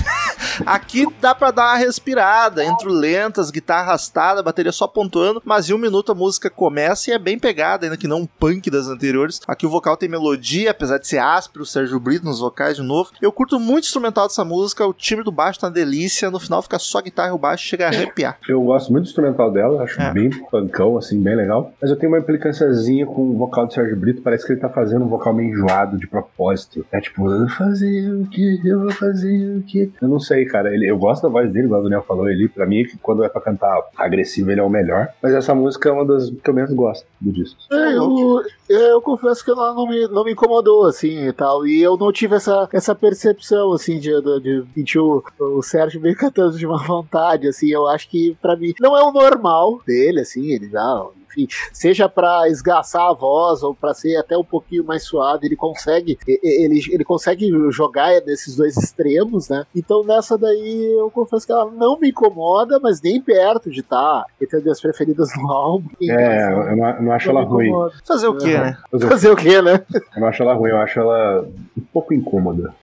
Aqui 0.67 1.07
dá 1.21 1.35
pra 1.35 1.51
dar 1.51 1.69
uma 1.73 1.77
respirada, 1.77 2.65
entre 2.65 2.89
lentas, 2.89 3.51
guitarra 3.51 3.89
arrastada, 3.89 4.43
bateria 4.43 4.73
só 4.73 4.87
pontuando, 4.87 5.43
mas 5.45 5.69
em 5.69 5.75
um 5.75 5.79
minuto 5.79 6.13
a 6.13 6.15
música 6.15 6.49
começa 6.51 7.11
e 7.11 7.13
é 7.13 7.19
bem 7.19 7.39
pegada, 7.39 7.87
ainda 7.87 7.97
que 7.97 8.09
não 8.09 8.21
um 8.21 8.27
punk 8.27 8.71
das 8.71 8.87
anteriores. 8.89 9.41
Aqui 9.47 9.67
o 9.67 9.71
vocal 9.71 9.97
tem 9.97 10.09
melodia, 10.09 10.71
apesar 10.71 10.99
de 10.99 11.07
ser 11.07 11.19
áspero, 11.19 11.63
o 11.63 11.67
Sérgio 11.67 11.99
Brito 12.01 12.25
nos 12.25 12.41
vocais 12.41 12.77
de 12.77 12.83
novo. 12.83 13.11
Eu 13.21 13.33
curto 13.33 13.59
muito 13.59 13.85
o 13.85 13.87
instrumental 13.87 14.27
dessa 14.27 14.45
música, 14.45 14.87
o 14.87 14.93
timbre 14.93 15.25
do 15.25 15.33
baixo 15.33 15.61
tá 15.61 15.67
uma 15.67 15.73
delícia, 15.73 16.31
no 16.31 16.39
final 16.41 16.63
fica 16.63 16.79
só 16.79 17.01
guitarra 17.01 17.31
e 17.31 17.33
o 17.33 17.39
baixo 17.39 17.65
chega 17.67 17.87
a 17.87 17.89
arrepiar. 17.89 18.39
Eu 18.49 18.63
gosto 18.63 18.91
muito 18.93 19.05
do 19.05 19.09
instrumental 19.09 19.51
dela, 19.51 19.83
acho 19.83 20.01
É. 20.01 20.13
bem 20.13 20.31
pancão, 20.51 20.97
assim, 20.97 21.21
bem 21.21 21.37
legal. 21.37 21.73
Mas 21.81 21.91
eu 21.91 21.97
tenho 21.97 22.13
uma 22.13 22.19
implicânciazinha 22.19 23.07
com 23.07 23.31
o 23.31 23.37
vocal 23.37 23.67
do 23.67 23.73
Sérgio 23.75 23.97
Brito, 23.97 24.23
parece 24.23 24.47
que 24.47 24.53
ele 24.53 24.61
tá 24.61 24.69
fazendo 24.69 25.05
um 25.05 25.09
vocal 25.09 25.35
meio 25.35 25.51
enjoado 25.51 25.99
de 25.99 26.07
propósito. 26.07 26.85
É 26.93 27.01
tipo, 27.01 27.31
eu 27.31 27.41
vou 27.41 27.49
fazer 27.49 28.13
o 28.13 28.27
que? 28.27 28.61
Eu 28.65 28.81
vou 28.81 28.91
fazer 28.93 29.57
o 29.59 29.63
que? 29.63 29.93
Eu 30.01 30.09
não 30.09 30.21
sei, 30.21 30.44
cara. 30.47 30.75
Ele, 30.75 30.91
eu 30.91 30.97
gosto 30.99 31.23
da 31.23 31.29
voz 31.29 31.51
dele, 31.53 31.67
igual 31.67 31.81
o 31.81 31.85
Daniel 31.85 32.03
falou 32.03 32.29
ele. 32.29 32.49
Pra 32.49 32.67
mim, 32.67 32.85
que 32.85 32.97
quando 32.99 33.25
é 33.25 33.29
pra 33.29 33.41
cantar 33.41 33.83
agressivo, 33.97 34.51
ele 34.51 34.61
é 34.61 34.63
o 34.63 34.71
melhor. 34.71 35.09
Mas 35.23 35.35
essa 35.35 35.55
música 35.55 35.89
é 35.89 35.93
uma 35.93 36.05
das 36.05 36.31
que 36.31 36.51
eu 36.51 36.55
menos 36.55 36.73
gosto 36.73 37.07
do 37.21 37.33
disco. 37.33 37.59
É, 37.73 37.97
eu, 37.97 38.43
eu 38.69 39.01
confesso 39.01 39.45
que 39.45 39.51
ela 39.51 39.75
não 39.75 39.87
me, 39.87 40.07
não 40.09 40.25
me 40.25 40.33
incomodou, 40.33 40.87
assim, 40.87 41.27
e 41.27 41.33
tal. 41.33 41.67
E 41.67 41.83
eu 41.83 41.97
não 41.97 42.13
tive 42.13 42.37
essa, 42.37 42.69
essa 42.73 42.95
percepção, 42.95 43.73
assim, 43.73 43.99
de, 43.99 44.11
de, 44.21 44.41
de 44.41 44.65
sentir 44.75 44.99
o, 44.99 45.23
o 45.41 45.63
Sérgio 45.63 46.01
meio 46.01 46.17
cantando 46.19 46.57
de 46.57 46.67
uma 46.67 46.83
vontade, 46.83 47.49
assim. 47.49 47.69
Eu 47.69 47.87
acho 47.87 48.09
que, 48.09 48.37
pra 48.41 48.57
mim, 48.57 48.73
não 48.81 48.97
é 48.97 49.03
o 49.03 49.13
normal 49.13 49.81
dele, 49.87 50.21
assim, 50.21 50.53
ele 50.53 50.69
já... 50.69 51.07
Enfim, 51.35 51.49
seja 51.73 52.09
pra 52.09 52.49
esgaçar 52.49 53.11
a 53.11 53.13
voz 53.13 53.63
ou 53.63 53.75
pra 53.75 53.93
ser 53.93 54.17
até 54.17 54.37
um 54.39 54.45
pouquinho 54.45 54.85
mais 54.85 55.03
suave, 55.05 55.47
ele 55.47 55.57
consegue 55.57 56.17
ele, 56.27 56.81
ele 56.91 57.05
consegue 57.05 57.51
jogar 57.71 58.11
nesses 58.25 58.57
dois 58.57 58.77
extremos, 58.77 59.49
né? 59.49 59.65
Então 59.75 60.05
nessa 60.05 60.39
daí 60.39 60.95
eu 60.99 61.11
confesso 61.11 61.45
que 61.47 61.53
ela 61.53 61.71
não 61.71 61.99
me 61.99 62.11
incomoda, 62.11 62.79
mas 62.81 63.03
nem 63.03 63.21
perto 63.21 63.71
de 63.71 63.81
estar 63.81 64.25
entre 64.41 64.57
as 64.59 64.63
minhas 64.63 64.81
preferidas 64.81 65.29
no 65.37 65.51
álbum. 65.51 65.89
É, 66.03 66.53
eu 66.53 66.77
não, 66.77 66.89
eu 66.91 67.03
não 67.03 67.13
acho 67.13 67.33
Não 67.33 67.39
ela 67.41 67.49
ruim. 67.49 67.73
Fazer 68.07 68.29
o 68.29 68.37
quê, 68.37 68.55
Uhum. 68.55 68.61
né? 68.61 68.79
Eu 68.93 69.01
Fazer 69.01 69.31
o 69.31 69.37
quê, 69.37 69.61
né? 69.63 69.81
não 70.17 70.27
acho 70.29 70.43
ela 70.43 70.55
ruim, 70.55 70.71
eu 70.71 70.79
acho 70.79 71.01
ela 71.01 71.47
um 71.77 71.83
pouco 71.93 72.15
incômoda. 72.15 72.75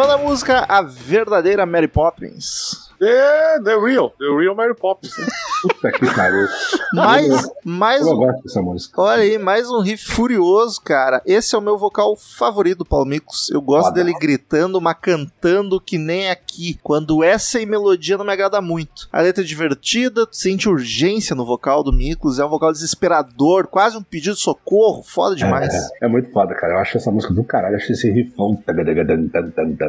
Nona 0.00 0.16
música, 0.16 0.64
A 0.66 0.80
Verdadeira 0.80 1.66
Mary 1.66 1.86
Poppins. 1.86 2.89
É, 3.02 3.60
The 3.60 3.76
Real. 3.78 4.10
The 4.18 4.26
Real 4.38 4.54
Mary 4.54 4.74
Poppins. 4.74 5.14
Puta 5.62 5.90
que 5.92 6.14
pariu. 6.14 6.46
Mais, 6.92 7.50
mais 7.64 8.06
Eu 8.06 8.12
um. 8.12 8.16
gosto 8.16 8.42
dessa 8.42 8.62
música. 8.62 9.00
Olha 9.00 9.22
aí, 9.22 9.38
mais 9.38 9.70
um 9.70 9.80
riff 9.80 10.04
furioso, 10.12 10.80
cara. 10.82 11.22
Esse 11.26 11.54
é 11.54 11.58
o 11.58 11.62
meu 11.62 11.78
vocal 11.78 12.16
favorito 12.16 12.78
do 12.78 12.84
Paulo 12.84 13.06
Miklos. 13.06 13.50
Eu 13.50 13.60
gosto 13.60 13.88
Foda. 13.88 13.94
dele 14.04 14.16
gritando, 14.18 14.80
mas 14.80 14.96
cantando 15.00 15.80
que 15.80 15.96
nem 15.98 16.30
aqui. 16.30 16.78
Quando 16.82 17.22
essa 17.24 17.60
e 17.60 17.66
melodia 17.66 18.16
não 18.18 18.24
me 18.24 18.32
agrada 18.32 18.60
muito. 18.60 19.08
A 19.12 19.20
letra 19.20 19.42
é 19.42 19.46
divertida, 19.46 20.26
tu 20.26 20.36
sente 20.36 20.68
urgência 20.68 21.34
no 21.36 21.44
vocal 21.46 21.82
do 21.82 21.92
Miklos. 21.92 22.38
É 22.38 22.44
um 22.44 22.48
vocal 22.50 22.72
desesperador, 22.72 23.66
quase 23.66 23.96
um 23.96 24.02
pedido 24.02 24.34
de 24.36 24.40
socorro. 24.42 25.02
Foda 25.02 25.34
demais. 25.36 25.72
É 26.02 26.08
muito 26.08 26.30
foda, 26.32 26.54
cara. 26.54 26.74
Eu 26.74 26.78
acho 26.78 26.96
essa 26.96 27.10
música 27.10 27.32
do 27.32 27.44
caralho. 27.44 27.74
Eu 27.74 27.78
acho 27.78 27.92
esse 27.92 28.10
riffão 28.10 28.58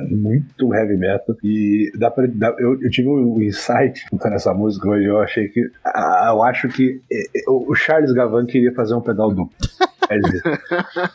muito 0.10 0.74
heavy 0.74 0.98
metal. 0.98 1.36
E 1.44 1.92
dá 1.98 2.10
pra, 2.12 2.26
dá- 2.28 2.56
eu, 2.60 2.82
eu 2.82 2.90
tive 3.02 3.10
um 3.10 3.42
insight 3.42 4.06
cantando 4.10 4.36
essa 4.36 4.54
música 4.54 4.88
hoje. 4.88 5.06
Eu 5.06 5.20
achei 5.20 5.48
que. 5.48 5.72
ah, 5.84 6.32
eu 6.34 6.44
acho 6.44 6.70
que 6.70 7.02
eh, 7.12 7.24
eh, 7.36 7.44
o 7.48 7.74
Charles 7.76 8.14
Gavan 8.14 8.46
queria 8.46 8.74
fazer 8.74 8.94
um 8.94 9.02
pedal 9.02 9.30
duplo. 9.30 9.52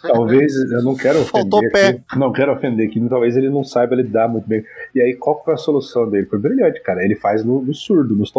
Talvez 0.03 0.55
eu 0.73 0.83
não 0.83 0.95
quero 0.95 1.25
Faltou 1.25 1.61
ofender 1.61 1.87
aqui, 2.01 2.19
não 2.19 2.33
quero 2.33 2.53
ofender 2.53 2.89
aqui, 2.89 3.09
talvez 3.09 3.37
ele 3.37 3.51
não 3.51 3.65
saiba 3.65 3.95
lidar 3.97 4.29
muito 4.29 4.47
bem. 4.49 4.65
E 4.95 5.01
aí, 5.01 5.15
qual 5.15 5.43
foi 5.45 5.55
a 5.55 5.57
solução 5.57 6.09
dele? 6.09 6.27
Foi 6.27 6.39
brilhante, 6.39 6.83
cara. 6.83 7.05
Ele 7.05 7.15
faz 7.17 7.45
no, 7.45 7.61
no 7.63 7.75
surdo, 7.75 8.15
nos 8.15 8.31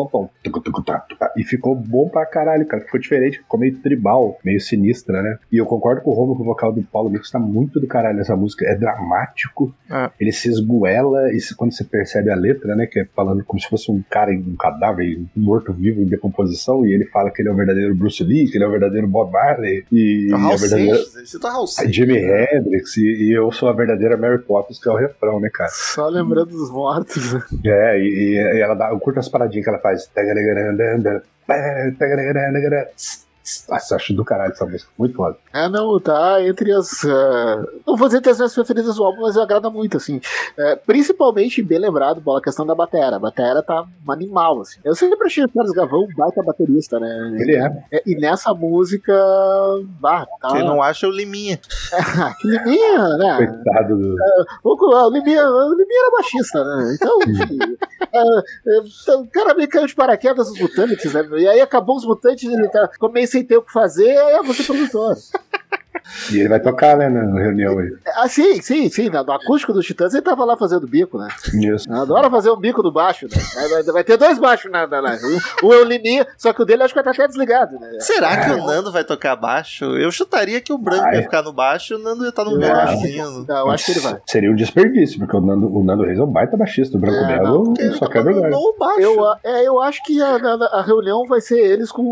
tucu, 0.62 0.84
tá, 0.84 0.99
tucu. 0.99 1.26
E 1.36 1.43
ficou 1.43 1.76
bom 1.76 2.10
pra 2.10 2.26
caralho, 2.26 2.66
cara. 2.66 2.84
Ficou 2.84 2.99
diferente, 2.99 3.39
ficou 3.39 3.60
meio 3.60 3.78
tribal, 3.80 4.38
meio 4.43 4.60
sinistra, 4.60 5.22
né? 5.22 5.38
E 5.51 5.58
eu 5.58 5.66
concordo 5.66 6.01
com 6.01 6.12
o 6.12 6.14
Romulo 6.14 6.36
que 6.38 6.41
o 6.41 6.45
vocal 6.45 6.72
do 6.72 6.82
Paulo 6.84 7.10
Mix 7.10 7.30
tá 7.32 7.39
muito 7.39 7.80
do 7.80 7.88
caralho 7.88 8.18
nessa 8.18 8.36
música. 8.36 8.66
É 8.66 8.76
dramático, 8.76 9.74
É. 9.91 10.10
ele 10.20 10.32
se 10.32 10.49
esguela, 10.49 11.32
e 11.34 11.38
quando 11.55 11.72
você 11.74 11.84
percebe 11.84 12.30
a 12.30 12.36
letra, 12.36 12.76
né? 12.76 12.86
Que 12.86 13.01
é 13.01 13.05
falando 13.16 13.43
como 13.43 13.60
se 13.60 13.68
fosse 13.70 13.91
um 13.91 14.01
cara, 14.10 14.34
em- 14.34 14.39
um 14.39 14.55
cadáver, 14.55 15.20
morto-vivo 15.36 16.01
em 16.01 16.05
decomposição, 16.05 16.86
e 16.86 16.93
ele 16.93 17.05
fala 17.05 17.32
que 17.32 17.41
ele 17.41 17.49
é 17.49 17.51
o 17.51 17.55
verdadeiro 17.55 17.95
Bruce 17.95 18.24
Lee, 18.24 18.47
que 18.49 18.58
ele 18.58 18.64
é 18.64 18.68
o 18.68 18.72
verdadeiro 18.72 19.08
Bob 19.08 19.32
Marley, 19.32 19.84
e 19.91 20.28
É 20.52 20.54
o 20.54 20.54
é 20.54 20.56
Raul 20.56 20.56
o 20.56 20.58
verdadeiro. 20.60 20.98
Seixas, 20.98 21.30
cita 21.30 21.50
Raul 21.50 21.64
A 21.64 21.68
Seixas. 21.68 21.95
Jimi 21.95 22.18
Hendrix 22.18 22.98
e, 22.98 23.02
e 23.02 23.38
eu 23.38 23.52
sou 23.52 23.70
a 23.70 23.74
verdadeira 23.74 24.18
Mary 24.18 24.39
Poppins, 24.39 24.80
que 24.80 24.89
é 24.89 24.91
o 24.91 24.95
refrão, 24.95 25.39
né, 25.39 25.50
cara? 25.54 25.70
Só 25.70 26.08
lembrando 26.08 26.50
dos 26.50 26.72
mortos. 26.72 27.34
né? 27.34 27.43
É, 27.66 28.00
e, 28.00 28.36
e 28.36 28.62
ela 28.62 28.76
dá, 28.76 28.89
eu 28.89 29.00
curto 29.00 29.20
as 29.20 29.30
paradinhas 29.30 29.64
que 29.64 29.70
ela 29.70 29.80
faz. 29.80 30.10
Nossa, 33.70 33.95
acho 33.95 34.14
do 34.14 34.26
caralho 34.26 34.52
essa 34.52 34.66
música, 34.66 34.89
muito 34.98 35.16
foda. 35.16 35.38
É, 35.54 35.70
não, 35.70 36.00
tá 36.00 36.43
entre 36.43 36.72
as. 36.74 37.06
ah, 37.06 37.64
não 37.86 37.95
vou 37.95 38.08
dizer 38.08 38.20
entre 38.20 38.32
as 38.32 38.38
minhas 38.38 38.54
preferidas 38.54 38.95
do 38.95 39.04
álbum, 39.04 39.22
mas 39.22 39.38
agrada 39.38 39.70
muito, 39.70 39.98
assim. 39.98 40.20
É, 40.58 40.76
principalmente, 40.76 41.62
bem 41.62 41.80
lembrado, 41.80 42.22
bola, 42.22 42.39
a 42.39 42.43
questão 42.43 42.66
da 42.66 42.76
batera. 42.76 43.16
A 43.16 43.20
batera 43.20 43.64
tá 43.64 43.84
um 44.06 44.12
animal, 44.12 44.62
assim. 44.62 44.80
Eu 44.84 44.95
sempre 44.95 45.26
achei 45.26 45.43
o 45.43 45.50
Carlos 45.50 45.72
Gavão 45.74 46.02
um 46.02 46.16
baita 46.16 46.43
baterista, 46.43 47.00
né? 47.00 47.38
Ele 47.39 47.56
é. 47.56 47.86
É, 47.91 48.04
E 48.06 48.16
nessa 48.16 48.54
música. 48.54 49.14
Bah, 50.00 50.26
tá. 50.41 50.50
Quem 50.50 50.66
não 50.66 50.82
acha 50.82 51.06
é 51.06 51.10
o 51.10 51.12
Liminha. 51.12 51.58
que 52.41 52.48
Liminha, 52.48 53.18
né? 53.18 53.38
Coitado 53.38 53.98
do. 53.98 54.16
O, 54.64 54.76
o, 54.76 55.10
Liminha, 55.10 55.43
o 55.43 55.74
Liminha 55.74 56.02
era 56.02 56.12
baixista, 56.12 56.64
né? 56.64 56.95
Então, 56.95 57.20
enfim. 57.22 57.60
é, 58.14 58.20
é, 58.20 58.82
então, 59.02 59.22
o 59.22 59.28
cara 59.28 59.54
meio 59.54 59.70
caiu 59.70 59.88
de 59.88 59.95
paraquedas 59.95 60.50
os 60.50 60.60
mutantes, 60.60 61.14
né? 61.14 61.28
E 61.38 61.48
aí 61.48 61.62
acabou 61.62 61.95
os 61.95 62.06
mutantes, 62.06 62.43
ele 62.43 62.68
tá, 62.68 62.89
meio 63.12 63.28
sem 63.38 63.44
ter 63.46 63.58
o 63.58 63.62
que 63.62 63.72
fazer, 63.72 64.18
aí 64.18 64.36
eu 64.36 64.44
vou 64.44 64.54
ser 64.54 64.64
produtor. 64.64 65.16
E 66.32 66.40
ele 66.40 66.48
vai 66.48 66.60
tocar, 66.60 66.96
né, 66.96 67.10
na 67.10 67.38
reunião 67.42 67.78
aí. 67.80 67.92
Ah, 68.16 68.30
sim, 68.30 68.62
sim, 68.62 68.90
sim. 68.90 69.10
No 69.10 69.30
acústico 69.34 69.74
dos 69.74 69.86
Titãs 69.86 70.14
ele 70.14 70.22
tava 70.22 70.46
lá 70.46 70.56
fazendo 70.56 70.88
bico, 70.88 71.18
né? 71.18 71.28
Isso. 71.54 71.92
Adora 71.92 72.30
fazer 72.30 72.50
um 72.50 72.56
bico 72.56 72.82
do 72.82 72.92
baixo, 72.94 73.26
né? 73.28 73.84
Vai- 73.92 74.04
ter 74.06 74.16
dois 74.16 74.40
baixos 74.40 74.72
na, 74.72 74.88
na, 74.88 75.02
na- 75.02 75.16
é 75.16 75.20
o 75.62 75.84
Liminha, 75.84 76.26
só 76.38 76.54
que 76.54 76.62
o 76.62 76.66
dele 76.66 76.84
acho 76.84 76.94
que 76.94 77.02
vai 77.02 77.12
estar 77.12 77.24
até 77.24 77.28
desligado, 77.28 77.78
né? 77.78 77.98
Será 78.00 78.38
que 78.46 78.52
o 78.52 78.66
Nando 78.66 78.90
vai 78.90 79.04
tocar 79.04 79.36
baixo? 79.36 79.84
Eu 79.98 80.10
chutaria 80.10 80.62
que 80.62 80.72
o 80.72 80.78
Branco 80.78 81.04
Vai. 81.04 81.16
ia 81.18 81.24
ficar 81.24 81.42
no 81.42 81.52
baixo 81.52 81.94
e 81.94 81.98
o 81.98 82.00
Nando 82.00 82.24
ia 82.24 82.30
estar 82.30 82.46
no 82.46 82.52
Eu 82.62 82.74
acho 82.74 83.02
que- 83.02 83.20
assim, 83.20 83.46
Não, 83.46 83.58
eu 83.58 83.70
acho 83.72 83.86
que 83.86 83.92
ele 83.92 84.00
vai. 84.00 84.22
Seria 84.28 84.52
um 84.52 84.56
desperdício, 84.56 85.20
porque 85.20 85.36
o 85.36 85.42
Nando, 85.42 85.68
o 85.76 85.84
Nando 85.84 86.04
Reis 86.06 86.20
é 86.20 86.24
um 86.24 86.32
baita 86.32 86.56
baixista. 86.56 86.96
O 86.98 87.02
Branco 87.02 87.74
É, 87.80 87.92
só 87.92 88.06
tá 88.06 88.14
quebra 88.14 88.32
o 88.34 88.50
no 88.50 88.76
baixo. 88.80 89.02
Eu, 89.02 89.18
é, 89.44 89.68
eu 89.68 89.82
acho 89.82 90.02
que 90.06 90.22
a, 90.22 90.36
a- 90.38 90.80
a 90.80 90.82
reunião 90.84 91.26
vai 91.28 91.42
ser 91.42 91.60
eles 91.60 91.92
com 91.92 92.04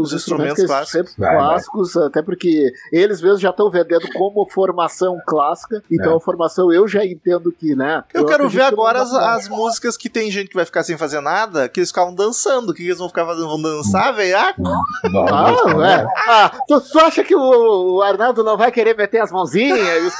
os, 0.00 0.08
Os 0.08 0.14
instrumentos, 0.14 0.58
instrumentos 0.58 0.64
eles 0.78 0.88
sempre 0.90 1.12
Vai, 1.18 1.34
vai. 1.36 1.38
clássicos, 1.44 1.96
até 1.96 2.22
porque 2.22 2.72
eles 2.92 3.20
mesmos 3.22 3.40
já 3.40 3.50
estão 3.50 3.70
vendendo 3.70 4.06
como 4.14 4.46
formação 4.50 5.18
clássica, 5.26 5.82
então 5.90 6.12
É. 6.12 6.16
a 6.16 6.20
formação 6.20 6.72
eu 6.72 6.86
já 6.88 7.04
entendo 7.04 7.52
que, 7.52 7.74
né? 7.74 8.04
Eu, 8.12 8.24
quero 8.24 8.44
acredito 8.44 8.54
ver 8.58 8.62
agora 8.64 9.02
as, 9.02 9.10
vai 9.10 9.36
as 9.36 9.48
músicas 9.48 9.96
que 9.96 10.08
tem 10.08 10.30
gente 10.30 10.48
que 10.48 10.54
vai 10.56 10.64
ficar 10.64 10.82
sem 10.82 10.96
fazer 10.96 11.20
nada, 11.20 11.68
que 11.68 11.80
eles 11.80 11.90
ficavam 11.90 12.14
dançando. 12.14 12.70
O 12.70 12.74
que 12.74 12.84
eles 12.84 12.98
vão 12.98 13.08
ficar 13.08 13.24
fazendo? 13.26 13.48
Vão 13.48 13.60
dançar, 13.60 14.14
velho? 14.14 14.36
Ah, 14.36 14.54
Não, 14.58 14.82
Ah, 15.28 15.50
é. 15.88 16.06
Ah, 16.28 16.50
tu, 16.68 16.80
tu 16.80 16.98
acha 17.00 17.22
que 17.24 17.34
o, 17.34 17.96
o 17.96 18.02
Arnaldo 18.02 18.42
não 18.44 18.56
vai 18.56 18.70
querer 18.70 18.96
meter 18.96 19.20
as 19.20 19.30
mãozinhas 19.32 20.02
e 20.02 20.06
os 20.06 20.14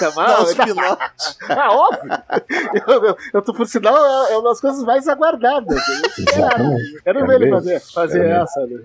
pinotes. 0.55 1.37
Ah, 1.49 1.73
óbvio! 1.75 2.13
Eu, 2.87 3.05
eu, 3.05 3.17
eu 3.35 3.43
tô 3.43 3.53
por 3.53 3.67
sinal, 3.67 3.97
é 4.29 4.33
é 4.33 4.37
uma 4.39 4.51
das 4.51 4.61
coisas 4.61 4.83
mais 4.85 5.07
aguardadas. 5.09 5.77
Eu 5.89 6.25
quero, 6.25 6.49
quero 7.05 7.23
Quero 7.23 7.27
ver 7.27 7.41
ele 7.43 7.51
fazer, 7.51 7.81
fazer 7.81 8.19
Quero 8.21 8.29
ver. 8.35 8.43
essa. 8.43 8.61
Né? 8.67 8.81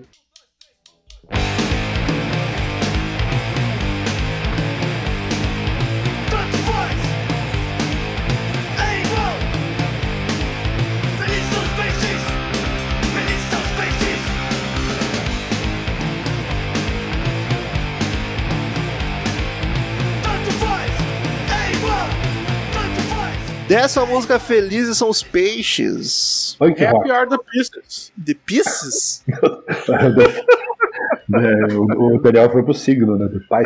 Dessa 23.68 24.06
música 24.06 24.38
Felizes 24.38 24.96
são 24.96 25.10
os 25.10 25.22
peixes. 25.22 26.56
Punk 26.58 26.82
rock. 26.82 26.96
Happy 26.96 27.10
Are 27.10 27.28
the 27.28 27.36
Pieces. 27.52 28.12
The 28.24 28.34
Pieces? 28.46 29.24
É, 31.30 31.74
o, 31.74 32.16
o 32.16 32.22
Daniel 32.22 32.50
foi 32.50 32.62
pro 32.62 32.72
signo, 32.72 33.18
né? 33.18 33.26
Do 33.26 33.46
pai. 33.48 33.62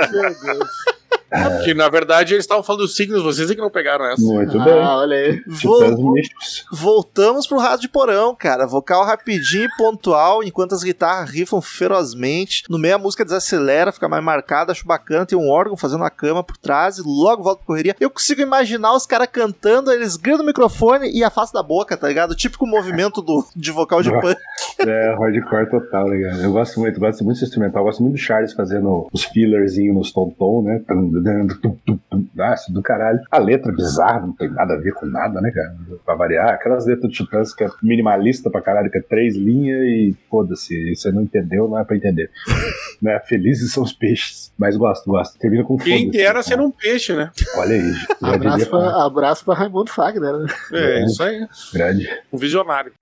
Que 1.64 1.74
na 1.74 1.88
verdade 1.88 2.34
eles 2.34 2.44
estavam 2.44 2.62
falando 2.62 2.82
dos 2.82 2.94
signos, 2.96 3.22
vocês 3.22 3.50
é 3.50 3.54
que 3.54 3.60
não 3.60 3.70
pegaram 3.70 4.04
essa. 4.06 4.22
Muito 4.22 4.58
bem. 4.62 4.72
Ah, 4.80 4.98
olha 4.98 5.16
aí. 5.16 5.42
Vol- 5.46 6.12
místicos. 6.12 6.64
Voltamos 6.72 7.46
pro 7.46 7.58
Raso 7.58 7.80
de 7.82 7.88
Porão, 7.88 8.34
cara. 8.34 8.66
Vocal 8.66 9.04
rapidinho 9.04 9.64
e 9.64 9.76
pontual, 9.76 10.42
enquanto 10.42 10.74
as 10.74 10.82
guitarras 10.82 11.30
rifam 11.30 11.60
ferozmente. 11.60 12.64
No 12.68 12.78
meio 12.78 12.96
a 12.96 12.98
música 12.98 13.24
desacelera, 13.24 13.92
fica 13.92 14.08
mais 14.08 14.22
marcada, 14.22 14.72
acho 14.72 14.86
bacana. 14.86 15.26
Tem 15.26 15.38
um 15.38 15.48
órgão 15.50 15.76
fazendo 15.76 16.04
a 16.04 16.10
cama 16.10 16.42
por 16.42 16.56
trás 16.56 16.98
e 16.98 17.02
logo 17.04 17.42
volta 17.42 17.58
pra 17.58 17.66
correria. 17.66 17.96
Eu 18.00 18.10
consigo 18.10 18.40
imaginar 18.40 18.94
os 18.94 19.06
caras 19.06 19.28
cantando, 19.30 19.90
eles 19.92 20.16
gritam 20.16 20.38
no 20.40 20.46
microfone 20.46 21.10
e 21.10 21.22
afastam 21.24 21.60
da 21.60 21.66
boca, 21.66 21.96
tá 21.96 22.08
ligado? 22.08 22.32
O 22.32 22.36
típico 22.36 22.66
movimento 22.66 23.22
do, 23.22 23.44
de 23.54 23.70
vocal 23.70 24.02
de 24.02 24.10
punk. 24.20 24.36
É, 24.80 25.14
hardcore 25.14 25.70
total, 25.70 26.06
legal. 26.08 26.32
Eu 26.34 26.52
gosto 26.52 26.80
muito, 26.80 26.98
gosto 26.98 27.22
muito 27.24 27.34
desse 27.36 27.44
instrumental. 27.46 27.82
Eu 27.82 27.86
gosto 27.86 28.02
muito 28.02 28.14
do 28.14 28.18
Charles 28.18 28.52
fazendo 28.52 29.06
os 29.12 29.24
fillerzinhos 29.24 29.94
nos 29.94 30.12
tom-tom, 30.12 30.62
né? 30.62 30.82
Tum, 31.22 31.46
tum, 31.60 31.78
tum, 31.86 31.98
tum. 32.10 32.28
Nossa, 32.34 32.72
do 32.72 32.82
caralho. 32.82 33.20
A 33.30 33.38
letra 33.38 33.72
é 33.72 33.74
bizarra, 33.74 34.20
não 34.20 34.32
tem 34.32 34.50
nada 34.50 34.74
a 34.74 34.78
ver 34.78 34.92
com 34.94 35.06
nada, 35.06 35.40
né, 35.40 35.50
cara? 35.50 35.76
Pra 36.04 36.14
variar. 36.14 36.50
Aquelas 36.50 36.86
letras 36.86 37.10
do 37.10 37.14
Titãs 37.14 37.54
que 37.54 37.64
é 37.64 37.68
minimalista 37.82 38.50
pra 38.50 38.60
caralho, 38.60 38.90
que 38.90 38.98
é 38.98 39.02
três 39.02 39.36
linhas 39.36 39.82
e 39.82 40.16
foda-se. 40.28 40.94
Você 40.94 41.10
não 41.12 41.22
entendeu, 41.22 41.68
não 41.68 41.78
é 41.78 41.84
pra 41.84 41.96
entender. 41.96 42.30
né? 43.00 43.20
Felizes 43.26 43.72
são 43.72 43.82
os 43.82 43.92
peixes. 43.92 44.52
Mas 44.58 44.76
gosto, 44.76 45.10
gosto. 45.10 45.38
Termina 45.38 45.64
com 45.64 45.76
Quem 45.76 46.10
dera 46.10 46.42
ser 46.42 46.60
um 46.60 46.70
peixe, 46.70 47.14
né? 47.14 47.30
Olha 47.56 47.74
aí, 47.74 47.92
Abraço 48.22 48.70
pra... 48.70 49.04
abraço 49.04 49.44
pra 49.44 49.54
Raimundo 49.54 49.90
Fagner. 49.90 50.38
Né? 50.38 50.46
É, 50.72 51.04
isso 51.04 51.22
aí. 51.22 51.46
grande. 51.72 52.08
Um 52.32 52.38
visionário. 52.38 52.92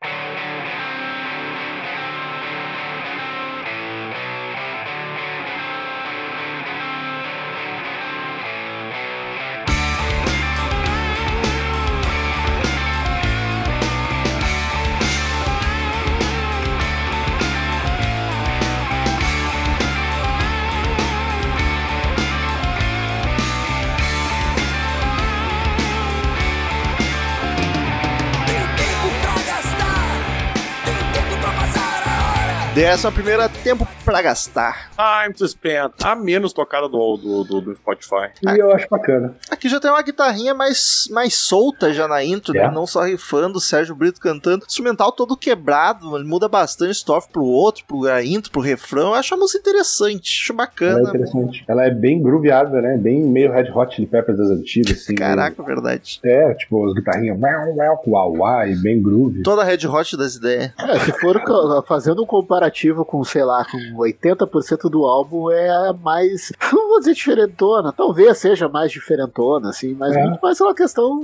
Décima 32.81 33.12
primeira, 33.12 33.47
tempo 33.47 33.87
pra 34.07 34.22
gastar. 34.22 34.91
Time 34.97 35.35
to 35.35 35.47
Spend. 35.47 35.93
A 36.03 36.16
menos 36.16 36.51
tocada 36.55 36.89
do, 36.89 37.16
do, 37.18 37.45
do, 37.45 37.61
do 37.61 37.76
Spotify. 37.76 38.31
E 38.43 38.59
eu 38.59 38.72
acho 38.74 38.89
bacana. 38.89 39.35
Aqui 39.51 39.68
já 39.68 39.78
tem 39.78 39.91
uma 39.91 40.01
guitarrinha 40.01 40.55
mais, 40.55 41.07
mais 41.11 41.35
solta 41.35 41.93
já 41.93 42.09
na 42.09 42.24
intro, 42.24 42.57
É. 42.57 42.62
né? 42.66 42.70
Não 42.72 42.87
só 42.87 43.03
rifando, 43.03 43.59
o 43.59 43.61
Sérgio 43.61 43.95
Brito 43.95 44.18
cantando. 44.18 44.64
Instrumental 44.66 45.12
todo 45.12 45.37
quebrado, 45.37 46.16
ele 46.16 46.24
muda 46.26 46.49
bastante 46.49 46.93
estrofe 46.93 47.28
pro 47.31 47.45
outro, 47.45 47.85
pro 47.87 48.07
a 48.07 48.24
intro, 48.24 48.51
pro 48.51 48.62
refrão. 48.62 49.09
Eu 49.09 49.14
acho 49.14 49.35
a 49.35 49.37
música 49.37 49.59
interessante, 49.59 50.31
acho 50.41 50.53
Ela 50.55 50.62
é 50.62 50.66
bacana. 50.66 51.09
interessante. 51.11 51.64
Ela 51.68 51.85
é 51.85 51.91
bem 51.91 52.22
grooveada, 52.22 52.81
né? 52.81 52.97
Bem 52.97 53.22
meio 53.22 53.53
Red 53.53 53.70
Hot 53.74 53.95
Chili 53.95 54.07
Peppers 54.07 54.39
das 54.39 54.49
antigas, 54.49 55.03
assim. 55.03 55.14
Caraca, 55.16 55.62
verdade. 55.62 56.18
É, 56.24 56.55
tipo, 56.55 56.87
as 56.89 56.95
guitarrinhas 56.95 57.39
uau, 57.39 58.03
uau, 58.07 58.37
uau, 58.39 58.66
e 58.66 58.74
bem 58.76 59.03
groove. 59.03 59.43
Toda 59.43 59.64
Red 59.64 59.87
Hot 59.87 60.16
das 60.16 60.37
ideias. 60.37 60.72
É, 60.78 60.99
se 61.01 61.12
for 61.20 61.39
fazendo 61.87 62.22
um 62.22 62.26
comparativo 62.26 62.70
com, 63.07 63.23
sei 63.25 63.45
lá, 63.45 63.64
com 63.64 63.99
80% 64.03 64.89
do 64.91 65.05
álbum, 65.05 65.51
é 65.51 65.68
a 65.68 65.93
mais. 65.93 66.53
Não 66.73 66.89
vou 66.89 66.99
dizer 67.01 67.14
diferentona, 67.14 67.93
talvez 67.93 68.39
seja 68.39 68.68
mais 68.68 68.91
diferentona, 68.93 69.71
assim, 69.71 69.95
mas 69.95 70.14
É. 70.16 70.23
muito 70.25 70.41
mais 70.43 70.61
uma 70.61 70.75
questão 70.75 71.21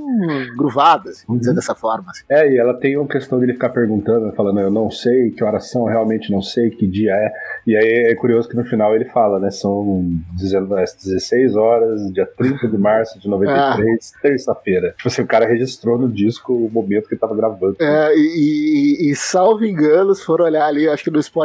gruvada, 0.56 1.10
assim, 1.10 1.24
vamos 1.26 1.40
dizer 1.40 1.50
Uhum. 1.50 1.56
dessa 1.56 1.74
forma. 1.74 2.10
Assim. 2.10 2.22
É, 2.28 2.52
e 2.52 2.58
ela 2.58 2.74
tem 2.74 2.96
uma 2.96 3.06
questão 3.08 3.38
dele 3.38 3.52
ficar 3.54 3.70
perguntando, 3.70 4.32
falando, 4.34 4.60
eu 4.60 4.70
não 4.70 4.90
sei 4.90 5.30
que 5.30 5.42
horas 5.44 5.70
são, 5.70 5.84
realmente 5.84 6.30
não 6.30 6.42
sei 6.42 6.70
que 6.70 6.86
dia 6.86 7.12
é. 7.14 7.32
E 7.66 7.76
aí 7.76 8.10
é 8.10 8.14
curioso 8.14 8.48
que 8.48 8.56
no 8.56 8.64
final 8.64 8.94
ele 8.94 9.04
fala, 9.06 9.38
né? 9.38 9.50
São 9.50 10.04
19 10.36 10.66
16 11.04 11.56
horas, 11.56 12.12
dia 12.12 12.26
30 12.26 12.68
de 12.68 12.78
março 12.78 13.18
de 13.18 13.28
93, 13.28 14.12
terça-feira. 14.22 14.94
Tipo 14.96 15.08
assim, 15.08 15.22
o 15.22 15.26
cara 15.26 15.46
registrou 15.46 15.98
no 15.98 16.08
disco 16.08 16.52
o 16.52 16.70
momento 16.70 17.08
que 17.08 17.14
ele 17.14 17.20
tava 17.20 17.34
gravando. 17.34 17.76
É, 17.80 18.14
e, 18.16 19.06
e, 19.06 19.10
e, 19.10 19.16
salvo 19.16 19.64
engano, 19.64 20.14
se 20.14 20.24
for 20.24 20.40
olhar 20.40 20.66
ali, 20.66 20.88
acho 20.88 21.04
que 21.04 21.10
no 21.10 21.22
Spotify, 21.22 21.35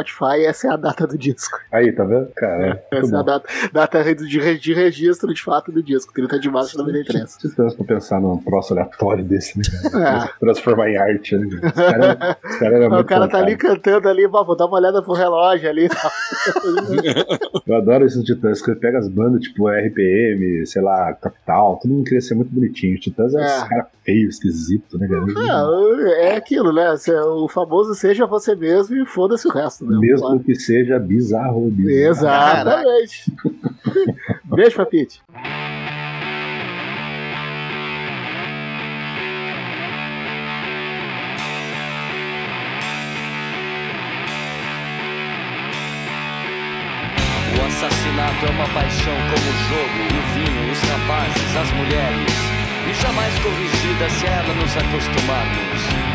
essa 0.44 0.68
é 0.68 0.70
a 0.70 0.76
data 0.76 1.06
do 1.06 1.16
disco. 1.18 1.58
Aí, 1.70 1.92
tá 1.92 2.04
vendo? 2.04 2.28
Cara, 2.34 2.82
é, 2.90 2.98
Essa 2.98 3.16
é 3.16 3.18
a 3.18 3.22
data, 3.22 3.48
data 3.72 4.14
de, 4.14 4.58
de 4.58 4.72
registro 4.74 5.32
de 5.32 5.42
fato 5.42 5.70
do 5.72 5.82
disco, 5.82 6.12
30 6.12 6.38
de 6.38 6.50
março 6.50 6.72
de 6.72 6.78
93. 6.78 7.38
Estamos 7.44 7.74
pra 7.74 7.84
pensar 7.84 8.20
num 8.20 8.36
troço 8.38 8.72
aleatório 8.72 9.24
desse, 9.24 9.58
né? 9.58 9.64
É. 9.94 10.28
Transformar 10.40 10.90
em 10.90 10.96
arte, 10.96 11.36
né? 11.36 11.46
Esse 11.62 11.72
cara, 11.74 12.38
esse 12.44 12.58
cara 12.58 12.76
era 12.76 12.88
o 13.00 13.04
cara 13.04 13.28
tá 13.28 13.38
ali 13.38 13.56
cantando 13.56 14.08
ali, 14.08 14.26
"Bah, 14.28 14.42
vou 14.42 14.56
dar 14.56 14.66
uma 14.66 14.76
olhada 14.78 15.02
pro 15.02 15.12
relógio 15.12 15.68
ali. 15.68 15.88
Eu 17.66 17.76
adoro 17.76 18.04
esses 18.04 18.22
titãs, 18.24 18.60
que 18.60 18.74
pega 18.74 18.98
as 18.98 19.08
bandas 19.08 19.40
tipo 19.42 19.68
RPM, 19.68 20.66
sei 20.66 20.82
lá, 20.82 21.12
Capital, 21.14 21.78
todo 21.80 21.90
mundo 21.90 22.04
queria 22.04 22.20
ser 22.20 22.34
muito 22.34 22.52
bonitinho. 22.52 22.94
Os 22.94 23.00
titãs 23.00 23.34
é, 23.34 23.40
É. 23.40 23.44
esse 23.46 23.68
cara 23.68 23.86
feio, 24.04 24.28
esquisito, 24.28 24.98
né, 24.98 25.08
cara? 25.08 25.24
É, 26.08 26.28
é 26.32 26.36
aquilo, 26.36 26.72
né? 26.72 26.96
Se- 26.96 27.12
O 27.12 27.48
famoso 27.48 27.94
seja 27.94 28.26
você 28.26 28.54
mesmo 28.54 28.96
e 28.96 29.06
foda-se 29.06 29.46
o 29.46 29.50
resto, 29.52 29.71
né? 29.80 29.98
Mesmo 29.98 30.40
que 30.40 30.54
seja 30.54 30.98
bizarro. 30.98 31.70
bizarro. 31.70 32.10
Exatamente. 32.10 33.32
Beijo, 34.44 34.76
Papite. 34.76 35.22
O 47.54 47.64
assassinato 47.66 48.46
é 48.46 48.50
uma 48.50 48.68
paixão 48.74 49.14
como 49.30 49.46
o 49.48 49.56
jogo, 49.68 50.00
o 50.08 50.22
vinho, 50.34 50.72
os 50.72 50.80
rapazes, 50.80 51.56
as 51.56 51.72
mulheres. 51.72 52.52
E 52.88 52.94
jamais 52.94 53.38
corrigida 53.38 54.10
se 54.10 54.26
a 54.26 54.30
ela 54.30 54.54
nos 54.54 54.76
acostumarmos. 54.76 56.11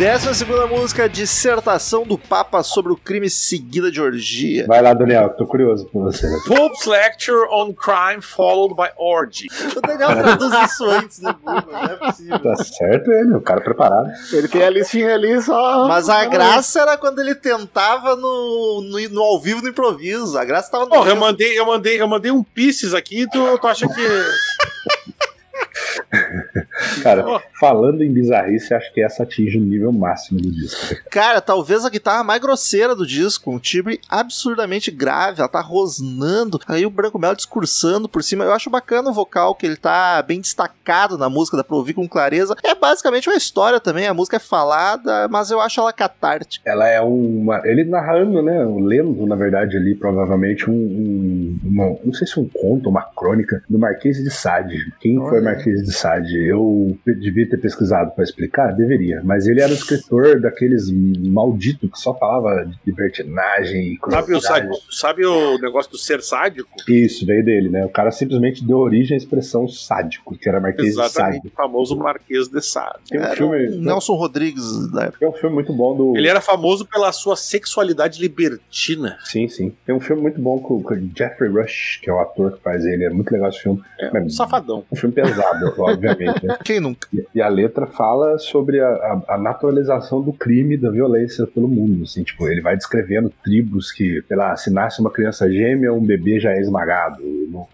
Décima 0.00 0.32
segunda 0.32 0.66
música, 0.66 1.06
dissertação 1.06 2.04
do 2.04 2.16
Papa 2.16 2.62
sobre 2.62 2.90
o 2.90 2.96
crime 2.96 3.28
seguida 3.28 3.90
de 3.90 4.00
orgia. 4.00 4.66
Vai 4.66 4.80
lá, 4.80 4.94
Daniel, 4.94 5.28
que 5.28 5.36
tô 5.36 5.46
curioso 5.46 5.84
por 5.92 6.04
você. 6.04 6.26
Pope's 6.46 6.86
Lecture 6.86 7.46
on 7.50 7.74
Crime 7.74 8.22
followed 8.22 8.74
by 8.74 8.88
Orgy. 8.96 9.46
O 9.76 9.80
Daniel 9.82 10.08
traduz 10.08 10.54
isso 10.64 10.84
antes 10.86 11.20
no 11.20 11.34
Google, 11.34 11.70
não 11.70 11.84
é 11.84 11.96
possível. 11.96 12.38
Tá 12.38 12.56
certo 12.56 13.12
ele, 13.12 13.34
o 13.34 13.42
cara 13.42 13.60
preparado. 13.60 14.10
Ele 14.32 14.48
tem 14.48 14.62
a 14.62 14.70
listinha 14.70 15.14
ali 15.14 15.38
só. 15.42 15.86
Mas 15.86 16.08
a 16.08 16.24
graça 16.24 16.80
era 16.80 16.96
quando 16.96 17.18
ele 17.18 17.34
tentava 17.34 18.16
no, 18.16 18.80
no, 18.80 19.08
no 19.10 19.20
ao 19.20 19.38
vivo 19.38 19.60
no 19.60 19.68
improviso. 19.68 20.38
A 20.38 20.46
graça 20.46 20.70
tava 20.70 20.84
no. 20.84 20.90
Porra, 20.92 21.10
eu 21.10 21.16
mandei, 21.16 21.58
eu 21.58 21.66
mandei, 21.66 22.00
eu 22.00 22.08
mandei 22.08 22.30
um 22.30 22.42
Pisces 22.42 22.94
aqui, 22.94 23.26
tu, 23.30 23.58
tu 23.58 23.68
acha 23.68 23.86
que. 23.86 24.00
Cara, 27.02 27.24
Oh. 27.26 27.40
falando 27.58 28.02
em 28.02 28.12
bizarrice, 28.12 28.72
acho 28.74 28.92
que 28.92 29.02
essa 29.02 29.22
atinge 29.22 29.58
o 29.58 29.60
nível 29.60 29.92
máximo 29.92 30.40
do 30.40 30.50
disco. 30.50 30.96
Cara, 31.10 31.40
talvez 31.40 31.84
a 31.84 31.90
guitarra 31.90 32.24
mais 32.24 32.40
grosseira 32.40 32.94
do 32.94 33.06
disco, 33.06 33.50
um 33.50 33.58
timbre 33.58 34.00
absurdamente 34.08 34.90
grave, 34.90 35.40
ela 35.40 35.48
tá 35.48 35.60
rosnando, 35.60 36.58
aí 36.66 36.84
o 36.86 36.90
Branco 36.90 37.18
Melo 37.18 37.36
discursando 37.36 38.08
por 38.08 38.22
cima. 38.22 38.44
Eu 38.44 38.52
acho 38.52 38.70
bacana 38.70 39.10
o 39.10 39.12
vocal, 39.14 39.54
que 39.54 39.66
ele 39.66 39.76
tá 39.76 40.22
bem 40.22 40.40
destacado 40.40 41.16
na 41.18 41.28
música, 41.28 41.56
dá 41.56 41.64
pra 41.64 41.76
ouvir 41.76 41.94
com 41.94 42.08
clareza. 42.08 42.54
É 42.64 42.74
basicamente 42.74 43.28
uma 43.28 43.36
história 43.36 43.78
também, 43.80 44.06
a 44.06 44.14
música 44.14 44.36
é 44.36 44.40
falada, 44.40 45.28
mas 45.28 45.50
eu 45.50 45.60
acho 45.60 45.80
ela 45.80 45.92
catártica. 45.92 46.68
Ela 46.68 46.88
é 46.88 47.00
uma. 47.00 47.60
Ele 47.64 47.84
narrando, 47.84 48.42
né? 48.42 48.64
Lendo, 48.80 49.26
na 49.26 49.36
verdade, 49.36 49.76
ali, 49.76 49.94
provavelmente, 49.94 50.68
um. 50.70 50.74
um- 50.74 51.58
uma- 51.64 51.96
não 52.04 52.12
sei 52.12 52.26
se 52.26 52.38
um 52.40 52.48
conto, 52.48 52.88
uma 52.88 53.02
crônica 53.02 53.62
do 53.68 53.78
Marquês 53.78 54.16
de 54.22 54.30
Sade. 54.30 54.92
Quem 55.00 55.16
foi 55.18 55.38
Olha. 55.38 55.42
Marquês 55.42 55.82
de 55.82 55.92
Sade? 55.92 56.39
Eu 56.40 56.96
devia 57.06 57.48
ter 57.48 57.56
pesquisado 57.58 58.10
pra 58.12 58.24
explicar? 58.24 58.72
Deveria. 58.74 59.20
Mas 59.24 59.46
ele 59.46 59.60
era 59.60 59.70
o 59.70 59.74
escritor 59.74 60.40
daqueles 60.40 60.90
malditos 60.90 61.90
que 61.90 61.98
só 61.98 62.14
falava 62.16 62.64
de 62.66 62.78
libertinagem 62.86 63.92
e 63.94 63.98
Sabe 64.10 64.34
o, 64.34 64.40
sádico- 64.40 64.74
sabe 64.90 65.24
o 65.26 65.58
negócio 65.58 65.90
do 65.92 65.98
ser 65.98 66.22
sádico? 66.22 66.70
Isso, 66.88 67.24
veio 67.26 67.44
dele, 67.44 67.68
né? 67.68 67.84
O 67.84 67.88
cara 67.88 68.10
simplesmente 68.10 68.64
deu 68.64 68.78
origem 68.78 69.14
à 69.14 69.18
expressão 69.18 69.68
sádico, 69.68 70.36
que 70.36 70.48
era 70.48 70.60
Marquês 70.60 70.88
de 70.88 70.94
Sade. 70.94 71.08
Exatamente, 71.10 71.46
o 71.48 71.50
famoso 71.50 71.96
Marquês 71.96 72.48
de 72.48 72.60
Sade. 72.62 72.98
Tem 73.08 73.20
um 73.20 73.24
Era 73.24 73.36
filme. 73.36 73.68
o 73.68 73.80
Nelson 73.80 74.14
Rodrigues 74.14 74.90
da 74.92 75.02
época. 75.04 75.18
Tem 75.20 75.28
um 75.28 75.32
filme 75.32 75.54
muito 75.54 75.72
bom 75.72 75.96
do. 75.96 76.16
Ele 76.16 76.28
era 76.28 76.40
famoso 76.40 76.86
pela 76.86 77.12
sua 77.12 77.36
sexualidade 77.36 78.20
libertina. 78.20 79.16
Sim, 79.24 79.48
sim. 79.48 79.72
Tem 79.86 79.94
um 79.94 80.00
filme 80.00 80.22
muito 80.22 80.40
bom 80.40 80.58
com 80.58 80.82
com 80.82 80.94
o 80.94 81.10
Jeffrey 81.16 81.50
Rush, 81.50 82.00
que 82.02 82.08
é 82.08 82.12
o 82.12 82.18
ator 82.20 82.52
que 82.52 82.62
faz 82.62 82.84
ele. 82.84 83.04
É 83.04 83.10
muito 83.10 83.30
legal 83.30 83.48
esse 83.48 83.60
filme. 83.60 83.82
É 83.98 84.20
um 84.20 84.28
safadão. 84.30 84.84
Um 84.90 84.96
filme 84.96 85.14
pesado, 85.14 85.74
obviamente. 85.78 86.29
Né? 86.42 86.56
Quem 86.64 86.80
nunca? 86.80 87.08
E- 87.12 87.24
E 87.34 87.40
a 87.42 87.48
letra 87.48 87.86
fala 87.86 88.38
sobre 88.38 88.80
a, 88.80 88.88
a- 88.88 89.22
a 89.34 89.38
naturalização 89.38 90.20
do 90.22 90.32
crime 90.32 90.74
e 90.74 90.78
da 90.78 90.90
violência 90.90 91.46
pelo 91.46 91.68
mundo. 91.68 92.02
Assim, 92.04 92.22
tipo, 92.22 92.48
ele 92.48 92.60
vai 92.60 92.76
descrevendo 92.76 93.30
tribos 93.44 93.92
que, 93.92 94.22
sei 94.26 94.36
lá, 94.36 94.56
se 94.56 94.70
nasce 94.72 95.00
uma 95.00 95.10
criança 95.10 95.50
gêmea, 95.50 95.92
um 95.92 96.04
bebê 96.04 96.38
já 96.40 96.52
é 96.52 96.60
esmagado. 96.60 97.22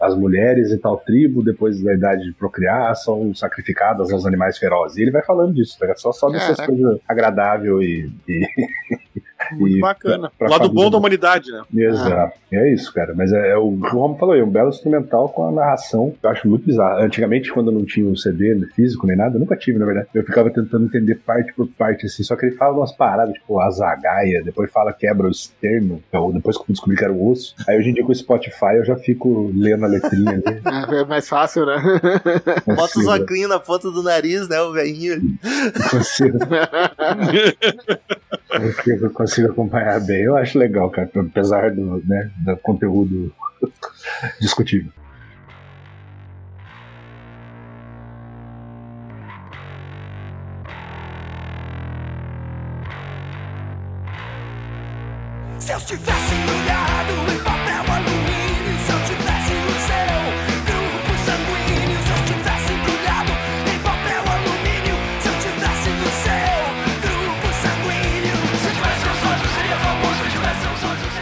As 0.00 0.14
mulheres 0.16 0.72
em 0.72 0.78
tal 0.78 0.96
tribo, 0.98 1.42
depois 1.42 1.82
da 1.82 1.94
idade 1.94 2.24
de 2.24 2.32
procriar, 2.32 2.94
são 2.96 3.34
sacrificadas 3.34 4.10
aos 4.12 4.24
animais 4.26 4.58
ferozes. 4.58 4.96
E 4.98 5.02
ele 5.02 5.10
vai 5.10 5.22
falando 5.22 5.54
disso, 5.54 5.76
tá? 5.78 5.92
só, 5.96 6.12
só 6.12 6.28
dessas 6.30 6.56
Caraca. 6.56 6.72
coisas 6.72 7.00
agradáveis 7.06 7.80
e. 7.82 8.10
e- 8.28 8.46
Muito 9.52 9.76
e 9.76 9.80
bacana. 9.80 10.30
pra- 10.38 10.46
O 10.46 10.50
pra 10.50 10.58
lado 10.58 10.72
bom 10.72 10.90
da 10.90 10.96
humanidade, 10.98 11.50
né? 11.50 11.62
Exato. 11.74 12.34
É 12.52 12.72
isso, 12.72 12.92
cara. 12.92 13.12
Mas 13.14 13.32
é, 13.32 13.50
é 13.50 13.56
o, 13.56 13.64
o 13.68 13.88
Romo 13.88 14.16
falou 14.16 14.34
aí, 14.34 14.42
um 14.42 14.50
belo 14.50 14.68
instrumental 14.70 15.28
com 15.28 15.48
a 15.48 15.52
narração 15.52 16.12
que 16.18 16.24
eu 16.26 16.30
acho 16.30 16.48
muito 16.48 16.64
bizarro. 16.66 17.00
Antigamente, 17.02 17.52
quando 17.52 17.70
eu 17.70 17.74
não 17.78 17.84
tinha 17.84 18.06
um 18.08 18.16
CD 18.16 18.56
físico 18.74 19.06
nem 19.06 19.16
nada, 19.16 19.36
eu 19.36 19.40
nunca 19.40 19.56
tive, 19.56 19.78
na 19.78 19.86
verdade. 19.86 20.08
Eu 20.14 20.24
ficava 20.24 20.50
tentando 20.50 20.86
entender 20.86 21.16
parte 21.16 21.52
por 21.54 21.66
parte, 21.68 22.06
assim. 22.06 22.22
Só 22.22 22.36
que 22.36 22.46
ele 22.46 22.56
fala 22.56 22.76
umas 22.76 22.92
paradas, 22.92 23.34
tipo 23.34 23.58
a 23.60 23.70
zagaia, 23.70 24.42
depois 24.44 24.70
fala 24.70 24.92
quebra 24.92 25.26
o 25.26 25.30
externo, 25.30 26.00
ou 26.12 26.32
depois 26.32 26.56
que 26.56 26.62
eu 26.62 26.66
descobri 26.68 26.96
que 26.96 27.04
era 27.04 27.12
o 27.12 27.30
osso. 27.30 27.54
Aí 27.68 27.78
hoje 27.78 27.90
em 27.90 27.94
dia 27.94 28.04
com 28.04 28.12
o 28.12 28.14
Spotify 28.14 28.76
eu 28.76 28.84
já 28.84 28.96
fico 28.96 29.50
lendo 29.54 29.84
a 29.84 29.88
letrinha 29.88 30.32
ali. 30.32 30.42
É 30.96 31.04
mais 31.04 31.28
fácil, 31.28 31.66
né? 31.66 31.76
Bota 32.66 32.82
os 32.84 32.92
consigo, 32.94 33.10
óculos 33.10 33.48
na 33.48 33.58
ponta 33.58 33.90
do 33.90 34.02
nariz, 34.02 34.48
né, 34.48 34.60
o 34.60 34.72
velhinho. 34.72 35.20
consigo, 35.90 36.38
consigo, 38.60 39.10
consigo 39.10 39.50
acompanhar 39.50 40.00
bem. 40.00 40.22
Eu 40.22 40.36
acho 40.36 40.58
legal, 40.58 40.90
cara, 40.90 41.10
apesar 41.14 41.70
do, 41.74 42.02
né, 42.06 42.30
do 42.44 42.56
conteúdo 42.58 43.32
discutível. 44.40 44.92
Se 55.58 55.72
eu 55.72 55.80
tivesse 55.80 56.34
embrulhado 56.34 57.12
em 57.32 57.65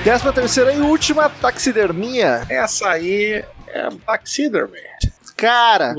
Décima 0.05 0.35
terceira 0.35 0.71
e 0.71 0.81
última, 0.83 1.31
taxidermia. 1.31 2.43
Essa 2.51 2.91
aí 2.91 3.43
é 3.69 3.89
taxidermy. 4.05 4.79
Cara, 5.37 5.95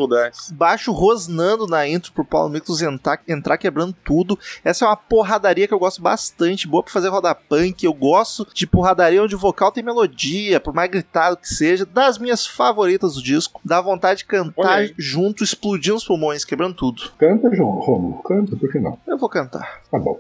baixo 0.54 0.92
rosnando 0.92 1.68
na 1.68 1.88
intro 1.88 2.12
pro 2.14 2.24
Paulo 2.24 2.50
Miklos 2.50 2.82
entrar, 2.82 3.20
entrar 3.28 3.58
quebrando 3.58 3.94
tudo. 4.04 4.40
Essa 4.64 4.86
é 4.86 4.88
uma 4.88 4.96
porradaria 4.96 5.68
que 5.68 5.74
eu 5.74 5.80
gosto 5.80 6.02
bastante, 6.02 6.68
boa 6.68 6.84
pra 6.84 6.94
fazer 6.94 7.10
rodar 7.10 7.38
punk. 7.50 7.84
Eu 7.84 7.94
gosto 7.94 8.48
de 8.54 8.66
porradaria 8.66 9.22
onde 9.22 9.36
o 9.36 9.40
vocal 9.40 9.72
tem 9.72 9.84
melodia, 9.84 10.60
por 10.60 10.74
mais 10.74 10.90
gritado 10.90 11.38
que 11.38 11.48
seja, 11.48 11.86
das 11.86 12.18
minhas 12.18 12.48
favoritas 12.48 13.16
do 13.16 13.24
disco. 13.24 13.60
Dá 13.64 13.82
vontade 13.82 14.20
de 14.20 14.26
cantar 14.26 14.88
junto, 14.98 15.44
explodindo 15.44 15.98
os 15.98 16.06
pulmões, 16.06 16.46
quebrando 16.46 16.76
tudo. 16.76 17.04
Canta, 17.18 17.54
João. 17.54 17.80
Romulo, 17.80 18.22
canta, 18.24 18.56
por 18.56 18.72
que 18.72 18.80
não? 18.80 18.98
Eu 19.06 19.18
vou 19.18 19.30
cantar. 19.30 19.82
Tá 19.92 20.00
bom. 20.00 20.20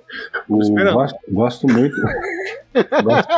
O, 0.49 0.57
gosto, 0.93 1.19
gosto 1.29 1.67
muito. 1.67 1.95
gosto, 3.03 3.29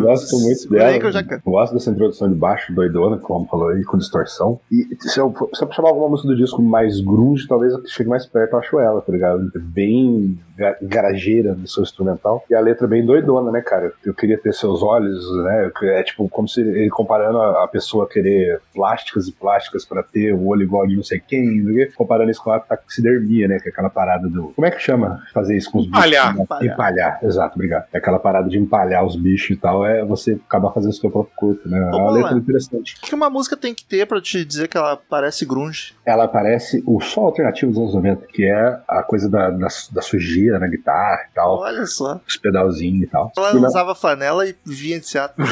gosto 0.00 0.38
muito 0.38 0.68
dela. 0.70 0.88
aí 0.90 1.00
que 1.00 1.06
eu 1.06 1.12
já 1.12 1.22
canto. 1.22 1.42
Gosto 1.44 1.74
dessa 1.74 1.90
introdução 1.90 2.28
de 2.28 2.34
baixo, 2.34 2.72
doidona, 2.72 3.18
como 3.18 3.46
falou 3.46 3.68
aí, 3.68 3.84
com 3.84 3.96
distorção. 3.96 4.55
E 4.70 4.96
se 5.00 5.18
eu, 5.20 5.32
se 5.54 5.64
eu 5.64 5.72
chamar 5.72 5.88
alguma 5.90 6.08
música 6.08 6.28
do 6.28 6.36
disco 6.36 6.62
mais 6.62 7.00
grunge, 7.00 7.46
talvez 7.48 7.76
que 7.80 7.88
chegue 7.88 8.08
mais 8.10 8.26
perto, 8.26 8.52
eu 8.54 8.58
acho 8.58 8.78
ela, 8.78 9.00
tá 9.00 9.12
ligado? 9.12 9.50
Bem 9.60 10.38
ga- 10.38 10.45
garageira 10.82 11.54
no 11.54 11.66
seu 11.66 11.82
instrumental. 11.82 12.44
E 12.50 12.54
a 12.54 12.60
letra 12.60 12.86
bem 12.86 13.04
doidona, 13.04 13.50
né, 13.50 13.60
cara? 13.60 13.92
Eu 14.04 14.14
queria 14.14 14.38
ter 14.38 14.52
seus 14.52 14.82
olhos, 14.82 15.24
né? 15.44 15.70
É 15.82 16.02
tipo 16.02 16.28
como 16.28 16.48
se 16.48 16.60
ele 16.60 16.88
comparando 16.90 17.40
a, 17.40 17.66
pessoa 17.68 18.08
querer 18.08 18.60
plásticas 18.74 19.28
e 19.28 19.32
plásticas 19.32 19.84
pra 19.84 20.02
ter 20.02 20.32
o 20.32 20.46
olho 20.46 20.62
igual 20.62 20.86
de 20.86 20.96
não 20.96 21.02
sei 21.02 21.20
quem, 21.20 21.64
comparando 21.94 22.30
isso 22.30 22.42
com 22.42 22.50
a 22.50 22.60
taxidermia, 22.60 23.48
né? 23.48 23.58
Que 23.60 23.68
é 23.68 23.72
aquela 23.72 23.90
parada 23.90 24.28
do. 24.28 24.52
Como 24.54 24.66
é 24.66 24.70
que 24.70 24.80
chama 24.80 25.22
fazer 25.32 25.56
isso 25.56 25.70
com 25.70 25.78
os 25.78 25.86
Empalhar. 25.86 26.32
bichos? 26.32 26.38
né? 26.38 26.44
Empalhar. 26.44 26.72
Empalhar, 26.72 27.18
exato, 27.22 27.54
obrigado. 27.54 27.86
É 27.92 27.98
aquela 27.98 28.18
parada 28.18 28.48
de 28.48 28.58
empalhar 28.58 29.04
os 29.04 29.16
bichos 29.16 29.50
e 29.50 29.56
tal, 29.56 29.84
é 29.84 30.04
você 30.04 30.38
acabar 30.46 30.72
fazendo 30.72 30.90
o 30.90 30.94
seu 30.94 31.10
próprio 31.10 31.34
corpo, 31.36 31.68
né? 31.68 31.78
É 31.78 31.82
uma 31.82 31.90
Vamos 31.90 32.14
letra 32.14 32.30
lá. 32.32 32.38
interessante. 32.38 32.96
O 32.96 33.06
que 33.06 33.14
uma 33.14 33.28
música 33.30 33.56
tem 33.56 33.74
que 33.74 33.84
ter 33.84 34.06
pra 34.06 34.20
te 34.20 34.44
dizer 34.44 34.68
que 34.68 34.76
ela 34.78 34.96
parece 35.08 35.44
grunge? 35.44 35.94
ela 36.04 36.28
parece 36.28 36.82
o 36.86 37.00
som 37.00 37.22
alternativo 37.22 37.72
dos 37.72 37.80
anos 37.80 37.94
90, 37.94 38.26
que 38.28 38.44
é 38.44 38.78
a 38.88 39.02
coisa 39.02 39.28
da, 39.28 39.50
da, 39.50 39.66
da 39.92 40.02
sujeira 40.02 40.45
na 40.52 40.66
guitarra 40.68 41.26
e 41.30 41.34
tal, 41.34 41.58
Olha 41.58 41.86
só. 41.86 42.20
os 42.26 42.36
pedalzinhos 42.36 43.02
e 43.04 43.06
tal. 43.06 43.30
Ela 43.36 43.52
E 43.56 43.60
na- 43.60 43.68
usava 43.68 43.94
flanela 43.94 44.46
e 44.46 44.54
vinha 44.64 44.98
de 45.00 45.06
Seattle. 45.08 45.46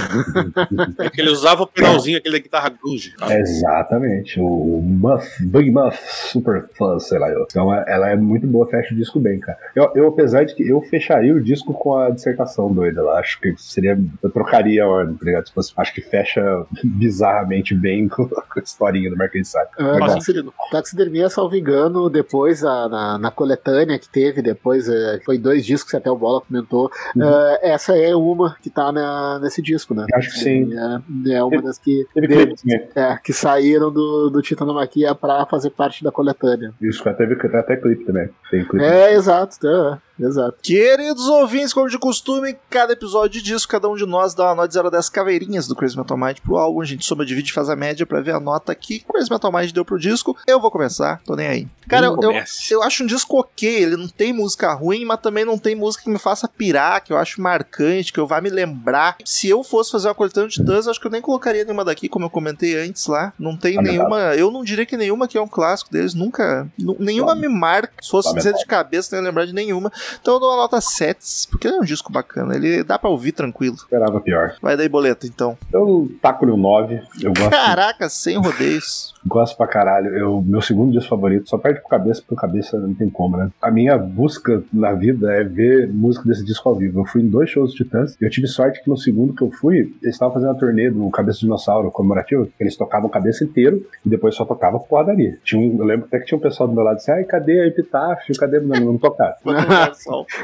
É 0.99 1.11
que 1.11 1.21
ele 1.21 1.31
usava 1.31 1.63
o 1.63 1.67
pedalzinho, 1.67 2.19
aquele 2.19 2.37
da 2.39 2.43
guitarra 2.43 2.69
grunge. 2.71 3.15
Exatamente, 3.31 4.41
o 4.41 4.81
Muff, 4.83 5.45
Big 5.47 5.71
Muff 5.71 5.99
Super 6.31 6.69
Fuzz, 6.77 7.09
sei 7.09 7.19
lá. 7.19 7.29
eu. 7.31 7.45
Então 7.51 7.73
é- 7.73 7.85
ela 7.89 8.11
é 8.11 8.17
muito 8.17 8.47
boa, 8.47 8.67
fecha 8.69 8.93
o 8.95 8.97
disco 8.97 9.19
bem, 9.21 9.39
cara. 9.41 9.59
Eu, 9.75 9.91
eu, 9.95 10.09
apesar 10.09 10.45
de 10.45 10.55
que 10.55 10.67
eu 10.69 10.81
fecharia 10.83 11.35
o 11.35 11.41
disco 11.43 11.73
com 11.73 11.97
a 11.97 12.11
dissertação 12.11 12.73
doida 12.73 13.03
lá, 13.03 13.19
acho 13.19 13.41
que 13.41 13.55
seria. 13.59 13.99
Eu 14.23 14.31
trocaria 14.31 14.85
a 14.85 14.89
ordem, 14.89 15.17
tá 15.17 15.25
ligado? 15.25 15.47
Se 15.49 15.55
fosse- 15.55 15.73
acho 15.77 15.95
que 15.95 16.01
fecha 16.01 16.65
bizarramente 16.85 17.75
bem 17.75 18.09
com 18.09 18.25
a 18.25 18.61
historinha 18.63 19.11
do 19.11 19.17
Marquês 19.17 19.47
de 19.47 19.53
Sade. 19.53 19.71
Ah. 19.79 19.97
Taxidermia, 20.71 21.29
salvo 21.29 21.57
engano, 21.57 22.09
depois 22.11 22.65
a- 22.65 22.89
na, 22.89 23.19
na 23.19 23.31
coletânea 23.31 23.99
que 23.99 24.09
teve, 24.09 24.43
depois 24.43 24.84
eh, 24.89 25.21
foi 25.25 25.39
dois 25.39 25.65
discos 25.65 25.91
que 25.91 25.97
até 25.97 26.11
o 26.11 26.17
Bola 26.17 26.41
comentou. 26.41 26.91
Uhum. 27.17 27.23
eh, 27.23 27.61
essa 27.73 27.97
é 27.97 28.15
uma 28.15 28.57
que 28.63 28.71
tá 28.71 28.91
na- 28.93 29.39
nesse 29.41 29.61
disco, 29.63 29.95
né? 29.95 30.07
Acho 30.15 30.31
que 30.31 30.39
sim. 30.39 30.71
É, 31.27 31.35
é 31.35 31.43
uma 31.45 31.63
das 31.63 31.79
que, 31.79 32.07
Teve 32.15 32.27
de- 32.29 32.35
clipe 32.35 32.55
também. 32.63 32.89
é, 32.95 33.19
que 33.23 33.33
saíram 33.33 33.91
do, 33.93 34.31
do 34.31 34.43
Titanomaquia 34.43 35.15
pra 35.15 35.47
fazer 35.47 35.71
parte 35.71 36.03
da 36.05 36.11
coletânea. 36.13 36.73
Isso, 36.81 37.03
teve 37.15 37.37
teve 37.37 37.57
até 37.57 37.77
clipe 37.77 38.05
também. 38.05 38.29
Tem 38.51 38.65
clipe. 38.65 38.85
É, 38.85 39.15
exato, 39.15 39.59
tá, 39.61 39.99
exato. 40.19 40.59
Queridos 40.63 41.27
ouvintes, 41.29 41.73
como 41.73 41.89
de 41.89 41.99
costume, 41.99 42.57
cada 42.71 42.93
episódio 42.93 43.43
disso, 43.43 43.67
cada 43.69 43.89
um 43.89 43.97
de 43.97 44.07
nós 44.07 44.35
dá 44.35 44.45
uma 44.45 44.55
nota 44.57 44.69
de 44.69 44.75
0 44.75 44.89
a 44.89 44.91
10 44.91 45.09
caveirinhas 45.09 45.67
do 45.67 45.75
Crazy 45.77 45.97
Metal 45.97 46.17
Mind 46.17 46.39
pro 46.41 46.57
álbum. 46.57 46.81
A 46.81 46.85
gente 46.85 47.05
soma, 47.05 47.25
divide 47.25 47.51
e 47.51 47.53
faz 47.53 47.69
a 47.69 47.77
média 47.77 48.05
pra 48.07 48.21
ver 48.21 48.33
a 48.35 48.41
nota 48.41 48.75
que 48.75 49.01
Crazy 49.01 49.31
Metal 49.31 49.53
Mind 49.53 49.71
deu 49.73 49.85
pro 49.85 49.99
disco. 49.99 50.37
Eu 50.47 50.61
vou 50.61 50.71
começar, 50.71 51.21
tô 51.25 51.35
nem 51.35 51.47
aí. 51.47 51.69
Cara, 51.89 52.07
eu, 52.07 52.19
eu, 52.23 52.33
eu 52.71 52.83
acho 52.83 53.03
um 53.05 53.07
disco 53.07 53.39
ok, 53.39 53.69
ele 53.83 53.97
não 53.97 54.09
tem 54.09 54.33
música 54.33 54.73
ruim, 54.73 55.05
mas 55.05 55.21
também 55.21 55.45
não 55.45 55.59
tem 55.59 55.75
música 55.75 56.05
que 56.05 56.11
me 56.11 56.19
faça 56.19 56.49
pirar, 56.49 57.03
que 57.03 57.13
eu 57.13 57.17
acho 57.19 57.41
marcante, 57.43 58.13
que 58.13 58.19
eu 58.21 58.27
vá 58.27 58.41
me 58.41 58.51
lembrar. 58.51 59.17
Se 59.25 59.49
eu 59.49 59.63
fosse 59.63 59.91
fazer 59.93 60.09
uma 60.09 60.15
coletânea 60.15 60.49
de 60.49 60.65
eu 60.65 60.91
acho 60.91 61.01
que 61.01 61.07
eu 61.07 61.11
nem 61.11 61.21
colocaria 61.21 61.63
nenhuma 61.65 61.85
daqui, 61.85 62.09
como 62.09 62.25
eu 62.25 62.31
comentei 62.31 62.77
antes 62.79 63.07
lá. 63.07 63.33
Não 63.39 63.57
tem 63.57 63.77
Lamentável. 63.77 64.01
nenhuma. 64.09 64.35
Eu 64.35 64.51
não 64.51 64.65
diria 64.65 64.87
que 64.87 64.97
nenhuma 64.97 65.29
que 65.29 65.37
é 65.37 65.41
um 65.41 65.47
clássico 65.49 65.91
deles, 65.93 66.15
nunca. 66.15 66.67
nu- 66.79 66.97
nenhuma 66.99 67.35
me 67.35 67.49
marca. 67.49 67.93
Se 68.03 68.11
fosse 68.11 68.33
dizer 68.35 68.55
de 68.55 68.65
cabeça, 68.67 69.15
não 69.15 69.23
ia 69.23 69.29
lembrar 69.29 69.45
de 69.47 69.53
nenhuma. 69.53 69.93
Então 70.21 70.35
eu 70.35 70.41
dou 70.41 70.51
uma 70.51 70.57
nota 70.57 70.81
7, 70.81 71.49
porque 71.51 71.69
ele 71.69 71.77
é 71.77 71.81
um 71.81 71.85
disco 71.85 72.13
bacana. 72.13 72.55
Ele 72.55 72.83
dá 72.83 72.99
pra 72.99 73.11
ouvir 73.11 73.33
tranquilo. 73.33 73.77
Esperava 73.77 74.21
pior. 74.21 74.55
Vai 74.61 74.77
daí, 74.77 74.89
boleta, 74.89 75.27
então. 75.27 75.57
Eu 75.73 76.11
taco-lhe 76.21 76.53
um 76.53 76.57
9. 76.57 77.03
Eu 77.23 77.33
gosto, 77.33 77.51
Caraca, 77.51 78.09
sem 78.09 78.37
rodeios. 78.39 79.15
gosto 79.27 79.57
pra 79.57 79.67
caralho. 79.67 80.17
Eu, 80.17 80.43
meu 80.43 80.61
segundo 80.61 80.93
disco 80.93 81.09
favorito, 81.09 81.49
só 81.49 81.59
perde 81.59 81.81
pro 81.81 81.89
cabeça, 81.89 82.23
pro 82.27 82.37
cabeça 82.37 82.79
não 82.79 82.95
tem 82.95 83.09
como, 83.09 83.37
né? 83.37 83.51
A 83.61 83.71
minha 83.71 83.97
busca 83.97 84.63
na 84.73 84.93
vida 84.93 85.33
é 85.33 85.45
ver 85.45 85.89
música 85.93 86.29
desse 86.29 86.45
disco 86.45 86.69
ao 86.69 86.75
vivo. 86.75 87.01
Eu 87.01 87.05
fui 87.05 87.23
em 87.23 87.29
dois 87.29 87.51
shows 87.51 87.73
de 87.73 87.85
Titãs 87.85 88.17
e 88.21 88.25
eu 88.25 88.31
tive 88.31 88.47
sorte 88.47 88.83
que 88.83 88.89
no 88.89 88.97
segundo 88.97 89.35
que 89.35 89.43
eu 89.43 89.51
fui, 89.51 89.95
eles 90.03 90.15
estavam 90.15 90.35
fazendo 90.35 90.51
a 90.51 90.55
turnê 90.55 90.91
do 90.91 91.09
Cabeça 91.11 91.39
de 91.39 91.45
Dinossauro 91.45 91.91
comemorativo. 91.91 92.49
Eles 92.59 92.77
tocavam 92.77 93.09
cabeça 93.09 93.45
inteiro 93.45 93.85
e 94.05 94.09
depois 94.09 94.35
só 94.35 94.45
tocava 94.45 94.79
porradaria. 94.79 95.39
Tinha 95.45 95.61
um, 95.61 95.79
eu 95.79 95.85
lembro 95.85 96.07
até 96.07 96.19
que 96.19 96.27
tinha 96.27 96.39
um 96.39 96.41
pessoal 96.41 96.69
do 96.69 96.75
meu 96.75 96.85
lado 96.85 96.97
disse: 96.97 97.11
ai, 97.11 97.25
cadê 97.25 97.61
a 97.61 97.67
Epitáfio? 97.67 98.35
Cadê? 98.39 98.61
Não, 98.61 98.79
não 98.81 98.99
tocaram. 98.99 99.35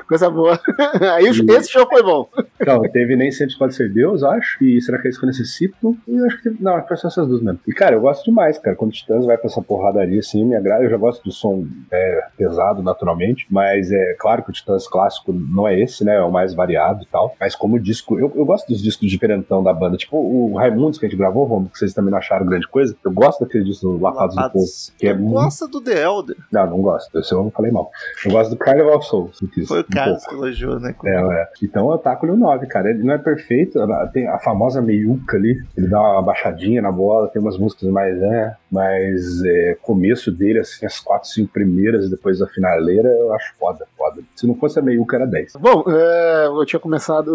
Coisa 0.09 0.31
boa. 0.31 0.59
Aí 1.15 1.25
o- 1.25 1.53
esse 1.57 1.71
show 1.71 1.87
foi 1.89 2.03
bom. 2.03 2.29
Então, 2.61 2.83
teve 2.83 3.17
Nem 3.17 3.31
Sempre 3.31 3.57
Pode 3.59 3.75
Ser 3.75 3.93
Deus, 3.93 4.23
acho. 4.23 4.63
E 4.65 4.81
Será 4.81 4.99
que 5.01 5.09
é 5.09 5.11
isso 5.11 5.19
que 5.21 5.25
eu 5.27 5.29
necessito? 5.29 5.97
E 6.07 6.19
acho 6.27 6.37
que 6.39 6.43
teve. 6.45 6.57
Não, 6.63 6.83
foi 6.87 6.97
só 6.97 7.09
essas 7.09 7.27
duas 7.27 7.43
mesmo. 7.43 7.61
E, 7.67 7.73
cara, 7.73 7.95
eu 7.97 8.01
gosto 8.01 8.25
demais, 8.25 8.59
cara. 8.59 8.77
Quando 8.77 8.91
o 8.91 8.95
Titãs 8.95 9.25
vai 9.27 9.37
pra 9.37 9.47
essa 9.47 9.63
porradaria, 9.63 10.19
assim, 10.21 10.45
me 10.45 10.55
agrada. 10.57 10.85
Eu 10.85 10.91
já 10.91 10.97
gosto 10.97 11.23
do 11.25 11.33
som 11.33 11.67
é, 11.91 12.25
pesado, 12.37 12.83
naturalmente. 12.83 13.47
Mas 13.51 13.91
é 13.91 14.15
claro 14.19 14.43
que 14.43 14.51
o 14.51 14.53
Titãs 14.53 14.87
clássico 14.89 15.33
não 15.33 15.67
é 15.67 15.79
esse, 15.81 16.05
né? 16.05 16.17
É 16.17 16.23
o 16.23 16.31
mais 16.31 16.55
variado 16.55 17.03
e 17.03 17.07
tal. 17.07 17.35
Mas 17.41 17.55
como 17.55 17.79
disco. 17.79 18.19
Eu, 18.19 18.33
eu 18.35 18.45
gosto 18.45 18.69
dos 18.69 18.83
discos 18.83 19.09
diferentão 19.11 19.63
da 19.63 19.73
banda. 19.73 19.97
Tipo 19.97 20.17
o 20.19 20.55
Raimundos 20.57 20.99
que 20.99 21.07
a 21.07 21.09
gente 21.09 21.19
gravou, 21.19 21.45
Romo, 21.45 21.69
que 21.69 21.79
vocês 21.79 21.93
também 21.95 22.11
não 22.11 22.19
acharam 22.19 22.47
grande 22.47 22.69
coisa. 22.69 22.97
Eu 23.05 23.13
gosto 23.13 23.41
daquele 23.41 23.65
disco 23.65 23.89
do 23.89 23.99
Lapados 24.03 24.37
do 24.37 24.51
Povo. 24.51 24.65
Que 24.99 25.09
é 25.09 25.15
Tu 25.15 25.21
muito. 25.21 25.35
gosta 25.35 25.67
do 25.69 25.81
The 25.81 26.03
Elder. 26.03 26.37
Não, 26.53 26.67
não 26.71 26.83
gosto. 26.83 27.19
Esse 27.19 27.33
eu 27.33 27.43
não 27.43 27.51
falei 27.51 27.71
mal. 27.73 27.91
Eu 28.25 28.31
gosto 28.33 28.51
do 28.51 28.57
Carnival 28.57 28.97
of 28.99 29.07
Souls. 29.07 29.39
Quis, 29.49 29.69
Foi 29.69 29.81
o 29.81 29.85
Carlos 29.85 30.25
que 30.27 30.35
elogiou, 30.35 30.79
né? 30.79 30.95
É, 31.05 31.17
é. 31.17 31.49
Então 31.63 31.91
eu 31.91 31.99
taco-lhe 31.99 32.33
o 32.33 32.37
9, 32.37 32.67
cara. 32.67 32.91
Ele 32.91 33.03
não 33.03 33.15
é 33.15 33.19
perfeito, 33.19 33.79
tem 34.13 34.29
a 34.29 34.39
famosa 34.39 34.81
meiuca 34.83 35.37
ali, 35.37 35.63
ele 35.77 35.89
dá 35.89 36.01
uma 36.01 36.23
baixadinha 36.23 36.83
na 36.83 36.93
bola, 36.93 37.29
tem 37.29 37.41
umas 37.41 37.59
músicas 37.59 37.89
mais, 37.91 38.19
né? 38.19 38.57
Mas 38.71 39.43
é, 39.45 39.77
começo 39.83 40.31
dele, 40.31 40.61
assim, 40.61 40.87
as 40.87 41.01
quatro, 41.01 41.29
cinco 41.29 41.53
primeiras 41.53 42.07
e 42.07 42.11
depois 42.11 42.41
a 42.43 42.47
finaleira, 42.47 43.09
eu 43.09 43.33
acho 43.35 43.55
foda, 43.59 43.87
foda. 43.97 44.23
Se 44.41 44.47
não 44.47 44.55
fosse 44.55 44.79
a 44.79 44.83
meiuca, 44.83 45.17
era 45.17 45.27
10. 45.27 45.57
Bom, 45.61 45.85
é, 45.87 46.47
eu 46.47 46.65
tinha 46.65 46.81
começado. 46.81 47.31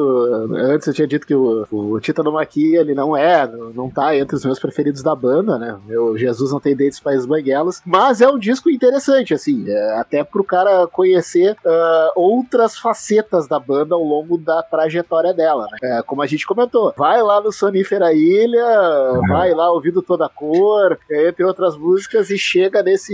Antes 0.55 0.87
eu 0.87 0.93
tinha 0.93 1.07
dito 1.07 1.27
que 1.27 1.35
o, 1.35 1.67
o 1.71 1.99
Titanomaquia 1.99 2.79
ele 2.79 2.95
não 2.95 3.15
é, 3.15 3.47
não 3.75 3.91
tá 3.91 4.17
entre 4.17 4.35
os 4.35 4.43
meus 4.43 4.57
preferidos 4.57 5.03
da 5.03 5.13
banda, 5.13 5.59
né? 5.59 5.77
Meu 5.85 6.17
Jesus 6.17 6.51
não 6.51 6.59
tem 6.59 6.75
dentes 6.75 6.99
para 6.99 7.13
as 7.13 7.27
banguelas, 7.27 7.79
mas 7.85 8.21
é 8.21 8.27
um 8.27 8.39
disco 8.39 8.71
interessante, 8.71 9.35
assim, 9.35 9.69
é, 9.69 9.99
até 9.99 10.23
pro 10.23 10.43
cara 10.43 10.87
conhecer 10.87 11.55
ah, 11.63 12.11
outras 12.15 12.75
facetas 12.75 13.47
da 13.47 13.59
banda 13.59 13.93
ao 13.93 14.03
longo 14.03 14.35
da 14.35 14.63
trajetória 14.63 15.31
dela, 15.31 15.67
né? 15.71 15.77
É, 15.99 16.01
como 16.01 16.23
a 16.23 16.25
gente 16.25 16.47
comentou, 16.47 16.91
vai 16.97 17.21
lá 17.21 17.39
no 17.39 17.51
Sonífera 17.51 18.13
Ilha, 18.13 18.65
vai 19.27 19.53
lá 19.53 19.71
ouvindo 19.71 20.01
toda 20.01 20.25
a 20.25 20.29
cor, 20.29 20.97
entre 21.11 21.43
outras 21.43 21.77
músicas, 21.77 22.31
e 22.31 22.37
chega 22.39 22.81
nesse, 22.81 23.13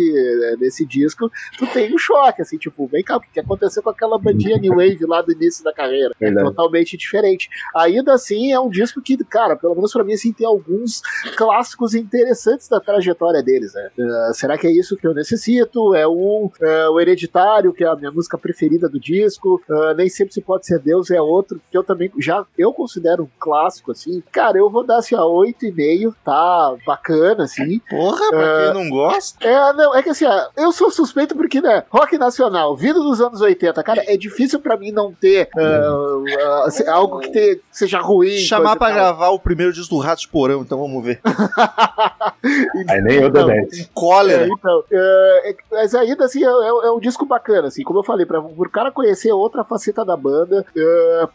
nesse 0.58 0.86
disco, 0.86 1.30
tu 1.58 1.68
tem 1.68 1.94
um 1.94 1.98
choque, 1.98 2.42
assim, 2.42 2.58
tipo, 2.58 2.88
vem 2.88 3.04
cá, 3.04 3.18
o 3.18 3.20
que 3.20 3.40
aconteceu 3.42 3.81
com 3.82 3.90
aquela 3.90 4.18
bandinha 4.18 4.58
New 4.58 4.76
Wave 4.76 5.06
lá 5.06 5.22
do 5.22 5.32
início 5.32 5.64
da 5.64 5.74
carreira? 5.74 6.12
É 6.20 6.26
Verdade. 6.26 6.48
totalmente 6.48 6.98
diferente. 6.98 7.50
Ainda 7.76 8.14
assim, 8.14 8.52
é 8.52 8.60
um 8.60 8.70
disco 8.70 9.02
que, 9.02 9.18
cara, 9.24 9.56
pelo 9.56 9.76
menos 9.76 9.92
pra 9.92 10.04
mim, 10.04 10.14
assim, 10.14 10.32
tem 10.34 10.46
alguns 10.46 11.02
clássicos 11.36 11.94
interessantes 11.96 12.68
da 12.68 12.80
trajetória 12.80 13.42
deles, 13.44 13.74
né? 13.74 13.90
Eh, 13.98 14.32
será 14.34 14.58
que 14.58 14.68
é 14.68 14.72
isso 14.72 14.98
que 14.98 15.08
eu 15.08 15.14
necessito? 15.14 15.94
É 15.96 16.08
um, 16.08 16.50
eh, 16.62 16.90
o 16.90 17.00
Hereditário, 17.00 17.74
que 17.74 17.84
é 17.84 17.88
a 17.88 17.96
minha 17.96 18.12
música 18.12 18.38
preferida 18.38 18.90
do 18.90 19.00
disco, 19.00 19.62
eh, 19.70 19.94
Nem 19.96 20.10
Sempre 20.10 20.34
Se 20.34 20.42
Pode 20.42 20.66
Ser 20.66 20.80
Deus 20.80 21.10
é 21.12 21.22
outro, 21.22 21.62
que 21.70 21.78
eu 21.78 21.84
também 21.84 22.12
já, 22.20 22.46
eu 22.58 22.74
considero 22.74 23.24
um 23.24 23.30
clássico, 23.40 23.92
assim. 23.92 24.22
Cara, 24.32 24.58
eu 24.58 24.70
vou 24.70 24.84
dar, 24.84 24.98
assim, 24.98 25.16
a 25.16 25.22
8,5, 25.22 26.14
tá 26.24 26.76
bacana, 26.86 27.44
assim. 27.44 27.80
Porra, 27.90 28.30
pra 28.30 28.74
quem 28.74 28.84
não 28.84 28.90
gosta. 28.90 29.46
É, 29.46 29.74
não, 29.74 29.96
é 29.96 30.04
que 30.04 30.10
assim, 30.10 30.26
eu 30.58 30.72
sou 30.72 30.92
suspeito 30.92 31.36
porque, 31.36 31.62
né, 31.62 31.84
rock 31.90 32.18
nacional, 32.18 32.76
vindo 32.76 33.02
dos 33.02 33.22
anos 33.22 33.42
80, 33.42 33.71
cara, 33.84 34.04
é 34.08 34.18
difícil 34.18 34.60
pra 34.60 34.76
mim 34.78 34.92
não 34.92 35.14
ter 35.14 35.50
ah, 35.58 36.64
ah, 36.66 36.72
se- 36.72 36.88
algo 36.88 37.20
que 37.20 37.30
te- 37.32 37.62
seja 37.72 38.00
ruim. 38.00 38.38
Chamar 38.38 38.76
tal. 38.76 38.94
gravar 38.94 39.30
o 39.30 39.40
primeiro 39.40 39.72
disco 39.72 39.96
do 39.96 40.02
Ratos 40.02 40.24
de 40.24 40.28
Porão, 40.30 40.62
então 40.62 40.78
vamos 40.80 41.04
ver. 41.04 41.20
Aí 42.90 43.02
nem 43.02 43.18
eu 43.18 43.28
Então, 43.28 43.48
Dedete. 43.48 43.90
Cólera. 43.94 44.44
É, 44.46 44.48
então, 44.48 44.84
é, 44.92 45.50
é, 45.52 45.56
mas 45.72 45.96
ainda 45.96 46.26
assim, 46.26 46.44
é, 46.44 46.48
é- 46.48 46.88
é 46.88 46.92
um 46.92 47.00
disco 47.00 47.26
bacana, 47.26 47.68
assim, 47.68 47.84
como 47.84 48.00
eu 48.00 48.04
falei, 48.04 48.26
pra, 48.26 48.42
por 48.42 48.70
cara 48.70 48.92
conhecer 48.92 49.32
outra 49.32 49.64
faceta 49.64 50.04
da 50.04 50.18
banda, 50.18 50.66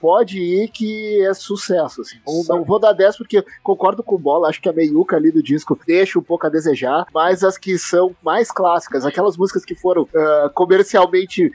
pode 0.01 0.39
ir 0.39 0.69
que 0.69 1.25
é 1.25 1.33
sucesso, 1.35 2.01
assim. 2.03 2.17
Não, 2.27 2.57
não 2.59 2.65
vou 2.65 2.79
dar 2.79 2.93
10 2.93 3.17
porque 3.17 3.45
concordo 3.63 4.03
com 4.03 4.15
o 4.15 4.19
Bola, 4.19 4.49
acho 4.49 4.61
que 4.61 4.69
a 4.69 4.73
meiuca 4.73 5.17
ali 5.17 5.31
do 5.31 5.43
disco 5.43 5.79
deixa 5.87 6.19
um 6.19 6.23
pouco 6.23 6.47
a 6.47 6.51
desejar, 6.51 7.07
mas 7.15 7.43
as 7.45 7.57
que 7.59 7.79
são 7.79 8.15
mais 8.23 8.51
clássicas, 8.51 9.05
aquelas 9.07 9.37
músicas 9.37 9.65
que 9.65 9.75
foram 9.75 10.09
é, 10.15 10.51
comercialmente 10.55 11.53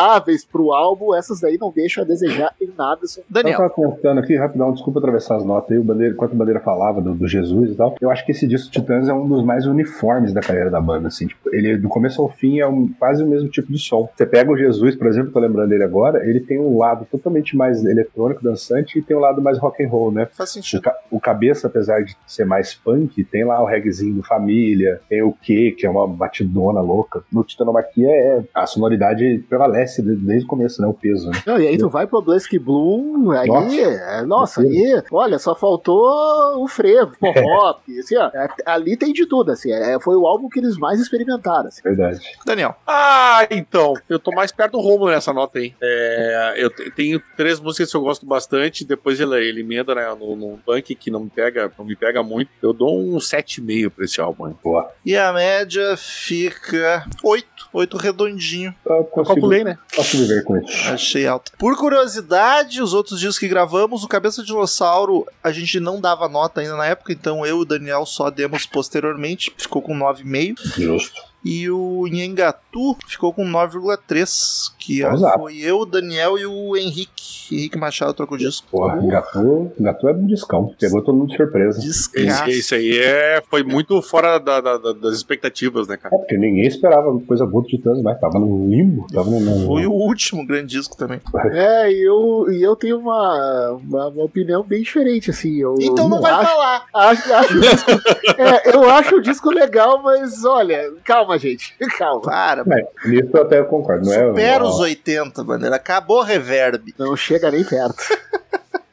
vendáveis 0.00 0.44
pro 0.44 0.72
álbum, 0.72 1.14
essas 1.14 1.40
daí 1.40 1.58
não 1.58 1.70
deixam 1.70 2.02
a 2.02 2.06
desejar 2.06 2.54
em 2.60 2.70
nada. 2.76 3.00
Eu 3.02 3.24
Daniel. 3.28 3.56
tava 3.58 3.70
pensando 3.70 4.18
aqui, 4.20 4.36
rapidão, 4.36 4.72
desculpa 4.72 4.98
atravessar 4.98 5.36
as 5.36 5.44
notas 5.44 5.72
aí, 5.72 5.78
o 5.78 5.84
Bandeira, 5.84 6.14
enquanto 6.14 6.32
o 6.32 6.36
Bandeira 6.36 6.60
falava 6.60 7.00
do, 7.00 7.14
do 7.14 7.26
Jesus 7.28 7.72
e 7.72 7.74
tal, 7.74 7.94
eu 8.00 8.10
acho 8.10 8.24
que 8.24 8.32
esse 8.32 8.46
disco 8.46 8.70
Titãs 8.70 9.08
é 9.08 9.12
um 9.12 9.26
dos 9.28 9.44
mais 9.44 9.66
uniformes 9.66 10.32
da 10.32 10.40
carreira 10.40 10.70
da 10.70 10.80
banda, 10.80 11.08
assim, 11.08 11.26
tipo, 11.26 11.54
ele 11.54 11.76
do 11.76 11.88
começo 11.88 12.20
ao 12.22 12.28
fim 12.28 12.60
é 12.60 12.66
um, 12.66 12.88
quase 12.98 13.22
o 13.22 13.26
mesmo 13.26 13.48
tipo 13.48 13.72
de 13.72 13.78
som. 13.78 14.08
Você 14.14 14.26
pega 14.26 14.50
o 14.50 14.56
Jesus, 14.56 14.96
por 14.96 15.06
exemplo, 15.06 15.32
tô 15.32 15.38
lembrando 15.38 15.68
dele 15.70 15.84
agora, 15.84 16.24
ele 16.28 16.40
tem 16.40 16.58
um 16.60 16.78
lado 16.78 17.06
totalmente 17.10 17.56
mais 17.56 17.84
eletrônico, 17.84 18.42
dançante, 18.42 18.98
e 18.98 19.02
tem 19.02 19.16
um 19.16 19.20
lado 19.20 19.40
mais 19.42 19.58
rock 19.58 19.82
and 19.84 19.88
roll, 19.88 20.10
né? 20.12 20.26
Faz 20.32 20.50
O, 20.50 20.52
sentido. 20.54 20.82
ca- 20.82 20.96
o 21.10 21.20
cabeça, 21.20 21.66
apesar 21.66 22.02
de 22.02 22.16
ser 22.26 22.44
mais 22.44 22.74
punk, 22.74 23.22
tem 23.24 23.44
lá 23.44 23.62
o 23.62 23.66
reggaezinho 23.66 24.14
do 24.16 24.22
Família, 24.22 25.00
tem 25.08 25.22
o 25.22 25.32
que 25.32 25.72
que 25.72 25.86
é 25.86 25.90
uma 25.90 26.06
batidona 26.06 26.80
louca. 26.80 27.22
No 27.32 27.44
Titanomaquia 27.44 28.08
é 28.08 28.42
a 28.54 28.66
sonoridade 28.66 29.44
prevalece 29.48 29.89
de- 29.96 30.14
desde 30.16 30.44
o 30.44 30.48
começo, 30.48 30.80
né? 30.80 30.88
O 30.88 30.94
peso, 30.94 31.28
né? 31.30 31.42
Não, 31.46 31.60
e 31.60 31.66
aí 31.66 31.76
tu 31.78 31.88
vai 31.88 32.06
pro 32.06 32.20
Blask 32.22 32.52
Bloom, 32.58 33.30
aí, 33.32 33.48
Nossa. 33.48 33.76
é, 33.76 34.22
nossa, 34.22 34.60
aí, 34.62 35.02
olha, 35.10 35.38
só 35.38 35.54
faltou 35.54 36.62
o 36.62 36.68
frevo, 36.68 37.12
o 37.20 37.32
pop, 37.34 37.98
assim, 37.98 38.16
ó, 38.16 38.26
é, 38.34 38.48
ali 38.66 38.96
tem 38.96 39.12
de 39.12 39.26
tudo, 39.26 39.52
assim, 39.52 39.72
é, 39.72 39.98
foi 40.00 40.16
o 40.16 40.26
álbum 40.26 40.48
que 40.48 40.58
eles 40.58 40.76
mais 40.76 41.00
experimentaram, 41.00 41.68
assim. 41.68 41.82
Verdade. 41.82 42.20
Daniel. 42.46 42.74
Ah, 42.86 43.46
então. 43.50 43.94
Eu 44.08 44.18
tô 44.18 44.30
mais 44.32 44.52
perto 44.52 44.72
do 44.72 44.80
Romulo 44.80 45.10
nessa 45.10 45.32
nota 45.32 45.58
aí. 45.58 45.74
É, 45.80 46.54
eu 46.56 46.70
te- 46.70 46.90
tenho 46.90 47.20
três 47.36 47.58
músicas 47.60 47.90
que 47.90 47.96
eu 47.96 48.00
gosto 48.02 48.26
bastante. 48.26 48.84
Depois 48.84 49.18
ele, 49.20 49.36
ele 49.36 49.60
emenda 49.60 49.94
né, 49.94 50.08
no, 50.18 50.36
no 50.36 50.58
punk 50.58 50.94
que 50.94 51.10
não 51.10 51.20
me 51.20 51.30
pega, 51.30 51.70
não 51.78 51.84
me 51.84 51.96
pega 51.96 52.22
muito. 52.22 52.50
Eu 52.62 52.72
dou 52.72 52.98
um 53.00 53.16
7,5 53.18 53.90
pra 53.90 54.04
esse 54.04 54.20
álbum. 54.20 54.48
hein. 54.48 54.56
Boa. 54.62 54.90
E 55.04 55.16
a 55.16 55.32
média 55.32 55.96
fica 55.96 57.04
8. 57.22 57.46
8 57.72 57.96
redondinho. 57.96 58.74
Eu 58.84 58.96
Eu 58.96 59.04
consigo, 59.04 59.34
calculei, 59.34 59.64
né? 59.64 59.78
Posso 59.94 60.16
viver 60.16 60.44
com 60.44 60.56
isso. 60.58 60.88
Achei 60.88 61.26
alto. 61.26 61.52
Por 61.58 61.76
curiosidade, 61.76 62.82
os 62.82 62.94
outros 62.94 63.20
discos 63.20 63.38
que 63.38 63.48
gravamos, 63.48 64.04
o 64.04 64.08
Cabeça 64.08 64.42
de 64.42 64.48
Dinossauro, 64.48 65.26
a 65.42 65.50
gente 65.52 65.80
não 65.80 66.00
dava 66.00 66.28
nota 66.28 66.60
ainda 66.60 66.76
na 66.76 66.86
época, 66.86 67.12
então 67.12 67.44
eu 67.44 67.58
e 67.58 67.62
o 67.62 67.64
Daniel 67.64 68.06
só 68.06 68.30
demos 68.30 68.66
posteriormente, 68.66 69.52
ficou 69.56 69.82
com 69.82 69.96
9,5. 69.96 70.80
Justo. 70.80 71.30
E 71.44 71.70
o 71.70 72.06
Nhengatu 72.06 72.96
ficou 73.06 73.32
com 73.32 73.44
9,3, 73.44 74.72
que 74.80 75.02
foi 75.36 75.58
eu, 75.58 75.80
o 75.80 75.86
Daniel 75.86 76.38
e 76.38 76.46
o 76.46 76.76
Henrique. 76.76 77.30
Henrique 77.52 77.76
Machado 77.78 78.14
trocou 78.14 78.36
o 78.36 78.38
disco. 78.38 78.66
Porra, 78.70 78.96
Gatu, 79.06 79.72
Gatu 79.78 80.08
é 80.08 80.12
um 80.12 80.26
discão. 80.26 80.72
Pegou 80.78 81.02
todo 81.02 81.16
mundo 81.16 81.30
de 81.30 81.36
surpresa. 81.36 81.80
Esse, 81.84 82.10
esse 82.50 82.74
aí 82.74 82.96
é, 82.98 83.42
foi 83.50 83.62
muito 83.64 84.00
fora 84.02 84.38
da- 84.38 84.60
da- 84.60 84.78
da- 84.78 84.92
das 84.92 85.14
expectativas, 85.16 85.88
né, 85.88 85.96
cara? 85.96 86.14
É, 86.14 86.18
porque 86.18 86.38
ninguém 86.38 86.66
esperava 86.66 87.10
coisa 87.26 87.44
boa 87.44 87.62
do 87.62 87.68
Titãs, 87.68 88.00
mas 88.02 88.20
tava 88.20 88.38
no 88.38 88.68
limbo. 88.68 89.04
Tava 89.12 89.28
no, 89.28 89.40
no- 89.40 89.66
Foi 89.66 89.84
o 89.86 89.92
último 89.92 90.46
grande 90.46 90.68
disco 90.68 90.96
também. 90.96 91.20
É, 91.52 91.90
e 91.92 92.06
eu, 92.06 92.46
e 92.52 92.62
eu 92.62 92.76
tenho 92.76 92.98
uma, 92.98 93.72
uma, 93.82 94.08
uma 94.08 94.24
opinião 94.24 94.62
bem 94.62 94.82
diferente, 94.82 95.30
assim, 95.30 95.56
eu 95.60 95.74
Então 95.80 96.08
não 96.08 96.18
eu 96.18 96.22
vai 96.22 96.32
acho, 96.32 96.46
falar. 96.50 96.84
acho, 96.94 97.34
acho 97.34 97.60
disco, 97.60 97.90
é, 98.38 98.74
eu 98.76 98.88
acho 98.90 99.16
o 99.16 99.20
disco 99.20 99.50
legal, 99.50 100.00
mas 100.02 100.44
olha, 100.44 100.92
calma, 101.04 101.36
gente, 101.38 101.74
calma, 101.98 102.20
Para, 102.22 102.62
É, 102.62 103.08
nisso 103.08 103.30
eu 103.34 103.42
até 103.42 103.60
concordo. 103.64 104.04
Não 104.06 104.12
é, 104.12 104.28
supera 104.28 104.64
ó, 104.64 104.69
os 104.70 104.80
80, 104.80 105.44
bandeira. 105.44 105.76
Acabou 105.76 106.20
a 106.20 106.24
reverb. 106.24 106.94
não 106.98 107.16
chega 107.16 107.50
nem 107.50 107.64
perto. 107.64 108.02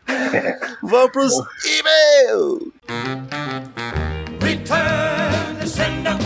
Vamos 0.82 1.12
pros 1.12 1.34
e-mails. 1.66 2.64
Return 4.42 5.58
to 5.60 5.68
sender. 5.68 6.18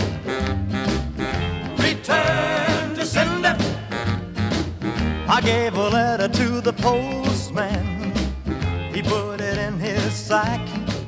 Return 1.78 2.94
to 2.94 3.04
sender. 3.06 3.56
I 5.28 5.40
gave 5.40 5.74
a 5.74 5.88
letter 5.88 6.28
to 6.28 6.60
the 6.60 6.72
postman. 6.72 8.12
He 8.92 9.02
put 9.02 9.40
it 9.40 9.58
in 9.58 9.78
his 9.78 10.12
sack. 10.12 10.60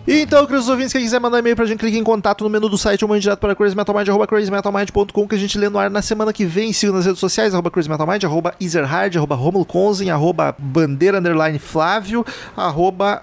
Então, 0.06 0.44
queridos 0.44 0.68
ouvintes, 0.68 0.93
quem 0.93 1.01
quiser 1.01 1.18
mandar 1.18 1.39
e-mail 1.39 1.56
pra 1.56 1.64
gente, 1.64 1.78
clique 1.78 1.97
em 1.97 2.05
contato 2.05 2.44
no 2.44 2.51
menu 2.51 2.68
do 2.68 2.76
site 2.76 3.02
ou 3.02 3.09
mande 3.09 3.22
direto 3.22 3.39
para 3.39 3.55
crazymetalmind, 3.55 4.06
arroba 4.06 4.26
crazymetalmind.com, 4.26 5.26
que 5.26 5.35
a 5.35 5.39
gente 5.39 5.56
lê 5.56 5.70
no 5.70 5.78
ar 5.78 5.89
na 5.89 6.02
semana 6.02 6.31
que 6.31 6.44
vem. 6.44 6.74
Siga 6.74 6.93
nas 6.93 7.06
redes 7.06 7.18
sociais, 7.18 7.55
arroba 7.55 7.70
crazymetalmind, 7.70 8.22
arroba 8.22 8.55
ezerhard, 8.60 9.16
arroba 9.16 9.35
romulo 9.35 9.64
conzen, 9.64 10.10
arroba 10.10 10.55
bandeira 10.59 11.18
underline 11.18 11.59
flávio, 11.59 12.22
arroba 12.55 13.22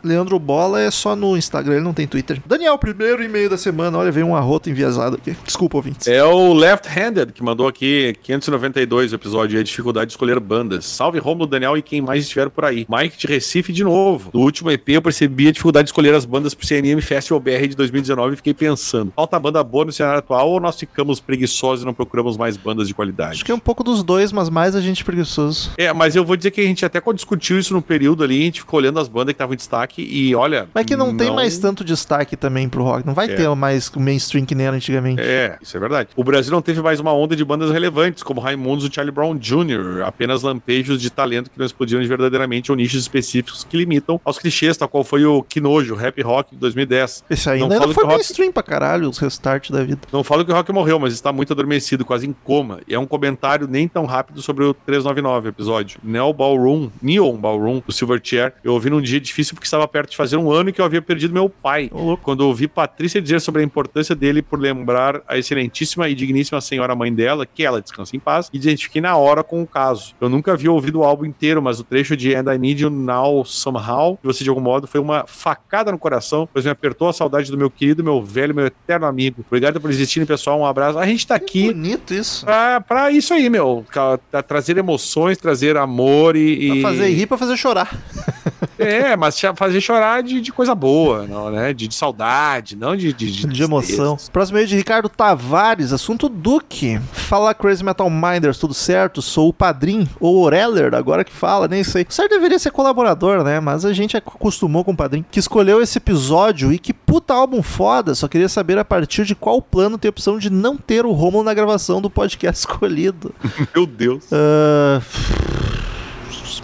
é 0.79 0.89
só 0.89 1.15
no 1.15 1.37
Instagram, 1.37 1.75
ele 1.75 1.83
não 1.83 1.93
tem 1.93 2.07
Twitter. 2.07 2.41
Daniel, 2.47 2.79
primeiro 2.79 3.23
e-mail 3.23 3.47
da 3.47 3.57
semana, 3.57 3.95
olha, 3.99 4.11
veio 4.11 4.25
um 4.25 4.35
arroto 4.35 4.67
enviesado 4.67 5.17
aqui. 5.17 5.37
Desculpa, 5.45 5.77
ouvintes. 5.77 6.07
É 6.07 6.23
o 6.23 6.51
Left 6.51 6.87
Handed 6.89 7.31
que 7.31 7.43
mandou 7.43 7.67
aqui 7.67 8.15
592 8.23 9.11
o 9.11 9.15
episódio 9.15 9.57
aí, 9.59 9.63
dificuldade 9.63 10.07
de 10.07 10.13
escolher 10.13 10.39
bandas. 10.39 10.85
Salve 10.85 11.19
Romulo, 11.19 11.45
Daniel 11.45 11.77
e 11.77 11.83
quem 11.83 12.01
mais 12.01 12.23
estiver 12.23 12.49
por 12.49 12.65
aí. 12.65 12.87
Mike 12.89 13.19
de 13.19 13.27
Recife 13.27 13.71
de 13.71 13.83
novo. 13.83 14.31
No 14.33 14.39
último 14.39 14.71
EP 14.71 14.89
eu 14.89 15.01
percebi 15.01 15.47
a 15.47 15.51
dificuldade 15.51 15.85
de 15.85 15.89
escolher 15.89 16.15
as 16.15 16.25
bandas 16.25 16.55
pro 16.55 16.70
CNM 16.71 17.01
Festival 17.01 17.39
BR 17.41 17.67
de 17.67 17.75
2019 17.75 18.33
e 18.33 18.35
fiquei 18.37 18.53
pensando, 18.53 19.11
falta 19.15 19.37
banda 19.37 19.61
boa 19.63 19.83
no 19.85 19.91
cenário 19.91 20.19
atual 20.19 20.49
ou 20.49 20.59
nós 20.59 20.79
ficamos 20.79 21.19
preguiçosos 21.19 21.83
e 21.83 21.85
não 21.85 21.93
procuramos 21.93 22.37
mais 22.37 22.55
bandas 22.55 22.87
de 22.87 22.93
qualidade? 22.93 23.31
Acho 23.33 23.45
que 23.45 23.51
é 23.51 23.55
um 23.55 23.59
pouco 23.59 23.83
dos 23.83 24.03
dois, 24.03 24.31
mas 24.31 24.49
mais 24.49 24.75
a 24.75 24.81
gente 24.81 25.03
preguiçoso. 25.03 25.71
É, 25.77 25.91
mas 25.91 26.15
eu 26.15 26.23
vou 26.23 26.37
dizer 26.37 26.51
que 26.51 26.61
a 26.61 26.65
gente 26.65 26.85
até 26.85 27.01
discutiu 27.13 27.59
isso 27.59 27.73
no 27.73 27.81
período 27.81 28.23
ali, 28.23 28.41
a 28.41 28.45
gente 28.45 28.61
ficou 28.61 28.79
olhando 28.79 28.99
as 28.99 29.07
bandas 29.09 29.27
que 29.27 29.31
estavam 29.33 29.53
em 29.53 29.57
destaque 29.57 30.01
e 30.01 30.33
olha. 30.33 30.69
Mas 30.73 30.85
que 30.85 30.95
não, 30.95 31.15
tem 31.15 31.33
mais 31.33 31.57
tanto 31.57 31.83
destaque 31.83 32.37
também 32.37 32.69
pro 32.69 32.83
rock. 32.83 33.05
Não 33.05 33.13
vai 33.13 33.25
É. 33.29 33.35
ter 33.35 33.49
mais 33.55 33.89
o 33.89 33.99
mainstream 33.99 34.45
que 34.45 34.55
nem 34.55 34.67
era 34.67 34.75
antigamente. 34.75 35.21
É, 35.21 35.57
isso 35.61 35.75
é 35.75 35.79
verdade. 35.79 36.09
O 36.15 36.23
Brasil 36.23 36.51
não 36.51 36.61
teve 36.61 36.81
mais 36.81 36.99
uma 36.99 37.13
onda 37.13 37.35
de 37.35 37.43
bandas 37.43 37.69
relevantes, 37.71 38.23
como 38.23 38.39
Raimundos 38.39 38.85
e 38.87 38.93
Charlie 38.93 39.13
Brown 39.13 39.35
Jr., 39.37 40.03
apenas 40.05 40.41
lampejos 40.43 41.01
de 41.01 41.09
talento 41.09 41.49
que 41.49 41.59
não 41.59 41.65
explodiram 41.65 42.01
de 42.01 42.07
verdadeiramente 42.07 42.71
ou 42.71 42.77
nichos 42.77 43.01
específicos 43.01 43.65
que 43.69 43.75
limitam 43.75 44.21
aos 44.23 44.37
clichês, 44.37 44.77
tal 44.77 44.87
qual 44.87 45.03
foi 45.03 45.25
o 45.25 45.43
Kinojo, 45.43 45.95
rap 45.95 46.21
rock 46.21 46.55
2010. 46.61 47.23
Esse 47.29 47.49
aí 47.49 47.59
Não 47.59 47.65
ainda 47.65 47.77
falo 47.79 47.93
foi 47.93 48.01
que 48.01 48.07
o 48.07 48.09
rock- 48.11 48.15
mainstream 48.17 48.51
pra 48.51 48.63
caralho, 48.63 49.09
os 49.09 49.17
restart 49.17 49.69
da 49.71 49.83
vida. 49.83 50.01
Não 50.11 50.23
falo 50.23 50.45
que 50.45 50.51
o 50.51 50.55
rock 50.55 50.71
morreu, 50.71 50.99
mas 50.99 51.13
está 51.13 51.31
muito 51.33 51.51
adormecido, 51.53 52.05
quase 52.05 52.27
em 52.27 52.33
coma. 52.33 52.79
E 52.87 52.93
é 52.93 52.99
um 52.99 53.05
comentário 53.05 53.67
nem 53.67 53.87
tão 53.87 54.05
rápido 54.05 54.41
sobre 54.41 54.63
o 54.63 54.73
399 54.73 55.49
episódio. 55.49 55.99
Neo 56.03 56.33
Ballroom, 56.33 56.89
Neon 57.01 57.35
Ballroom, 57.37 57.81
do 57.85 57.91
Silverchair, 57.91 58.53
eu 58.63 58.73
ouvi 58.73 58.89
num 58.89 59.01
dia 59.01 59.19
difícil 59.19 59.53
porque 59.55 59.65
estava 59.65 59.87
perto 59.87 60.11
de 60.11 60.17
fazer 60.17 60.37
um 60.37 60.51
ano 60.51 60.71
que 60.71 60.79
eu 60.79 60.85
havia 60.85 61.01
perdido 61.01 61.33
meu 61.33 61.49
pai. 61.49 61.89
Louco. 61.93 62.23
Quando 62.23 62.41
ouvi 62.41 62.67
Patrícia 62.67 63.21
dizer 63.21 63.41
sobre 63.41 63.61
a 63.61 63.65
importância 63.65 64.15
dele 64.15 64.41
por 64.41 64.59
lembrar 64.59 65.21
a 65.27 65.37
excelentíssima 65.37 66.07
e 66.09 66.15
digníssima 66.15 66.61
senhora 66.61 66.95
mãe 66.95 67.13
dela, 67.13 67.45
que 67.45 67.63
ela 67.63 67.81
descansa 67.81 68.15
em 68.15 68.19
paz, 68.19 68.49
identifiquei 68.53 69.01
na 69.01 69.15
hora 69.17 69.43
com 69.43 69.61
o 69.61 69.67
caso. 69.67 70.13
Eu 70.21 70.29
nunca 70.29 70.53
havia 70.53 70.71
ouvido 70.71 70.99
o 70.99 71.03
álbum 71.03 71.25
inteiro, 71.25 71.61
mas 71.61 71.79
o 71.79 71.83
trecho 71.83 72.15
de 72.15 72.35
And 72.35 72.53
I 72.53 72.57
Need 72.57 72.83
You 72.83 72.89
Now 72.89 73.43
Somehow, 73.45 74.19
de 74.21 74.27
você 74.27 74.43
de 74.43 74.49
algum 74.49 74.61
modo, 74.61 74.87
foi 74.87 74.99
uma 74.99 75.25
facada 75.27 75.91
no 75.91 75.97
coração, 75.97 76.47
pois 76.53 76.65
me 76.65 76.71
apertou 76.71 77.07
a 77.09 77.13
saudade 77.13 77.49
do 77.51 77.57
meu 77.57 77.69
querido, 77.69 78.03
meu 78.03 78.21
velho, 78.21 78.53
meu 78.55 78.65
eterno 78.65 79.05
amigo. 79.05 79.43
Obrigado 79.47 79.79
por 79.79 79.89
existirem, 79.89 80.25
pessoal. 80.25 80.59
Um 80.59 80.65
abraço. 80.65 80.97
A 80.99 81.05
gente 81.05 81.25
tá 81.25 81.37
Que 81.39 81.45
aqui 81.67 81.73
bonito 81.73 82.13
isso. 82.13 82.45
pra, 82.45 82.81
pra 82.81 83.11
isso 83.11 83.33
aí, 83.33 83.49
meu. 83.49 83.85
Ca- 83.89 84.19
tra- 84.29 84.43
Trazer 84.43 84.77
emoções, 84.77 85.37
trazer 85.37 85.77
amor 85.77 86.35
e. 86.35 86.77
e- 86.77 86.81
Pra 86.81 86.91
fazer 86.91 87.09
rir, 87.09 87.25
pra 87.27 87.37
fazer 87.37 87.57
chorar. 87.57 87.89
É, 88.77 89.15
mas 89.15 89.39
fazer 89.55 89.81
chorar 89.81 90.23
de, 90.23 90.41
de 90.41 90.51
coisa 90.51 90.73
boa, 90.73 91.25
não, 91.27 91.49
né? 91.51 91.73
De, 91.73 91.87
de 91.87 91.95
saudade, 91.95 92.75
não 92.75 92.95
de. 92.95 93.11
De, 93.13 93.47
De 93.47 93.63
emoção. 93.63 94.15
tristeza. 94.15 94.31
Próximo 94.31 94.57
aí 94.57 94.65
de 94.65 94.75
Ricardo 94.75 95.09
Tavares, 95.09 95.91
assunto 95.93 96.27
Duque. 96.29 96.99
Fala 97.11 97.53
Crazy 97.53 97.83
Metal 97.83 98.09
Minders, 98.09 98.57
tudo 98.57 98.73
certo? 98.73 99.21
Sou 99.21 99.49
o 99.49 99.53
padrinho, 99.53 100.07
ou 100.19 100.37
Oreller, 100.41 100.93
agora 100.95 101.23
que 101.23 101.31
fala, 101.31 101.67
nem 101.67 101.83
sei. 101.83 102.05
O 102.09 102.13
certo 102.13 102.31
deveria 102.31 102.57
ser 102.59 102.71
colaborador, 102.71 103.43
né? 103.43 103.59
Mas 103.59 103.85
a 103.85 103.93
gente 103.93 104.17
acostumou 104.17 104.83
com 104.83 104.91
o 104.91 104.97
padrinho. 104.97 105.25
Que 105.29 105.39
escolheu 105.39 105.81
esse 105.81 105.97
episódio 105.97 106.71
e 106.73 106.79
que 106.79 106.93
puta 106.93 107.33
álbum 107.33 107.61
foda. 107.61 108.15
Só 108.15 108.27
queria 108.27 108.49
saber 108.49 108.77
a 108.77 108.85
partir 108.85 109.25
de 109.25 109.35
qual 109.35 109.61
plano 109.61 109.97
tem 109.97 110.09
a 110.09 110.11
opção 110.11 110.37
de 110.37 110.49
não 110.49 110.77
ter 110.77 111.05
o 111.05 111.11
Romulo 111.11 111.43
na 111.43 111.53
gravação 111.53 112.01
do 112.01 112.09
podcast 112.09 112.59
escolhido. 112.67 113.33
Meu 113.75 113.85
Deus. 113.85 114.25
Ah, 114.31 115.01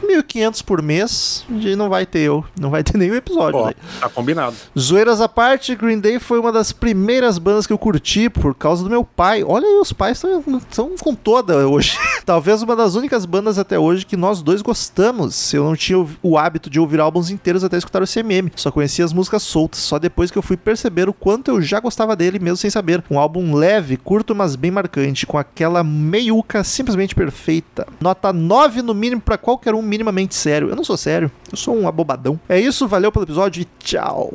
uns 0.03 0.23
1.500 0.23 0.63
por 0.63 0.81
mês 0.81 1.45
e 1.49 1.75
não 1.75 1.89
vai 1.89 2.05
ter 2.05 2.19
eu, 2.19 2.43
não 2.59 2.69
vai 2.69 2.83
ter 2.83 2.97
nenhum 2.97 3.15
episódio. 3.15 3.59
Ó, 3.59 3.65
daí. 3.65 3.75
tá 3.99 4.09
combinado. 4.09 4.55
Zoeiras 4.77 5.21
à 5.21 5.27
parte, 5.29 5.75
Green 5.75 5.99
Day 5.99 6.19
foi 6.19 6.39
uma 6.39 6.51
das 6.51 6.71
primeiras 6.71 7.37
bandas 7.37 7.65
que 7.67 7.73
eu 7.73 7.77
curti 7.77 8.29
por 8.29 8.53
causa 8.55 8.83
do 8.83 8.89
meu 8.89 9.03
pai. 9.03 9.43
Olha 9.43 9.65
aí, 9.67 9.79
os 9.79 9.93
pais 9.93 10.23
estão 10.23 10.95
com 10.99 11.13
toda 11.15 11.67
hoje. 11.67 11.97
Talvez 12.25 12.61
uma 12.61 12.75
das 12.75 12.95
únicas 12.95 13.25
bandas 13.25 13.57
até 13.57 13.77
hoje 13.79 14.05
que 14.05 14.17
nós 14.17 14.41
dois 14.41 14.61
gostamos. 14.61 15.53
Eu 15.53 15.63
não 15.63 15.75
tinha 15.75 15.97
o- 16.23 16.37
hábito 16.37 16.69
de 16.69 16.79
ouvir 16.79 16.99
álbuns 16.99 17.29
inteiros 17.29 17.63
até 17.63 17.77
escutar 17.77 18.01
o 18.01 18.07
CMM. 18.07 18.51
Só 18.55 18.69
conhecia 18.71 19.03
as 19.03 19.11
músicas 19.13 19.41
soltas. 19.43 19.79
Só 19.79 19.97
depois 19.97 20.29
que 20.29 20.37
eu 20.37 20.41
fui 20.43 20.55
perceber 20.57 21.09
o 21.09 21.13
quanto 21.13 21.49
eu 21.49 21.61
já 21.61 21.79
gostava 21.79 22.15
dele, 22.15 22.37
mesmo 22.39 22.57
sem 22.57 22.69
saber. 22.69 23.03
Um 23.09 23.17
álbum 23.17 23.55
leve, 23.55 23.97
curto, 23.97 24.35
mas 24.35 24.55
bem 24.55 24.69
marcante, 24.71 25.25
com 25.25 25.37
aquela 25.37 25.83
meiuca 25.83 26.63
simplesmente 26.63 27.15
perfeita. 27.15 27.87
Nota 27.99 28.31
9 28.31 28.81
no 28.81 28.93
mínimo 28.93 29.21
pra 29.21 29.37
qualquer 29.37 29.73
um 29.73 29.81
minimamente 29.87 30.35
sério. 30.35 30.69
Eu 30.69 30.75
não 30.75 30.83
sou 30.83 30.97
sério, 30.97 31.31
eu 31.51 31.57
sou 31.57 31.75
um 31.75 31.87
abobadão. 31.87 32.39
É 32.47 32.59
isso, 32.59 32.87
valeu 32.87 33.11
pelo 33.11 33.25
episódio 33.25 33.61
e 33.61 33.67
tchau. 33.79 34.33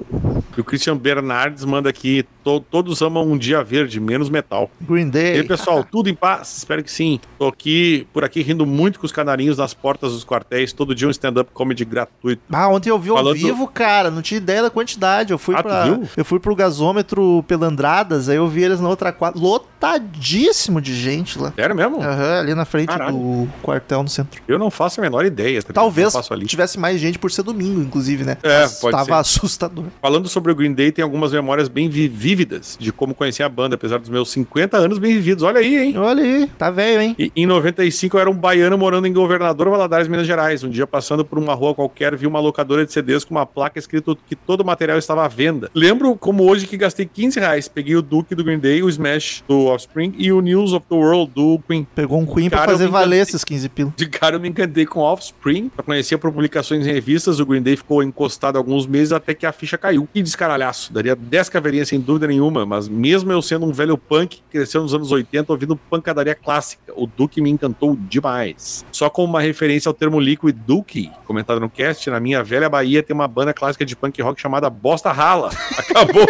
O 0.57 0.65
Christian 0.65 0.97
Bernardes 0.97 1.65
manda 1.65 1.89
aqui: 1.89 2.27
"To- 2.45 2.61
todos 2.61 3.01
amam 3.03 3.27
um 3.31 3.37
dia 3.39 3.63
verde, 3.63 4.01
menos 4.01 4.29
metal. 4.29 4.71
Green 4.81 5.07
E 5.07 5.11
Day. 5.11 5.33
aí, 5.41 5.43
pessoal, 5.45 5.85
tudo 5.91 6.09
em 6.09 6.15
paz? 6.15 6.57
Espero 6.59 6.83
que 6.83 6.91
sim. 6.91 7.21
Tô 7.39 7.47
aqui, 7.49 8.07
por 8.13 8.25
aqui, 8.25 8.43
rindo 8.43 8.65
muito 8.67 8.99
com 9.01 9.07
os 9.07 9.13
canarinhos 9.13 9.59
nas 9.59 9.75
portas 9.75 10.13
dos 10.13 10.25
quartéis. 10.25 10.73
Todo 10.73 10.95
dia 10.95 11.07
um 11.09 11.11
stand-up 11.11 11.51
comedy 11.53 11.85
gratuito. 11.85 12.43
Ah, 12.51 12.69
ontem 12.69 12.91
eu 12.91 12.99
vi 12.99 13.11
ao 13.11 13.17
Falando- 13.17 13.37
vivo, 13.37 13.67
cara, 13.69 14.11
não 14.11 14.23
tinha 14.23 14.39
ideia 14.39 14.63
da 14.63 14.71
quantidade. 14.71 15.33
Eu 15.33 15.39
fui 15.39 15.55
Ah, 15.55 15.63
pra. 15.63 16.01
Eu 16.17 16.25
fui 16.25 16.39
pro 16.41 16.55
gasômetro 16.55 17.45
Pelandradas, 17.49 18.29
aí 18.29 18.37
eu 18.37 18.49
vi 18.49 18.63
eles 18.63 18.81
na 18.81 18.89
outra 18.89 19.13
quadra. 19.13 19.41
Lotadíssimo 19.41 20.81
de 20.81 20.95
gente 20.95 21.39
lá. 21.39 21.53
Sério 21.55 21.75
mesmo? 21.75 22.01
Aham, 22.03 22.41
ali 22.41 22.55
na 22.55 22.65
frente 22.65 22.89
Caralho. 22.89 23.17
do 23.17 23.49
quartel 23.63 24.03
no 24.03 24.09
centro. 24.09 24.41
Eu 24.47 24.59
não 24.59 24.71
faço 24.71 25.01
a 25.01 25.03
menor 25.03 25.25
ideia. 25.25 25.63
tá? 25.63 25.73
Talvez 25.73 26.13
tivesse 26.47 26.79
mais 26.79 27.01
gente 27.01 27.19
por 27.19 27.31
ser 27.31 27.43
domingo, 27.43 27.81
inclusive, 27.81 28.25
né? 28.25 28.37
É, 28.43 28.63
Mas 28.63 28.81
pode 28.81 28.93
Tava 28.97 29.05
ser. 29.07 29.13
assustador. 29.15 29.85
Falando 30.01 30.29
sobre 30.29 30.53
o 30.53 30.55
Green 30.55 30.73
Day, 30.73 30.93
tem 30.93 31.03
algumas 31.03 31.33
memórias 31.33 31.69
bem 31.69 31.89
vi- 31.89 32.09
vívidas 32.33 32.79
de 32.81 32.91
como 32.91 33.15
conheci 33.15 33.43
a 33.43 33.49
banda, 33.49 33.75
apesar 33.75 33.99
dos 33.99 34.09
meus 34.09 34.31
50 34.31 34.79
anos 34.79 34.99
bem 34.99 35.13
vividos. 35.13 35.43
Olha 35.43 35.61
aí, 35.61 35.77
hein? 35.77 35.99
Olha 35.99 36.23
aí, 36.23 36.51
tá 36.59 36.71
velho, 36.71 37.03
hein? 37.03 37.15
E, 37.19 37.31
em 37.37 37.45
95 37.45 38.17
eu 38.17 38.21
era 38.21 38.31
um 38.31 38.35
baiano 38.35 38.79
morando 38.79 39.07
em 39.07 39.13
Governador 39.13 39.69
Valadares, 39.69 40.09
Minas 40.09 40.27
Gerais. 40.27 40.65
Um 40.65 40.71
dia 40.71 40.87
passando 40.87 41.25
por 41.25 41.39
uma 41.39 41.53
rua 41.53 41.75
qualquer, 41.75 42.17
vi 42.17 42.27
uma 42.27 42.41
locadora 42.41 42.87
de 42.87 42.93
CDs 42.93 43.23
com 43.23 43.35
uma 43.35 43.45
placa 43.45 43.79
escrito 43.79 44.17
que 44.27 44.35
todo 44.35 44.63
o 44.63 44.65
material 44.65 44.99
estava 44.99 45.25
à 45.25 45.29
venda. 45.29 45.71
Lembro 45.75 46.17
como 46.17 46.49
hoje 46.49 46.67
que 46.67 46.77
gastei 46.77 47.05
15 47.05 47.39
reais. 47.39 47.69
Peguei 47.69 47.97
o 47.97 48.03
Duke 48.03 48.35
do 48.35 48.43
Green 48.43 48.59
Day, 48.59 48.83
o 48.83 48.89
Smash 48.89 49.45
do 49.47 49.67
Offspring 49.67 50.15
e 50.17 50.33
o 50.33 50.41
News 50.41 50.73
of 50.73 50.87
the 50.89 50.95
World 50.95 51.33
do 51.35 51.61
Queen. 51.69 51.87
Pegou 51.95 52.19
um 52.19 52.27
Queen 52.27 52.49
pra 52.49 52.61
Cara, 52.61 52.73
eu 52.73 52.79
fazer 52.79 52.89
valer 52.89 53.21
esses 53.21 53.45
15 53.45 53.69
pila. 53.69 53.93
De 53.95 54.07
cara 54.07 54.37
eu 54.37 54.41
me 54.41 54.49
encantei 54.49 54.87
com 54.87 55.01
Offspring, 55.01 55.69
pra 55.69 55.85
conhecer 55.85 56.17
por 56.17 56.33
publicações 56.33 56.87
em 56.87 56.93
revistas, 56.93 57.41
o 57.41 57.47
Green 57.47 57.63
Day 57.63 57.77
ficou 57.77 58.03
encostado 58.03 58.57
alguns 58.57 58.87
meses 58.87 59.13
até 59.13 59.35
que 59.35 59.45
a 59.45 59.53
ficha 59.53 59.77
caiu. 59.77 60.09
Que 60.13 60.23
descaralhaço, 60.23 60.93
daria 60.93 61.15
10 61.15 61.49
caveirinhas 61.49 61.89
sem 61.89 62.01
dúvida 62.01 62.22
nenhuma, 62.27 62.65
mas 62.67 62.89
mesmo 62.89 63.33
eu 63.33 63.43
sendo 63.43 63.67
um 63.67 63.73
velho 63.73 63.97
punk 63.97 64.37
que 64.37 64.43
cresceu 64.51 64.83
nos 64.83 64.95
anos 64.95 65.11
80 65.11 65.53
ouvindo 65.53 65.77
pancadaria 65.77 66.35
clássica, 66.35 66.93
o 66.97 67.07
Duke 67.07 67.41
me 67.41 67.51
encantou 67.51 67.97
demais. 67.97 68.85
Só 68.93 69.09
como 69.09 69.29
uma 69.29 69.41
referência 69.41 69.89
ao 69.89 69.95
termo 69.95 70.21
Liquid 70.21 70.57
Duke, 70.67 71.11
comentado 71.25 71.61
no 71.61 71.71
cast, 71.71 72.09
na 72.11 72.21
minha 72.21 72.43
velha 72.43 72.69
Bahia 72.69 73.03
tem 73.03 73.15
uma 73.15 73.29
banda 73.29 73.53
clássica 73.53 73.85
de 73.85 73.97
punk 73.97 74.21
rock 74.23 74.41
chamada 74.41 74.69
Bosta 74.69 75.13
Rala. 75.13 75.51
Acabou. 75.79 76.27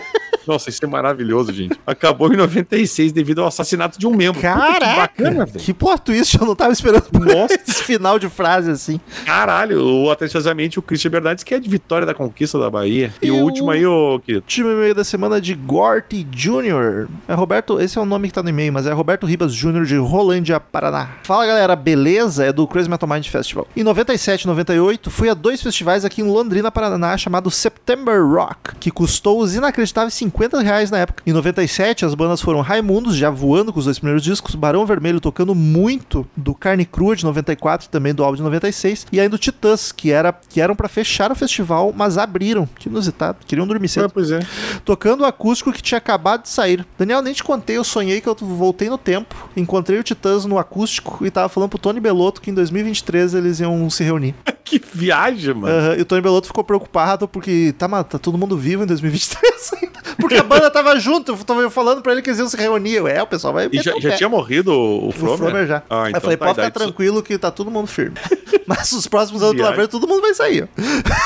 Nossa, 0.46 0.70
isso 0.70 0.84
é 0.84 0.88
maravilhoso, 0.88 1.52
gente. 1.52 1.78
Acabou 1.86 2.32
em 2.32 2.36
96 2.36 3.12
devido 3.12 3.40
ao 3.42 3.46
assassinato 3.48 3.98
de 3.98 4.06
um 4.06 4.14
membro. 4.14 4.40
Puta, 4.40 4.52
que 4.54 4.60
Caraca! 4.80 4.96
bacana, 4.96 5.46
velho. 5.46 5.58
Que 5.60 5.72
plot 5.74 6.02
twist, 6.02 6.38
eu 6.38 6.46
não 6.46 6.54
tava 6.54 6.72
esperando 6.72 7.04
Nossa. 7.12 7.54
esse 7.66 7.82
final 7.84 8.18
de 8.18 8.28
frase 8.28 8.70
assim. 8.70 9.00
Caralho, 9.24 9.84
o 9.84 10.10
atenciosamente 10.10 10.78
o 10.78 10.82
Christian 10.82 11.10
Bernardes, 11.10 11.44
que 11.44 11.54
é 11.54 11.60
de 11.60 11.68
Vitória 11.68 12.06
da 12.06 12.14
Conquista 12.14 12.58
da 12.58 12.70
Bahia. 12.70 13.12
E 13.22 13.30
o 13.30 13.36
Eu- 13.36 13.44
último 13.44 13.70
aí, 13.70 13.84
ô 13.86 14.18
querido. 14.24 14.44
Time 14.46 14.70
e-mail 14.70 14.94
da 14.94 15.04
semana 15.04 15.40
de 15.40 15.54
Gorty 15.54 16.24
Jr. 16.24 17.08
É 17.28 17.34
Roberto, 17.34 17.80
esse 17.80 17.98
é 17.98 18.00
o 18.00 18.04
nome 18.04 18.28
que 18.28 18.34
tá 18.34 18.42
no 18.42 18.48
e-mail, 18.48 18.72
mas 18.72 18.86
é 18.86 18.92
Roberto 18.92 19.26
Ribas 19.26 19.54
Jr. 19.54 19.84
de 19.84 19.96
Rolândia, 19.96 20.58
Paraná. 20.60 21.10
Fala 21.22 21.46
galera, 21.46 21.74
beleza? 21.76 22.44
É 22.44 22.52
do 22.52 22.66
Crazy 22.66 22.88
Metal 22.90 23.08
Mind 23.08 23.26
Festival. 23.28 23.66
Em 23.76 23.82
97 23.84 24.42
e 24.42 24.46
98, 24.46 25.10
fui 25.10 25.28
a 25.28 25.34
dois 25.34 25.62
festivais 25.62 26.04
aqui 26.04 26.20
em 26.20 26.24
Londrina, 26.24 26.70
Paraná, 26.70 27.16
chamado 27.16 27.50
September 27.50 28.24
Rock, 28.26 28.74
que 28.80 28.90
custou 28.90 29.40
os 29.40 29.54
inacreditáveis 29.54 30.14
50 30.32 30.60
reais 30.62 30.90
na 30.90 30.98
época. 30.98 31.22
Em 31.26 31.32
97, 31.32 32.04
as 32.04 32.14
bandas 32.14 32.40
foram 32.40 32.60
Raimundos, 32.60 33.14
já 33.16 33.30
voando 33.30 33.72
com 33.72 33.78
os 33.78 33.84
dois 33.84 33.98
primeiros 33.98 34.22
discos, 34.22 34.54
Barão 34.54 34.86
Vermelho 34.86 35.20
tocando 35.20 35.54
muito 35.54 36.26
do 36.36 36.54
Carne 36.54 36.84
Crua 36.84 37.14
de 37.14 37.24
94 37.24 37.86
e 37.86 37.90
também 37.90 38.14
do 38.14 38.24
álbum 38.24 38.36
de 38.36 38.42
96, 38.42 39.06
e 39.12 39.20
ainda 39.20 39.36
o 39.36 39.38
Titãs, 39.38 39.92
que, 39.92 40.10
era, 40.10 40.32
que 40.48 40.60
eram 40.60 40.74
pra 40.74 40.88
fechar 40.88 41.30
o 41.30 41.34
festival, 41.34 41.92
mas 41.96 42.16
abriram. 42.18 42.68
Que 42.78 42.88
inusitado. 42.88 43.38
Queriam 43.46 43.66
dormir 43.66 43.88
cedo 43.88 44.06
Ah, 44.06 44.08
pois 44.08 44.30
é. 44.30 44.40
tocando 44.84 45.20
o 45.20 45.26
acústico 45.26 45.72
que 45.72 45.82
tinha 45.82 45.98
acabado 45.98 46.42
de 46.42 46.48
sair. 46.48 46.84
Daniel, 46.98 47.22
nem 47.22 47.32
te 47.34 47.44
contei, 47.44 47.76
eu 47.76 47.84
sonhei 47.84 48.20
que 48.20 48.28
eu 48.28 48.34
voltei 48.40 48.88
no 48.88 48.98
tempo, 48.98 49.34
encontrei 49.56 49.98
o 49.98 50.02
Titãs 50.02 50.44
no 50.44 50.58
acústico 50.58 51.24
e 51.26 51.30
tava 51.30 51.48
falando 51.48 51.70
pro 51.70 51.78
Tony 51.78 52.00
Belotto 52.00 52.40
que 52.40 52.50
em 52.50 52.54
2023 52.54 53.34
eles 53.34 53.60
iam 53.60 53.88
se 53.90 54.02
reunir. 54.02 54.34
Que 54.64 54.80
viagem, 54.94 55.52
mano. 55.52 55.66
Aham, 55.66 55.96
e 55.98 56.00
o 56.00 56.04
Tony 56.06 56.22
Belotto 56.22 56.46
ficou 56.46 56.64
preocupado 56.64 57.28
porque 57.28 57.74
tá, 57.76 57.86
mas 57.86 58.06
tá 58.06 58.18
todo 58.18 58.38
mundo 58.38 58.56
vivo 58.56 58.82
em 58.82 58.86
2023 58.86 59.70
ainda. 59.82 60.00
Porque 60.22 60.36
a 60.36 60.42
banda 60.42 60.70
tava 60.70 60.98
junto, 60.98 61.32
eu 61.32 61.36
tava 61.38 61.68
falando 61.68 62.00
pra 62.00 62.12
ele 62.12 62.22
que 62.22 62.30
eles 62.30 62.38
iam 62.38 62.48
se 62.48 62.56
reunir. 62.56 62.94
Eu, 62.94 63.08
é, 63.08 63.22
o 63.22 63.26
pessoal 63.26 63.52
vai 63.52 63.68
E 63.70 63.82
já, 63.82 63.92
já 63.98 64.10
pé. 64.10 64.16
tinha 64.16 64.28
morrido 64.28 64.72
o, 64.72 65.06
o 65.06 65.08
O 65.08 65.12
Fromer? 65.12 65.36
Fromer 65.36 65.66
já. 65.66 65.82
Ah, 65.90 66.08
então 66.08 66.18
eu 66.18 66.20
falei, 66.20 66.36
tá, 66.36 66.46
pode 66.46 66.60
ficar 66.60 66.70
tranquilo 66.70 67.22
que 67.22 67.36
tá 67.36 67.50
todo 67.50 67.70
mundo 67.70 67.86
firme. 67.88 68.16
Mas 68.66 68.92
os 68.92 69.06
próximos 69.08 69.42
anos 69.42 69.54
do 69.54 69.58
Viagem. 69.58 69.76
Laver, 69.76 69.88
todo 69.88 70.06
mundo 70.06 70.20
vai 70.20 70.32
sair. 70.32 70.68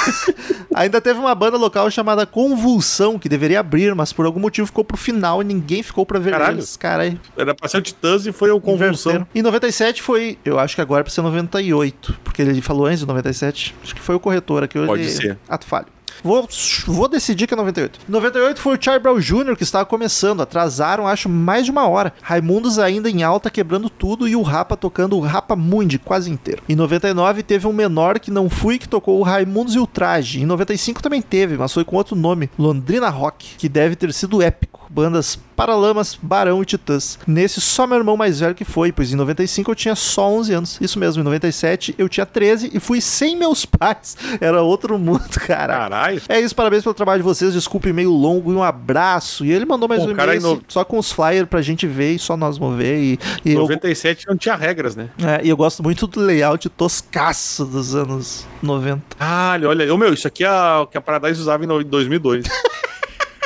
Ainda 0.74 1.00
teve 1.00 1.18
uma 1.20 1.34
banda 1.34 1.56
local 1.56 1.90
chamada 1.90 2.26
Convulsão, 2.26 3.18
que 3.18 3.28
deveria 3.28 3.60
abrir, 3.60 3.94
mas 3.94 4.12
por 4.12 4.26
algum 4.26 4.40
motivo 4.40 4.66
ficou 4.66 4.84
pro 4.84 4.96
final 4.96 5.40
e 5.40 5.44
ninguém 5.44 5.82
ficou 5.82 6.04
pra 6.04 6.18
ver 6.18 6.32
Caralho. 6.32 6.56
eles. 6.56 6.76
Caralho. 6.76 7.20
Era 7.36 7.54
pra 7.54 7.68
ser 7.68 7.78
o 7.78 7.82
Titãs 7.82 8.26
e 8.26 8.32
foi 8.32 8.50
o 8.50 8.60
Convulsão. 8.60 9.12
Inverteram. 9.12 9.28
Em 9.34 9.42
97 9.42 10.02
foi, 10.02 10.38
eu 10.44 10.58
acho 10.58 10.74
que 10.74 10.80
agora 10.80 11.00
é 11.00 11.04
pra 11.04 11.12
ser 11.12 11.22
98, 11.22 12.18
porque 12.24 12.42
ele 12.42 12.60
falou 12.60 12.86
antes 12.86 13.00
de 13.00 13.06
97. 13.06 13.74
Acho 13.82 13.94
que 13.94 14.00
foi 14.00 14.14
o 14.14 14.20
corretor 14.20 14.64
aqui. 14.64 14.78
Pode 14.84 15.02
ele... 15.02 15.10
ser. 15.10 15.38
Ato 15.48 15.66
falho. 15.66 15.86
Vou, 16.26 16.48
vou 16.86 17.06
decidir 17.06 17.46
que 17.46 17.54
é 17.54 17.56
98. 17.56 18.00
98 18.08 18.60
foi 18.60 18.76
o 18.76 18.82
Charlie 18.82 19.00
Brown 19.02 19.20
Jr. 19.20 19.56
que 19.56 19.62
estava 19.62 19.86
começando. 19.86 20.40
Atrasaram, 20.40 21.06
acho, 21.06 21.28
mais 21.28 21.64
de 21.64 21.70
uma 21.70 21.86
hora. 21.86 22.12
Raimundos 22.20 22.80
ainda 22.80 23.08
em 23.08 23.22
alta, 23.22 23.48
quebrando 23.48 23.88
tudo. 23.88 24.26
E 24.26 24.34
o 24.34 24.42
Rapa 24.42 24.76
tocando 24.76 25.16
o 25.16 25.20
Rapa 25.20 25.54
Mundi 25.54 26.00
quase 26.00 26.28
inteiro. 26.30 26.62
Em 26.68 26.74
99 26.74 27.44
teve 27.44 27.66
um 27.68 27.72
menor 27.72 28.18
que 28.18 28.30
não 28.30 28.50
fui 28.50 28.76
que 28.76 28.88
tocou 28.88 29.20
o 29.20 29.22
Raimundos 29.22 29.76
e 29.76 29.78
o 29.78 29.86
Traje. 29.86 30.40
Em 30.42 30.46
95 30.46 31.00
também 31.00 31.22
teve, 31.22 31.56
mas 31.56 31.72
foi 31.72 31.84
com 31.84 31.94
outro 31.94 32.16
nome. 32.16 32.50
Londrina 32.58 33.08
Rock, 33.08 33.54
que 33.56 33.68
deve 33.68 33.94
ter 33.94 34.12
sido 34.12 34.42
épico. 34.42 34.76
Bandas 34.88 35.38
Paralamas, 35.56 36.18
Barão 36.20 36.62
e 36.62 36.66
Titãs. 36.66 37.18
Nesse, 37.26 37.60
só 37.60 37.86
meu 37.86 37.96
irmão 37.98 38.16
mais 38.16 38.40
velho 38.40 38.54
que 38.54 38.64
foi, 38.64 38.92
pois 38.92 39.12
em 39.12 39.16
95 39.16 39.70
eu 39.70 39.74
tinha 39.74 39.94
só 39.94 40.28
11 40.28 40.52
anos. 40.52 40.78
Isso 40.80 40.98
mesmo, 40.98 41.22
em 41.22 41.24
97 41.24 41.94
eu 41.96 42.08
tinha 42.08 42.26
13 42.26 42.70
e 42.72 42.78
fui 42.78 43.00
sem 43.00 43.36
meus 43.36 43.64
pais. 43.66 44.16
Era 44.40 44.62
outro 44.62 44.98
mundo, 44.98 45.28
cara. 45.46 45.76
Caralho. 45.76 46.15
É 46.28 46.40
isso, 46.40 46.54
parabéns 46.54 46.82
pelo 46.82 46.94
trabalho 46.94 47.20
de 47.20 47.24
vocês. 47.24 47.52
Desculpe 47.52 47.88
o 47.88 47.90
e-mail 47.90 48.10
longo 48.10 48.52
e 48.52 48.54
um 48.56 48.62
abraço. 48.62 49.44
E 49.44 49.52
ele 49.52 49.64
mandou 49.64 49.88
mais 49.88 50.02
Bom, 50.04 50.10
um 50.10 50.14
cara, 50.14 50.34
e-mail 50.34 50.42
no- 50.48 50.56
assim, 50.58 50.64
só 50.68 50.84
com 50.84 50.98
os 50.98 51.10
flyers 51.12 51.48
pra 51.48 51.62
gente 51.62 51.86
ver 51.86 52.12
e 52.14 52.18
só 52.18 52.36
nós 52.36 52.58
vamos 52.58 52.76
ver. 52.78 52.98
E, 52.98 53.18
e 53.44 53.52
eu, 53.52 53.60
97 53.60 54.26
não 54.28 54.36
tinha 54.36 54.54
regras, 54.56 54.94
né? 54.96 55.08
é, 55.22 55.44
e 55.44 55.48
eu 55.48 55.56
gosto 55.56 55.82
muito 55.82 56.06
do 56.06 56.20
layout 56.20 56.68
toscaço 56.70 57.64
dos 57.64 57.94
anos 57.94 58.46
90. 58.62 59.02
Caralho, 59.18 59.68
olha. 59.68 59.92
Ô, 59.94 59.96
meu, 59.96 60.12
isso 60.12 60.26
aqui 60.26 60.44
é 60.44 60.50
o 60.80 60.86
que 60.86 60.96
a 60.98 61.00
Paradise 61.00 61.40
usava 61.40 61.64
em 61.64 61.66
no- 61.66 61.82
2002. 61.84 62.44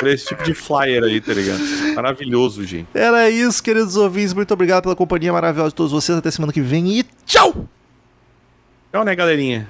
Pra 0.01 0.11
esse 0.11 0.25
tipo 0.25 0.41
de 0.41 0.55
flyer 0.55 1.03
aí, 1.03 1.21
tá 1.21 1.31
ligado? 1.31 1.59
Maravilhoso, 1.93 2.65
gente. 2.65 2.87
Era 2.91 3.29
isso, 3.29 3.61
queridos 3.61 3.95
ouvintes. 3.95 4.33
Muito 4.33 4.51
obrigado 4.51 4.81
pela 4.81 4.95
companhia 4.95 5.31
maravilhosa 5.31 5.69
de 5.69 5.75
todos 5.75 5.91
vocês. 5.91 6.17
Até 6.17 6.31
semana 6.31 6.51
que 6.51 6.59
vem 6.59 6.87
e 6.97 7.05
tchau! 7.23 7.67
Então, 8.89 9.03
né, 9.03 9.15
galerinha? 9.15 9.69